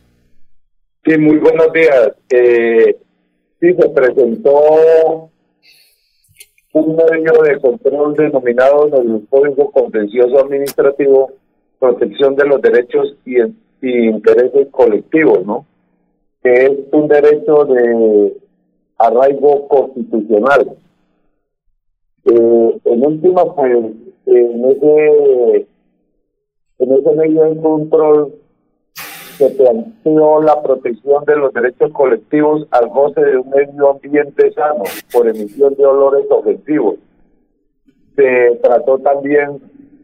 Sí, 1.03 1.17
muy 1.17 1.35
buenos 1.38 1.73
días. 1.73 2.13
Eh, 2.30 2.95
sí, 3.59 3.73
se 3.73 3.89
presentó 3.89 5.30
un 6.71 6.95
medio 6.95 7.41
de 7.43 7.59
control 7.59 8.15
denominado 8.15 8.88
en 8.88 9.11
el 9.11 9.27
Código 9.30 9.69
Contencioso 9.71 10.39
Administrativo 10.39 11.34
Protección 11.77 12.38
de 12.38 12.45
los 12.45 12.61
Derechos 12.61 13.17
y, 13.25 13.41
y 13.81 14.07
Intereses 14.07 14.67
Colectivos, 14.71 15.45
¿no? 15.45 15.65
Que 16.41 16.53
es 16.53 16.71
un 16.93 17.09
derecho 17.09 17.65
de 17.65 18.43
arraigo 18.98 19.68
constitucional. 19.68 20.78
Eh, 22.26 22.80
en 22.86 23.06
última, 23.06 23.53
pues, 23.56 23.94
en 24.26 24.65
ese, 24.65 25.68
en 26.80 26.91
ese 26.94 27.11
medio 27.11 27.44
de 27.44 27.61
control 27.61 28.34
se 29.38 29.49
planteó 29.49 30.41
la 30.41 30.61
protección 30.61 31.26
de 31.26 31.36
los 31.36 31.53
derechos 31.53 31.91
colectivos 31.91 32.68
al 32.72 32.90
goce 32.90 33.22
de 33.22 33.38
un 33.38 33.49
medio 33.49 33.91
ambiente 33.91 34.52
sano 34.53 34.84
por 35.11 35.28
emisión 35.28 35.76
de 35.76 35.86
olores 35.86 36.26
objetivos. 36.30 36.95
Se 38.15 38.60
trató 38.61 38.99
también 38.99 39.60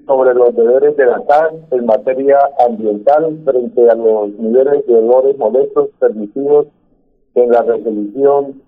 sobre 0.07 0.33
los 0.33 0.55
deberes 0.55 0.97
de 0.97 1.05
la 1.05 1.23
CAN 1.27 1.67
en 1.69 1.85
materia 1.85 2.39
ambiental 2.67 3.39
frente 3.45 3.89
a 3.89 3.93
los 3.93 4.29
niveles 4.31 4.85
de 4.87 4.95
olores 4.95 5.37
molestos 5.37 5.89
permitidos 5.99 6.65
en 7.35 7.51
la 7.51 7.61
resolución 7.61 8.63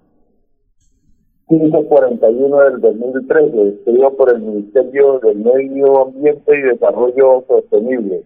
541 1.52 2.62
del 2.62 2.80
2013, 2.80 3.68
expedido 3.68 4.16
por 4.16 4.34
el 4.34 4.40
Ministerio 4.40 5.20
del 5.20 5.38
Medio 5.40 6.04
Ambiente 6.04 6.58
y 6.58 6.62
Desarrollo 6.62 7.44
Sostenible. 7.46 8.24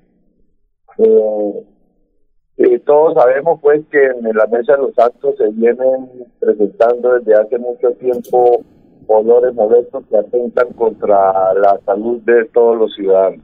Eh, 1.00 2.80
todos 2.86 3.16
sabemos 3.16 3.60
pues 3.62 3.82
que 3.92 4.06
en 4.06 4.24
la 4.36 4.46
Mesa 4.46 4.74
de 4.74 4.84
los 4.84 4.94
Santos 4.94 5.36
se 5.38 5.50
vienen 5.50 6.28
presentando 6.40 7.16
desde 7.16 7.34
hace 7.34 7.58
mucho 7.58 7.92
tiempo 7.94 8.64
olores 9.08 9.56
molestos 9.56 10.04
que 10.08 10.18
atentan 10.18 10.72
contra 10.74 11.54
la 11.56 11.80
salud 11.84 12.22
de 12.22 12.46
todos 12.46 12.78
los 12.78 12.94
ciudadanos. 12.94 13.44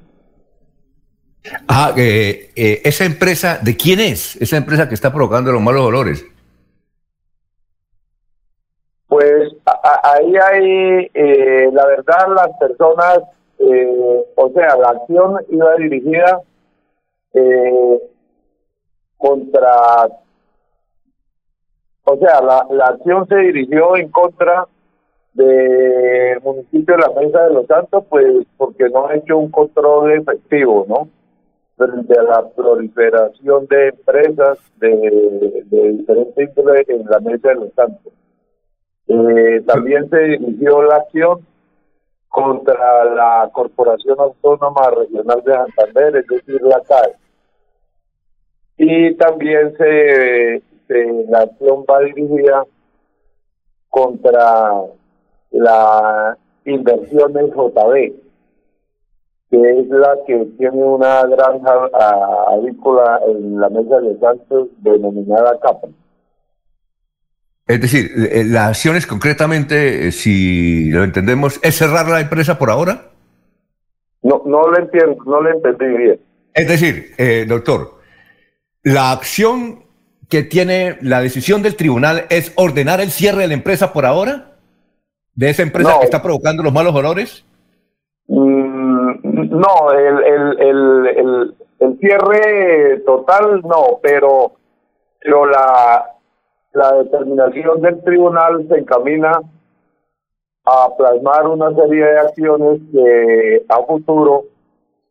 Ah, 1.67 1.91
eh, 1.97 2.51
eh, 2.55 2.81
esa 2.83 3.05
empresa, 3.05 3.59
¿de 3.63 3.75
quién 3.75 3.99
es? 3.99 4.35
Esa 4.39 4.57
empresa 4.57 4.87
que 4.87 4.93
está 4.93 5.11
provocando 5.11 5.51
los 5.51 5.61
malos 5.61 5.81
olores. 5.81 6.23
Pues 9.11 9.51
ahí 10.03 10.33
hay, 10.35 11.11
eh, 11.13 11.69
la 11.71 11.85
verdad, 11.85 12.27
las 12.35 12.57
personas, 12.57 13.19
o 14.35 14.49
sea, 14.53 14.75
la 14.75 14.89
acción 14.89 15.37
iba 15.49 15.75
dirigida 15.75 16.41
contra, 19.17 20.07
o 22.03 22.17
sea, 22.17 22.41
la, 22.41 22.65
la 22.71 22.85
acción 22.87 23.27
se 23.27 23.35
dirigió 23.35 23.95
en 23.95 24.09
contra 24.09 24.67
del 25.33 26.41
municipio 26.41 26.95
de 26.95 27.01
la 27.01 27.21
Mesa 27.21 27.43
de 27.45 27.53
los 27.53 27.67
Santos, 27.67 28.03
pues 28.09 28.45
porque 28.57 28.89
no 28.89 29.07
ha 29.07 29.15
hecho 29.15 29.37
un 29.37 29.51
control 29.51 30.11
efectivo, 30.13 30.85
¿no? 30.89 31.07
frente 31.87 32.19
a 32.19 32.23
la 32.23 32.49
proliferación 32.49 33.65
de 33.67 33.87
empresas 33.87 34.59
de, 34.77 35.63
diferentes 35.71 36.49
índole 36.49 36.85
en 36.87 37.05
la 37.05 37.19
Mesa 37.19 37.49
de 37.49 37.55
los 37.55 37.73
Santos. 37.73 38.13
Eh, 39.13 39.61
también 39.67 40.09
se 40.09 40.19
dirigió 40.19 40.83
la 40.83 40.95
acción 40.97 41.45
contra 42.29 43.03
la 43.05 43.49
Corporación 43.51 44.17
Autónoma 44.19 44.89
Regional 44.89 45.43
de 45.43 45.53
Santander, 45.53 46.15
es 46.15 46.27
decir, 46.27 46.61
la 46.61 46.79
CAE. 46.81 47.15
Y 48.77 49.13
también 49.15 49.75
se, 49.75 50.63
la 51.29 51.39
acción 51.39 51.83
va 51.89 51.99
dirigida 51.99 52.63
contra 53.89 54.71
la 55.51 56.37
inversión 56.63 57.37
en 57.37 57.51
JB 57.51 58.21
que 59.51 59.79
es 59.79 59.87
la 59.89 60.17
que 60.25 60.45
tiene 60.57 60.81
una 60.81 61.25
granja 61.25 61.89
avícola 62.47 63.19
en 63.27 63.59
la 63.59 63.67
mesa 63.67 63.99
de 63.99 64.17
Santos 64.17 64.69
denominada 64.77 65.59
Capa. 65.59 65.89
Es 67.67 67.79
decir, 67.79 68.11
eh, 68.31 68.43
las 68.45 68.69
acciones 68.69 69.07
concretamente, 69.07 70.07
eh, 70.07 70.11
si 70.11 70.89
lo 70.89 71.03
entendemos, 71.03 71.59
¿es 71.63 71.77
cerrar 71.77 72.07
la 72.07 72.19
empresa 72.19 72.57
por 72.57 72.69
ahora? 72.69 73.09
No, 74.23 74.41
no 74.45 74.67
lo 74.67 74.77
entiendo, 74.77 75.17
no 75.25 75.41
lo 75.41 75.49
entendí 75.51 75.97
bien. 75.97 76.19
Es 76.53 76.67
decir, 76.67 77.13
eh, 77.17 77.45
doctor, 77.47 77.99
la 78.83 79.11
acción 79.11 79.83
que 80.27 80.43
tiene 80.43 80.97
la 81.01 81.21
decisión 81.21 81.61
del 81.61 81.75
tribunal 81.75 82.25
es 82.29 82.51
ordenar 82.55 83.01
el 83.01 83.11
cierre 83.11 83.41
de 83.41 83.47
la 83.47 83.53
empresa 83.53 83.93
por 83.93 84.05
ahora, 84.05 84.51
de 85.35 85.49
esa 85.49 85.63
empresa 85.63 85.97
que 85.99 86.05
está 86.05 86.21
provocando 86.21 86.63
los 86.63 86.73
malos 86.73 86.93
olores. 86.95 87.45
No, 88.27 89.91
el, 89.91 90.23
el, 90.23 90.59
el, 90.59 91.55
el, 91.79 91.99
cierre 91.99 93.01
total 93.05 93.61
no, 93.61 93.99
pero, 94.01 94.53
pero 95.19 95.45
la, 95.45 96.10
la 96.73 96.93
determinación 96.93 97.81
del 97.81 98.01
tribunal 98.03 98.67
se 98.67 98.79
encamina 98.79 99.41
a 100.65 100.89
plasmar 100.97 101.47
una 101.47 101.73
serie 101.75 102.05
de 102.05 102.19
acciones 102.19 102.81
que 102.91 103.65
a 103.67 103.83
futuro, 103.83 104.45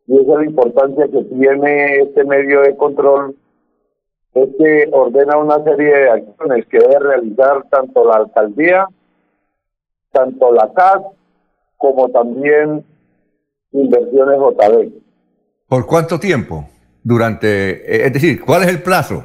y 0.07 0.19
esa 0.19 0.31
es 0.33 0.37
la 0.39 0.45
importancia 0.45 1.07
que 1.07 1.23
tiene 1.25 1.95
este 1.97 2.23
medio 2.23 2.61
de 2.61 2.75
control, 2.75 3.35
es 4.33 4.49
que 4.57 4.89
ordena 4.91 5.37
una 5.37 5.63
serie 5.63 5.93
de 5.93 6.09
acciones 6.09 6.65
que 6.67 6.79
debe 6.79 6.99
realizar 6.99 7.63
tanto 7.69 8.05
la 8.05 8.15
alcaldía, 8.15 8.87
tanto 10.11 10.51
la 10.51 10.71
CAS, 10.73 11.01
como 11.77 12.09
también 12.09 12.85
inversiones 13.71 14.39
JB. 14.39 14.91
¿Por 15.67 15.85
cuánto 15.85 16.19
tiempo? 16.19 16.65
Durante, 17.03 17.47
eh, 17.71 18.05
es 18.05 18.13
decir, 18.13 18.41
¿cuál 18.43 18.63
es 18.63 18.69
el 18.69 18.83
plazo? 18.83 19.23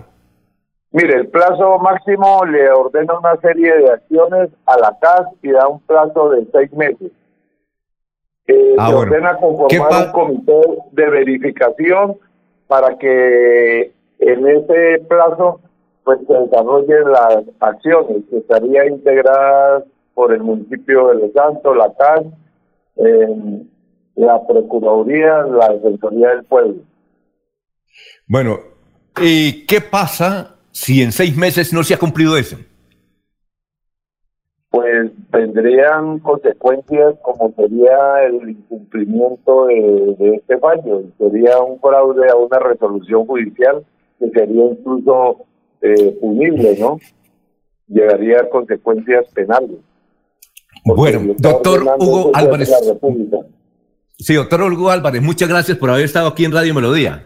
Mire, 0.92 1.14
el 1.14 1.28
plazo 1.28 1.78
máximo 1.78 2.44
le 2.44 2.70
ordena 2.70 3.18
una 3.18 3.36
serie 3.40 3.76
de 3.76 3.90
acciones 3.90 4.50
a 4.66 4.78
la 4.78 4.96
CAS 5.00 5.26
y 5.42 5.50
da 5.50 5.68
un 5.68 5.80
plazo 5.80 6.30
de 6.30 6.46
seis 6.52 6.72
meses. 6.72 7.12
Eh, 8.46 8.76
ah, 8.78 8.94
ordena 8.94 9.36
conformar 9.36 10.06
un 10.06 10.12
comité 10.12 10.60
de 10.92 11.10
verificación 11.10 12.16
para 12.68 12.96
que 12.96 13.92
en 14.20 14.46
ese 14.46 15.04
plazo 15.08 15.60
pues 16.04 16.20
se 16.28 16.32
desarrollen 16.32 17.10
las 17.10 17.42
acciones 17.58 18.22
que 18.30 18.38
estarían 18.38 18.86
integradas 18.86 19.82
por 20.14 20.32
el 20.32 20.40
municipio 20.40 21.08
de 21.08 21.16
Los 21.16 21.32
Santos, 21.32 21.76
la 21.76 21.92
CAS, 21.94 22.22
eh, 22.96 23.62
la 24.14 24.46
Procuraduría, 24.46 25.42
la 25.42 25.68
Defensoría 25.70 26.28
del 26.30 26.44
Pueblo. 26.44 26.76
Bueno, 28.28 28.60
¿y 29.20 29.66
qué 29.66 29.80
pasa 29.80 30.55
si 30.76 31.00
en 31.00 31.10
seis 31.10 31.34
meses 31.34 31.72
no 31.72 31.82
se 31.82 31.94
ha 31.94 31.98
cumplido 31.98 32.36
eso? 32.36 32.58
Pues 34.68 35.10
tendrían 35.30 36.18
consecuencias 36.18 37.14
como 37.22 37.50
sería 37.56 37.96
el 38.26 38.50
incumplimiento 38.50 39.68
de, 39.68 40.34
este 40.36 40.58
fallo, 40.58 41.04
sería 41.16 41.60
un 41.60 41.80
fraude 41.80 42.28
a 42.30 42.36
una 42.36 42.58
resolución 42.58 43.24
judicial 43.24 43.86
que 44.18 44.28
sería 44.28 44.64
incluso 44.66 45.46
eh, 45.80 46.18
punible, 46.20 46.76
¿no? 46.78 47.00
Llegaría 47.88 48.40
a 48.40 48.48
consecuencias 48.50 49.24
penales. 49.32 49.78
Bueno, 50.84 51.34
doctor 51.38 51.84
Hugo 51.98 52.32
Álvarez. 52.34 52.70
Sí, 54.18 54.34
doctor 54.34 54.60
Olgo 54.60 54.90
Álvarez, 54.90 55.22
muchas 55.22 55.48
gracias 55.48 55.78
por 55.78 55.88
haber 55.88 56.04
estado 56.04 56.28
aquí 56.28 56.44
en 56.44 56.52
Radio 56.52 56.74
Melodía. 56.74 57.24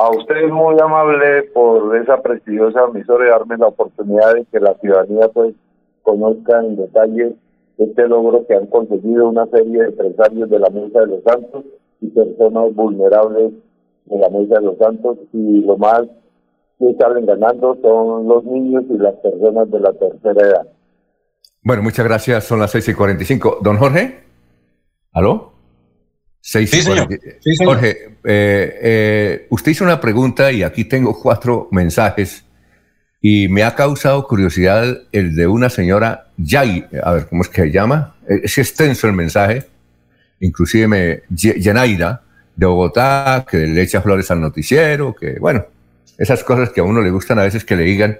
A 0.00 0.08
usted 0.16 0.48
muy 0.48 0.80
amable 0.80 1.42
por 1.52 1.94
esa 1.94 2.22
prestigiosa 2.22 2.84
emisora 2.88 3.26
y 3.26 3.28
darme 3.28 3.58
la 3.58 3.66
oportunidad 3.66 4.32
de 4.32 4.46
que 4.46 4.58
la 4.58 4.72
ciudadanía 4.80 5.28
pues 5.28 5.54
conozca 6.02 6.58
en 6.60 6.76
detalle 6.76 7.34
este 7.76 8.08
logro 8.08 8.46
que 8.46 8.54
han 8.54 8.64
conseguido 8.68 9.28
una 9.28 9.44
serie 9.48 9.78
de 9.78 9.88
empresarios 9.88 10.48
de 10.48 10.58
la 10.58 10.70
Mesa 10.70 11.00
de 11.00 11.06
los 11.06 11.22
Santos 11.22 11.66
y 12.00 12.08
personas 12.08 12.74
vulnerables 12.74 13.52
de 14.06 14.18
la 14.18 14.30
Mesa 14.30 14.54
de 14.54 14.62
los 14.62 14.78
Santos 14.78 15.18
y 15.34 15.60
lo 15.66 15.76
más 15.76 16.04
que 16.78 16.94
salen 16.98 17.26
ganando 17.26 17.76
son 17.82 18.26
los 18.26 18.42
niños 18.44 18.84
y 18.88 18.96
las 18.96 19.16
personas 19.16 19.70
de 19.70 19.80
la 19.80 19.92
tercera 19.92 20.48
edad. 20.48 20.66
Bueno, 21.62 21.82
muchas 21.82 22.06
gracias. 22.06 22.44
Son 22.44 22.58
las 22.58 22.70
seis 22.70 22.88
y 22.88 22.94
45. 22.94 23.58
Don 23.60 23.76
Jorge, 23.76 24.24
¿aló? 25.12 25.49
Sí, 26.40 26.66
señor. 26.66 27.08
Jorge, 27.58 27.90
eh, 28.24 28.78
eh, 28.82 29.46
usted 29.50 29.72
hizo 29.72 29.84
una 29.84 30.00
pregunta 30.00 30.50
y 30.50 30.62
aquí 30.62 30.84
tengo 30.84 31.20
cuatro 31.20 31.68
mensajes 31.70 32.44
y 33.20 33.48
me 33.48 33.62
ha 33.62 33.74
causado 33.74 34.26
curiosidad 34.26 35.02
el 35.12 35.34
de 35.34 35.46
una 35.46 35.68
señora 35.68 36.28
Yay, 36.38 36.86
a 37.02 37.12
ver, 37.12 37.26
¿cómo 37.26 37.42
es 37.42 37.48
que 37.48 37.62
se 37.62 37.70
llama? 37.70 38.14
Es 38.26 38.56
extenso 38.56 39.06
el 39.06 39.12
mensaje, 39.12 39.66
inclusive 40.40 40.88
me, 40.88 41.22
Yenaira, 41.30 42.22
de 42.56 42.66
Bogotá, 42.66 43.44
que 43.48 43.58
le 43.58 43.82
echa 43.82 44.00
flores 44.00 44.30
al 44.30 44.40
noticiero, 44.40 45.14
que 45.14 45.38
bueno, 45.38 45.66
esas 46.16 46.42
cosas 46.44 46.70
que 46.70 46.80
a 46.80 46.84
uno 46.84 47.00
le 47.02 47.10
gustan 47.10 47.38
a 47.38 47.42
veces 47.42 47.64
que 47.64 47.76
le 47.76 47.84
digan 47.84 48.18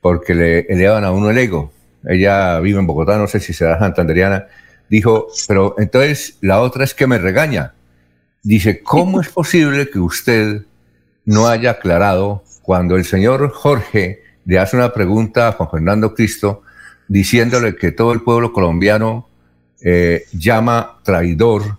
porque 0.00 0.34
le 0.34 0.60
elevan 0.60 1.04
a 1.04 1.12
uno 1.12 1.30
el 1.30 1.38
ego. 1.38 1.72
Ella 2.04 2.60
vive 2.60 2.78
en 2.78 2.86
Bogotá, 2.86 3.18
no 3.18 3.26
sé 3.26 3.40
si 3.40 3.52
será 3.52 3.78
santanderiana, 3.78 4.46
dijo, 4.88 5.28
pero 5.46 5.74
entonces 5.78 6.38
la 6.40 6.60
otra 6.60 6.84
es 6.84 6.94
que 6.94 7.06
me 7.06 7.18
regaña. 7.18 7.74
Dice, 8.42 8.82
¿cómo 8.82 9.20
es 9.20 9.28
posible 9.28 9.90
que 9.90 9.98
usted 9.98 10.62
no 11.24 11.48
haya 11.48 11.72
aclarado 11.72 12.44
cuando 12.62 12.96
el 12.96 13.04
señor 13.04 13.50
Jorge 13.50 14.22
le 14.44 14.58
hace 14.58 14.76
una 14.76 14.92
pregunta 14.92 15.48
a 15.48 15.52
Juan 15.52 15.70
Fernando 15.70 16.14
Cristo 16.14 16.62
diciéndole 17.08 17.76
que 17.76 17.92
todo 17.92 18.12
el 18.12 18.22
pueblo 18.22 18.52
colombiano 18.52 19.28
eh, 19.82 20.24
llama 20.32 20.98
traidor 21.02 21.78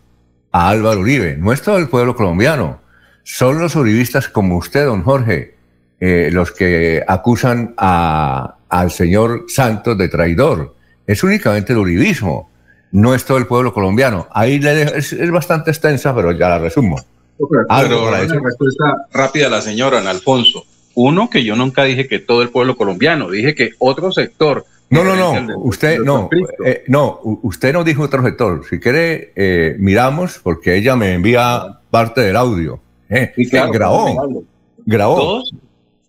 a 0.52 0.70
Álvaro 0.70 1.00
Uribe? 1.00 1.38
No 1.38 1.52
es 1.52 1.62
todo 1.62 1.78
el 1.78 1.88
pueblo 1.88 2.16
colombiano, 2.16 2.82
son 3.24 3.60
los 3.60 3.76
uribistas 3.76 4.28
como 4.28 4.58
usted, 4.58 4.86
don 4.86 5.04
Jorge, 5.04 5.56
eh, 6.00 6.30
los 6.32 6.52
que 6.52 7.04
acusan 7.08 7.74
a, 7.78 8.56
al 8.70 8.92
señor 8.92 9.46
Santos 9.48 9.98
de 9.98 10.08
traidor. 10.08 10.76
Es 11.06 11.24
únicamente 11.24 11.74
el 11.74 11.80
uribismo 11.80 12.49
no 12.92 13.14
es 13.14 13.26
todo 13.26 13.38
el 13.38 13.48
pueblo 13.48 13.74
colombiano. 13.74 14.28
Ahí 14.32 14.60
es, 14.64 15.32
bastante 15.32 15.72
extensa, 15.72 16.16
pero 16.16 16.32
ya 16.32 16.50
la 16.50 16.60
resumo. 16.60 16.98
Pero 17.38 18.12
la 18.12 18.20
respuesta 18.20 19.08
rápida 19.14 19.48
a 19.48 19.50
la 19.50 19.62
señora, 19.62 19.98
Alfonso. 20.10 20.66
Uno, 20.96 21.30
que 21.30 21.44
yo 21.44 21.56
nunca 21.56 21.84
dije 21.84 22.08
que 22.08 22.20
todo 22.20 22.42
el 22.42 22.50
pueblo 22.50 22.76
colombiano, 22.76 23.30
dije 23.30 23.56
que 23.56 23.72
otro 23.80 24.12
sector. 24.12 24.66
No, 24.90 25.04
no, 25.04 25.16
no, 25.16 25.60
usted 25.60 26.00
no, 26.00 26.30
eh, 26.66 26.84
no, 26.88 27.20
usted 27.44 27.74
no 27.74 27.84
dijo 27.84 28.04
otro 28.04 28.24
sector. 28.24 28.66
Si 28.68 28.80
quiere, 28.80 29.32
eh, 29.36 29.76
miramos, 29.78 30.40
porque 30.42 30.76
ella 30.76 30.96
me 30.96 31.14
envía 31.14 31.80
parte 31.92 32.22
del 32.22 32.36
audio. 32.36 32.82
Eh, 33.08 33.32
grabó. 33.72 34.44
Grabó. 34.86 35.16
Dos, 35.16 35.56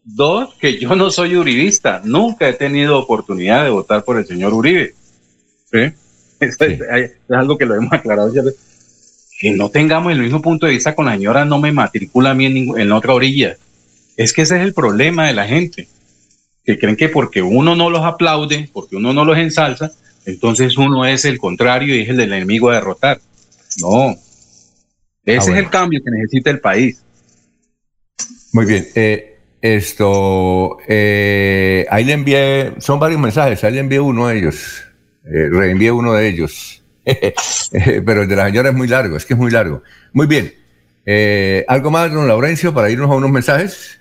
dos, 0.05 0.55
que 0.59 0.79
yo 0.79 0.97
no 0.97 1.11
soy 1.11 1.37
uribista. 1.37 2.01
Nunca 2.05 2.49
he 2.49 2.55
tenido 2.55 2.99
oportunidad 2.99 3.65
de 3.65 3.71
votar 3.71 4.03
por 4.03 4.17
el 4.17 4.27
señor 4.27 4.55
Uribe. 4.55 4.95
Es, 6.41 6.59
algo 7.29 7.59
que 7.59 7.67
lo 7.67 7.75
hemos 7.75 7.93
aclarado 7.93 8.33
Que 9.39 9.51
no 9.53 9.69
tengamos 9.69 10.13
el 10.13 10.21
mismo 10.21 10.41
punto 10.41 10.67
de 10.67 10.73
vista 10.73 10.95
con 10.95 11.07
la 11.07 11.13
señora, 11.13 11.45
no 11.45 11.59
me 11.59 11.73
matricula 11.73 12.31
a 12.31 12.35
mí 12.35 12.47
en, 12.47 12.81
en 12.81 12.93
otra 12.93 13.15
orilla. 13.15 13.57
Es 14.17 14.33
que 14.33 14.43
ese 14.43 14.57
es 14.57 14.63
el 14.63 14.75
problema 14.75 15.27
de 15.27 15.35
la 15.35 15.47
gente. 15.47 15.89
Que 16.65 16.79
creen 16.79 16.97
que 16.97 17.09
porque 17.09 17.43
uno 17.43 17.75
no 17.75 17.91
los 17.91 18.05
aplaude, 18.05 18.69
porque 18.73 18.97
uno 18.97 19.13
no 19.13 19.25
los 19.25 19.39
ensalza, 19.39 19.91
entonces 20.27 20.77
uno 20.77 21.05
es 21.07 21.25
el 21.25 21.39
contrario 21.39 21.97
y 21.97 22.03
es 22.03 22.09
el 22.09 22.17
del 22.17 22.33
enemigo 22.33 22.71
a 22.71 22.75
derrotar. 22.75 23.21
No. 23.81 24.17
Ese 25.25 25.51
ah, 25.51 25.55
es 25.55 25.59
el 25.59 25.71
cambio 25.71 26.01
que 26.05 26.11
necesita 26.11 26.51
el 26.51 26.61
país. 26.61 27.03
Muy 28.53 28.67
bien. 28.67 28.89
Eh, 28.95 29.31
esto, 29.63 30.79
eh, 30.89 31.87
ahí 31.91 32.05
le 32.05 32.15
envié, 32.15 32.73
son 32.79 32.99
varios 32.99 33.21
mensajes, 33.21 33.63
ahí 33.63 33.75
le 33.75 33.81
envié 33.81 34.01
uno 34.01 34.29
de 34.29 34.39
ellos, 34.39 34.83
eh, 35.25 35.49
reenvié 35.51 35.93
uno 35.93 36.15
de 36.15 36.29
ellos, 36.29 36.83
pero 38.07 38.23
el 38.23 38.29
de 38.29 38.37
la 38.37 38.47
señora 38.47 38.71
es 38.71 38.75
muy 38.75 38.89
largo, 38.89 39.17
es 39.17 39.27
que 39.27 39.35
es 39.35 39.41
muy 39.41 39.51
largo. 39.51 39.83
Muy 40.13 40.27
bien. 40.27 40.55
¿Algo 41.67 41.91
más, 41.91 42.13
don 42.13 42.29
Laurencio, 42.29 42.73
para 42.73 42.89
irnos 42.89 43.11
a 43.11 43.15
unos 43.15 43.31
mensajes? 43.31 44.01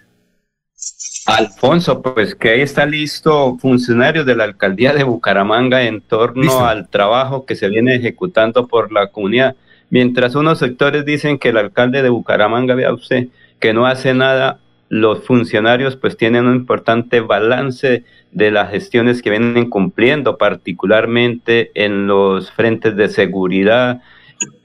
Alfonso, 1.25 2.01
pues 2.01 2.33
que 2.33 2.49
ahí 2.49 2.61
está 2.61 2.85
listo 2.85 3.57
funcionarios 3.59 4.25
de 4.25 4.35
la 4.35 4.45
alcaldía 4.45 4.93
de 4.93 5.03
Bucaramanga 5.03 5.83
en 5.83 6.01
torno 6.01 6.65
al 6.65 6.89
trabajo 6.89 7.45
que 7.45 7.55
se 7.55 7.69
viene 7.69 7.95
ejecutando 7.95 8.67
por 8.67 8.91
la 8.91 9.07
comunidad. 9.11 9.55
Mientras 9.91 10.35
unos 10.35 10.59
sectores 10.59 11.05
dicen 11.05 11.37
que 11.37 11.49
el 11.49 11.57
alcalde 11.57 12.01
de 12.01 12.09
Bucaramanga, 12.09 12.73
vea 12.73 12.93
usted, 12.93 13.27
que 13.59 13.73
no 13.73 13.85
hace 13.85 14.13
nada, 14.13 14.59
los 14.87 15.23
funcionarios 15.23 15.95
pues 15.95 16.17
tienen 16.17 16.45
un 16.47 16.55
importante 16.55 17.19
balance 17.19 18.03
de 18.31 18.51
las 18.51 18.69
gestiones 18.69 19.21
que 19.21 19.29
vienen 19.29 19.69
cumpliendo, 19.69 20.37
particularmente 20.37 21.71
en 21.73 22.07
los 22.07 22.51
frentes 22.51 22.95
de 22.95 23.09
seguridad, 23.09 24.01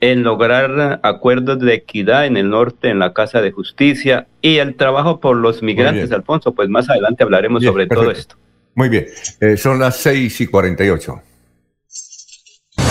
en 0.00 0.22
lograr 0.22 1.00
acuerdos 1.02 1.58
de 1.60 1.74
equidad 1.74 2.26
en 2.26 2.36
el 2.36 2.50
norte, 2.50 2.88
en 2.90 2.98
la 2.98 3.12
Casa 3.12 3.40
de 3.40 3.50
Justicia 3.50 4.26
y 4.40 4.58
el 4.58 4.76
trabajo 4.76 5.20
por 5.20 5.36
los 5.36 5.62
migrantes, 5.62 6.12
Alfonso. 6.12 6.54
Pues 6.54 6.68
más 6.68 6.88
adelante 6.88 7.24
hablaremos 7.24 7.62
sobre 7.62 7.86
todo 7.86 8.10
esto. 8.10 8.36
Muy 8.74 8.88
bien, 8.88 9.06
eh, 9.40 9.56
son 9.56 9.78
las 9.78 9.96
seis 9.96 10.40
y 10.40 10.46
cuarenta 10.46 10.84
y 10.84 10.90
ocho. 10.90 11.22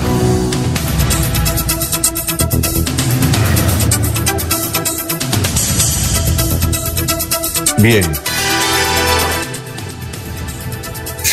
Bien. 7.78 8.35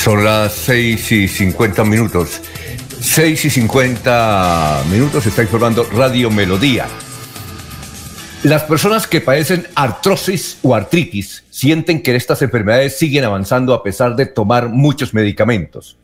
Son 0.02 0.24
las 0.24 0.54
6 0.54 1.12
y 1.12 1.28
50 1.28 1.84
minutos. 1.84 2.40
6 3.00 3.44
y 3.44 3.50
50 3.50 4.82
minutos 4.90 5.24
está 5.26 5.42
informando 5.42 5.84
Radio 5.92 6.28
Melodía. 6.28 6.88
Las 8.42 8.64
personas 8.64 9.06
que 9.06 9.20
padecen 9.20 9.68
artrosis 9.76 10.58
o 10.62 10.74
artritis 10.74 11.44
sienten 11.50 12.02
que 12.02 12.16
estas 12.16 12.42
enfermedades 12.42 12.98
siguen 12.98 13.22
avanzando 13.22 13.74
a 13.74 13.84
pesar 13.84 14.16
de 14.16 14.26
tomar 14.26 14.70
muchos 14.70 15.14
medicamentos. 15.14 15.98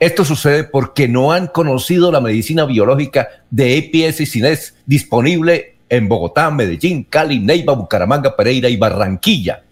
Esto 0.00 0.24
sucede 0.24 0.64
porque 0.64 1.06
no 1.06 1.30
han 1.30 1.46
conocido 1.46 2.10
la 2.10 2.20
medicina 2.20 2.64
biológica 2.64 3.28
de 3.50 3.76
EPS 3.76 4.22
y 4.22 4.26
CINES 4.26 4.74
disponible 4.84 5.76
en 5.88 6.08
Bogotá, 6.08 6.50
Medellín, 6.50 7.04
Cali, 7.04 7.38
Neiva, 7.38 7.74
Bucaramanga, 7.74 8.34
Pereira 8.34 8.68
y 8.68 8.76
Barranquilla. 8.76 9.62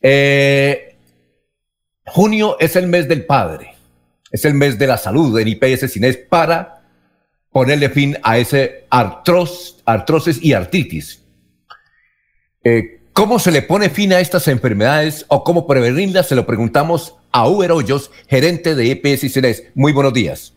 Eh, 0.00 0.89
junio 2.10 2.56
es 2.58 2.76
el 2.76 2.86
mes 2.86 3.08
del 3.08 3.24
padre, 3.24 3.74
es 4.30 4.44
el 4.44 4.54
mes 4.54 4.78
de 4.78 4.86
la 4.86 4.96
salud 4.96 5.38
en 5.38 5.48
IPS 5.48 5.92
CINES 5.92 6.16
para 6.16 6.82
ponerle 7.50 7.88
fin 7.88 8.16
a 8.22 8.38
ese 8.38 8.86
artrosis 8.90 10.42
y 10.42 10.52
artritis. 10.52 11.24
Eh, 12.62 13.00
¿Cómo 13.12 13.38
se 13.38 13.50
le 13.50 13.62
pone 13.62 13.90
fin 13.90 14.12
a 14.12 14.20
estas 14.20 14.48
enfermedades 14.48 15.24
o 15.28 15.42
cómo 15.42 15.66
prevenirlas? 15.66 16.28
Se 16.28 16.36
lo 16.36 16.46
preguntamos 16.46 17.16
a 17.32 17.48
Uber 17.48 17.72
Hoyos, 17.72 18.10
gerente 18.28 18.74
de 18.74 18.92
EPS 18.92 19.24
y 19.24 19.28
CENES. 19.28 19.72
Muy 19.74 19.92
buenos 19.92 20.12
días. 20.12 20.56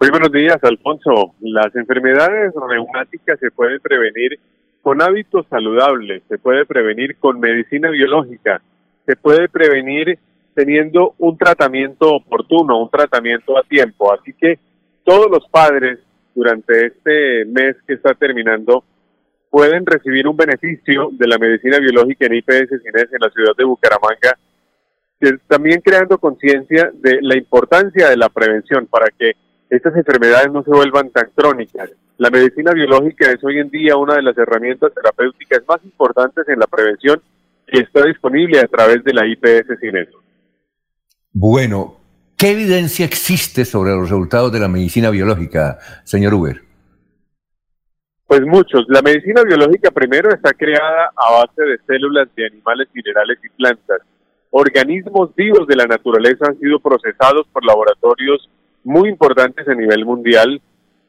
Muy 0.00 0.10
buenos 0.10 0.32
días, 0.32 0.56
Alfonso. 0.62 1.34
Las 1.40 1.74
enfermedades 1.76 2.52
reumáticas 2.54 3.38
se 3.38 3.50
pueden 3.50 3.80
prevenir 3.80 4.38
con 4.82 5.02
hábitos 5.02 5.46
saludables, 5.50 6.22
se 6.28 6.38
puede 6.38 6.64
prevenir 6.64 7.16
con 7.18 7.38
medicina 7.38 7.90
biológica, 7.90 8.62
se 9.10 9.16
puede 9.16 9.48
prevenir 9.48 10.20
teniendo 10.54 11.14
un 11.18 11.36
tratamiento 11.36 12.14
oportuno, 12.14 12.80
un 12.80 12.90
tratamiento 12.90 13.58
a 13.58 13.62
tiempo. 13.64 14.12
Así 14.12 14.32
que 14.32 14.60
todos 15.04 15.28
los 15.28 15.48
padres 15.48 15.98
durante 16.32 16.86
este 16.86 17.44
mes 17.46 17.74
que 17.88 17.94
está 17.94 18.14
terminando 18.14 18.84
pueden 19.50 19.84
recibir 19.84 20.28
un 20.28 20.36
beneficio 20.36 21.08
de 21.10 21.26
la 21.26 21.38
medicina 21.38 21.78
biológica 21.78 22.26
en 22.26 22.34
IPS 22.34 22.68
Cines 22.68 23.12
en 23.12 23.18
la 23.20 23.30
ciudad 23.30 23.52
de 23.58 23.64
Bucaramanga, 23.64 24.38
también 25.48 25.80
creando 25.80 26.18
conciencia 26.18 26.92
de 26.94 27.18
la 27.20 27.36
importancia 27.36 28.10
de 28.10 28.16
la 28.16 28.28
prevención 28.28 28.86
para 28.86 29.06
que 29.18 29.32
estas 29.68 29.96
enfermedades 29.96 30.52
no 30.52 30.62
se 30.62 30.70
vuelvan 30.70 31.10
tan 31.10 31.30
crónicas. 31.34 31.90
La 32.16 32.30
medicina 32.30 32.72
biológica 32.72 33.28
es 33.32 33.42
hoy 33.42 33.58
en 33.58 33.70
día 33.70 33.96
una 33.96 34.14
de 34.14 34.22
las 34.22 34.38
herramientas 34.38 34.94
terapéuticas 34.94 35.62
más 35.66 35.82
importantes 35.84 36.48
en 36.48 36.60
la 36.60 36.68
prevención 36.68 37.20
y 37.72 37.80
está 37.80 38.04
disponible 38.04 38.60
a 38.60 38.66
través 38.66 39.02
de 39.04 39.12
la 39.12 39.26
IPS 39.26 39.78
Cines. 39.80 40.08
Bueno, 41.32 41.96
¿qué 42.36 42.50
evidencia 42.50 43.04
existe 43.06 43.64
sobre 43.64 43.92
los 43.92 44.02
resultados 44.02 44.52
de 44.52 44.60
la 44.60 44.68
medicina 44.68 45.10
biológica, 45.10 45.78
señor 46.04 46.34
Uber? 46.34 46.60
Pues 48.26 48.42
muchos. 48.42 48.84
La 48.88 49.02
medicina 49.02 49.42
biológica 49.42 49.90
primero 49.90 50.30
está 50.30 50.52
creada 50.52 51.10
a 51.16 51.32
base 51.40 51.62
de 51.62 51.78
células 51.86 52.28
de 52.36 52.46
animales, 52.46 52.88
minerales 52.94 53.38
y 53.42 53.48
plantas. 53.50 54.00
Organismos 54.50 55.34
vivos 55.34 55.66
de 55.66 55.76
la 55.76 55.86
naturaleza 55.86 56.46
han 56.46 56.58
sido 56.58 56.80
procesados 56.80 57.46
por 57.52 57.64
laboratorios 57.64 58.48
muy 58.84 59.08
importantes 59.08 59.66
a 59.68 59.74
nivel 59.74 60.04
mundial, 60.04 60.60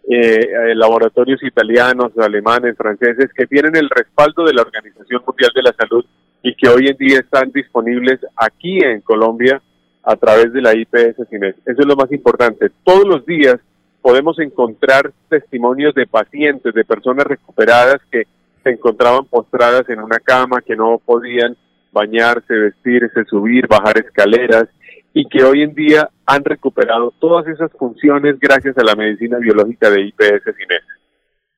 eh, 0.10 0.16
eh, 0.16 0.76
laboratorios 0.76 1.42
italianos, 1.44 2.12
alemanes, 2.18 2.76
franceses, 2.76 3.30
que 3.36 3.48
tienen 3.48 3.76
el 3.76 3.90
respaldo 3.90 4.44
de 4.44 4.54
la 4.54 4.64
Organización 4.64 5.22
Mundial 5.26 5.52
de 5.56 5.62
la 5.62 5.74
Salud 5.74 6.06
y 6.44 6.56
que 6.56 6.70
hoy 6.70 6.88
en 6.88 6.98
día 6.98 7.20
están 7.20 7.52
disponibles 7.52 8.20
aquí 8.36 8.80
en 8.80 9.02
Colombia 9.02 9.62
a 10.04 10.16
través 10.16 10.52
de 10.54 10.62
la 10.62 10.76
IPS 10.76 11.28
Cines. 11.30 11.56
Eso 11.66 11.82
es 11.82 11.86
lo 11.86 11.96
más 11.96 12.12
importante. 12.12 12.72
Todos 12.84 13.06
los 13.06 13.26
días 13.26 13.58
podemos 14.02 14.40
encontrar 14.40 15.12
testimonios 15.30 15.94
de 15.94 16.08
pacientes, 16.08 16.74
de 16.74 16.84
personas 16.84 17.26
recuperadas 17.26 18.02
que 18.12 18.24
se 18.64 18.72
encontraban 18.72 19.26
postradas 19.26 19.88
en 19.90 20.00
una 20.00 20.20
cama, 20.20 20.62
que 20.62 20.76
no 20.76 21.00
podían 21.04 21.56
bañarse, 21.92 22.54
vestirse, 22.54 23.26
subir, 23.26 23.68
bajar 23.68 23.98
escaleras 24.00 24.68
y 25.14 25.28
que 25.28 25.44
hoy 25.44 25.62
en 25.62 25.74
día 25.74 26.10
han 26.26 26.44
recuperado 26.44 27.14
todas 27.20 27.48
esas 27.48 27.72
funciones 27.78 28.40
gracias 28.40 28.78
a 28.78 28.84
la 28.84 28.96
medicina 28.96 29.38
biológica 29.38 29.90
de 29.90 30.02
IPS 30.02 30.44
Cines. 30.58 30.84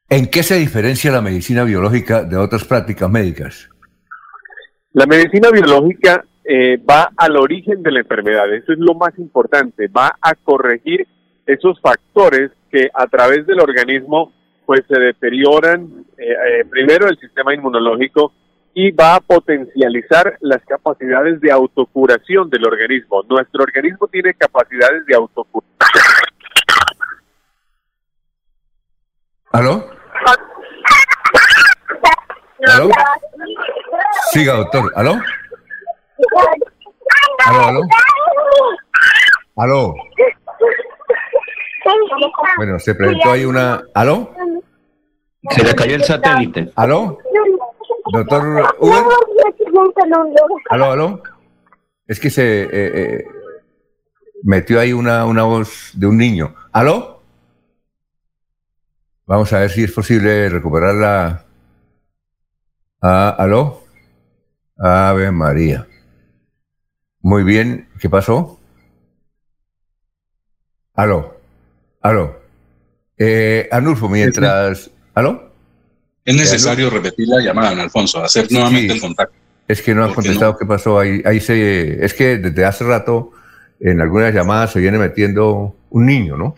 ¿En 0.09 0.27
qué 0.27 0.43
se 0.43 0.55
diferencia 0.55 1.11
la 1.11 1.21
medicina 1.21 1.63
biológica 1.63 2.23
de 2.23 2.37
otras 2.37 2.65
prácticas 2.65 3.09
médicas? 3.09 3.69
La 4.93 5.07
medicina 5.07 5.49
biológica 5.49 6.23
eh, 6.43 6.77
va 6.77 7.09
al 7.17 7.35
origen 7.37 7.81
de 7.81 7.91
la 7.91 8.01
enfermedad, 8.01 8.53
eso 8.53 8.73
es 8.73 8.77
lo 8.77 8.93
más 8.93 9.17
importante, 9.17 9.87
va 9.87 10.15
a 10.21 10.35
corregir 10.35 11.07
esos 11.47 11.81
factores 11.81 12.51
que 12.71 12.89
a 12.93 13.07
través 13.07 13.47
del 13.47 13.59
organismo 13.59 14.31
pues 14.67 14.81
se 14.87 14.99
deterioran 14.99 16.05
eh, 16.17 16.25
eh, 16.31 16.65
primero 16.69 17.07
el 17.07 17.17
sistema 17.19 17.55
inmunológico 17.55 18.33
y 18.75 18.91
va 18.91 19.15
a 19.15 19.19
potencializar 19.19 20.37
las 20.41 20.63
capacidades 20.65 21.41
de 21.41 21.51
autocuración 21.51 22.49
del 22.49 22.65
organismo. 22.65 23.23
Nuestro 23.27 23.63
organismo 23.63 24.07
tiene 24.07 24.33
capacidades 24.35 25.05
de 25.07 25.15
autocuración. 25.15 25.71
¿Aló? 29.51 29.85
¿Aló? 32.67 32.89
Siga, 34.31 34.53
doctor. 34.53 34.91
¿Aló? 34.95 35.19
¿Aló, 37.45 37.65
aló? 37.65 37.81
¿Aló? 39.55 39.95
Bueno, 42.57 42.79
se 42.79 42.95
presentó 42.95 43.31
ahí 43.31 43.45
una... 43.45 43.83
¿Aló? 43.93 44.33
Se 45.49 45.63
le 45.63 45.75
cayó 45.75 45.95
el 45.95 46.03
satélite. 46.03 46.71
¿Aló? 46.75 47.17
Doctor 48.11 48.73
Uber. 48.79 49.03
¿Aló, 50.69 50.91
aló? 50.91 51.23
Es 52.07 52.19
que 52.19 52.29
se 52.29 52.63
eh, 52.63 52.69
eh, 52.71 53.25
metió 54.43 54.79
ahí 54.79 54.93
una, 54.93 55.25
una 55.25 55.43
voz 55.43 55.91
de 55.93 56.07
un 56.07 56.17
niño. 56.17 56.55
¿Aló? 56.71 57.21
Vamos 59.25 59.51
a 59.53 59.59
ver 59.59 59.69
si 59.69 59.83
es 59.83 59.91
posible 59.91 60.49
recuperarla. 60.49 61.45
Ah, 63.05 63.35
¿Aló? 63.37 63.83
Ave 64.77 65.29
María. 65.29 65.85
Muy 67.19 67.43
bien, 67.43 67.89
¿qué 67.99 68.09
pasó? 68.09 68.61
Aló. 70.93 71.37
Aló. 72.01 72.39
Eh, 73.17 73.67
Anulfo, 73.73 74.07
mientras... 74.07 74.89
¿Aló? 75.13 75.51
Es 76.23 76.33
necesario 76.33 76.89
repetir 76.89 77.27
la 77.27 77.41
llamada, 77.41 77.81
Alfonso, 77.83 78.23
hacer 78.23 78.49
nuevamente 78.49 78.93
el 78.93 79.01
contacto. 79.01 79.35
Es 79.67 79.81
que 79.81 79.93
no 79.93 80.05
ha 80.05 80.15
contestado 80.15 80.57
qué 80.57 80.65
pasó 80.65 80.97
ahí. 80.97 81.21
Ahí 81.25 81.41
se, 81.41 82.05
es 82.05 82.13
que 82.13 82.37
desde 82.37 82.63
hace 82.63 82.85
rato 82.85 83.31
en 83.81 83.99
algunas 83.99 84.33
llamadas 84.33 84.71
se 84.71 84.79
viene 84.79 84.97
metiendo 84.97 85.75
un 85.89 86.05
niño, 86.05 86.37
¿no? 86.37 86.55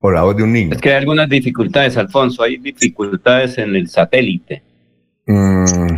O 0.00 0.10
la 0.10 0.24
voz 0.24 0.36
de 0.36 0.42
un 0.42 0.52
niño. 0.52 0.74
Es 0.74 0.80
que 0.80 0.90
hay 0.90 0.96
algunas 0.96 1.28
dificultades, 1.28 1.96
Alfonso. 1.96 2.42
Hay 2.42 2.56
dificultades 2.56 3.58
en 3.58 3.76
el 3.76 3.88
satélite. 3.88 4.64
Mm, 5.26 5.96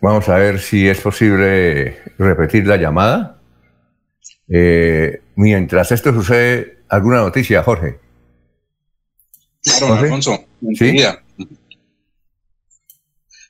vamos 0.00 0.28
a 0.28 0.36
ver 0.36 0.60
si 0.60 0.88
es 0.88 1.00
posible 1.00 1.98
repetir 2.18 2.66
la 2.66 2.76
llamada. 2.76 3.38
Eh, 4.48 5.22
mientras 5.36 5.92
esto 5.92 6.12
sucede, 6.12 6.78
¿alguna 6.88 7.18
noticia, 7.18 7.62
Jorge? 7.62 7.98
Claro, 9.62 9.94
Alfonso. 9.94 10.44
¿Sí? 10.74 10.96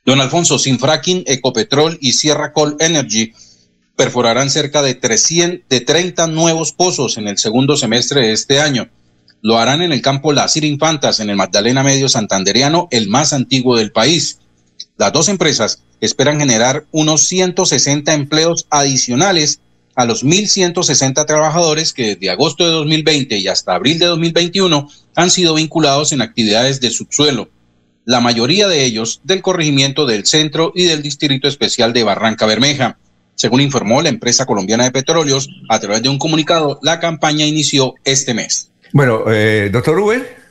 Don 0.04 0.20
Alfonso, 0.20 0.58
sin 0.58 0.78
fracking, 0.78 1.22
Ecopetrol 1.26 1.96
y 2.00 2.12
Sierra 2.12 2.52
Coal 2.52 2.76
Energy 2.80 3.32
perforarán 3.96 4.50
cerca 4.50 4.82
de, 4.82 4.94
300, 4.94 5.68
de 5.68 5.80
30 5.80 6.26
nuevos 6.26 6.72
pozos 6.72 7.18
en 7.18 7.28
el 7.28 7.38
segundo 7.38 7.76
semestre 7.76 8.22
de 8.22 8.32
este 8.32 8.60
año. 8.60 8.90
Lo 9.42 9.58
harán 9.58 9.82
en 9.82 9.92
el 9.92 10.02
campo 10.02 10.32
Las 10.32 10.56
Infantas, 10.56 11.20
en 11.20 11.30
el 11.30 11.36
Magdalena 11.36 11.82
Medio 11.82 12.08
Santanderiano, 12.08 12.88
el 12.90 13.08
más 13.08 13.32
antiguo 13.32 13.76
del 13.76 13.92
país. 13.92 14.38
Las 14.98 15.12
dos 15.12 15.28
empresas 15.28 15.82
esperan 16.00 16.38
generar 16.38 16.84
unos 16.90 17.22
160 17.22 18.12
empleos 18.12 18.66
adicionales 18.70 19.60
a 19.94 20.04
los 20.04 20.24
1.160 20.24 21.26
trabajadores 21.26 21.92
que 21.92 22.14
desde 22.14 22.30
agosto 22.30 22.64
de 22.64 22.70
2020 22.70 23.38
y 23.38 23.48
hasta 23.48 23.74
abril 23.74 23.98
de 23.98 24.06
2021 24.06 24.88
han 25.16 25.30
sido 25.30 25.54
vinculados 25.54 26.12
en 26.12 26.22
actividades 26.22 26.80
de 26.80 26.90
subsuelo 26.90 27.48
la 28.04 28.20
mayoría 28.20 28.68
de 28.68 28.84
ellos 28.84 29.20
del 29.24 29.42
corregimiento 29.42 30.06
del 30.06 30.26
centro 30.26 30.72
y 30.74 30.84
del 30.84 31.02
distrito 31.02 31.48
especial 31.48 31.92
de 31.92 32.04
Barranca 32.04 32.46
Bermeja. 32.46 32.98
Según 33.34 33.60
informó 33.60 34.02
la 34.02 34.08
empresa 34.08 34.44
colombiana 34.44 34.84
de 34.84 34.90
petróleos, 34.90 35.48
a 35.68 35.80
través 35.80 36.02
de 36.02 36.08
un 36.08 36.18
comunicado, 36.18 36.78
la 36.82 37.00
campaña 37.00 37.46
inició 37.46 37.94
este 38.04 38.34
mes. 38.34 38.70
Bueno, 38.92 39.24
eh, 39.28 39.70
doctor 39.72 39.96
Rubén. 39.96 40.41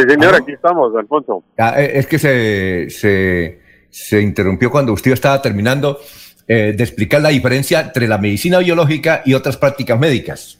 Sí, 0.00 0.08
señor, 0.08 0.34
aquí 0.34 0.52
estamos, 0.52 0.96
Alfonso. 0.96 1.44
Ah, 1.58 1.74
eh, 1.76 1.98
es 1.98 2.06
que 2.06 2.18
se, 2.18 2.88
se, 2.88 3.60
se, 3.90 4.22
interrumpió 4.22 4.70
cuando 4.70 4.94
usted 4.94 5.12
estaba 5.12 5.42
terminando 5.42 5.98
eh, 6.48 6.72
de 6.74 6.82
explicar 6.82 7.20
la 7.20 7.28
diferencia 7.28 7.80
entre 7.80 8.08
la 8.08 8.16
medicina 8.16 8.60
biológica 8.60 9.20
y 9.26 9.34
otras 9.34 9.58
prácticas 9.58 10.00
médicas. 10.00 10.56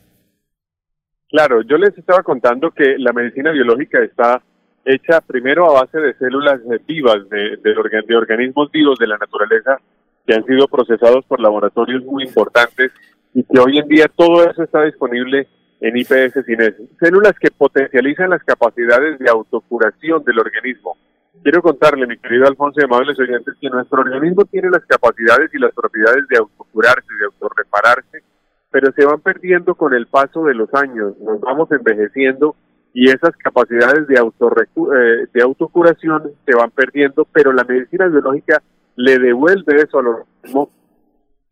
Claro, 1.30 1.62
yo 1.62 1.78
les 1.78 1.96
estaba 1.96 2.22
contando 2.22 2.70
que 2.70 2.98
la 2.98 3.12
medicina 3.12 3.50
biológica 3.50 4.02
está 4.02 4.42
hecha 4.84 5.22
primero 5.22 5.70
a 5.70 5.82
base 5.82 5.98
de 5.98 6.14
células 6.14 6.60
vivas, 6.86 7.26
de, 7.30 7.56
de, 7.56 8.16
organismos 8.16 8.70
vivos 8.70 8.98
de 8.98 9.06
la 9.06 9.16
naturaleza 9.16 9.80
que 10.26 10.34
han 10.34 10.44
sido 10.44 10.68
procesados 10.68 11.24
por 11.24 11.40
laboratorios 11.40 12.04
muy 12.04 12.24
importantes 12.24 12.90
y 13.32 13.42
que 13.44 13.58
hoy 13.58 13.78
en 13.78 13.88
día 13.88 14.06
todo 14.14 14.50
eso 14.50 14.64
está 14.64 14.82
disponible 14.82 15.48
en 15.80 15.96
IPS 15.96 16.44
Cines. 16.44 16.74
Células 16.98 17.34
que 17.40 17.50
potencializan 17.50 18.30
las 18.30 18.44
capacidades 18.44 19.18
de 19.18 19.30
autocuración 19.30 20.22
del 20.24 20.38
organismo. 20.38 20.96
Quiero 21.42 21.62
contarle, 21.62 22.06
mi 22.06 22.18
querido 22.18 22.46
Alfonso 22.46 22.80
y 22.80 22.84
amables 22.84 23.18
oyentes, 23.18 23.54
que 23.60 23.70
nuestro 23.70 24.02
organismo 24.02 24.44
tiene 24.44 24.68
las 24.70 24.84
capacidades 24.84 25.50
y 25.54 25.58
las 25.58 25.72
propiedades 25.72 26.28
de 26.28 26.36
autocurarse, 26.36 27.14
de 27.18 27.24
autorrepararse, 27.24 28.22
pero 28.70 28.92
se 28.92 29.06
van 29.06 29.20
perdiendo 29.20 29.74
con 29.74 29.94
el 29.94 30.06
paso 30.06 30.44
de 30.44 30.54
los 30.54 30.72
años. 30.74 31.18
Nos 31.18 31.40
vamos 31.40 31.70
envejeciendo 31.72 32.56
y 32.92 33.08
esas 33.08 33.34
capacidades 33.36 34.06
de, 34.06 34.16
eh, 34.16 35.26
de 35.32 35.42
autocuración 35.42 36.32
se 36.44 36.54
van 36.54 36.70
perdiendo, 36.72 37.26
pero 37.32 37.52
la 37.52 37.64
medicina 37.64 38.06
biológica 38.06 38.62
le 38.96 39.18
devuelve 39.18 39.76
eso 39.76 39.98
al 39.98 40.08
organismo 40.08 40.70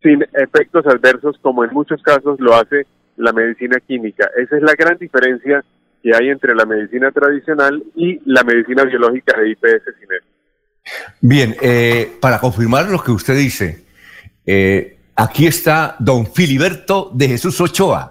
sin 0.02 0.22
efectos 0.34 0.86
adversos 0.86 1.38
como 1.40 1.64
en 1.64 1.72
muchos 1.72 2.02
casos 2.02 2.38
lo 2.40 2.54
hace 2.54 2.86
la 3.18 3.32
medicina 3.32 3.78
química. 3.80 4.30
Esa 4.36 4.56
es 4.56 4.62
la 4.62 4.74
gran 4.74 4.96
diferencia 4.98 5.64
que 6.02 6.14
hay 6.14 6.30
entre 6.30 6.54
la 6.54 6.64
medicina 6.64 7.10
tradicional 7.10 7.82
y 7.94 8.20
la 8.24 8.42
medicina 8.44 8.84
biológica 8.84 9.38
de 9.38 9.50
IPS 9.50 9.82
Ciner. 10.00 10.22
Bien, 11.20 11.56
eh, 11.60 12.16
para 12.20 12.38
confirmar 12.38 12.88
lo 12.88 13.02
que 13.02 13.10
usted 13.10 13.36
dice, 13.36 13.84
eh, 14.46 14.98
aquí 15.16 15.46
está 15.46 15.96
don 15.98 16.26
Filiberto 16.26 17.10
de 17.12 17.28
Jesús 17.28 17.60
Ochoa. 17.60 18.10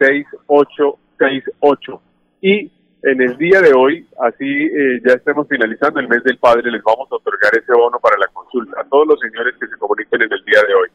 643-6868. 0.00 2.00
Y 2.42 2.70
en 3.06 3.22
el 3.22 3.38
día 3.38 3.60
de 3.60 3.72
hoy, 3.72 4.04
así 4.20 4.44
eh, 4.44 5.00
ya 5.06 5.14
estemos 5.14 5.46
finalizando 5.46 6.00
el 6.00 6.08
mes 6.08 6.24
del 6.24 6.38
padre, 6.38 6.72
les 6.72 6.82
vamos 6.82 7.06
a 7.12 7.14
otorgar 7.14 7.56
ese 7.56 7.72
bono 7.72 8.00
para 8.00 8.18
la 8.18 8.26
consulta 8.32 8.80
a 8.80 8.84
todos 8.84 9.06
los 9.06 9.20
señores 9.20 9.54
que 9.60 9.68
se 9.68 9.76
comuniquen 9.76 10.22
en 10.22 10.32
el 10.32 10.44
día 10.44 10.60
de 10.66 10.74
hoy. 10.74 10.88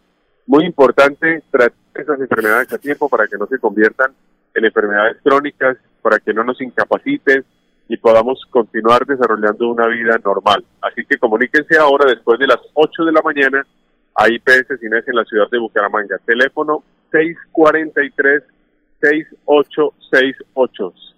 Muy 0.45 0.65
importante 0.65 1.41
tratar 1.49 1.73
esas 1.95 2.19
enfermedades 2.19 2.73
a 2.73 2.77
tiempo 2.77 3.07
para 3.07 3.27
que 3.27 3.37
no 3.37 3.47
se 3.47 3.57
conviertan 3.59 4.11
en 4.53 4.65
enfermedades 4.65 5.19
crónicas, 5.23 5.77
para 6.01 6.19
que 6.19 6.33
no 6.33 6.43
nos 6.43 6.59
incapaciten 6.59 7.45
y 7.87 7.95
podamos 7.95 8.41
continuar 8.49 9.05
desarrollando 9.05 9.69
una 9.69 9.87
vida 9.87 10.19
normal. 10.21 10.65
Así 10.81 11.05
que 11.05 11.17
comuníquense 11.17 11.77
ahora 11.77 12.09
después 12.09 12.37
de 12.39 12.47
las 12.47 12.59
8 12.73 13.05
de 13.05 13.11
la 13.13 13.21
mañana 13.21 13.65
a 14.15 14.27
IPS 14.27 14.79
Cines 14.81 15.07
en 15.07 15.15
la 15.15 15.23
ciudad 15.23 15.49
de 15.49 15.59
Bucaramanga. 15.59 16.17
Teléfono 16.25 16.83
643 17.11 18.43
6868. 18.99 21.10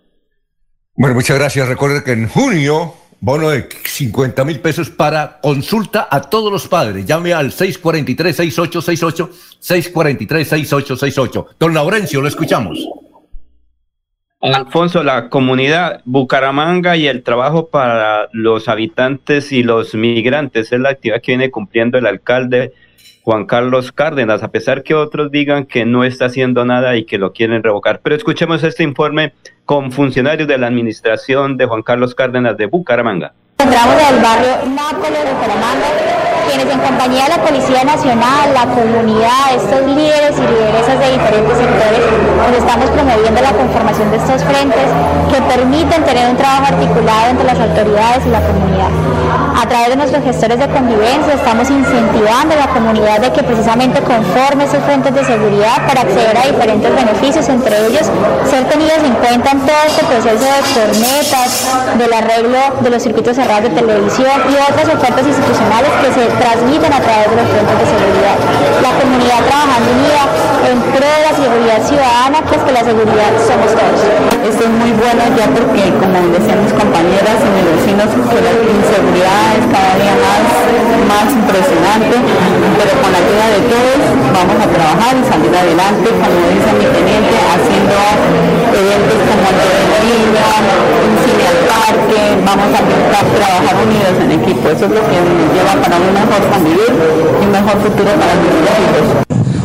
Bueno, 0.96 1.16
muchas 1.16 1.40
gracias. 1.40 1.68
Recuerden 1.68 2.04
que 2.04 2.12
en 2.12 2.28
junio, 2.28 2.94
bono 3.20 3.50
de 3.50 3.68
50 3.84 4.44
mil 4.46 4.60
pesos 4.60 4.92
para 4.92 5.40
consulta 5.42 6.08
a 6.10 6.22
todos 6.22 6.52
los 6.52 6.68
padres. 6.68 7.08
Llame 7.08 7.34
al 7.34 7.52
643-6868, 7.52 9.30
643-6868. 9.60 11.48
Don 11.60 11.74
Laurencio, 11.74 12.22
lo 12.22 12.28
escuchamos. 12.28 12.88
Alfonso, 14.40 15.04
la 15.04 15.30
comunidad 15.30 16.02
Bucaramanga 16.06 16.96
y 16.98 17.08
el 17.08 17.24
trabajo 17.24 17.70
para 17.70 18.28
los 18.34 18.68
habitantes 18.68 19.52
y 19.52 19.64
los 19.64 19.96
migrantes 19.96 20.72
es 20.74 20.80
la 20.80 20.90
actividad 20.90 21.22
que 21.22 21.32
viene 21.32 21.50
cumpliendo 21.50 21.98
el 21.98 22.06
alcalde 22.06 22.74
Juan 23.24 23.46
Carlos 23.46 23.94
Cárdenas, 23.94 24.44
a 24.44 24.50
pesar 24.50 24.84
que 24.84 24.94
otros 24.94 25.32
digan 25.32 25.66
que 25.66 25.86
no 25.86 26.04
está 26.04 26.26
haciendo 26.26 26.66
nada 26.66 26.98
y 26.98 27.06
que 27.06 27.18
lo 27.18 27.32
quieren 27.32 27.64
revocar. 27.64 28.02
Pero 28.04 28.16
escuchemos 28.16 28.64
este 28.64 28.84
informe 28.84 29.34
con 29.66 29.94
funcionarios 29.94 30.48
de 30.48 30.58
la 30.58 30.68
administración 30.68 31.56
de 31.56 31.66
Juan 31.66 31.84
Carlos 31.84 32.16
Cárdenas 32.16 32.58
de 32.58 32.66
Bucaramanga. 32.66 33.32
Encontramos 33.60 33.96
en 33.96 34.16
el 34.16 34.22
barrio 34.22 34.52
Nápoles 34.76 35.24
de 35.24 35.34
Bucaramanga, 35.34 35.88
quienes 36.50 36.68
en 36.68 36.80
compañía 36.82 37.24
de 37.24 37.30
la 37.30 37.42
Policía 37.42 37.84
Nacional, 37.86 38.54
la 38.54 38.66
comunidad, 38.68 39.56
estos 39.56 39.88
líderes 39.88 40.36
y 40.38 40.42
lideresas 40.42 41.00
de 41.00 41.12
diferentes 41.14 41.58
sectores, 41.58 42.04
nos 42.36 42.58
estamos 42.58 42.90
promoviendo 42.92 43.42
la 43.42 43.54
conformación 43.54 44.12
de 44.12 44.18
estos 44.18 44.44
frentes 44.44 44.88
que 45.32 45.42
permiten 45.48 46.04
tener 46.04 46.30
un 46.30 46.36
trabajo 46.36 46.76
articulado 46.76 47.30
entre 47.32 47.46
las 47.46 47.60
autoridades 47.60 48.26
y 48.28 48.30
la 48.32 48.42
comunidad. 48.42 49.43
A 49.56 49.68
través 49.68 49.90
de 49.90 49.96
nuestros 49.96 50.24
gestores 50.24 50.60
de 50.60 50.68
convivencia 50.68 51.34
estamos 51.34 51.70
incentivando 51.70 52.56
a 52.56 52.66
la 52.66 52.70
comunidad 52.74 53.22
de 53.22 53.32
que 53.32 53.44
precisamente 53.44 54.02
conforme 54.02 54.66
esos 54.66 54.84
frentes 54.84 55.14
de 55.14 55.24
seguridad 55.24 55.78
para 55.88 56.02
acceder 56.02 56.36
a 56.38 56.48
diferentes 56.48 56.90
beneficios, 56.94 57.48
entre 57.50 57.86
ellos 57.86 58.10
ser 58.50 58.66
tenidos 58.66 58.98
en 59.06 59.14
cuenta 59.14 59.52
en 59.52 59.60
todo 59.62 59.82
este 59.88 60.04
proceso 60.06 60.44
de 60.44 60.60
cornetas, 60.74 61.50
del 61.98 62.12
arreglo 62.12 62.60
de 62.82 62.90
los 62.90 63.02
circuitos 63.04 63.36
cerrados 63.36 63.70
de 63.70 63.70
televisión 63.70 64.36
y 64.50 64.54
otras 64.58 64.90
ofertas 64.90 65.26
institucionales 65.26 65.92
que 66.02 66.10
se 66.12 66.24
transmiten 66.42 66.92
a 66.92 67.00
través 67.00 67.30
de 67.30 67.36
los 67.38 67.48
frentes 67.48 67.78
de 67.78 67.88
seguridad. 67.94 68.38
La 68.82 68.92
comunidad 69.00 69.40
trabajando 69.48 69.88
unida 69.94 70.24
en 70.66 70.78
pro 70.92 71.08
de 71.08 71.22
la 71.24 71.34
seguridad 71.38 71.80
ciudadana, 71.86 72.38
pues 72.50 72.60
que 72.66 72.72
la 72.72 72.84
seguridad 72.84 73.32
somos 73.46 73.70
todos. 73.70 74.02
Esto 74.44 74.64
es 74.66 74.74
muy 74.82 74.92
bueno 74.98 75.22
ya 75.38 75.46
porque, 75.54 75.94
como 76.02 76.18
decían 76.34 76.58
mis 76.64 76.74
compañeras 76.74 77.38
y 77.38 77.50
mis 77.54 77.66
vecinos, 77.80 78.10
que 78.12 78.40
la 78.42 78.52
inseguridad 78.52 79.43
es 79.58 79.66
cada 79.68 79.94
día 80.00 80.16
más, 80.18 80.44
más 81.12 81.28
impresionante, 81.34 82.16
pero 82.78 82.92
con 83.02 83.10
la 83.12 83.20
ayuda 83.20 83.46
de 83.54 83.62
todos 83.68 84.00
vamos 84.34 84.58
a 84.64 84.68
trabajar 84.68 85.14
y 85.20 85.24
salir 85.28 85.54
adelante, 85.54 86.08
como 86.10 86.38
dice 86.54 86.70
mi 86.80 86.88
teniente, 86.88 87.36
haciendo 87.52 87.98
eventos 88.74 89.20
como 89.28 89.46
el 89.52 89.58
de 89.60 90.00
Niña, 90.04 90.48
un 91.04 91.14
cine 91.24 91.44
al 91.48 91.60
parque, 91.68 92.20
vamos 92.46 92.72
a 92.72 92.82
trabajar 92.84 93.76
unidos 93.84 94.16
en 94.24 94.30
equipo. 94.32 94.64
Eso 94.70 94.86
es 94.86 94.92
lo 94.92 95.04
que 95.04 95.18
nos 95.20 95.48
lleva 95.54 95.74
para 95.82 95.96
un 95.98 96.12
mejor 96.14 96.42
convivir 96.52 96.92
y 96.92 97.46
un 97.46 97.52
mejor 97.52 97.76
futuro 97.84 98.12
para 98.16 98.34
nuestros 98.36 98.74
hijos 98.80 99.24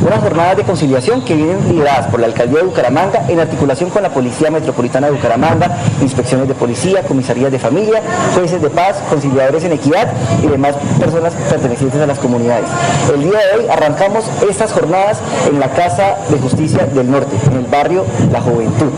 unas 0.08 0.20
jornadas 0.20 0.56
de 0.56 0.62
conciliación 0.62 1.22
que 1.22 1.34
vienen 1.34 1.58
lideradas 1.68 2.06
por 2.06 2.20
la 2.20 2.26
Alcaldía 2.26 2.60
de 2.60 2.64
Bucaramanga 2.64 3.26
en 3.28 3.40
articulación 3.40 3.90
con 3.90 4.02
la 4.02 4.08
Policía 4.08 4.50
Metropolitana 4.50 5.08
de 5.08 5.12
Bucaramanga, 5.12 5.76
inspecciones 6.00 6.48
de 6.48 6.54
policía, 6.54 7.02
comisarías 7.02 7.52
de 7.52 7.58
familia, 7.58 8.00
jueces 8.34 8.62
de 8.62 8.70
paz, 8.70 9.02
conciliadores 9.10 9.64
en 9.68 9.74
equidad 9.74 10.08
y 10.42 10.46
demás 10.46 10.74
personas 10.98 11.34
pertenecientes 11.48 12.00
a 12.00 12.06
las 12.06 12.18
comunidades. 12.18 12.66
El 13.12 13.22
día 13.22 13.38
de 13.38 13.60
hoy 13.60 13.68
arrancamos 13.70 14.24
estas 14.48 14.72
jornadas 14.72 15.18
en 15.48 15.60
la 15.60 15.70
Casa 15.70 16.16
de 16.28 16.38
Justicia 16.38 16.86
del 16.86 17.10
Norte, 17.10 17.36
en 17.46 17.58
el 17.58 17.66
barrio 17.66 18.04
La 18.32 18.40
Juventud. 18.40 18.90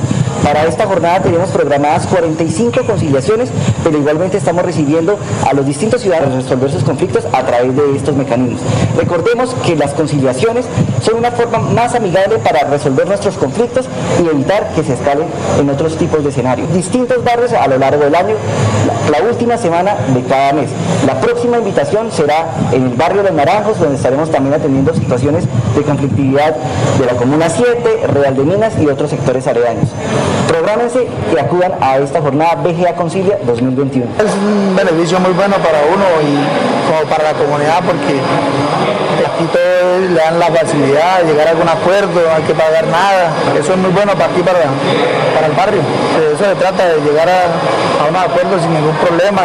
Para 0.42 0.64
esta 0.64 0.86
jornada 0.86 1.20
tenemos 1.20 1.50
programadas 1.50 2.06
45 2.06 2.84
conciliaciones, 2.86 3.50
pero 3.84 3.98
igualmente 3.98 4.38
estamos 4.38 4.64
recibiendo 4.64 5.18
a 5.46 5.52
los 5.52 5.66
distintos 5.66 6.00
ciudadanos 6.00 6.34
resolver 6.34 6.70
sus 6.70 6.82
conflictos 6.82 7.24
a 7.32 7.42
través 7.42 7.76
de 7.76 7.96
estos 7.96 8.16
mecanismos. 8.16 8.60
Recordemos 8.96 9.54
que 9.66 9.76
las 9.76 9.92
conciliaciones 9.92 10.64
son 11.02 11.16
una 11.16 11.30
forma 11.30 11.58
más 11.58 11.94
amigable 11.94 12.38
para 12.38 12.64
resolver 12.64 13.06
nuestros 13.06 13.36
conflictos 13.36 13.86
y 14.22 14.28
evitar 14.28 14.68
que 14.74 14.82
se 14.82 14.94
escalen 14.94 15.26
en 15.58 15.68
otros 15.68 15.96
tipos 15.96 16.22
de 16.22 16.30
escenarios. 16.30 16.72
Distintos 16.72 17.22
barrios 17.22 17.52
a 17.52 17.66
lo 17.68 17.78
largo 17.78 18.04
del 18.04 18.14
año, 18.14 18.34
la, 19.10 19.22
última 19.22 19.56
semana 19.56 19.94
de 20.14 20.22
cada 20.22 20.52
mes. 20.52 20.70
La 21.06 21.20
próxima 21.20 21.58
invitación 21.58 22.10
será 22.10 22.46
en 22.72 22.84
el 22.84 22.94
barrio 22.94 23.22
Los 23.22 23.32
Naranjos, 23.32 23.78
donde 23.78 23.96
estaremos 23.96 24.30
también 24.30 24.54
atendiendo 24.54 24.94
situaciones 24.94 25.44
de 25.76 25.82
conflictividad 25.82 26.56
de 26.98 27.06
la 27.06 27.12
Comuna 27.12 27.48
7, 27.48 28.06
Real 28.08 28.36
de 28.36 28.42
Minas 28.44 28.74
y 28.80 28.86
otros 28.86 29.10
sectores 29.10 29.46
aledaños. 29.46 29.90
Prográmense 30.48 31.06
y 31.34 31.38
acudan 31.38 31.72
a 31.80 31.98
esta 31.98 32.20
jornada 32.20 32.56
BGA 32.56 32.94
Concilia 32.94 33.38
2021. 33.46 34.06
Es 34.18 34.34
un 34.34 34.76
beneficio 34.76 35.20
muy 35.20 35.32
bueno 35.32 35.56
para 35.56 35.80
uno 35.92 36.04
y 36.22 36.90
como 36.90 37.08
para 37.10 37.32
la 37.32 37.38
comunidad 37.38 37.82
porque 37.84 38.20
todos 39.48 40.00
le 40.10 40.14
dan 40.14 40.38
la 40.38 40.46
facilidad 40.46 41.22
de 41.22 41.32
llegar 41.32 41.48
a 41.48 41.50
algún 41.50 41.68
acuerdo, 41.68 42.20
no 42.20 42.34
hay 42.34 42.42
que 42.42 42.54
pagar 42.54 42.86
nada. 42.86 43.32
Eso 43.58 43.72
es 43.72 43.78
muy 43.78 43.90
bueno 43.90 44.12
para 44.12 44.26
aquí, 44.26 44.42
para, 44.42 44.60
para 45.34 45.46
el 45.46 45.52
barrio. 45.52 45.80
De 46.18 46.34
eso 46.34 46.44
se 46.44 46.54
trata, 46.56 46.88
de 46.88 47.00
llegar 47.00 47.28
a, 47.28 47.44
a 48.04 48.08
un 48.08 48.16
acuerdo 48.16 48.60
sin 48.60 48.72
ningún 48.72 48.96
problema, 48.96 49.42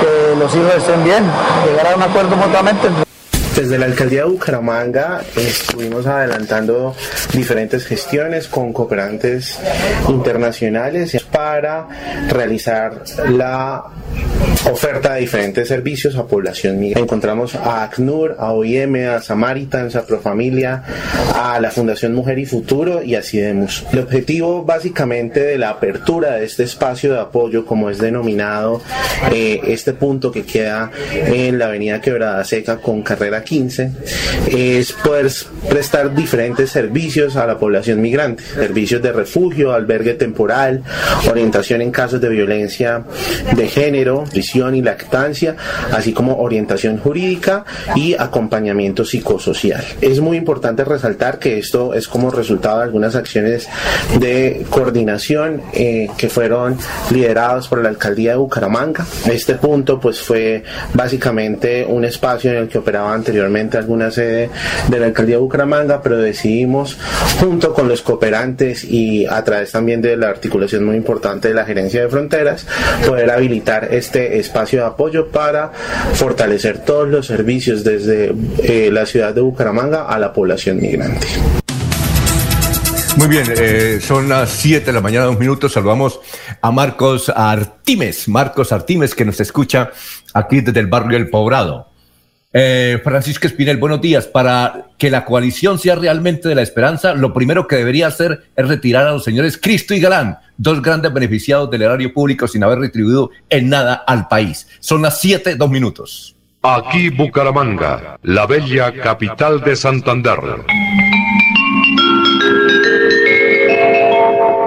que 0.00 0.36
los 0.38 0.54
hijos 0.54 0.74
estén 0.76 1.04
bien, 1.04 1.24
llegar 1.66 1.92
a 1.92 1.96
un 1.96 2.02
acuerdo 2.02 2.36
mutuamente. 2.36 2.88
Desde 3.54 3.76
la 3.76 3.86
alcaldía 3.86 4.22
de 4.22 4.28
Bucaramanga 4.28 5.22
estuvimos 5.34 6.06
adelantando 6.06 6.94
diferentes 7.32 7.84
gestiones 7.86 8.46
con 8.46 8.72
cooperantes 8.72 9.58
internacionales 10.08 11.16
para 11.32 11.88
realizar 12.28 13.02
la 13.30 13.82
oferta 14.66 15.14
de 15.14 15.20
diferentes 15.20 15.68
servicios 15.68 16.16
a 16.16 16.26
población 16.26 16.78
migrante. 16.78 17.02
Encontramos 17.02 17.54
a 17.54 17.84
ACNUR, 17.84 18.36
a 18.38 18.52
OIM, 18.52 19.08
a 19.08 19.22
Samaritans, 19.22 19.96
a 19.96 20.04
Profamilia, 20.04 20.82
a 21.34 21.60
la 21.60 21.70
Fundación 21.70 22.14
Mujer 22.14 22.38
y 22.38 22.46
Futuro 22.46 23.02
y 23.02 23.14
a 23.14 23.22
CIDEMUS. 23.22 23.86
El 23.92 24.00
objetivo 24.00 24.64
básicamente 24.64 25.40
de 25.40 25.58
la 25.58 25.70
apertura 25.70 26.32
de 26.32 26.44
este 26.44 26.64
espacio 26.64 27.12
de 27.12 27.20
apoyo, 27.20 27.64
como 27.64 27.90
es 27.90 27.98
denominado 27.98 28.82
eh, 29.32 29.60
este 29.66 29.92
punto 29.92 30.32
que 30.32 30.44
queda 30.44 30.90
en 31.12 31.58
la 31.58 31.66
avenida 31.66 32.00
Quebrada 32.00 32.44
Seca 32.44 32.78
con 32.78 33.02
carrera 33.02 33.42
15, 33.42 33.92
es 34.50 34.92
poder 34.92 35.30
prestar 35.68 36.14
diferentes 36.14 36.70
servicios 36.70 37.36
a 37.36 37.46
la 37.46 37.58
población 37.58 38.00
migrante, 38.00 38.42
servicios 38.42 39.02
de 39.02 39.12
refugio, 39.12 39.72
albergue 39.72 40.14
temporal, 40.14 40.82
orientación 41.28 41.82
en 41.82 41.90
casos 41.90 42.20
de 42.20 42.28
violencia 42.28 43.04
de 43.54 43.68
género, 43.68 44.24
y 44.54 44.82
lactancia, 44.82 45.56
así 45.92 46.12
como 46.12 46.38
orientación 46.38 46.98
jurídica 46.98 47.64
y 47.94 48.14
acompañamiento 48.14 49.04
psicosocial. 49.04 49.84
Es 50.00 50.20
muy 50.20 50.36
importante 50.36 50.84
resaltar 50.84 51.38
que 51.38 51.58
esto 51.58 51.94
es 51.94 52.08
como 52.08 52.30
resultado 52.30 52.78
de 52.78 52.84
algunas 52.84 53.14
acciones 53.14 53.68
de 54.18 54.66
coordinación 54.70 55.62
eh, 55.74 56.08
que 56.16 56.28
fueron 56.28 56.78
lideradas 57.10 57.68
por 57.68 57.82
la 57.82 57.90
alcaldía 57.90 58.32
de 58.32 58.38
Bucaramanga. 58.38 59.06
Este 59.30 59.54
punto 59.54 60.00
pues 60.00 60.20
fue 60.20 60.64
básicamente 60.94 61.84
un 61.86 62.04
espacio 62.04 62.50
en 62.50 62.56
el 62.58 62.68
que 62.68 62.78
operaba 62.78 63.12
anteriormente 63.12 63.76
alguna 63.76 64.10
sede 64.10 64.50
de 64.88 65.00
la 65.00 65.06
alcaldía 65.06 65.36
de 65.36 65.42
Bucaramanga, 65.42 66.02
pero 66.02 66.18
decidimos 66.18 66.96
junto 67.40 67.74
con 67.74 67.88
los 67.88 68.02
cooperantes 68.02 68.84
y 68.84 69.26
a 69.26 69.44
través 69.44 69.72
también 69.72 70.00
de 70.00 70.16
la 70.16 70.28
articulación 70.28 70.84
muy 70.84 70.96
importante 70.96 71.48
de 71.48 71.54
la 71.54 71.64
gerencia 71.64 72.02
de 72.02 72.08
fronteras 72.08 72.66
poder 73.06 73.30
habilitar 73.30 73.88
este 73.90 74.37
espacio 74.38 74.80
de 74.80 74.86
apoyo 74.86 75.28
para 75.28 75.72
fortalecer 76.14 76.84
todos 76.84 77.08
los 77.08 77.26
servicios 77.26 77.84
desde 77.84 78.34
eh, 78.62 78.90
la 78.92 79.06
ciudad 79.06 79.34
de 79.34 79.40
Bucaramanga 79.40 80.06
a 80.06 80.18
la 80.18 80.32
población 80.32 80.80
migrante. 80.80 81.26
Muy 83.18 83.26
bien, 83.26 83.46
eh, 83.56 83.98
son 84.00 84.28
las 84.28 84.50
7 84.50 84.86
de 84.86 84.92
la 84.92 85.00
mañana, 85.00 85.24
dos 85.26 85.40
minutos. 85.40 85.72
Saludamos 85.72 86.20
a 86.62 86.70
Marcos 86.70 87.28
Artimes, 87.34 88.28
Marcos 88.28 88.70
Artimes, 88.70 89.12
que 89.16 89.24
nos 89.24 89.40
escucha 89.40 89.90
aquí 90.34 90.60
desde 90.60 90.78
el 90.78 90.86
barrio 90.86 91.16
El 91.16 91.28
Pobrado. 91.28 91.87
Eh, 92.50 92.98
Francisco 93.04 93.46
Espinel, 93.46 93.76
buenos 93.76 94.00
días. 94.00 94.26
Para 94.26 94.86
que 94.96 95.10
la 95.10 95.24
coalición 95.26 95.78
sea 95.78 95.96
realmente 95.96 96.48
de 96.48 96.54
la 96.54 96.62
esperanza, 96.62 97.14
lo 97.14 97.34
primero 97.34 97.66
que 97.66 97.76
debería 97.76 98.06
hacer 98.06 98.44
es 98.56 98.66
retirar 98.66 99.06
a 99.06 99.12
los 99.12 99.24
señores 99.24 99.58
Cristo 99.60 99.94
y 99.94 100.00
Galán, 100.00 100.38
dos 100.56 100.80
grandes 100.80 101.12
beneficiados 101.12 101.70
del 101.70 101.82
erario 101.82 102.12
público 102.12 102.48
sin 102.48 102.64
haber 102.64 102.78
retribuido 102.78 103.30
en 103.50 103.68
nada 103.68 103.94
al 103.94 104.28
país. 104.28 104.66
Son 104.80 105.02
las 105.02 105.20
7, 105.20 105.56
dos 105.56 105.70
minutos. 105.70 106.34
Aquí 106.62 107.10
Bucaramanga, 107.10 108.18
la 108.22 108.46
bella 108.46 108.92
capital 108.92 109.60
de 109.60 109.76
Santander. 109.76 110.38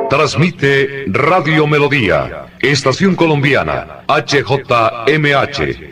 Transmite 0.10 1.06
Radio 1.08 1.66
Melodía, 1.66 2.46
Estación 2.60 3.16
Colombiana, 3.16 4.04
HJMH, 4.08 5.92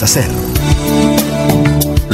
hacer. 0.03 0.90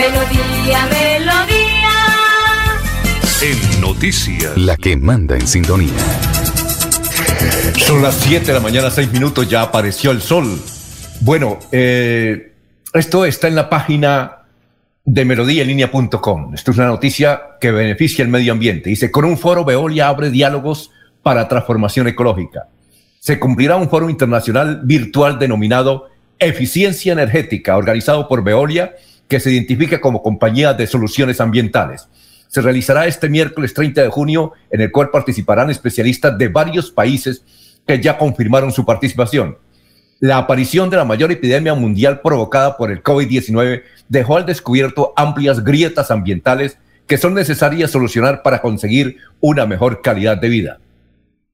Melodía, 0.00 0.86
melodía. 0.86 1.92
En 3.42 3.80
noticias. 3.82 4.56
La 4.56 4.74
que 4.74 4.96
manda 4.96 5.36
en 5.36 5.46
sintonía. 5.46 5.92
Son 7.76 8.00
las 8.00 8.14
7 8.14 8.46
de 8.46 8.52
la 8.54 8.60
mañana, 8.60 8.90
6 8.90 9.12
minutos, 9.12 9.46
ya 9.50 9.60
apareció 9.60 10.10
el 10.12 10.22
sol. 10.22 10.58
Bueno, 11.20 11.58
eh, 11.70 12.54
esto 12.94 13.26
está 13.26 13.48
en 13.48 13.54
la 13.54 13.68
página 13.68 14.38
de 15.04 15.26
melodíaenlínea.com. 15.26 16.54
Esto 16.54 16.70
es 16.70 16.78
una 16.78 16.86
noticia 16.86 17.58
que 17.60 17.70
beneficia 17.70 18.22
el 18.22 18.30
medio 18.30 18.52
ambiente. 18.52 18.88
Dice, 18.88 19.10
con 19.10 19.26
un 19.26 19.36
foro 19.36 19.66
Veolia 19.66 20.08
abre 20.08 20.30
diálogos 20.30 20.92
para 21.22 21.46
transformación 21.46 22.08
ecológica. 22.08 22.68
Se 23.18 23.38
cumplirá 23.38 23.76
un 23.76 23.90
foro 23.90 24.08
internacional 24.08 24.80
virtual 24.82 25.38
denominado 25.38 26.08
Eficiencia 26.38 27.12
Energética, 27.12 27.76
organizado 27.76 28.28
por 28.28 28.42
Veolia 28.42 28.94
que 29.30 29.38
se 29.38 29.52
identifica 29.52 30.00
como 30.00 30.22
compañía 30.22 30.74
de 30.74 30.88
soluciones 30.88 31.40
ambientales. 31.40 32.08
Se 32.48 32.60
realizará 32.60 33.06
este 33.06 33.28
miércoles 33.28 33.72
30 33.72 34.02
de 34.02 34.08
junio, 34.08 34.52
en 34.70 34.80
el 34.80 34.90
cual 34.90 35.10
participarán 35.10 35.70
especialistas 35.70 36.36
de 36.36 36.48
varios 36.48 36.90
países 36.90 37.44
que 37.86 38.00
ya 38.00 38.18
confirmaron 38.18 38.72
su 38.72 38.84
participación. 38.84 39.56
La 40.18 40.36
aparición 40.36 40.90
de 40.90 40.96
la 40.96 41.04
mayor 41.04 41.30
epidemia 41.30 41.74
mundial 41.74 42.20
provocada 42.22 42.76
por 42.76 42.90
el 42.90 43.04
COVID-19 43.04 43.84
dejó 44.08 44.36
al 44.36 44.46
descubierto 44.46 45.12
amplias 45.16 45.62
grietas 45.62 46.10
ambientales 46.10 46.76
que 47.06 47.16
son 47.16 47.32
necesarias 47.34 47.92
solucionar 47.92 48.42
para 48.42 48.60
conseguir 48.60 49.18
una 49.40 49.64
mejor 49.64 50.02
calidad 50.02 50.38
de 50.38 50.48
vida. 50.48 50.80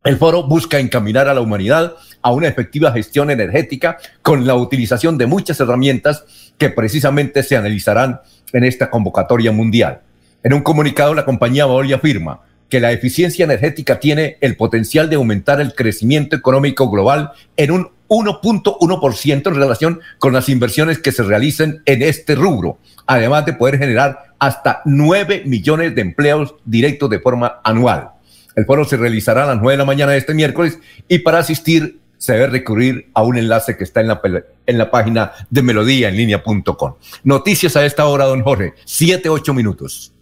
El 0.03 0.17
foro 0.17 0.45
busca 0.45 0.79
encaminar 0.79 1.29
a 1.29 1.35
la 1.35 1.41
humanidad 1.41 1.95
a 2.23 2.31
una 2.31 2.49
efectiva 2.49 2.93
gestión 2.93 3.31
energética 3.31 3.99
con 4.23 4.47
la 4.47 4.55
utilización 4.55 5.19
de 5.19 5.27
muchas 5.27 5.61
herramientas 5.61 6.25
que 6.59 6.71
precisamente 6.71 7.43
se 7.43 7.57
analizarán 7.57 8.21
en 8.53 8.65
esta 8.65 8.91
convocatoria 8.91 9.53
mundial. 9.53 10.01
En 10.43 10.53
un 10.53 10.63
comunicado, 10.63 11.15
la 11.15 11.25
compañía 11.25 11.67
Veolia 11.67 11.97
afirma 11.97 12.41
que 12.69 12.81
la 12.81 12.93
eficiencia 12.93 13.45
energética 13.45 14.01
tiene 14.01 14.39
el 14.41 14.57
potencial 14.57 15.09
de 15.09 15.17
aumentar 15.17 15.61
el 15.61 15.75
crecimiento 15.75 16.37
económico 16.37 16.91
global 16.91 17.33
en 17.57 17.71
un 17.71 17.89
1.1% 18.09 19.49
en 19.49 19.55
relación 19.55 20.01
con 20.19 20.33
las 20.33 20.49
inversiones 20.49 20.99
que 20.99 21.13
se 21.13 21.23
realicen 21.23 21.83
en 21.85 22.03
este 22.03 22.35
rubro, 22.35 22.79
además 23.07 23.47
de 23.47 23.53
poder 23.53 23.79
generar 23.79 24.35
hasta 24.39 24.83
9 24.85 25.43
millones 25.47 25.95
de 25.95 26.03
empleos 26.03 26.55
directos 26.65 27.11
de 27.11 27.21
forma 27.21 27.61
anual. 27.65 28.11
El 28.55 28.65
foro 28.65 28.85
se 28.85 28.97
realizará 28.97 29.45
a 29.45 29.47
las 29.47 29.57
9 29.57 29.73
de 29.73 29.79
la 29.79 29.85
mañana 29.85 30.13
de 30.13 30.19
este 30.19 30.35
miércoles 30.35 30.79
y 31.09 31.19
para 31.19 31.39
asistir 31.39 31.99
se 32.19 32.33
debe 32.33 32.47
recurrir 32.49 33.11
a 33.15 33.23
un 33.23 33.39
enlace 33.39 33.77
que 33.77 33.85
está 33.85 34.01
en 34.01 34.09
la, 34.09 34.21
en 34.67 34.79
la 34.79 34.91
página 34.91 35.33
de 35.51 35.63
melodía 35.63 36.09
en 36.09 36.17
línea.com. 36.17 36.95
Noticias 37.25 37.77
a 37.77 37.85
esta 37.85 38.07
hora, 38.07 38.27
don 38.27 38.43
Jorge. 38.43 38.75
Siete, 38.85 39.29
ocho 39.29 39.55
minutos. 39.55 40.13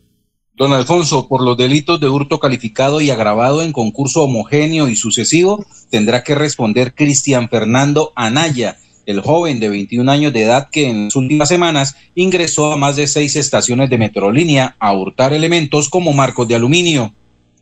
Don 0.56 0.72
Alfonso, 0.72 1.26
por 1.26 1.42
los 1.42 1.56
delitos 1.56 1.98
de 1.98 2.08
hurto 2.08 2.38
calificado 2.38 3.00
y 3.00 3.10
agravado 3.10 3.60
en 3.62 3.72
concurso 3.72 4.22
homogéneo 4.22 4.88
y 4.88 4.94
sucesivo, 4.94 5.66
tendrá 5.90 6.22
que 6.22 6.36
responder 6.36 6.94
Cristian 6.94 7.48
Fernando 7.48 8.12
Anaya, 8.14 8.76
el 9.04 9.20
joven 9.20 9.58
de 9.58 9.68
21 9.68 10.08
años 10.10 10.32
de 10.32 10.44
edad 10.44 10.68
que 10.70 10.88
en 10.88 11.06
las 11.06 11.16
últimas 11.16 11.48
semanas 11.48 11.96
ingresó 12.14 12.72
a 12.72 12.76
más 12.76 12.94
de 12.94 13.08
seis 13.08 13.34
estaciones 13.34 13.90
de 13.90 13.98
Metrolínea 13.98 14.76
a 14.78 14.92
hurtar 14.92 15.32
elementos 15.32 15.88
como 15.88 16.12
marcos 16.12 16.46
de 16.46 16.54
aluminio. 16.54 17.12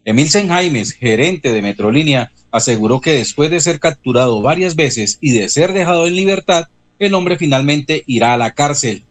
Emil 0.05 0.29
Senjaimes, 0.29 0.93
gerente 0.93 1.53
de 1.53 1.63
Metrolínea, 1.63 2.33
aseguró 2.51 3.01
que 3.01 3.13
después 3.13 3.51
de 3.51 3.61
ser 3.61 3.79
capturado 3.79 4.43
varias 4.43 4.75
veces 4.75 5.19
y 5.21 5.31
de 5.31 5.49
ser 5.49 5.73
dejado 5.73 6.09
en 6.09 6.17
libertad, 6.17 6.69
el 6.99 7.15
hombre 7.15 7.39
finalmente 7.39 8.03
irá 8.07 8.35
a 8.35 8.37
la 8.37 8.53
cárcel. 8.53 9.05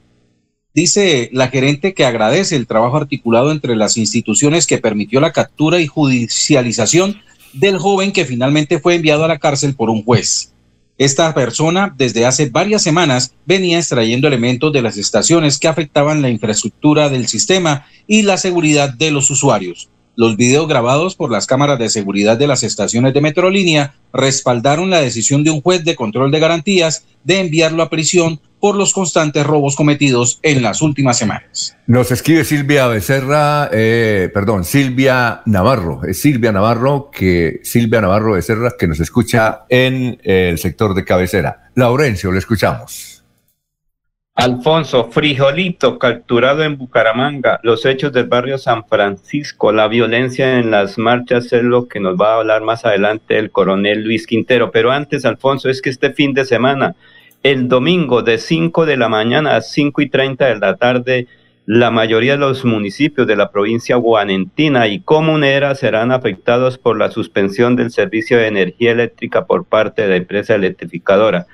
Dice 0.74 1.30
la 1.32 1.48
gerente 1.48 1.94
que 1.94 2.06
agradece 2.06 2.56
el 2.56 2.68
trabajo 2.68 2.98
articulado 2.98 3.52
entre 3.52 3.76
las 3.76 3.98
instituciones 3.98 4.68
que 4.68 4.78
permitió 4.78 5.22
la 5.22 5.32
captura 5.32 5.80
y 5.80 5.88
judicialización 5.88 7.22
del 7.54 7.78
joven 7.78 8.12
que 8.12 8.26
finalmente 8.26 8.80
fue 8.80 8.96
enviado 8.96 9.24
a 9.24 9.28
la 9.30 9.40
cárcel 9.40 9.76
por 9.76 9.90
un 9.90 10.04
juez. 10.04 10.54
Esta 10.98 11.34
persona 11.34 11.94
desde 11.98 12.26
hace 12.26 12.50
varias 12.50 12.84
semanas 12.84 13.34
venía 13.46 13.80
extrayendo 13.80 14.28
elementos 14.28 14.72
de 14.72 14.82
las 14.82 14.98
estaciones 14.98 15.58
que 15.58 15.68
afectaban 15.68 16.22
la 16.22 16.30
infraestructura 16.30 17.10
del 17.10 17.28
sistema 17.28 17.86
y 18.08 18.22
la 18.24 18.38
seguridad 18.38 18.94
de 18.94 19.12
los 19.12 19.30
usuarios. 19.32 19.90
Los 20.22 20.38
videos 20.38 20.68
grabados 20.68 21.16
por 21.16 21.32
las 21.32 21.48
cámaras 21.48 21.80
de 21.80 21.90
seguridad 21.90 22.38
de 22.38 22.46
las 22.46 22.62
estaciones 22.62 23.12
de 23.16 23.22
Metrolínea 23.22 23.96
respaldaron 24.14 24.92
la 24.92 25.02
decisión 25.02 25.44
de 25.44 25.50
un 25.50 25.62
juez 25.62 25.84
de 25.84 25.96
control 25.96 26.30
de 26.30 26.40
garantías 26.40 27.08
de 27.24 27.40
enviarlo 27.40 27.82
a 27.82 27.90
prisión 27.90 28.40
por 28.60 28.76
los 28.76 28.94
constantes 28.94 29.44
robos 29.44 29.76
cometidos 29.76 30.38
en 30.44 30.62
las 30.62 30.84
últimas 30.84 31.18
semanas. 31.18 31.76
Nos 31.88 32.12
escribe 32.12 32.44
Silvia 32.44 32.86
Becerra, 32.86 33.68
eh, 33.74 34.30
perdón, 34.32 34.64
Silvia 34.64 35.42
Navarro, 35.48 36.02
es 36.04 36.22
Silvia 36.22 36.52
Navarro 36.52 37.10
que 37.12 37.60
Silvia 37.64 38.00
Navarro 38.00 38.34
Becerra 38.34 38.76
que 38.78 38.86
nos 38.86 39.00
escucha 39.00 39.62
en 39.70 40.20
el 40.22 40.60
sector 40.60 40.94
de 40.94 41.04
cabecera. 41.04 41.72
Laurencio, 41.74 42.32
le 42.32 42.38
escuchamos. 42.38 43.21
Alfonso, 44.34 45.12
frijolito 45.12 46.00
capturado 46.00 46.64
en 46.64 46.78
Bucaramanga, 46.78 47.60
los 47.64 47.86
hechos 47.86 48.14
del 48.14 48.28
barrio 48.28 48.58
San 48.58 48.88
Francisco, 48.88 49.74
la 49.74 49.90
violencia 49.90 50.58
en 50.58 50.72
las 50.72 50.98
marchas 50.98 51.52
es 51.52 51.64
lo 51.64 51.90
que 51.90 52.00
nos 52.00 52.16
va 52.16 52.32
a 52.32 52.38
hablar 52.38 52.62
más 52.62 52.86
adelante 52.86 53.38
el 53.38 53.52
coronel 53.52 54.06
Luis 54.06 54.26
Quintero. 54.26 54.72
Pero 54.72 54.90
antes, 54.90 55.26
Alfonso, 55.26 55.70
es 55.70 55.82
que 55.82 55.90
este 55.90 56.14
fin 56.14 56.34
de 56.34 56.46
semana, 56.46 56.96
el 57.44 57.68
domingo 57.68 58.22
de 58.22 58.38
5 58.38 58.86
de 58.86 58.96
la 58.96 59.10
mañana 59.10 59.58
a 59.58 59.62
5 59.62 60.02
y 60.02 60.10
30 60.10 60.46
de 60.46 60.60
la 60.60 60.78
tarde, 60.78 61.28
la 61.66 61.92
mayoría 61.92 62.32
de 62.32 62.40
los 62.40 62.64
municipios 62.64 63.28
de 63.28 63.36
la 63.36 63.52
provincia 63.52 63.98
guanentina 63.98 64.88
y 64.88 65.02
comunera 65.02 65.76
serán 65.76 66.14
afectados 66.14 66.78
por 66.78 66.98
la 66.98 67.12
suspensión 67.12 67.76
del 67.76 67.92
servicio 67.92 68.38
de 68.38 68.48
energía 68.48 68.94
eléctrica 68.94 69.46
por 69.46 69.66
parte 69.66 70.04
de 70.04 70.08
la 70.08 70.16
empresa 70.16 70.56
electrificadora 70.56 71.48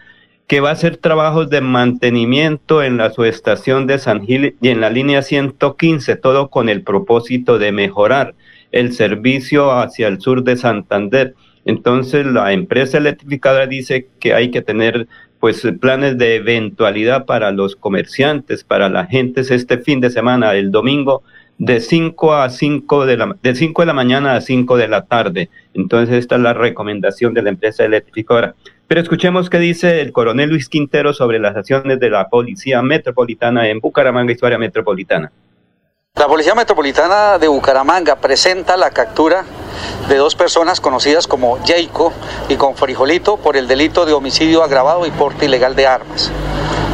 que 0.48 0.62
va 0.62 0.70
a 0.70 0.74
hacer 0.74 0.96
trabajos 0.96 1.50
de 1.50 1.60
mantenimiento 1.60 2.82
en 2.82 2.96
la 2.96 3.12
subestación 3.12 3.86
de 3.86 4.00
San 4.00 4.26
Gil 4.26 4.56
y 4.62 4.70
en 4.70 4.80
la 4.80 4.90
línea 4.90 5.22
115, 5.22 6.16
todo 6.16 6.50
con 6.50 6.70
el 6.70 6.84
propósito 6.84 7.60
de 7.60 7.74
mejorar 7.74 8.34
el 8.72 8.94
servicio 8.94 9.72
hacia 9.74 10.08
el 10.08 10.22
sur 10.22 10.44
de 10.44 10.56
Santander. 10.56 11.36
Entonces 11.66 12.26
la 12.26 12.54
empresa 12.54 12.98
electrificadora 12.98 13.68
dice 13.68 14.08
que 14.20 14.34
hay 14.34 14.50
que 14.50 14.62
tener 14.62 15.08
pues 15.42 15.68
planes 15.82 16.18
de 16.18 16.36
eventualidad 16.36 17.26
para 17.26 17.52
los 17.52 17.76
comerciantes, 17.76 18.64
para 18.64 18.90
la 18.90 19.06
gente 19.06 19.42
este 19.42 19.78
fin 19.80 20.00
de 20.00 20.10
semana, 20.10 20.56
el 20.56 20.72
domingo 20.72 21.24
de 21.58 21.82
5 21.82 22.36
a 22.36 22.50
5 22.50 23.06
de 23.06 23.18
la 23.18 23.36
de 23.42 23.56
5 23.56 23.82
de 23.82 23.86
la 23.86 23.94
mañana 23.94 24.36
a 24.36 24.42
5 24.42 24.78
de 24.78 24.88
la 24.88 25.06
tarde. 25.06 25.50
Entonces 25.74 26.16
esta 26.16 26.36
es 26.36 26.42
la 26.42 26.54
recomendación 26.54 27.34
de 27.34 27.42
la 27.42 27.50
empresa 27.50 27.84
electrificadora. 27.84 28.56
Pero 28.88 29.02
escuchemos 29.02 29.50
qué 29.50 29.60
dice 29.60 30.00
el 30.00 30.14
coronel 30.14 30.50
Luis 30.50 30.70
Quintero 30.70 31.14
sobre 31.14 31.40
las 31.40 31.58
acciones 31.58 32.00
de 32.00 32.10
la 32.10 32.30
Policía 32.30 32.82
Metropolitana 32.82 33.68
en 33.68 33.82
Bucaramanga 33.82 34.34
área 34.42 34.58
metropolitana. 34.58 35.32
La 36.16 36.28
Policía 36.28 36.56
Metropolitana 36.56 37.38
de 37.38 37.50
Bucaramanga 37.50 38.16
presenta 38.16 38.78
la 38.78 38.90
captura 38.92 39.44
de 40.08 40.16
dos 40.16 40.36
personas 40.36 40.80
conocidas 40.80 41.28
como 41.28 41.60
Jayco 41.66 42.14
y 42.48 42.56
con 42.56 42.76
Frijolito 42.76 43.38
por 43.38 43.58
el 43.58 43.68
delito 43.68 44.06
de 44.06 44.14
homicidio 44.14 44.64
agravado 44.64 45.06
y 45.06 45.12
porte 45.12 45.46
ilegal 45.46 45.76
de 45.76 45.86
armas. 45.86 46.32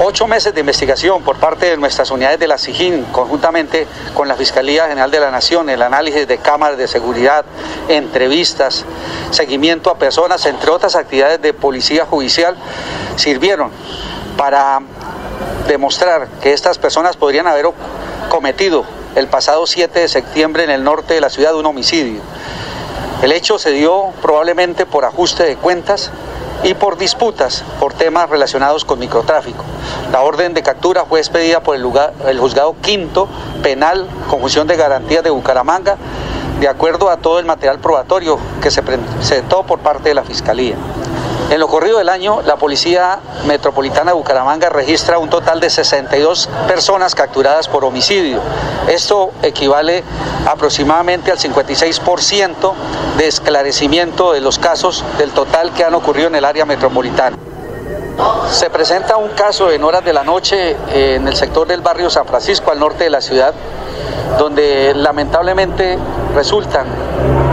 Ocho 0.05 0.27
meses 0.27 0.53
de 0.53 0.59
investigación 0.59 1.23
por 1.23 1.37
parte 1.37 1.67
de 1.67 1.77
nuestras 1.77 2.11
unidades 2.11 2.37
de 2.37 2.45
la 2.45 2.57
SIGIN, 2.57 3.05
conjuntamente 3.05 3.87
con 4.13 4.27
la 4.27 4.35
Fiscalía 4.35 4.89
General 4.89 5.09
de 5.09 5.21
la 5.21 5.31
Nación, 5.31 5.69
el 5.69 5.81
análisis 5.81 6.27
de 6.27 6.39
cámaras 6.39 6.77
de 6.77 6.89
seguridad, 6.89 7.45
entrevistas, 7.87 8.83
seguimiento 9.31 9.89
a 9.89 9.97
personas, 9.97 10.45
entre 10.45 10.71
otras 10.71 10.97
actividades 10.97 11.41
de 11.41 11.53
policía 11.53 12.05
judicial, 12.05 12.57
sirvieron 13.15 13.71
para 14.35 14.81
demostrar 15.69 16.27
que 16.41 16.51
estas 16.51 16.79
personas 16.79 17.15
podrían 17.15 17.47
haber 17.47 17.67
cometido 18.27 18.83
el 19.15 19.27
pasado 19.27 19.65
7 19.65 20.01
de 20.01 20.09
septiembre 20.09 20.65
en 20.65 20.69
el 20.69 20.83
norte 20.83 21.13
de 21.13 21.21
la 21.21 21.29
ciudad 21.29 21.55
un 21.55 21.65
homicidio. 21.65 22.19
El 23.21 23.31
hecho 23.31 23.57
se 23.57 23.71
dio 23.71 24.11
probablemente 24.21 24.85
por 24.85 25.05
ajuste 25.05 25.43
de 25.43 25.55
cuentas 25.55 26.11
y 26.63 26.73
por 26.73 26.97
disputas 26.97 27.63
por 27.79 27.93
temas 27.93 28.29
relacionados 28.29 28.85
con 28.85 28.99
microtráfico. 28.99 29.63
La 30.11 30.21
orden 30.21 30.53
de 30.53 30.63
captura 30.63 31.05
fue 31.05 31.19
expedida 31.19 31.61
por 31.61 31.75
el, 31.75 31.85
el 32.27 32.39
juzgado 32.39 32.75
quinto 32.81 33.27
penal 33.61 34.07
con 34.29 34.39
función 34.39 34.67
de 34.67 34.77
garantías 34.77 35.23
de 35.23 35.29
Bucaramanga 35.29 35.97
de 36.59 36.67
acuerdo 36.67 37.09
a 37.09 37.17
todo 37.17 37.39
el 37.39 37.45
material 37.45 37.79
probatorio 37.79 38.39
que 38.61 38.71
se 38.71 38.83
presentó 38.83 39.63
por 39.63 39.79
parte 39.79 40.09
de 40.09 40.15
la 40.15 40.23
Fiscalía. 40.23 40.75
En 41.49 41.59
lo 41.59 41.67
corrido 41.67 41.99
del 41.99 42.09
año, 42.09 42.41
la 42.41 42.55
Policía 42.55 43.19
Metropolitana 43.45 44.11
de 44.11 44.17
Bucaramanga 44.17 44.69
registra 44.69 45.19
un 45.19 45.29
total 45.29 45.59
de 45.59 45.69
62 45.69 46.49
personas 46.67 47.13
capturadas 47.13 47.67
por 47.67 47.85
homicidio. 47.85 48.39
Esto 48.87 49.31
equivale 49.43 50.03
aproximadamente 50.47 51.31
al 51.31 51.37
56% 51.37 52.73
de 53.17 53.27
esclarecimiento 53.27 54.33
de 54.33 54.41
los 54.41 54.57
casos 54.57 55.03
del 55.17 55.31
total 55.31 55.73
que 55.73 55.83
han 55.83 55.93
ocurrido 55.93 56.27
en 56.27 56.35
el 56.35 56.45
área 56.45 56.65
metropolitana. 56.65 57.37
Se 58.49 58.69
presenta 58.69 59.17
un 59.17 59.29
caso 59.29 59.71
en 59.71 59.83
horas 59.83 60.03
de 60.05 60.13
la 60.13 60.23
noche 60.23 60.75
en 60.91 61.27
el 61.27 61.35
sector 61.35 61.67
del 61.67 61.81
barrio 61.81 62.09
San 62.09 62.25
Francisco, 62.25 62.71
al 62.71 62.79
norte 62.79 63.03
de 63.03 63.09
la 63.09 63.21
ciudad, 63.21 63.53
donde 64.37 64.93
lamentablemente 64.95 65.97
resultan 66.35 66.87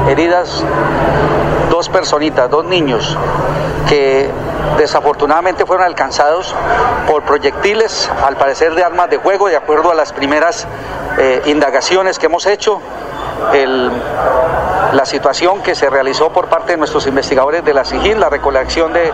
heridas 0.08 0.62
dos 1.70 1.88
personitas, 1.88 2.50
dos 2.50 2.64
niños, 2.64 3.16
que 3.90 4.30
desafortunadamente 4.78 5.66
fueron 5.66 5.84
alcanzados 5.84 6.54
por 7.08 7.24
proyectiles, 7.24 8.08
al 8.24 8.36
parecer 8.36 8.76
de 8.76 8.84
armas 8.84 9.10
de 9.10 9.18
fuego, 9.18 9.48
de 9.48 9.56
acuerdo 9.56 9.90
a 9.90 9.94
las 9.96 10.12
primeras 10.12 10.68
eh, 11.18 11.42
indagaciones 11.46 12.18
que 12.18 12.26
hemos 12.26 12.46
hecho. 12.46 12.80
la 14.92 15.04
situación 15.06 15.62
que 15.62 15.74
se 15.74 15.88
realizó 15.88 16.30
por 16.30 16.48
parte 16.48 16.72
de 16.72 16.78
nuestros 16.78 17.06
investigadores 17.06 17.64
de 17.64 17.72
la 17.74 17.84
SIGIN, 17.84 18.20
la 18.20 18.28
recolección 18.28 18.92
de 18.92 19.12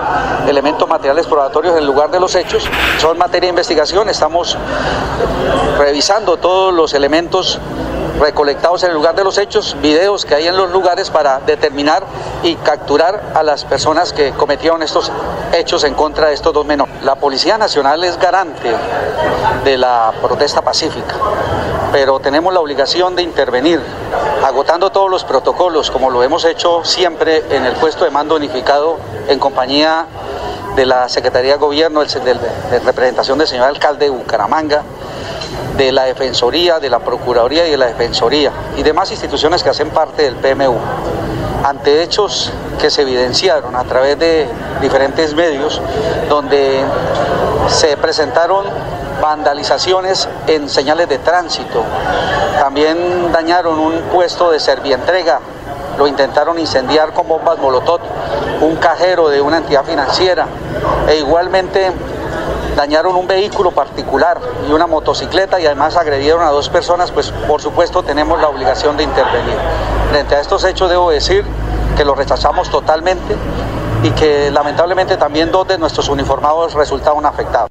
elementos 0.48 0.88
materiales 0.88 1.26
probatorios 1.26 1.76
en 1.76 1.86
lugar 1.86 2.10
de 2.10 2.18
los 2.20 2.34
hechos, 2.34 2.68
son 2.98 3.16
materia 3.18 3.46
de 3.46 3.50
investigación, 3.50 4.08
estamos 4.08 4.58
revisando 5.78 6.38
todos 6.38 6.74
los 6.74 6.92
elementos 6.92 7.60
recolectados 8.18 8.82
en 8.82 8.90
el 8.90 8.94
lugar 8.94 9.14
de 9.14 9.24
los 9.24 9.38
hechos, 9.38 9.76
videos 9.80 10.24
que 10.24 10.34
hay 10.34 10.46
en 10.46 10.56
los 10.56 10.70
lugares 10.70 11.10
para 11.10 11.40
determinar 11.40 12.04
y 12.42 12.54
capturar 12.56 13.32
a 13.34 13.42
las 13.42 13.64
personas 13.64 14.12
que 14.12 14.32
cometieron 14.32 14.82
estos 14.82 15.10
hechos 15.52 15.84
en 15.84 15.94
contra 15.94 16.28
de 16.28 16.34
estos 16.34 16.52
dos 16.52 16.66
menores. 16.66 16.94
La 17.02 17.16
Policía 17.16 17.58
Nacional 17.58 18.02
es 18.04 18.18
garante 18.18 18.74
de 19.64 19.78
la 19.78 20.12
protesta 20.20 20.62
pacífica, 20.62 21.14
pero 21.92 22.20
tenemos 22.20 22.52
la 22.52 22.60
obligación 22.60 23.14
de 23.16 23.22
intervenir, 23.22 23.80
agotando 24.44 24.90
todos 24.90 25.10
los 25.10 25.24
protocolos, 25.24 25.90
como 25.90 26.10
lo 26.10 26.22
hemos 26.22 26.44
hecho 26.44 26.84
siempre 26.84 27.44
en 27.50 27.64
el 27.64 27.74
puesto 27.74 28.04
de 28.04 28.10
mando 28.10 28.36
unificado 28.36 28.98
en 29.28 29.38
compañía 29.38 30.06
de 30.74 30.86
la 30.86 31.08
Secretaría 31.08 31.52
de 31.52 31.58
Gobierno, 31.58 32.02
de 32.04 32.78
representación 32.84 33.38
del 33.38 33.48
señor 33.48 33.68
alcalde 33.68 34.06
de 34.06 34.10
Bucaramanga, 34.10 34.82
de 35.76 35.92
la 35.92 36.04
Defensoría, 36.04 36.78
de 36.78 36.90
la 36.90 37.00
Procuraduría 37.00 37.66
y 37.66 37.70
de 37.70 37.76
la 37.76 37.86
Defensoría 37.86 38.50
y 38.76 38.82
demás 38.82 39.10
instituciones 39.10 39.62
que 39.62 39.70
hacen 39.70 39.90
parte 39.90 40.22
del 40.22 40.36
PMU. 40.36 40.76
Ante 41.64 42.02
hechos 42.02 42.52
que 42.80 42.90
se 42.90 43.02
evidenciaron 43.02 43.74
a 43.74 43.84
través 43.84 44.18
de 44.18 44.48
diferentes 44.80 45.34
medios, 45.34 45.80
donde 46.28 46.80
se 47.68 47.96
presentaron 47.96 48.64
vandalizaciones 49.20 50.28
en 50.46 50.68
señales 50.68 51.08
de 51.08 51.18
tránsito, 51.18 51.82
también 52.58 53.32
dañaron 53.32 53.78
un 53.78 54.02
puesto 54.12 54.50
de 54.50 54.60
servientrega, 54.60 55.40
lo 55.98 56.06
intentaron 56.06 56.58
incendiar 56.58 57.12
con 57.12 57.26
bombas 57.26 57.58
molotov, 57.58 58.00
un 58.60 58.76
cajero 58.76 59.28
de 59.28 59.40
una 59.40 59.58
entidad 59.58 59.84
financiera. 59.84 60.46
E 61.08 61.16
igualmente 61.16 61.90
dañaron 62.76 63.16
un 63.16 63.26
vehículo 63.26 63.72
particular 63.72 64.38
y 64.68 64.72
una 64.72 64.86
motocicleta 64.86 65.58
y 65.58 65.66
además 65.66 65.96
agredieron 65.96 66.42
a 66.42 66.50
dos 66.50 66.68
personas, 66.68 67.10
pues 67.10 67.32
por 67.48 67.60
supuesto 67.60 68.02
tenemos 68.02 68.40
la 68.40 68.48
obligación 68.48 68.96
de 68.96 69.02
intervenir. 69.02 69.56
Frente 70.10 70.36
a 70.36 70.40
estos 70.40 70.62
hechos 70.62 70.90
debo 70.90 71.10
decir 71.10 71.44
que 71.96 72.04
los 72.04 72.16
rechazamos 72.16 72.70
totalmente 72.70 73.34
y 74.02 74.10
que 74.10 74.50
lamentablemente 74.50 75.16
también 75.16 75.50
dos 75.50 75.66
de 75.66 75.78
nuestros 75.78 76.08
uniformados 76.10 76.74
resultaron 76.74 77.24
afectados. 77.24 77.70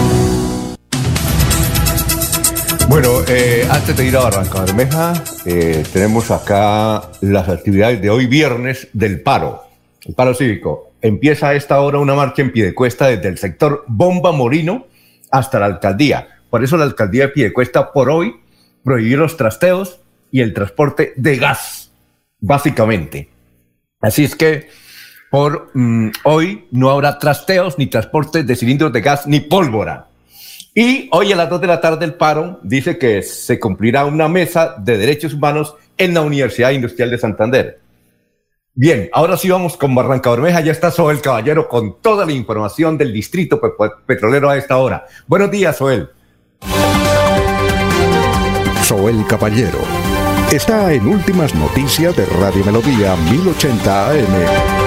Bueno, 2.91 3.21
eh, 3.29 3.65
antes 3.71 3.95
de 3.95 4.05
ir 4.05 4.17
a 4.17 4.23
Barranca 4.23 4.65
Bermeja, 4.65 5.13
eh, 5.45 5.81
tenemos 5.93 6.29
acá 6.29 7.09
las 7.21 7.47
actividades 7.47 8.01
de 8.01 8.09
hoy 8.09 8.25
viernes 8.25 8.89
del 8.91 9.21
paro, 9.21 9.63
el 10.03 10.13
paro 10.13 10.33
cívico. 10.33 10.91
Empieza 11.01 11.47
a 11.47 11.53
esta 11.53 11.79
hora 11.79 11.99
una 11.99 12.15
marcha 12.15 12.41
en 12.41 12.51
Piedecuesta 12.51 13.07
desde 13.07 13.29
el 13.29 13.37
sector 13.37 13.85
Bomba 13.87 14.33
Morino 14.33 14.87
hasta 15.31 15.57
la 15.57 15.67
alcaldía. 15.67 16.41
Por 16.49 16.65
eso 16.65 16.75
la 16.75 16.83
alcaldía 16.83 17.27
de 17.27 17.29
Piedecuesta 17.29 17.93
por 17.93 18.09
hoy 18.09 18.35
prohibir 18.83 19.19
los 19.19 19.37
trasteos 19.37 20.01
y 20.29 20.41
el 20.41 20.53
transporte 20.53 21.13
de 21.15 21.37
gas, 21.37 21.93
básicamente. 22.41 23.29
Así 24.01 24.25
es 24.25 24.35
que 24.35 24.67
por 25.29 25.71
mm, 25.73 26.09
hoy 26.25 26.67
no 26.71 26.89
habrá 26.89 27.17
trasteos 27.19 27.77
ni 27.77 27.87
transporte 27.87 28.43
de 28.43 28.55
cilindros 28.57 28.91
de 28.91 28.99
gas 28.99 29.27
ni 29.27 29.39
pólvora. 29.39 30.10
Y 30.73 31.09
hoy 31.11 31.33
a 31.33 31.35
las 31.35 31.49
2 31.49 31.59
de 31.59 31.67
la 31.67 31.81
tarde 31.81 32.05
el 32.05 32.13
paro 32.13 32.59
dice 32.63 32.97
que 32.97 33.21
se 33.23 33.59
cumplirá 33.59 34.05
una 34.05 34.29
mesa 34.29 34.75
de 34.77 34.97
derechos 34.97 35.33
humanos 35.33 35.75
en 35.97 36.13
la 36.13 36.21
Universidad 36.21 36.71
Industrial 36.71 37.09
de 37.09 37.17
Santander. 37.17 37.81
Bien, 38.73 39.09
ahora 39.11 39.35
sí 39.35 39.49
vamos 39.49 39.75
con 39.75 39.93
Barranca 39.93 40.29
Bermeja. 40.29 40.61
Ya 40.61 40.71
está 40.71 40.89
Soel 40.89 41.19
Caballero 41.19 41.67
con 41.67 42.01
toda 42.01 42.25
la 42.25 42.31
información 42.31 42.97
del 42.97 43.11
distrito 43.11 43.59
petrolero 44.05 44.49
a 44.49 44.55
esta 44.55 44.77
hora. 44.77 45.05
Buenos 45.27 45.51
días, 45.51 45.75
Soel. 45.75 46.09
Soel 48.85 49.25
Caballero 49.27 49.79
está 50.53 50.93
en 50.93 51.05
Últimas 51.05 51.53
Noticias 51.53 52.15
de 52.15 52.25
Radio 52.25 52.63
Melodía 52.63 53.17
1080 53.17 54.09
AM. 54.09 54.80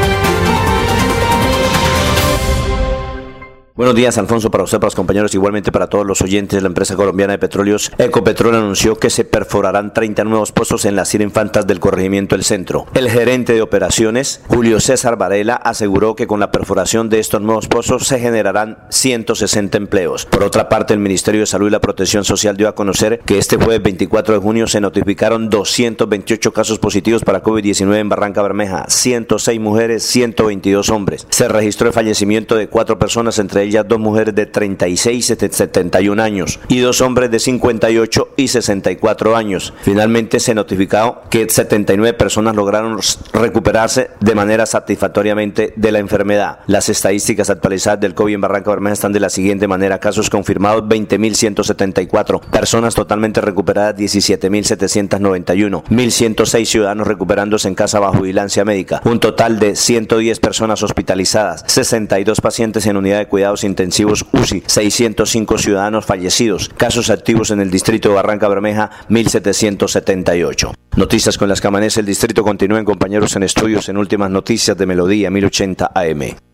Buenos 3.76 3.96
días, 3.96 4.16
Alfonso, 4.18 4.52
para 4.52 4.62
usted, 4.62 4.78
para 4.78 4.86
los 4.86 4.94
compañeros, 4.94 5.34
igualmente 5.34 5.72
para 5.72 5.88
todos 5.88 6.06
los 6.06 6.22
oyentes 6.22 6.56
de 6.56 6.60
la 6.60 6.68
empresa 6.68 6.94
colombiana 6.94 7.32
de 7.32 7.40
petróleos. 7.40 7.90
Ecopetrol 7.98 8.54
anunció 8.54 8.94
que 8.94 9.10
se 9.10 9.24
perforarán 9.24 9.92
30 9.92 10.22
nuevos 10.22 10.52
pozos 10.52 10.84
en 10.84 10.94
las 10.94 11.08
100 11.08 11.22
infantas 11.22 11.66
del 11.66 11.80
corregimiento 11.80 12.36
del 12.36 12.44
centro. 12.44 12.86
El 12.94 13.10
gerente 13.10 13.52
de 13.52 13.62
operaciones, 13.62 14.42
Julio 14.46 14.78
César 14.78 15.18
Varela, 15.18 15.56
aseguró 15.56 16.14
que 16.14 16.28
con 16.28 16.38
la 16.38 16.52
perforación 16.52 17.08
de 17.08 17.18
estos 17.18 17.42
nuevos 17.42 17.66
pozos 17.66 18.06
se 18.06 18.20
generarán 18.20 18.78
160 18.90 19.76
empleos. 19.76 20.24
Por 20.24 20.44
otra 20.44 20.68
parte, 20.68 20.94
el 20.94 21.00
Ministerio 21.00 21.40
de 21.40 21.46
Salud 21.46 21.66
y 21.66 21.72
la 21.72 21.80
Protección 21.80 22.22
Social 22.22 22.56
dio 22.56 22.68
a 22.68 22.76
conocer 22.76 23.22
que 23.26 23.38
este 23.38 23.56
jueves 23.56 23.82
24 23.82 24.34
de 24.34 24.40
junio 24.40 24.68
se 24.68 24.80
notificaron 24.80 25.50
228 25.50 26.52
casos 26.52 26.78
positivos 26.78 27.24
para 27.24 27.42
COVID-19 27.42 27.96
en 27.96 28.08
Barranca 28.08 28.40
Bermeja, 28.40 28.84
106 28.86 29.58
mujeres, 29.58 30.04
122 30.04 30.90
hombres. 30.90 31.26
Se 31.30 31.48
registró 31.48 31.88
el 31.88 31.92
fallecimiento 31.92 32.54
de 32.54 32.68
cuatro 32.68 33.00
personas 33.00 33.40
entre 33.40 33.63
ellas 33.64 33.86
dos 33.86 33.98
mujeres 33.98 34.34
de 34.34 34.46
36 34.46 35.30
y 35.30 35.36
71 35.36 36.22
años 36.22 36.60
y 36.68 36.80
dos 36.80 37.00
hombres 37.00 37.30
de 37.30 37.38
58 37.38 38.28
y 38.36 38.48
64 38.48 39.36
años. 39.36 39.72
Finalmente 39.82 40.40
se 40.40 40.54
notificó 40.54 41.22
que 41.30 41.48
79 41.48 42.16
personas 42.16 42.54
lograron 42.56 42.98
recuperarse 43.32 44.10
de 44.20 44.34
manera 44.34 44.66
satisfactoriamente 44.66 45.72
de 45.76 45.92
la 45.92 45.98
enfermedad. 45.98 46.60
Las 46.66 46.88
estadísticas 46.88 47.50
actualizadas 47.50 48.00
del 48.00 48.14
COVID 48.14 48.34
en 48.34 48.40
Barranca 48.40 48.70
Bermeja 48.70 48.94
están 48.94 49.12
de 49.12 49.20
la 49.20 49.30
siguiente 49.30 49.68
manera. 49.68 49.98
Casos 49.98 50.30
confirmados 50.30 50.84
20.174, 50.84 52.40
personas 52.40 52.94
totalmente 52.94 53.40
recuperadas 53.40 53.96
17.791, 53.96 55.84
1.106 55.84 56.64
ciudadanos 56.64 57.06
recuperándose 57.06 57.68
en 57.68 57.74
casa 57.74 57.98
bajo 58.00 58.20
vigilancia 58.20 58.64
médica, 58.64 59.00
un 59.04 59.20
total 59.20 59.58
de 59.58 59.76
110 59.76 60.40
personas 60.40 60.82
hospitalizadas, 60.82 61.64
62 61.66 62.40
pacientes 62.40 62.86
en 62.86 62.96
unidad 62.96 63.18
de 63.18 63.28
cuidado 63.28 63.53
intensivos 63.62 64.26
UCI, 64.32 64.64
605 64.66 65.58
ciudadanos 65.58 66.04
fallecidos, 66.04 66.70
casos 66.76 67.10
activos 67.10 67.52
en 67.52 67.60
el 67.60 67.70
distrito 67.70 68.08
de 68.08 68.16
Barranca 68.16 68.48
Bermeja, 68.48 68.90
1778. 69.08 70.72
Noticias 70.96 71.38
con 71.38 71.48
las 71.48 71.60
que 71.60 71.68
amanece 71.68 72.00
el 72.00 72.06
distrito 72.06 72.42
continúen 72.42 72.84
compañeros 72.84 73.36
en 73.36 73.44
estudios 73.44 73.88
en 73.88 73.98
últimas 73.98 74.30
noticias 74.30 74.76
de 74.76 74.86
Melodía 74.86 75.30
1080 75.30 75.92
AM. 75.94 76.53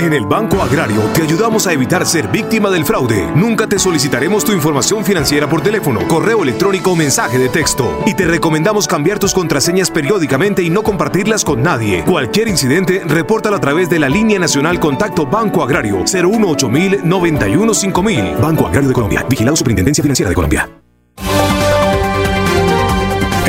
En 0.00 0.14
el 0.14 0.24
Banco 0.24 0.62
Agrario 0.62 1.02
te 1.12 1.22
ayudamos 1.22 1.66
a 1.66 1.72
evitar 1.72 2.06
ser 2.06 2.28
víctima 2.28 2.70
del 2.70 2.84
fraude. 2.84 3.28
Nunca 3.34 3.66
te 3.66 3.78
solicitaremos 3.78 4.44
tu 4.44 4.52
información 4.52 5.04
financiera 5.04 5.48
por 5.48 5.62
teléfono, 5.62 6.06
correo 6.08 6.42
electrónico 6.42 6.92
o 6.92 6.96
mensaje 6.96 7.38
de 7.38 7.48
texto. 7.48 8.02
Y 8.06 8.14
te 8.14 8.24
recomendamos 8.24 8.88
cambiar 8.88 9.18
tus 9.18 9.34
contraseñas 9.34 9.90
periódicamente 9.90 10.62
y 10.62 10.70
no 10.70 10.82
compartirlas 10.82 11.44
con 11.44 11.62
nadie. 11.62 12.02
Cualquier 12.04 12.48
incidente, 12.48 13.02
repórtalo 13.04 13.56
a 13.56 13.60
través 13.60 13.90
de 13.90 13.98
la 13.98 14.08
línea 14.08 14.38
nacional 14.38 14.80
Contacto 14.80 15.26
Banco 15.26 15.62
Agrario 15.62 16.04
018 16.04 16.70
91 17.04 17.74
5000. 17.74 18.36
Banco 18.40 18.68
Agrario 18.68 18.88
de 18.88 18.94
Colombia. 18.94 19.26
Vigilado 19.28 19.56
Superintendencia 19.56 20.02
Financiera 20.02 20.30
de 20.30 20.34
Colombia. 20.34 20.79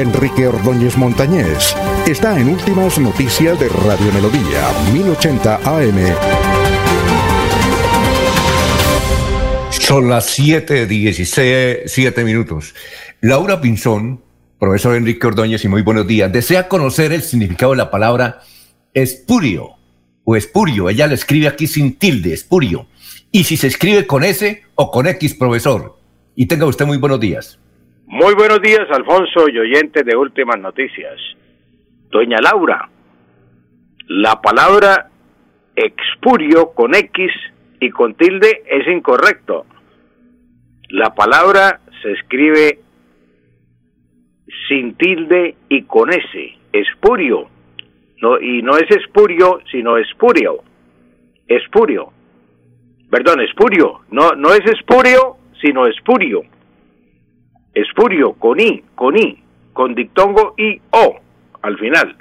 Enrique 0.01 0.47
Ordóñez 0.47 0.97
Montañés 0.97 1.75
está 2.07 2.39
en 2.39 2.49
Últimas 2.49 2.97
Noticias 2.97 3.59
de 3.59 3.69
Radio 3.69 4.11
Melodía, 4.11 4.67
1080 4.91 5.55
AM. 5.63 5.97
Son 9.69 10.09
las 10.09 10.39
7.16, 10.39 11.83
7 11.85 12.23
minutos. 12.23 12.73
Laura 13.21 13.61
Pinzón, 13.61 14.23
profesor 14.59 14.95
Enrique 14.95 15.27
Ordóñez, 15.27 15.63
y 15.65 15.67
muy 15.67 15.83
buenos 15.83 16.07
días. 16.07 16.31
Desea 16.31 16.67
conocer 16.67 17.13
el 17.13 17.21
significado 17.21 17.73
de 17.73 17.77
la 17.77 17.91
palabra 17.91 18.41
espurio 18.95 19.75
o 20.23 20.35
espurio. 20.35 20.89
Ella 20.89 21.05
lo 21.05 21.13
escribe 21.13 21.47
aquí 21.47 21.67
sin 21.67 21.95
tilde, 21.95 22.33
espurio. 22.33 22.87
Y 23.31 23.43
si 23.43 23.55
se 23.55 23.67
escribe 23.67 24.07
con 24.07 24.23
S 24.23 24.63
o 24.73 24.89
con 24.89 25.05
X, 25.05 25.35
profesor. 25.35 25.99
Y 26.35 26.47
tenga 26.47 26.65
usted 26.65 26.85
muy 26.87 26.97
buenos 26.97 27.19
días. 27.19 27.59
Muy 28.11 28.33
buenos 28.35 28.61
días, 28.61 28.91
Alfonso 28.91 29.47
y 29.47 29.57
oyentes 29.57 30.05
de 30.05 30.17
Últimas 30.17 30.59
Noticias. 30.59 31.17
Doña 32.09 32.39
Laura, 32.41 32.89
la 34.09 34.41
palabra 34.41 35.09
expurio 35.77 36.73
con 36.73 36.93
X 36.93 37.31
y 37.79 37.89
con 37.89 38.15
tilde 38.15 38.63
es 38.69 38.85
incorrecto. 38.89 39.65
La 40.89 41.15
palabra 41.15 41.79
se 42.01 42.11
escribe 42.11 42.79
sin 44.67 44.95
tilde 44.95 45.55
y 45.69 45.83
con 45.83 46.11
S, 46.11 46.57
espurio. 46.73 47.47
No, 48.21 48.41
y 48.41 48.61
no 48.61 48.75
es 48.75 48.91
espurio, 48.91 49.61
sino 49.71 49.95
espurio. 49.95 50.57
Espurio. 51.47 52.11
Perdón, 53.09 53.39
espurio. 53.39 54.01
No, 54.09 54.31
no 54.33 54.49
es 54.49 54.65
espurio, 54.65 55.37
sino 55.61 55.87
espurio 55.87 56.43
espurio, 57.73 58.33
con 58.33 58.59
I, 58.59 58.83
con 58.95 59.17
I, 59.17 59.43
con 59.73 59.95
dictongo 59.95 60.53
I, 60.57 60.81
O, 60.91 61.19
al 61.61 61.77
final. 61.77 62.15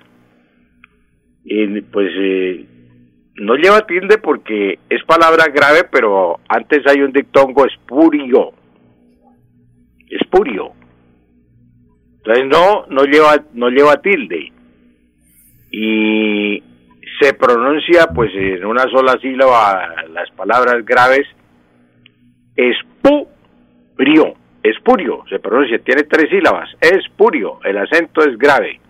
Y 1.44 1.80
pues 1.82 2.10
eh, 2.16 2.66
no 3.36 3.54
lleva 3.54 3.86
tilde 3.86 4.18
porque 4.18 4.78
es 4.88 5.02
palabra 5.04 5.46
grave, 5.46 5.88
pero 5.90 6.38
antes 6.48 6.86
hay 6.86 7.02
un 7.02 7.12
dictongo 7.12 7.66
espurio. 7.66 8.52
Espurio. 10.08 10.72
Entonces 12.18 12.46
no, 12.46 12.86
no 12.88 13.04
lleva, 13.04 13.44
no 13.54 13.70
lleva 13.70 14.00
tilde. 14.02 14.52
Y 15.70 16.62
se 17.20 17.34
pronuncia 17.34 18.08
pues 18.14 18.30
en 18.34 18.64
una 18.64 18.82
sola 18.84 19.18
sílaba 19.20 20.04
las 20.12 20.30
palabras 20.32 20.84
graves 20.84 21.26
espurio 22.56 24.34
espurio, 24.62 25.24
se 25.28 25.38
pronuncia, 25.38 25.78
tiene 25.78 26.02
tres 26.04 26.30
sílabas, 26.30 26.68
espurio, 26.80 27.60
el 27.64 27.78
acento 27.78 28.22
es 28.22 28.38
grave, 28.38 28.80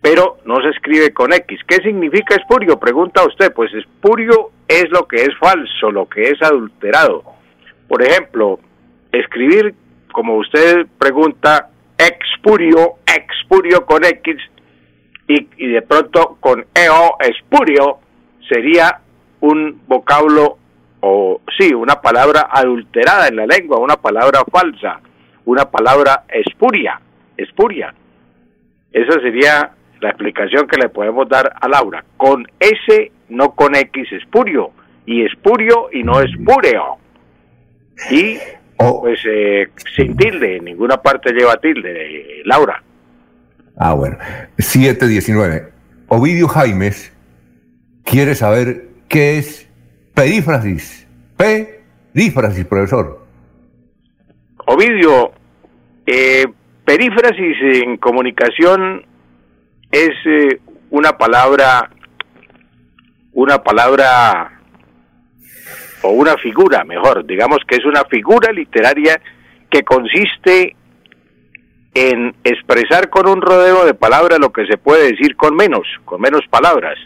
pero 0.00 0.38
no 0.44 0.60
se 0.62 0.70
escribe 0.70 1.12
con 1.12 1.32
X. 1.32 1.60
¿Qué 1.66 1.76
significa 1.76 2.34
espurio? 2.34 2.78
Pregunta 2.78 3.26
usted, 3.26 3.52
pues 3.52 3.72
espurio 3.74 4.50
es 4.66 4.88
lo 4.90 5.06
que 5.06 5.22
es 5.22 5.36
falso, 5.38 5.90
lo 5.90 6.08
que 6.08 6.30
es 6.30 6.42
adulterado. 6.42 7.22
Por 7.88 8.02
ejemplo, 8.02 8.60
escribir, 9.12 9.74
como 10.12 10.36
usted 10.36 10.86
pregunta, 10.98 11.70
expurio, 11.98 12.94
expurio 13.06 13.84
con 13.84 14.04
X, 14.04 14.36
y, 15.28 15.66
de 15.68 15.82
pronto 15.82 16.38
con 16.40 16.66
EO, 16.74 17.16
espurio, 17.20 17.98
sería 18.48 19.00
un 19.40 19.80
vocablo 19.86 20.58
o 21.00 21.40
sí, 21.58 21.72
una 21.72 22.00
palabra 22.00 22.48
adulterada 22.50 23.28
en 23.28 23.36
la 23.36 23.46
lengua, 23.46 23.78
una 23.78 23.96
palabra 23.96 24.40
falsa, 24.50 25.00
una 25.44 25.70
palabra 25.70 26.24
espuria, 26.28 27.00
espuria. 27.36 27.94
Esa 28.92 29.20
sería 29.20 29.72
la 30.00 30.10
explicación 30.10 30.66
que 30.66 30.78
le 30.78 30.88
podemos 30.88 31.28
dar 31.28 31.52
a 31.60 31.68
Laura. 31.68 32.04
Con 32.16 32.46
S, 32.58 33.12
no 33.28 33.54
con 33.54 33.74
X, 33.74 34.12
espurio. 34.12 34.72
Y 35.06 35.24
espurio 35.24 35.88
y 35.92 36.02
no 36.02 36.20
espúreo. 36.20 36.98
Y 38.10 38.38
pues 38.76 39.20
eh, 39.26 39.68
sin 39.94 40.16
tilde, 40.16 40.56
en 40.56 40.64
ninguna 40.64 40.96
parte 41.02 41.32
lleva 41.32 41.56
tilde, 41.56 42.42
Laura. 42.44 42.82
Ah, 43.76 43.94
bueno. 43.94 44.16
719. 44.58 45.68
Ovidio 46.08 46.48
Jaimes 46.48 47.12
quiere 48.04 48.34
saber 48.34 48.88
qué 49.08 49.38
es 49.38 49.69
Perífrasis. 50.20 51.08
Perífrasis, 51.34 52.66
profesor. 52.66 53.24
Ovidio, 54.66 55.32
eh, 56.04 56.44
perífrasis 56.84 57.56
en 57.82 57.96
comunicación 57.96 59.06
es 59.90 60.10
eh, 60.26 60.60
una 60.90 61.16
palabra, 61.16 61.88
una 63.32 63.62
palabra 63.62 64.60
o 66.02 66.10
una 66.10 66.36
figura, 66.36 66.84
mejor, 66.84 67.24
digamos 67.24 67.60
que 67.66 67.76
es 67.76 67.86
una 67.86 68.04
figura 68.04 68.52
literaria 68.52 69.18
que 69.70 69.82
consiste 69.84 70.76
en 71.94 72.34
expresar 72.44 73.08
con 73.08 73.26
un 73.26 73.40
rodeo 73.40 73.86
de 73.86 73.94
palabras 73.94 74.38
lo 74.38 74.52
que 74.52 74.66
se 74.66 74.76
puede 74.76 75.12
decir 75.12 75.34
con 75.34 75.56
menos, 75.56 75.86
con 76.04 76.20
menos 76.20 76.42
palabras. 76.50 76.98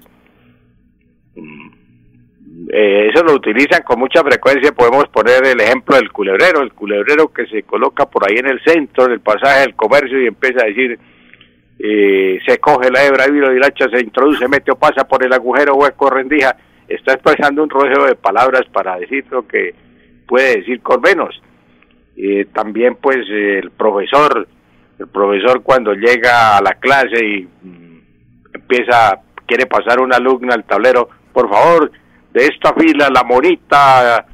Eh, 2.73 3.11
eso 3.13 3.25
lo 3.25 3.35
utilizan 3.35 3.83
con 3.83 3.99
mucha 3.99 4.23
frecuencia. 4.23 4.73
Podemos 4.73 5.09
poner 5.09 5.45
el 5.47 5.61
ejemplo 5.61 5.97
del 5.97 6.13
culebrero, 6.13 6.61
el 6.63 6.73
culebrero 6.73 7.33
que 7.33 7.47
se 7.47 7.63
coloca 7.65 8.07
por 8.07 8.29
ahí 8.29 8.37
en 8.37 8.47
el 8.47 8.61
centro 8.63 9.09
del 9.09 9.21
pasaje 9.21 9.63
del 9.63 9.75
comercio 9.75 10.21
y 10.23 10.27
empieza 10.27 10.63
a 10.63 10.69
decir, 10.69 10.99
eh, 11.79 12.39
se 12.47 12.59
coge 12.59 12.91
la 12.91 13.05
hebra 13.05 13.27
y 13.27 13.33
lo 13.33 13.67
hacha 13.67 13.89
se 13.91 14.01
introduce, 14.01 14.47
mete 14.49 14.71
o 14.71 14.77
pasa 14.77 15.07
por 15.07 15.25
el 15.25 15.33
agujero 15.33 15.75
hueco 15.75 16.11
rendija. 16.11 16.57
Está 16.87 17.15
expresando 17.15 17.63
un 17.63 17.71
rodeo 17.71 18.07
de 18.07 18.15
palabras 18.15 18.63
para 18.73 18.99
decir 18.99 19.25
lo 19.31 19.47
que 19.47 19.75
puede 20.27 20.59
decir 20.59 20.81
con 20.81 21.01
menos. 21.01 21.41
Eh, 22.17 22.47
también 22.55 22.97
pues 23.01 23.19
el 23.29 23.73
profesor, 23.73 24.47
el 24.99 25.09
profesor 25.09 25.63
cuando 25.63 25.95
llega 25.95 26.57
a 26.57 26.63
la 26.63 26.75
clase 26.75 27.25
y 27.25 27.43
mm, 27.43 28.01
empieza, 28.55 29.21
quiere 29.47 29.67
pasar 29.67 29.99
una 29.99 30.17
alumna 30.17 30.55
al 30.55 30.65
tablero, 30.65 31.09
por 31.33 31.51
favor, 31.51 31.91
de 32.35 32.47
esta 32.47 32.75
fila, 32.75 33.09
la 33.15 33.23
monita 33.23 34.27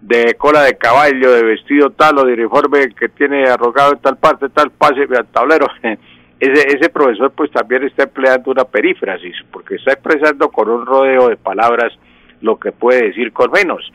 de 0.00 0.34
cola 0.34 0.62
de 0.62 0.76
caballo, 0.76 1.32
de 1.32 1.44
vestido 1.44 1.90
tal 1.90 2.18
o 2.18 2.24
de 2.24 2.32
uniforme 2.32 2.88
que 2.98 3.08
tiene 3.10 3.44
arrogado 3.44 3.92
en 3.92 4.00
tal 4.00 4.16
parte, 4.16 4.48
tal 4.48 4.70
pase 4.72 5.02
al 5.16 5.26
tablero. 5.28 5.66
Ese, 6.40 6.66
ese 6.76 6.90
profesor 6.90 7.32
pues 7.34 7.50
también 7.52 7.84
está 7.84 8.02
empleando 8.02 8.50
una 8.50 8.64
perífrasis, 8.64 9.36
porque 9.52 9.76
está 9.76 9.92
expresando 9.92 10.50
con 10.50 10.68
un 10.68 10.84
rodeo 10.84 11.28
de 11.28 11.36
palabras 11.36 11.92
lo 12.40 12.58
que 12.58 12.72
puede 12.72 13.06
decir 13.06 13.32
con 13.32 13.50
menos. 13.52 13.90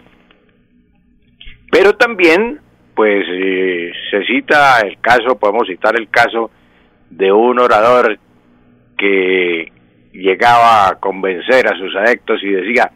Pero 1.69 1.93
también, 1.95 2.59
pues, 2.95 3.25
eh, 3.29 3.91
se 4.09 4.23
cita 4.23 4.79
el 4.79 4.99
caso, 5.01 5.37
podemos 5.37 5.67
citar 5.67 5.99
el 5.99 6.09
caso 6.09 6.49
de 7.09 7.31
un 7.31 7.59
orador 7.59 8.17
que 8.97 9.71
llegaba 10.13 10.87
a 10.87 10.95
convencer 10.95 11.67
a 11.67 11.77
sus 11.77 11.95
adeptos 11.95 12.41
y 12.41 12.49
decía, 12.49 12.89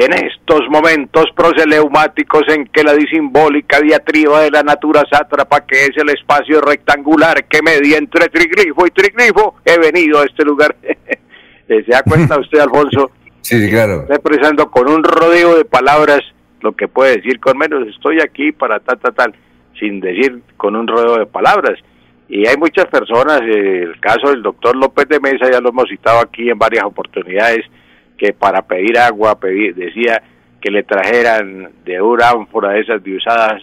en 0.00 0.12
estos 0.12 0.60
momentos 0.70 1.26
proseleumáticos 1.36 2.42
en 2.48 2.66
que 2.66 2.82
la 2.82 2.94
disimbólica 2.94 3.80
diatriba 3.80 4.42
de 4.42 4.50
la 4.50 4.62
natura 4.62 5.02
sátrapa, 5.10 5.66
que 5.66 5.84
es 5.84 5.96
el 5.96 6.08
espacio 6.10 6.60
rectangular 6.60 7.44
que 7.44 7.62
media 7.62 7.98
entre 7.98 8.28
triglifo 8.28 8.86
y 8.86 8.90
triglifo, 8.90 9.56
he 9.64 9.78
venido 9.78 10.20
a 10.20 10.24
este 10.24 10.44
lugar. 10.44 10.74
¿Se 11.66 11.82
da 11.82 12.02
cuenta 12.02 12.38
usted, 12.40 12.58
Alfonso? 12.58 13.10
Sí, 13.42 13.70
claro. 13.70 14.02
Está 14.02 14.14
expresando 14.14 14.70
con 14.70 14.90
un 14.90 15.04
rodeo 15.04 15.56
de 15.56 15.64
palabras 15.64 16.20
lo 16.62 16.72
que 16.72 16.88
puede 16.88 17.16
decir 17.16 17.40
con 17.40 17.58
menos, 17.58 17.86
estoy 17.88 18.20
aquí 18.20 18.52
para 18.52 18.80
tal, 18.80 18.98
tal, 18.98 19.14
tal, 19.14 19.34
sin 19.78 20.00
decir 20.00 20.42
con 20.56 20.76
un 20.76 20.86
rodeo 20.86 21.18
de 21.18 21.26
palabras. 21.26 21.78
Y 22.28 22.46
hay 22.46 22.56
muchas 22.56 22.86
personas, 22.86 23.40
el 23.42 23.98
caso 23.98 24.30
del 24.30 24.42
doctor 24.42 24.76
López 24.76 25.08
de 25.08 25.20
Mesa, 25.20 25.50
ya 25.50 25.60
lo 25.60 25.70
hemos 25.70 25.88
citado 25.88 26.20
aquí 26.20 26.48
en 26.48 26.58
varias 26.58 26.84
oportunidades, 26.84 27.64
que 28.20 28.34
para 28.34 28.60
pedir 28.60 28.98
agua 28.98 29.38
decía 29.40 30.22
que 30.60 30.70
le 30.70 30.82
trajeran 30.82 31.70
de 31.86 32.02
una 32.02 32.28
ánfora 32.28 32.72
de 32.72 32.80
esas 32.80 33.02
de 33.02 33.18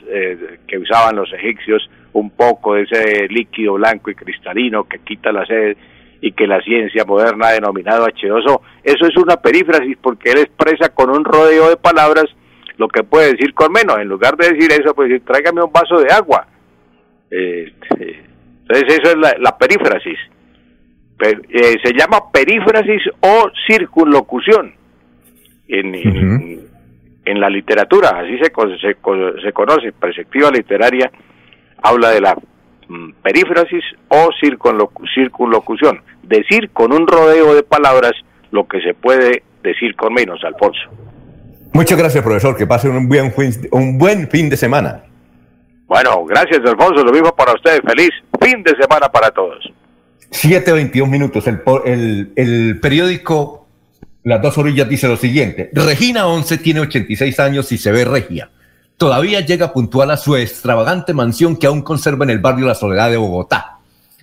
eh, 0.10 0.58
que 0.68 0.80
usaban 0.80 1.16
los 1.16 1.32
egipcios 1.32 1.88
un 2.14 2.32
poco 2.32 2.74
de 2.74 2.82
ese 2.82 3.28
líquido 3.30 3.74
blanco 3.74 4.10
y 4.10 4.16
cristalino 4.16 4.86
que 4.86 4.98
quita 4.98 5.32
la 5.32 5.46
sed 5.46 5.78
y 6.22 6.32
que 6.32 6.48
la 6.48 6.60
ciencia 6.62 7.06
moderna 7.06 7.50
ha 7.50 7.52
denominado 7.52 8.08
H2O. 8.08 8.62
Eso 8.84 9.06
es 9.06 9.16
una 9.18 9.38
perífrasis 9.38 9.96
porque 10.02 10.32
él 10.32 10.40
expresa 10.40 10.90
con 10.90 11.12
un 11.12 11.24
rodeo 11.24 11.70
de 11.70 11.78
palabras 11.78 12.26
lo 12.78 12.88
que 12.88 13.04
puede 13.04 13.34
decir 13.34 13.54
con 13.54 13.72
menos. 13.72 14.00
En 14.00 14.08
lugar 14.08 14.36
de 14.38 14.54
decir 14.54 14.72
eso, 14.72 14.96
pues 14.96 15.24
tráigame 15.24 15.62
un 15.62 15.72
vaso 15.72 16.00
de 16.00 16.12
agua. 16.12 16.48
Este, 17.30 18.24
entonces 18.68 19.00
eso 19.04 19.12
es 19.12 19.40
la 19.40 19.56
perífrasis. 19.56 20.18
Eh, 21.20 21.78
se 21.84 21.94
llama 21.94 22.32
perífrasis 22.32 23.02
o 23.22 23.50
circunlocución 23.66 24.74
en, 25.68 25.96
en, 27.26 27.40
la 27.40 27.50
literatura, 27.50 28.10
así 28.20 28.38
se, 28.38 28.52
se, 28.80 28.96
se, 29.42 29.52
conoce, 29.54 29.92
perspectiva 29.94 30.52
literaria 30.52 31.12
habla 31.82 32.12
de 32.12 32.22
la 32.22 32.36
mm, 32.88 33.14
perífrasis 33.24 33.84
o 34.10 34.30
circunlocución, 34.40 36.02
decir 36.22 36.70
con 36.72 36.94
un 36.94 37.08
rodeo 37.08 37.56
de 37.56 37.64
palabras 37.64 38.14
lo 38.52 38.68
que 38.68 38.80
se 38.82 38.94
puede 38.94 39.42
decir 39.64 39.96
con 39.96 40.14
menos, 40.14 40.44
Alfonso. 40.44 40.82
Muchas 41.74 41.98
gracias, 41.98 42.24
profesor, 42.24 42.56
que 42.56 42.68
pase 42.68 42.90
un 42.90 43.10
buen, 43.10 43.34
un 43.72 43.98
buen 43.98 44.30
fin 44.30 44.50
de 44.50 44.58
semana. 44.58 45.04
Bueno, 45.88 46.26
gracias, 46.26 46.60
Alfonso, 46.60 47.04
lo 47.04 47.12
mismo 47.12 47.36
para 47.36 47.54
ustedes, 47.54 47.82
feliz 47.86 48.12
fin 48.40 48.62
de 48.62 48.76
semana 48.80 49.10
para 49.10 49.32
todos. 49.32 49.68
7.21 50.32 51.10
minutos. 51.10 51.46
El, 51.48 52.32
el, 52.36 52.80
periódico 52.80 53.68
Las 54.24 54.42
Dos 54.42 54.58
Orillas 54.58 54.90
dice 54.90 55.08
lo 55.08 55.18
siguiente. 55.18 55.70
Regina 55.74 56.28
11 56.28 56.58
tiene 56.58 56.82
86 56.82 57.40
años 57.40 57.72
y 57.72 57.78
se 57.78 57.92
ve 57.92 58.06
regia. 58.06 58.50
Todavía 58.98 59.42
llega 59.42 59.74
puntual 59.74 60.12
a 60.12 60.18
su 60.18 60.36
extravagante 60.36 61.14
mansión 61.14 61.56
que 61.56 61.68
aún 61.68 61.82
conserva 61.82 62.26
en 62.26 62.32
el 62.32 62.40
barrio 62.40 62.66
La 62.66 62.76
Soledad 62.76 63.12
de 63.12 63.18
Bogotá. 63.18 63.78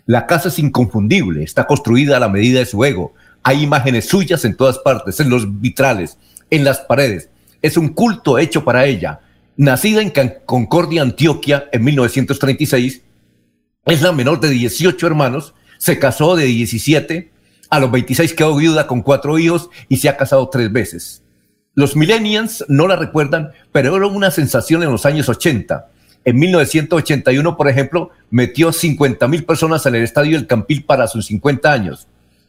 La 0.07 0.26
casa 0.26 0.49
es 0.49 0.58
inconfundible, 0.58 1.42
está 1.42 1.66
construida 1.66 2.16
a 2.16 2.20
la 2.20 2.28
medida 2.28 2.58
de 2.58 2.66
su 2.66 2.84
ego. 2.84 3.15
Hay 3.42 3.62
imágenes 3.62 4.07
suyas 4.07 4.44
en 4.44 4.57
todas 4.57 4.78
partes, 4.78 5.20
en 5.20 5.31
los 5.31 5.60
vitrales, 5.60 6.18
en 6.50 6.65
las 6.65 6.81
paredes. 6.81 7.31
Es 7.62 7.76
un 7.76 7.89
culto 7.89 8.39
hecho 8.39 8.65
para 8.65 8.84
ella. 8.84 9.20
Nacida 9.57 10.02
en 10.02 10.12
Concordia, 10.44 11.02
Antioquia, 11.02 11.68
en 11.73 11.84
1936, 11.84 13.02
es 13.86 14.02
la 14.02 14.12
menor 14.12 14.41
de 14.41 14.50
18 14.50 15.07
hermanos 15.07 15.55
se 15.85 15.99
casó 15.99 16.35
de 16.35 16.47
17, 16.47 17.31
a 17.69 17.79
los 17.79 17.91
26 17.91 18.33
quedó 18.33 18.57
viuda 18.57 18.87
con 18.87 19.03
cuatro 19.03 19.39
hijos 19.39 19.69
y 19.91 19.99
se 19.99 20.09
ha 20.09 20.17
casado 20.17 20.49
tres 20.49 20.73
veces. 20.73 21.23
Los 21.75 21.95
millennials 21.95 22.65
no 22.69 22.89
la 22.89 22.97
recuerdan, 22.97 23.51
pero 23.71 23.95
era 23.95 24.07
una 24.07 24.31
sensación 24.31 24.83
en 24.83 24.91
los 24.91 25.05
años 25.05 25.29
80. 25.29 25.91
En 26.25 26.39
1981, 26.39 27.59
por 27.59 27.69
ejemplo, 27.69 28.09
metió 28.31 28.73
50 28.73 29.29
mil 29.29 29.45
personas 29.45 29.85
en 29.85 29.97
el 29.97 30.05
estadio 30.05 30.39
del 30.39 30.47
Campil 30.47 30.87
para 30.87 31.07
sus 31.07 31.27
50 31.27 31.71
años. 31.71 32.09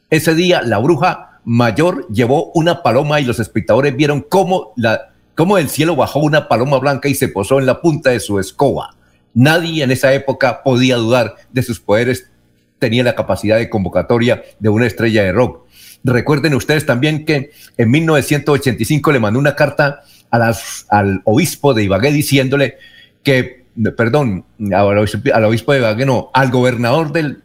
Ese 0.10 0.34
día, 0.34 0.62
la 0.62 0.78
bruja 0.78 1.42
mayor 1.44 2.08
llevó 2.08 2.54
una 2.54 2.84
paloma 2.84 3.20
y 3.20 3.26
los 3.26 3.42
espectadores 3.42 3.98
vieron 3.98 4.22
cómo, 4.22 4.72
la, 4.78 5.10
cómo 5.36 5.58
del 5.58 5.68
cielo 5.68 5.98
bajó 5.98 6.20
una 6.20 6.48
paloma 6.48 6.80
blanca 6.80 7.10
y 7.10 7.16
se 7.16 7.28
posó 7.28 7.60
en 7.60 7.66
la 7.66 7.82
punta 7.82 8.12
de 8.12 8.22
su 8.22 8.40
escoba. 8.40 8.96
Nadie 9.34 9.84
en 9.84 9.92
esa 9.92 10.14
época 10.14 10.64
podía 10.64 10.96
dudar 10.96 11.36
de 11.52 11.64
sus 11.64 11.82
poderes 11.82 12.30
tenía 12.80 13.04
la 13.04 13.16
capacidad 13.16 13.58
de 13.58 13.70
convocatoria 13.70 14.44
de 14.60 14.70
una 14.70 14.88
estrella 14.88 15.24
de 15.24 15.32
rock. 15.32 15.66
Recuerden 16.04 16.54
ustedes 16.54 16.86
también 16.86 17.26
que 17.26 17.52
en 17.78 17.92
1985 17.92 19.12
le 19.12 19.20
mandó 19.20 19.40
una 19.40 19.56
carta 19.56 20.04
al 20.30 21.22
obispo 21.24 21.74
de 21.74 21.84
Ibagué 21.84 22.12
diciéndole 22.12 22.78
que, 23.24 23.66
perdón, 23.98 24.46
al 24.72 24.98
obispo, 25.46 25.74
de 25.74 25.80
Ibagué, 25.80 26.06
no, 26.06 26.30
al 26.34 26.52
gobernador 26.52 27.12
del 27.12 27.42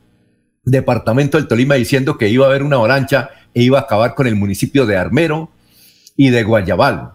departamento 0.65 1.39
del 1.39 1.49
Tolima 1.49 1.77
diciendo 1.77 2.19
que 2.19 2.29
iba 2.29 2.47
a 2.47 2.49
haber 2.49 2.63
una 2.63 2.77
avalancha 2.77 3.31
e 3.55 3.63
iba 3.63 3.79
a 3.79 3.83
acabar 3.83 4.15
con 4.15 4.27
el 4.27 4.37
municipio 4.37 4.85
de 4.87 4.97
Armero 4.97 5.51
y 6.17 6.31
de 6.31 6.43
Guayabal. 6.43 7.13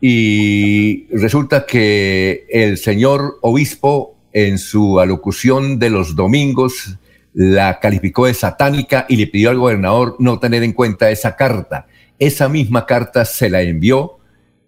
Y 0.00 1.06
resulta 1.14 1.66
que 1.66 2.46
el 2.50 2.78
señor 2.78 3.38
obispo 3.42 4.16
en 4.32 4.58
su 4.58 5.00
alocución 5.00 5.78
de 5.78 5.90
los 5.90 6.14
domingos 6.14 6.96
la 7.36 7.80
calificó 7.80 8.24
de 8.24 8.32
satánica 8.32 9.04
y 9.10 9.16
le 9.16 9.26
pidió 9.26 9.50
al 9.50 9.58
gobernador 9.58 10.16
no 10.18 10.38
tener 10.38 10.62
en 10.62 10.72
cuenta 10.72 11.10
esa 11.10 11.36
carta. 11.36 11.86
Esa 12.18 12.48
misma 12.48 12.86
carta 12.86 13.26
se 13.26 13.50
la 13.50 13.60
envió 13.60 14.16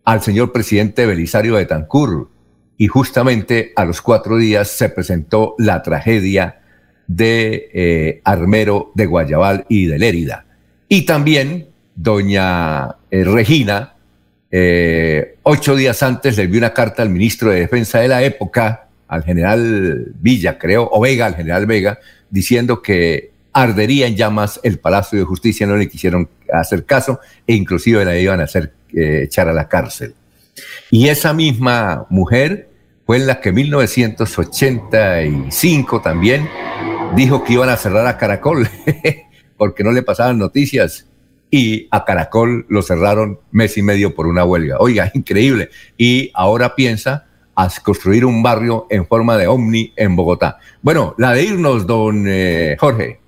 al 0.05 0.21
señor 0.21 0.53
presidente 0.53 1.07
Belisario 1.07 1.57
de 1.57 1.65
Tancur 1.65 2.31
y 2.77 2.87
justamente 2.87 3.73
a 3.75 3.87
los 3.87 4.03
cuatro 4.03 4.37
días 4.37 4.69
se 4.69 4.91
presentó 4.91 5.55
la 5.57 5.83
tragedia 5.83 6.61
de 7.07 7.71
eh, 7.73 8.21
Armero 8.23 8.93
de 8.95 9.07
Guayabal 9.07 9.65
y 9.71 9.87
de 9.87 9.99
Lérida. 9.99 10.45
Y 10.91 11.07
también 11.07 11.69
doña 11.97 12.97
eh, 13.11 13.25
Regina, 13.25 13.95
eh, 14.51 15.37
ocho 15.43 15.75
días 15.75 16.03
antes 16.03 16.37
le 16.37 16.43
envió 16.43 16.59
una 16.59 16.75
carta 16.75 17.03
al 17.03 17.09
ministro 17.09 17.49
de 17.49 17.61
Defensa 17.61 18.01
de 18.01 18.09
la 18.09 18.23
época, 18.23 18.89
al 19.09 19.25
general 19.25 20.13
Villa, 20.21 20.59
creo, 20.59 20.87
o 20.93 21.01
Vega, 21.01 21.25
al 21.25 21.35
general 21.35 21.65
Vega, 21.65 21.99
diciendo 22.31 22.83
que 22.83 23.31
ardería 23.53 24.07
en 24.07 24.17
llamas 24.17 24.59
el 24.63 24.79
Palacio 24.79 25.19
de 25.19 25.25
Justicia, 25.25 25.67
no 25.67 25.77
le 25.77 25.89
quisieron 25.89 26.29
hacer 26.53 26.85
caso 26.85 27.19
e 27.47 27.55
inclusive 27.55 28.05
la 28.05 28.19
iban 28.19 28.41
a 28.41 28.45
hacer 28.45 28.75
eh, 28.95 29.23
echar 29.25 29.49
a 29.49 29.53
la 29.53 29.69
cárcel. 29.69 30.15
Y 30.91 31.09
esa 31.09 31.33
misma 31.33 32.07
mujer 32.11 32.69
fue 33.07 33.19
en 33.19 33.27
la 33.27 33.41
que 33.41 33.49
en 33.51 33.55
1985 33.57 36.03
también 36.03 36.49
dijo 37.15 37.45
que 37.45 37.53
iban 37.55 37.71
a 37.71 37.77
cerrar 37.77 38.07
a 38.07 38.19
Caracol 38.19 38.69
porque 39.57 39.85
no 39.85 39.93
le 39.93 40.03
pasaban 40.03 40.39
noticias 40.39 41.07
y 41.51 41.89
a 41.91 42.05
Caracol 42.05 42.67
lo 42.69 42.83
cerraron 42.83 43.41
mes 43.51 43.79
y 43.79 43.83
medio 43.83 44.15
por 44.15 44.27
una 44.27 44.45
huelga. 44.45 44.77
Oiga, 44.79 45.11
increíble. 45.15 45.71
Y 45.97 46.31
ahora 46.35 46.75
piensa 46.75 47.28
a 47.59 47.69
construir 47.83 48.25
un 48.25 48.41
barrio 48.41 48.87
en 48.89 49.05
forma 49.05 49.37
de 49.37 49.49
ovni 49.49 49.93
en 49.97 50.15
Bogotá. 50.15 50.61
Bueno, 50.81 51.17
la 51.19 51.33
de 51.33 51.43
irnos, 51.43 51.89
don 51.89 52.25
eh, 52.29 52.77
Jorge. 52.79 53.19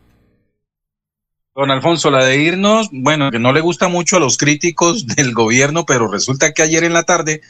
Don 1.52 1.72
Alfonso, 1.72 2.12
la 2.12 2.24
de 2.24 2.36
irnos, 2.36 2.90
bueno, 2.92 3.32
que 3.32 3.40
no 3.40 3.52
le 3.52 3.60
gusta 3.60 3.88
mucho 3.88 4.18
a 4.18 4.20
los 4.20 4.38
críticos 4.38 5.04
del 5.16 5.34
gobierno, 5.34 5.84
pero 5.84 6.06
resulta 6.06 6.52
que 6.52 6.62
ayer 6.62 6.84
en 6.84 6.92
la 6.92 7.02
tarde 7.02 7.40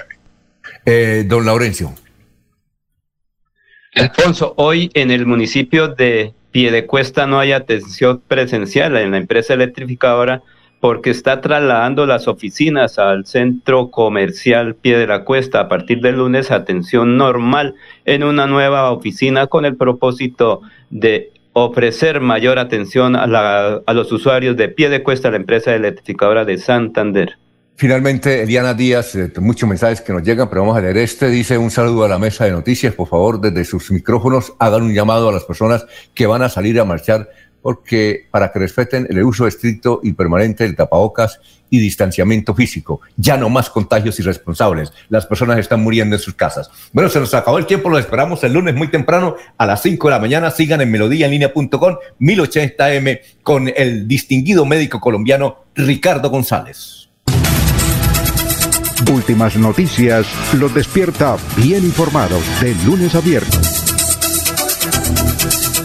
Eh, 0.86 1.26
don 1.28 1.46
Laurencio. 1.46 1.94
Alfonso, 3.96 4.54
hoy 4.56 4.92
en 4.94 5.12
el 5.12 5.26
municipio 5.26 5.90
de 5.90 6.34
Piedecuesta 6.52 7.28
no 7.28 7.38
hay 7.38 7.52
atención 7.52 8.22
presencial 8.26 8.96
en 8.96 9.12
la 9.12 9.18
empresa 9.18 9.54
electrificadora 9.54 10.42
porque 10.80 11.10
está 11.10 11.42
trasladando 11.42 12.06
las 12.06 12.30
oficinas 12.30 12.98
al 12.98 13.26
centro 13.26 13.92
comercial 13.92 14.76
Pie 14.76 14.98
de 14.98 15.08
la 15.08 15.26
Cuesta 15.26 15.60
a 15.60 15.68
partir 15.68 16.00
del 16.00 16.16
lunes 16.16 16.50
atención 16.50 17.18
normal 17.18 17.76
en 18.06 18.24
una 18.24 18.48
nueva 18.48 18.90
oficina 18.90 19.48
con 19.48 19.66
el 19.66 19.76
propósito 19.76 20.62
de 20.90 21.34
ofrecer 21.54 22.22
mayor 22.22 22.60
atención 22.60 23.16
a, 23.16 23.24
a 23.24 23.94
los 23.94 24.12
usuarios 24.12 24.56
de 24.58 24.70
Pie 24.70 24.90
de 24.90 25.04
Cuesta, 25.04 25.32
la 25.32 25.38
empresa 25.38 25.74
electrificadora 25.74 26.46
de 26.46 26.58
Santander. 26.58 27.38
Finalmente, 27.80 28.44
Eliana 28.44 28.74
Díaz, 28.74 29.16
eh, 29.16 29.32
muchos 29.40 29.70
mensajes 29.70 30.02
que 30.02 30.12
nos 30.12 30.22
llegan, 30.22 30.50
pero 30.50 30.64
vamos 30.64 30.76
a 30.76 30.82
leer 30.82 30.98
este. 30.98 31.30
Dice 31.30 31.58
un 31.58 31.72
saludo 31.72 32.04
a 32.04 32.10
la 32.10 32.20
mesa 32.20 32.44
de 32.44 32.52
noticias. 32.52 32.94
Por 32.94 33.08
favor, 33.08 33.40
desde 33.40 33.64
sus 33.64 33.90
micrófonos, 33.90 34.52
hagan 34.60 34.84
un 34.84 34.94
llamado 34.94 35.30
a 35.30 35.32
las 35.32 35.46
personas 35.46 35.86
que 36.14 36.28
van 36.28 36.42
a 36.42 36.50
salir 36.50 36.78
a 36.82 36.84
marchar 36.84 37.30
porque 37.62 38.28
para 38.32 38.52
que 38.52 38.60
respeten 38.60 39.08
el 39.10 39.24
uso 39.24 39.48
estricto 39.48 40.00
y 40.04 40.14
permanente 40.14 40.64
del 40.64 40.76
tapabocas 40.76 41.40
y 41.70 41.80
distanciamiento 41.80 42.56
físico. 42.56 43.02
Ya 43.16 43.38
no 43.38 43.50
más 43.50 43.70
contagios 43.70 44.20
irresponsables. 44.20 44.92
Las 45.10 45.26
personas 45.26 45.60
están 45.60 45.82
muriendo 45.82 46.16
en 46.16 46.22
sus 46.22 46.34
casas. 46.34 46.70
Bueno, 46.94 47.10
se 47.10 47.20
nos 47.20 47.34
acabó 47.34 47.58
el 47.58 47.66
tiempo. 47.66 47.90
Lo 47.90 48.00
esperamos 48.00 48.44
el 48.44 48.54
lunes 48.54 48.76
muy 48.76 48.88
temprano 48.90 49.36
a 49.58 49.66
las 49.66 49.82
5 49.82 50.08
de 50.08 50.12
la 50.12 50.20
mañana. 50.20 50.52
Sigan 50.52 50.82
en 50.82 50.92
melodíaenlínea.com 50.92 51.98
1080m 52.20 53.20
con 53.44 53.72
el 53.76 54.08
distinguido 54.08 54.66
médico 54.66 55.00
colombiano 55.00 55.66
Ricardo 55.76 56.30
González. 56.30 57.10
Últimas 59.12 59.56
noticias 59.56 60.28
los 60.54 60.74
despierta 60.74 61.38
bien 61.56 61.84
informados 61.84 62.44
de 62.62 62.76
lunes 62.86 63.16
a. 63.16 63.89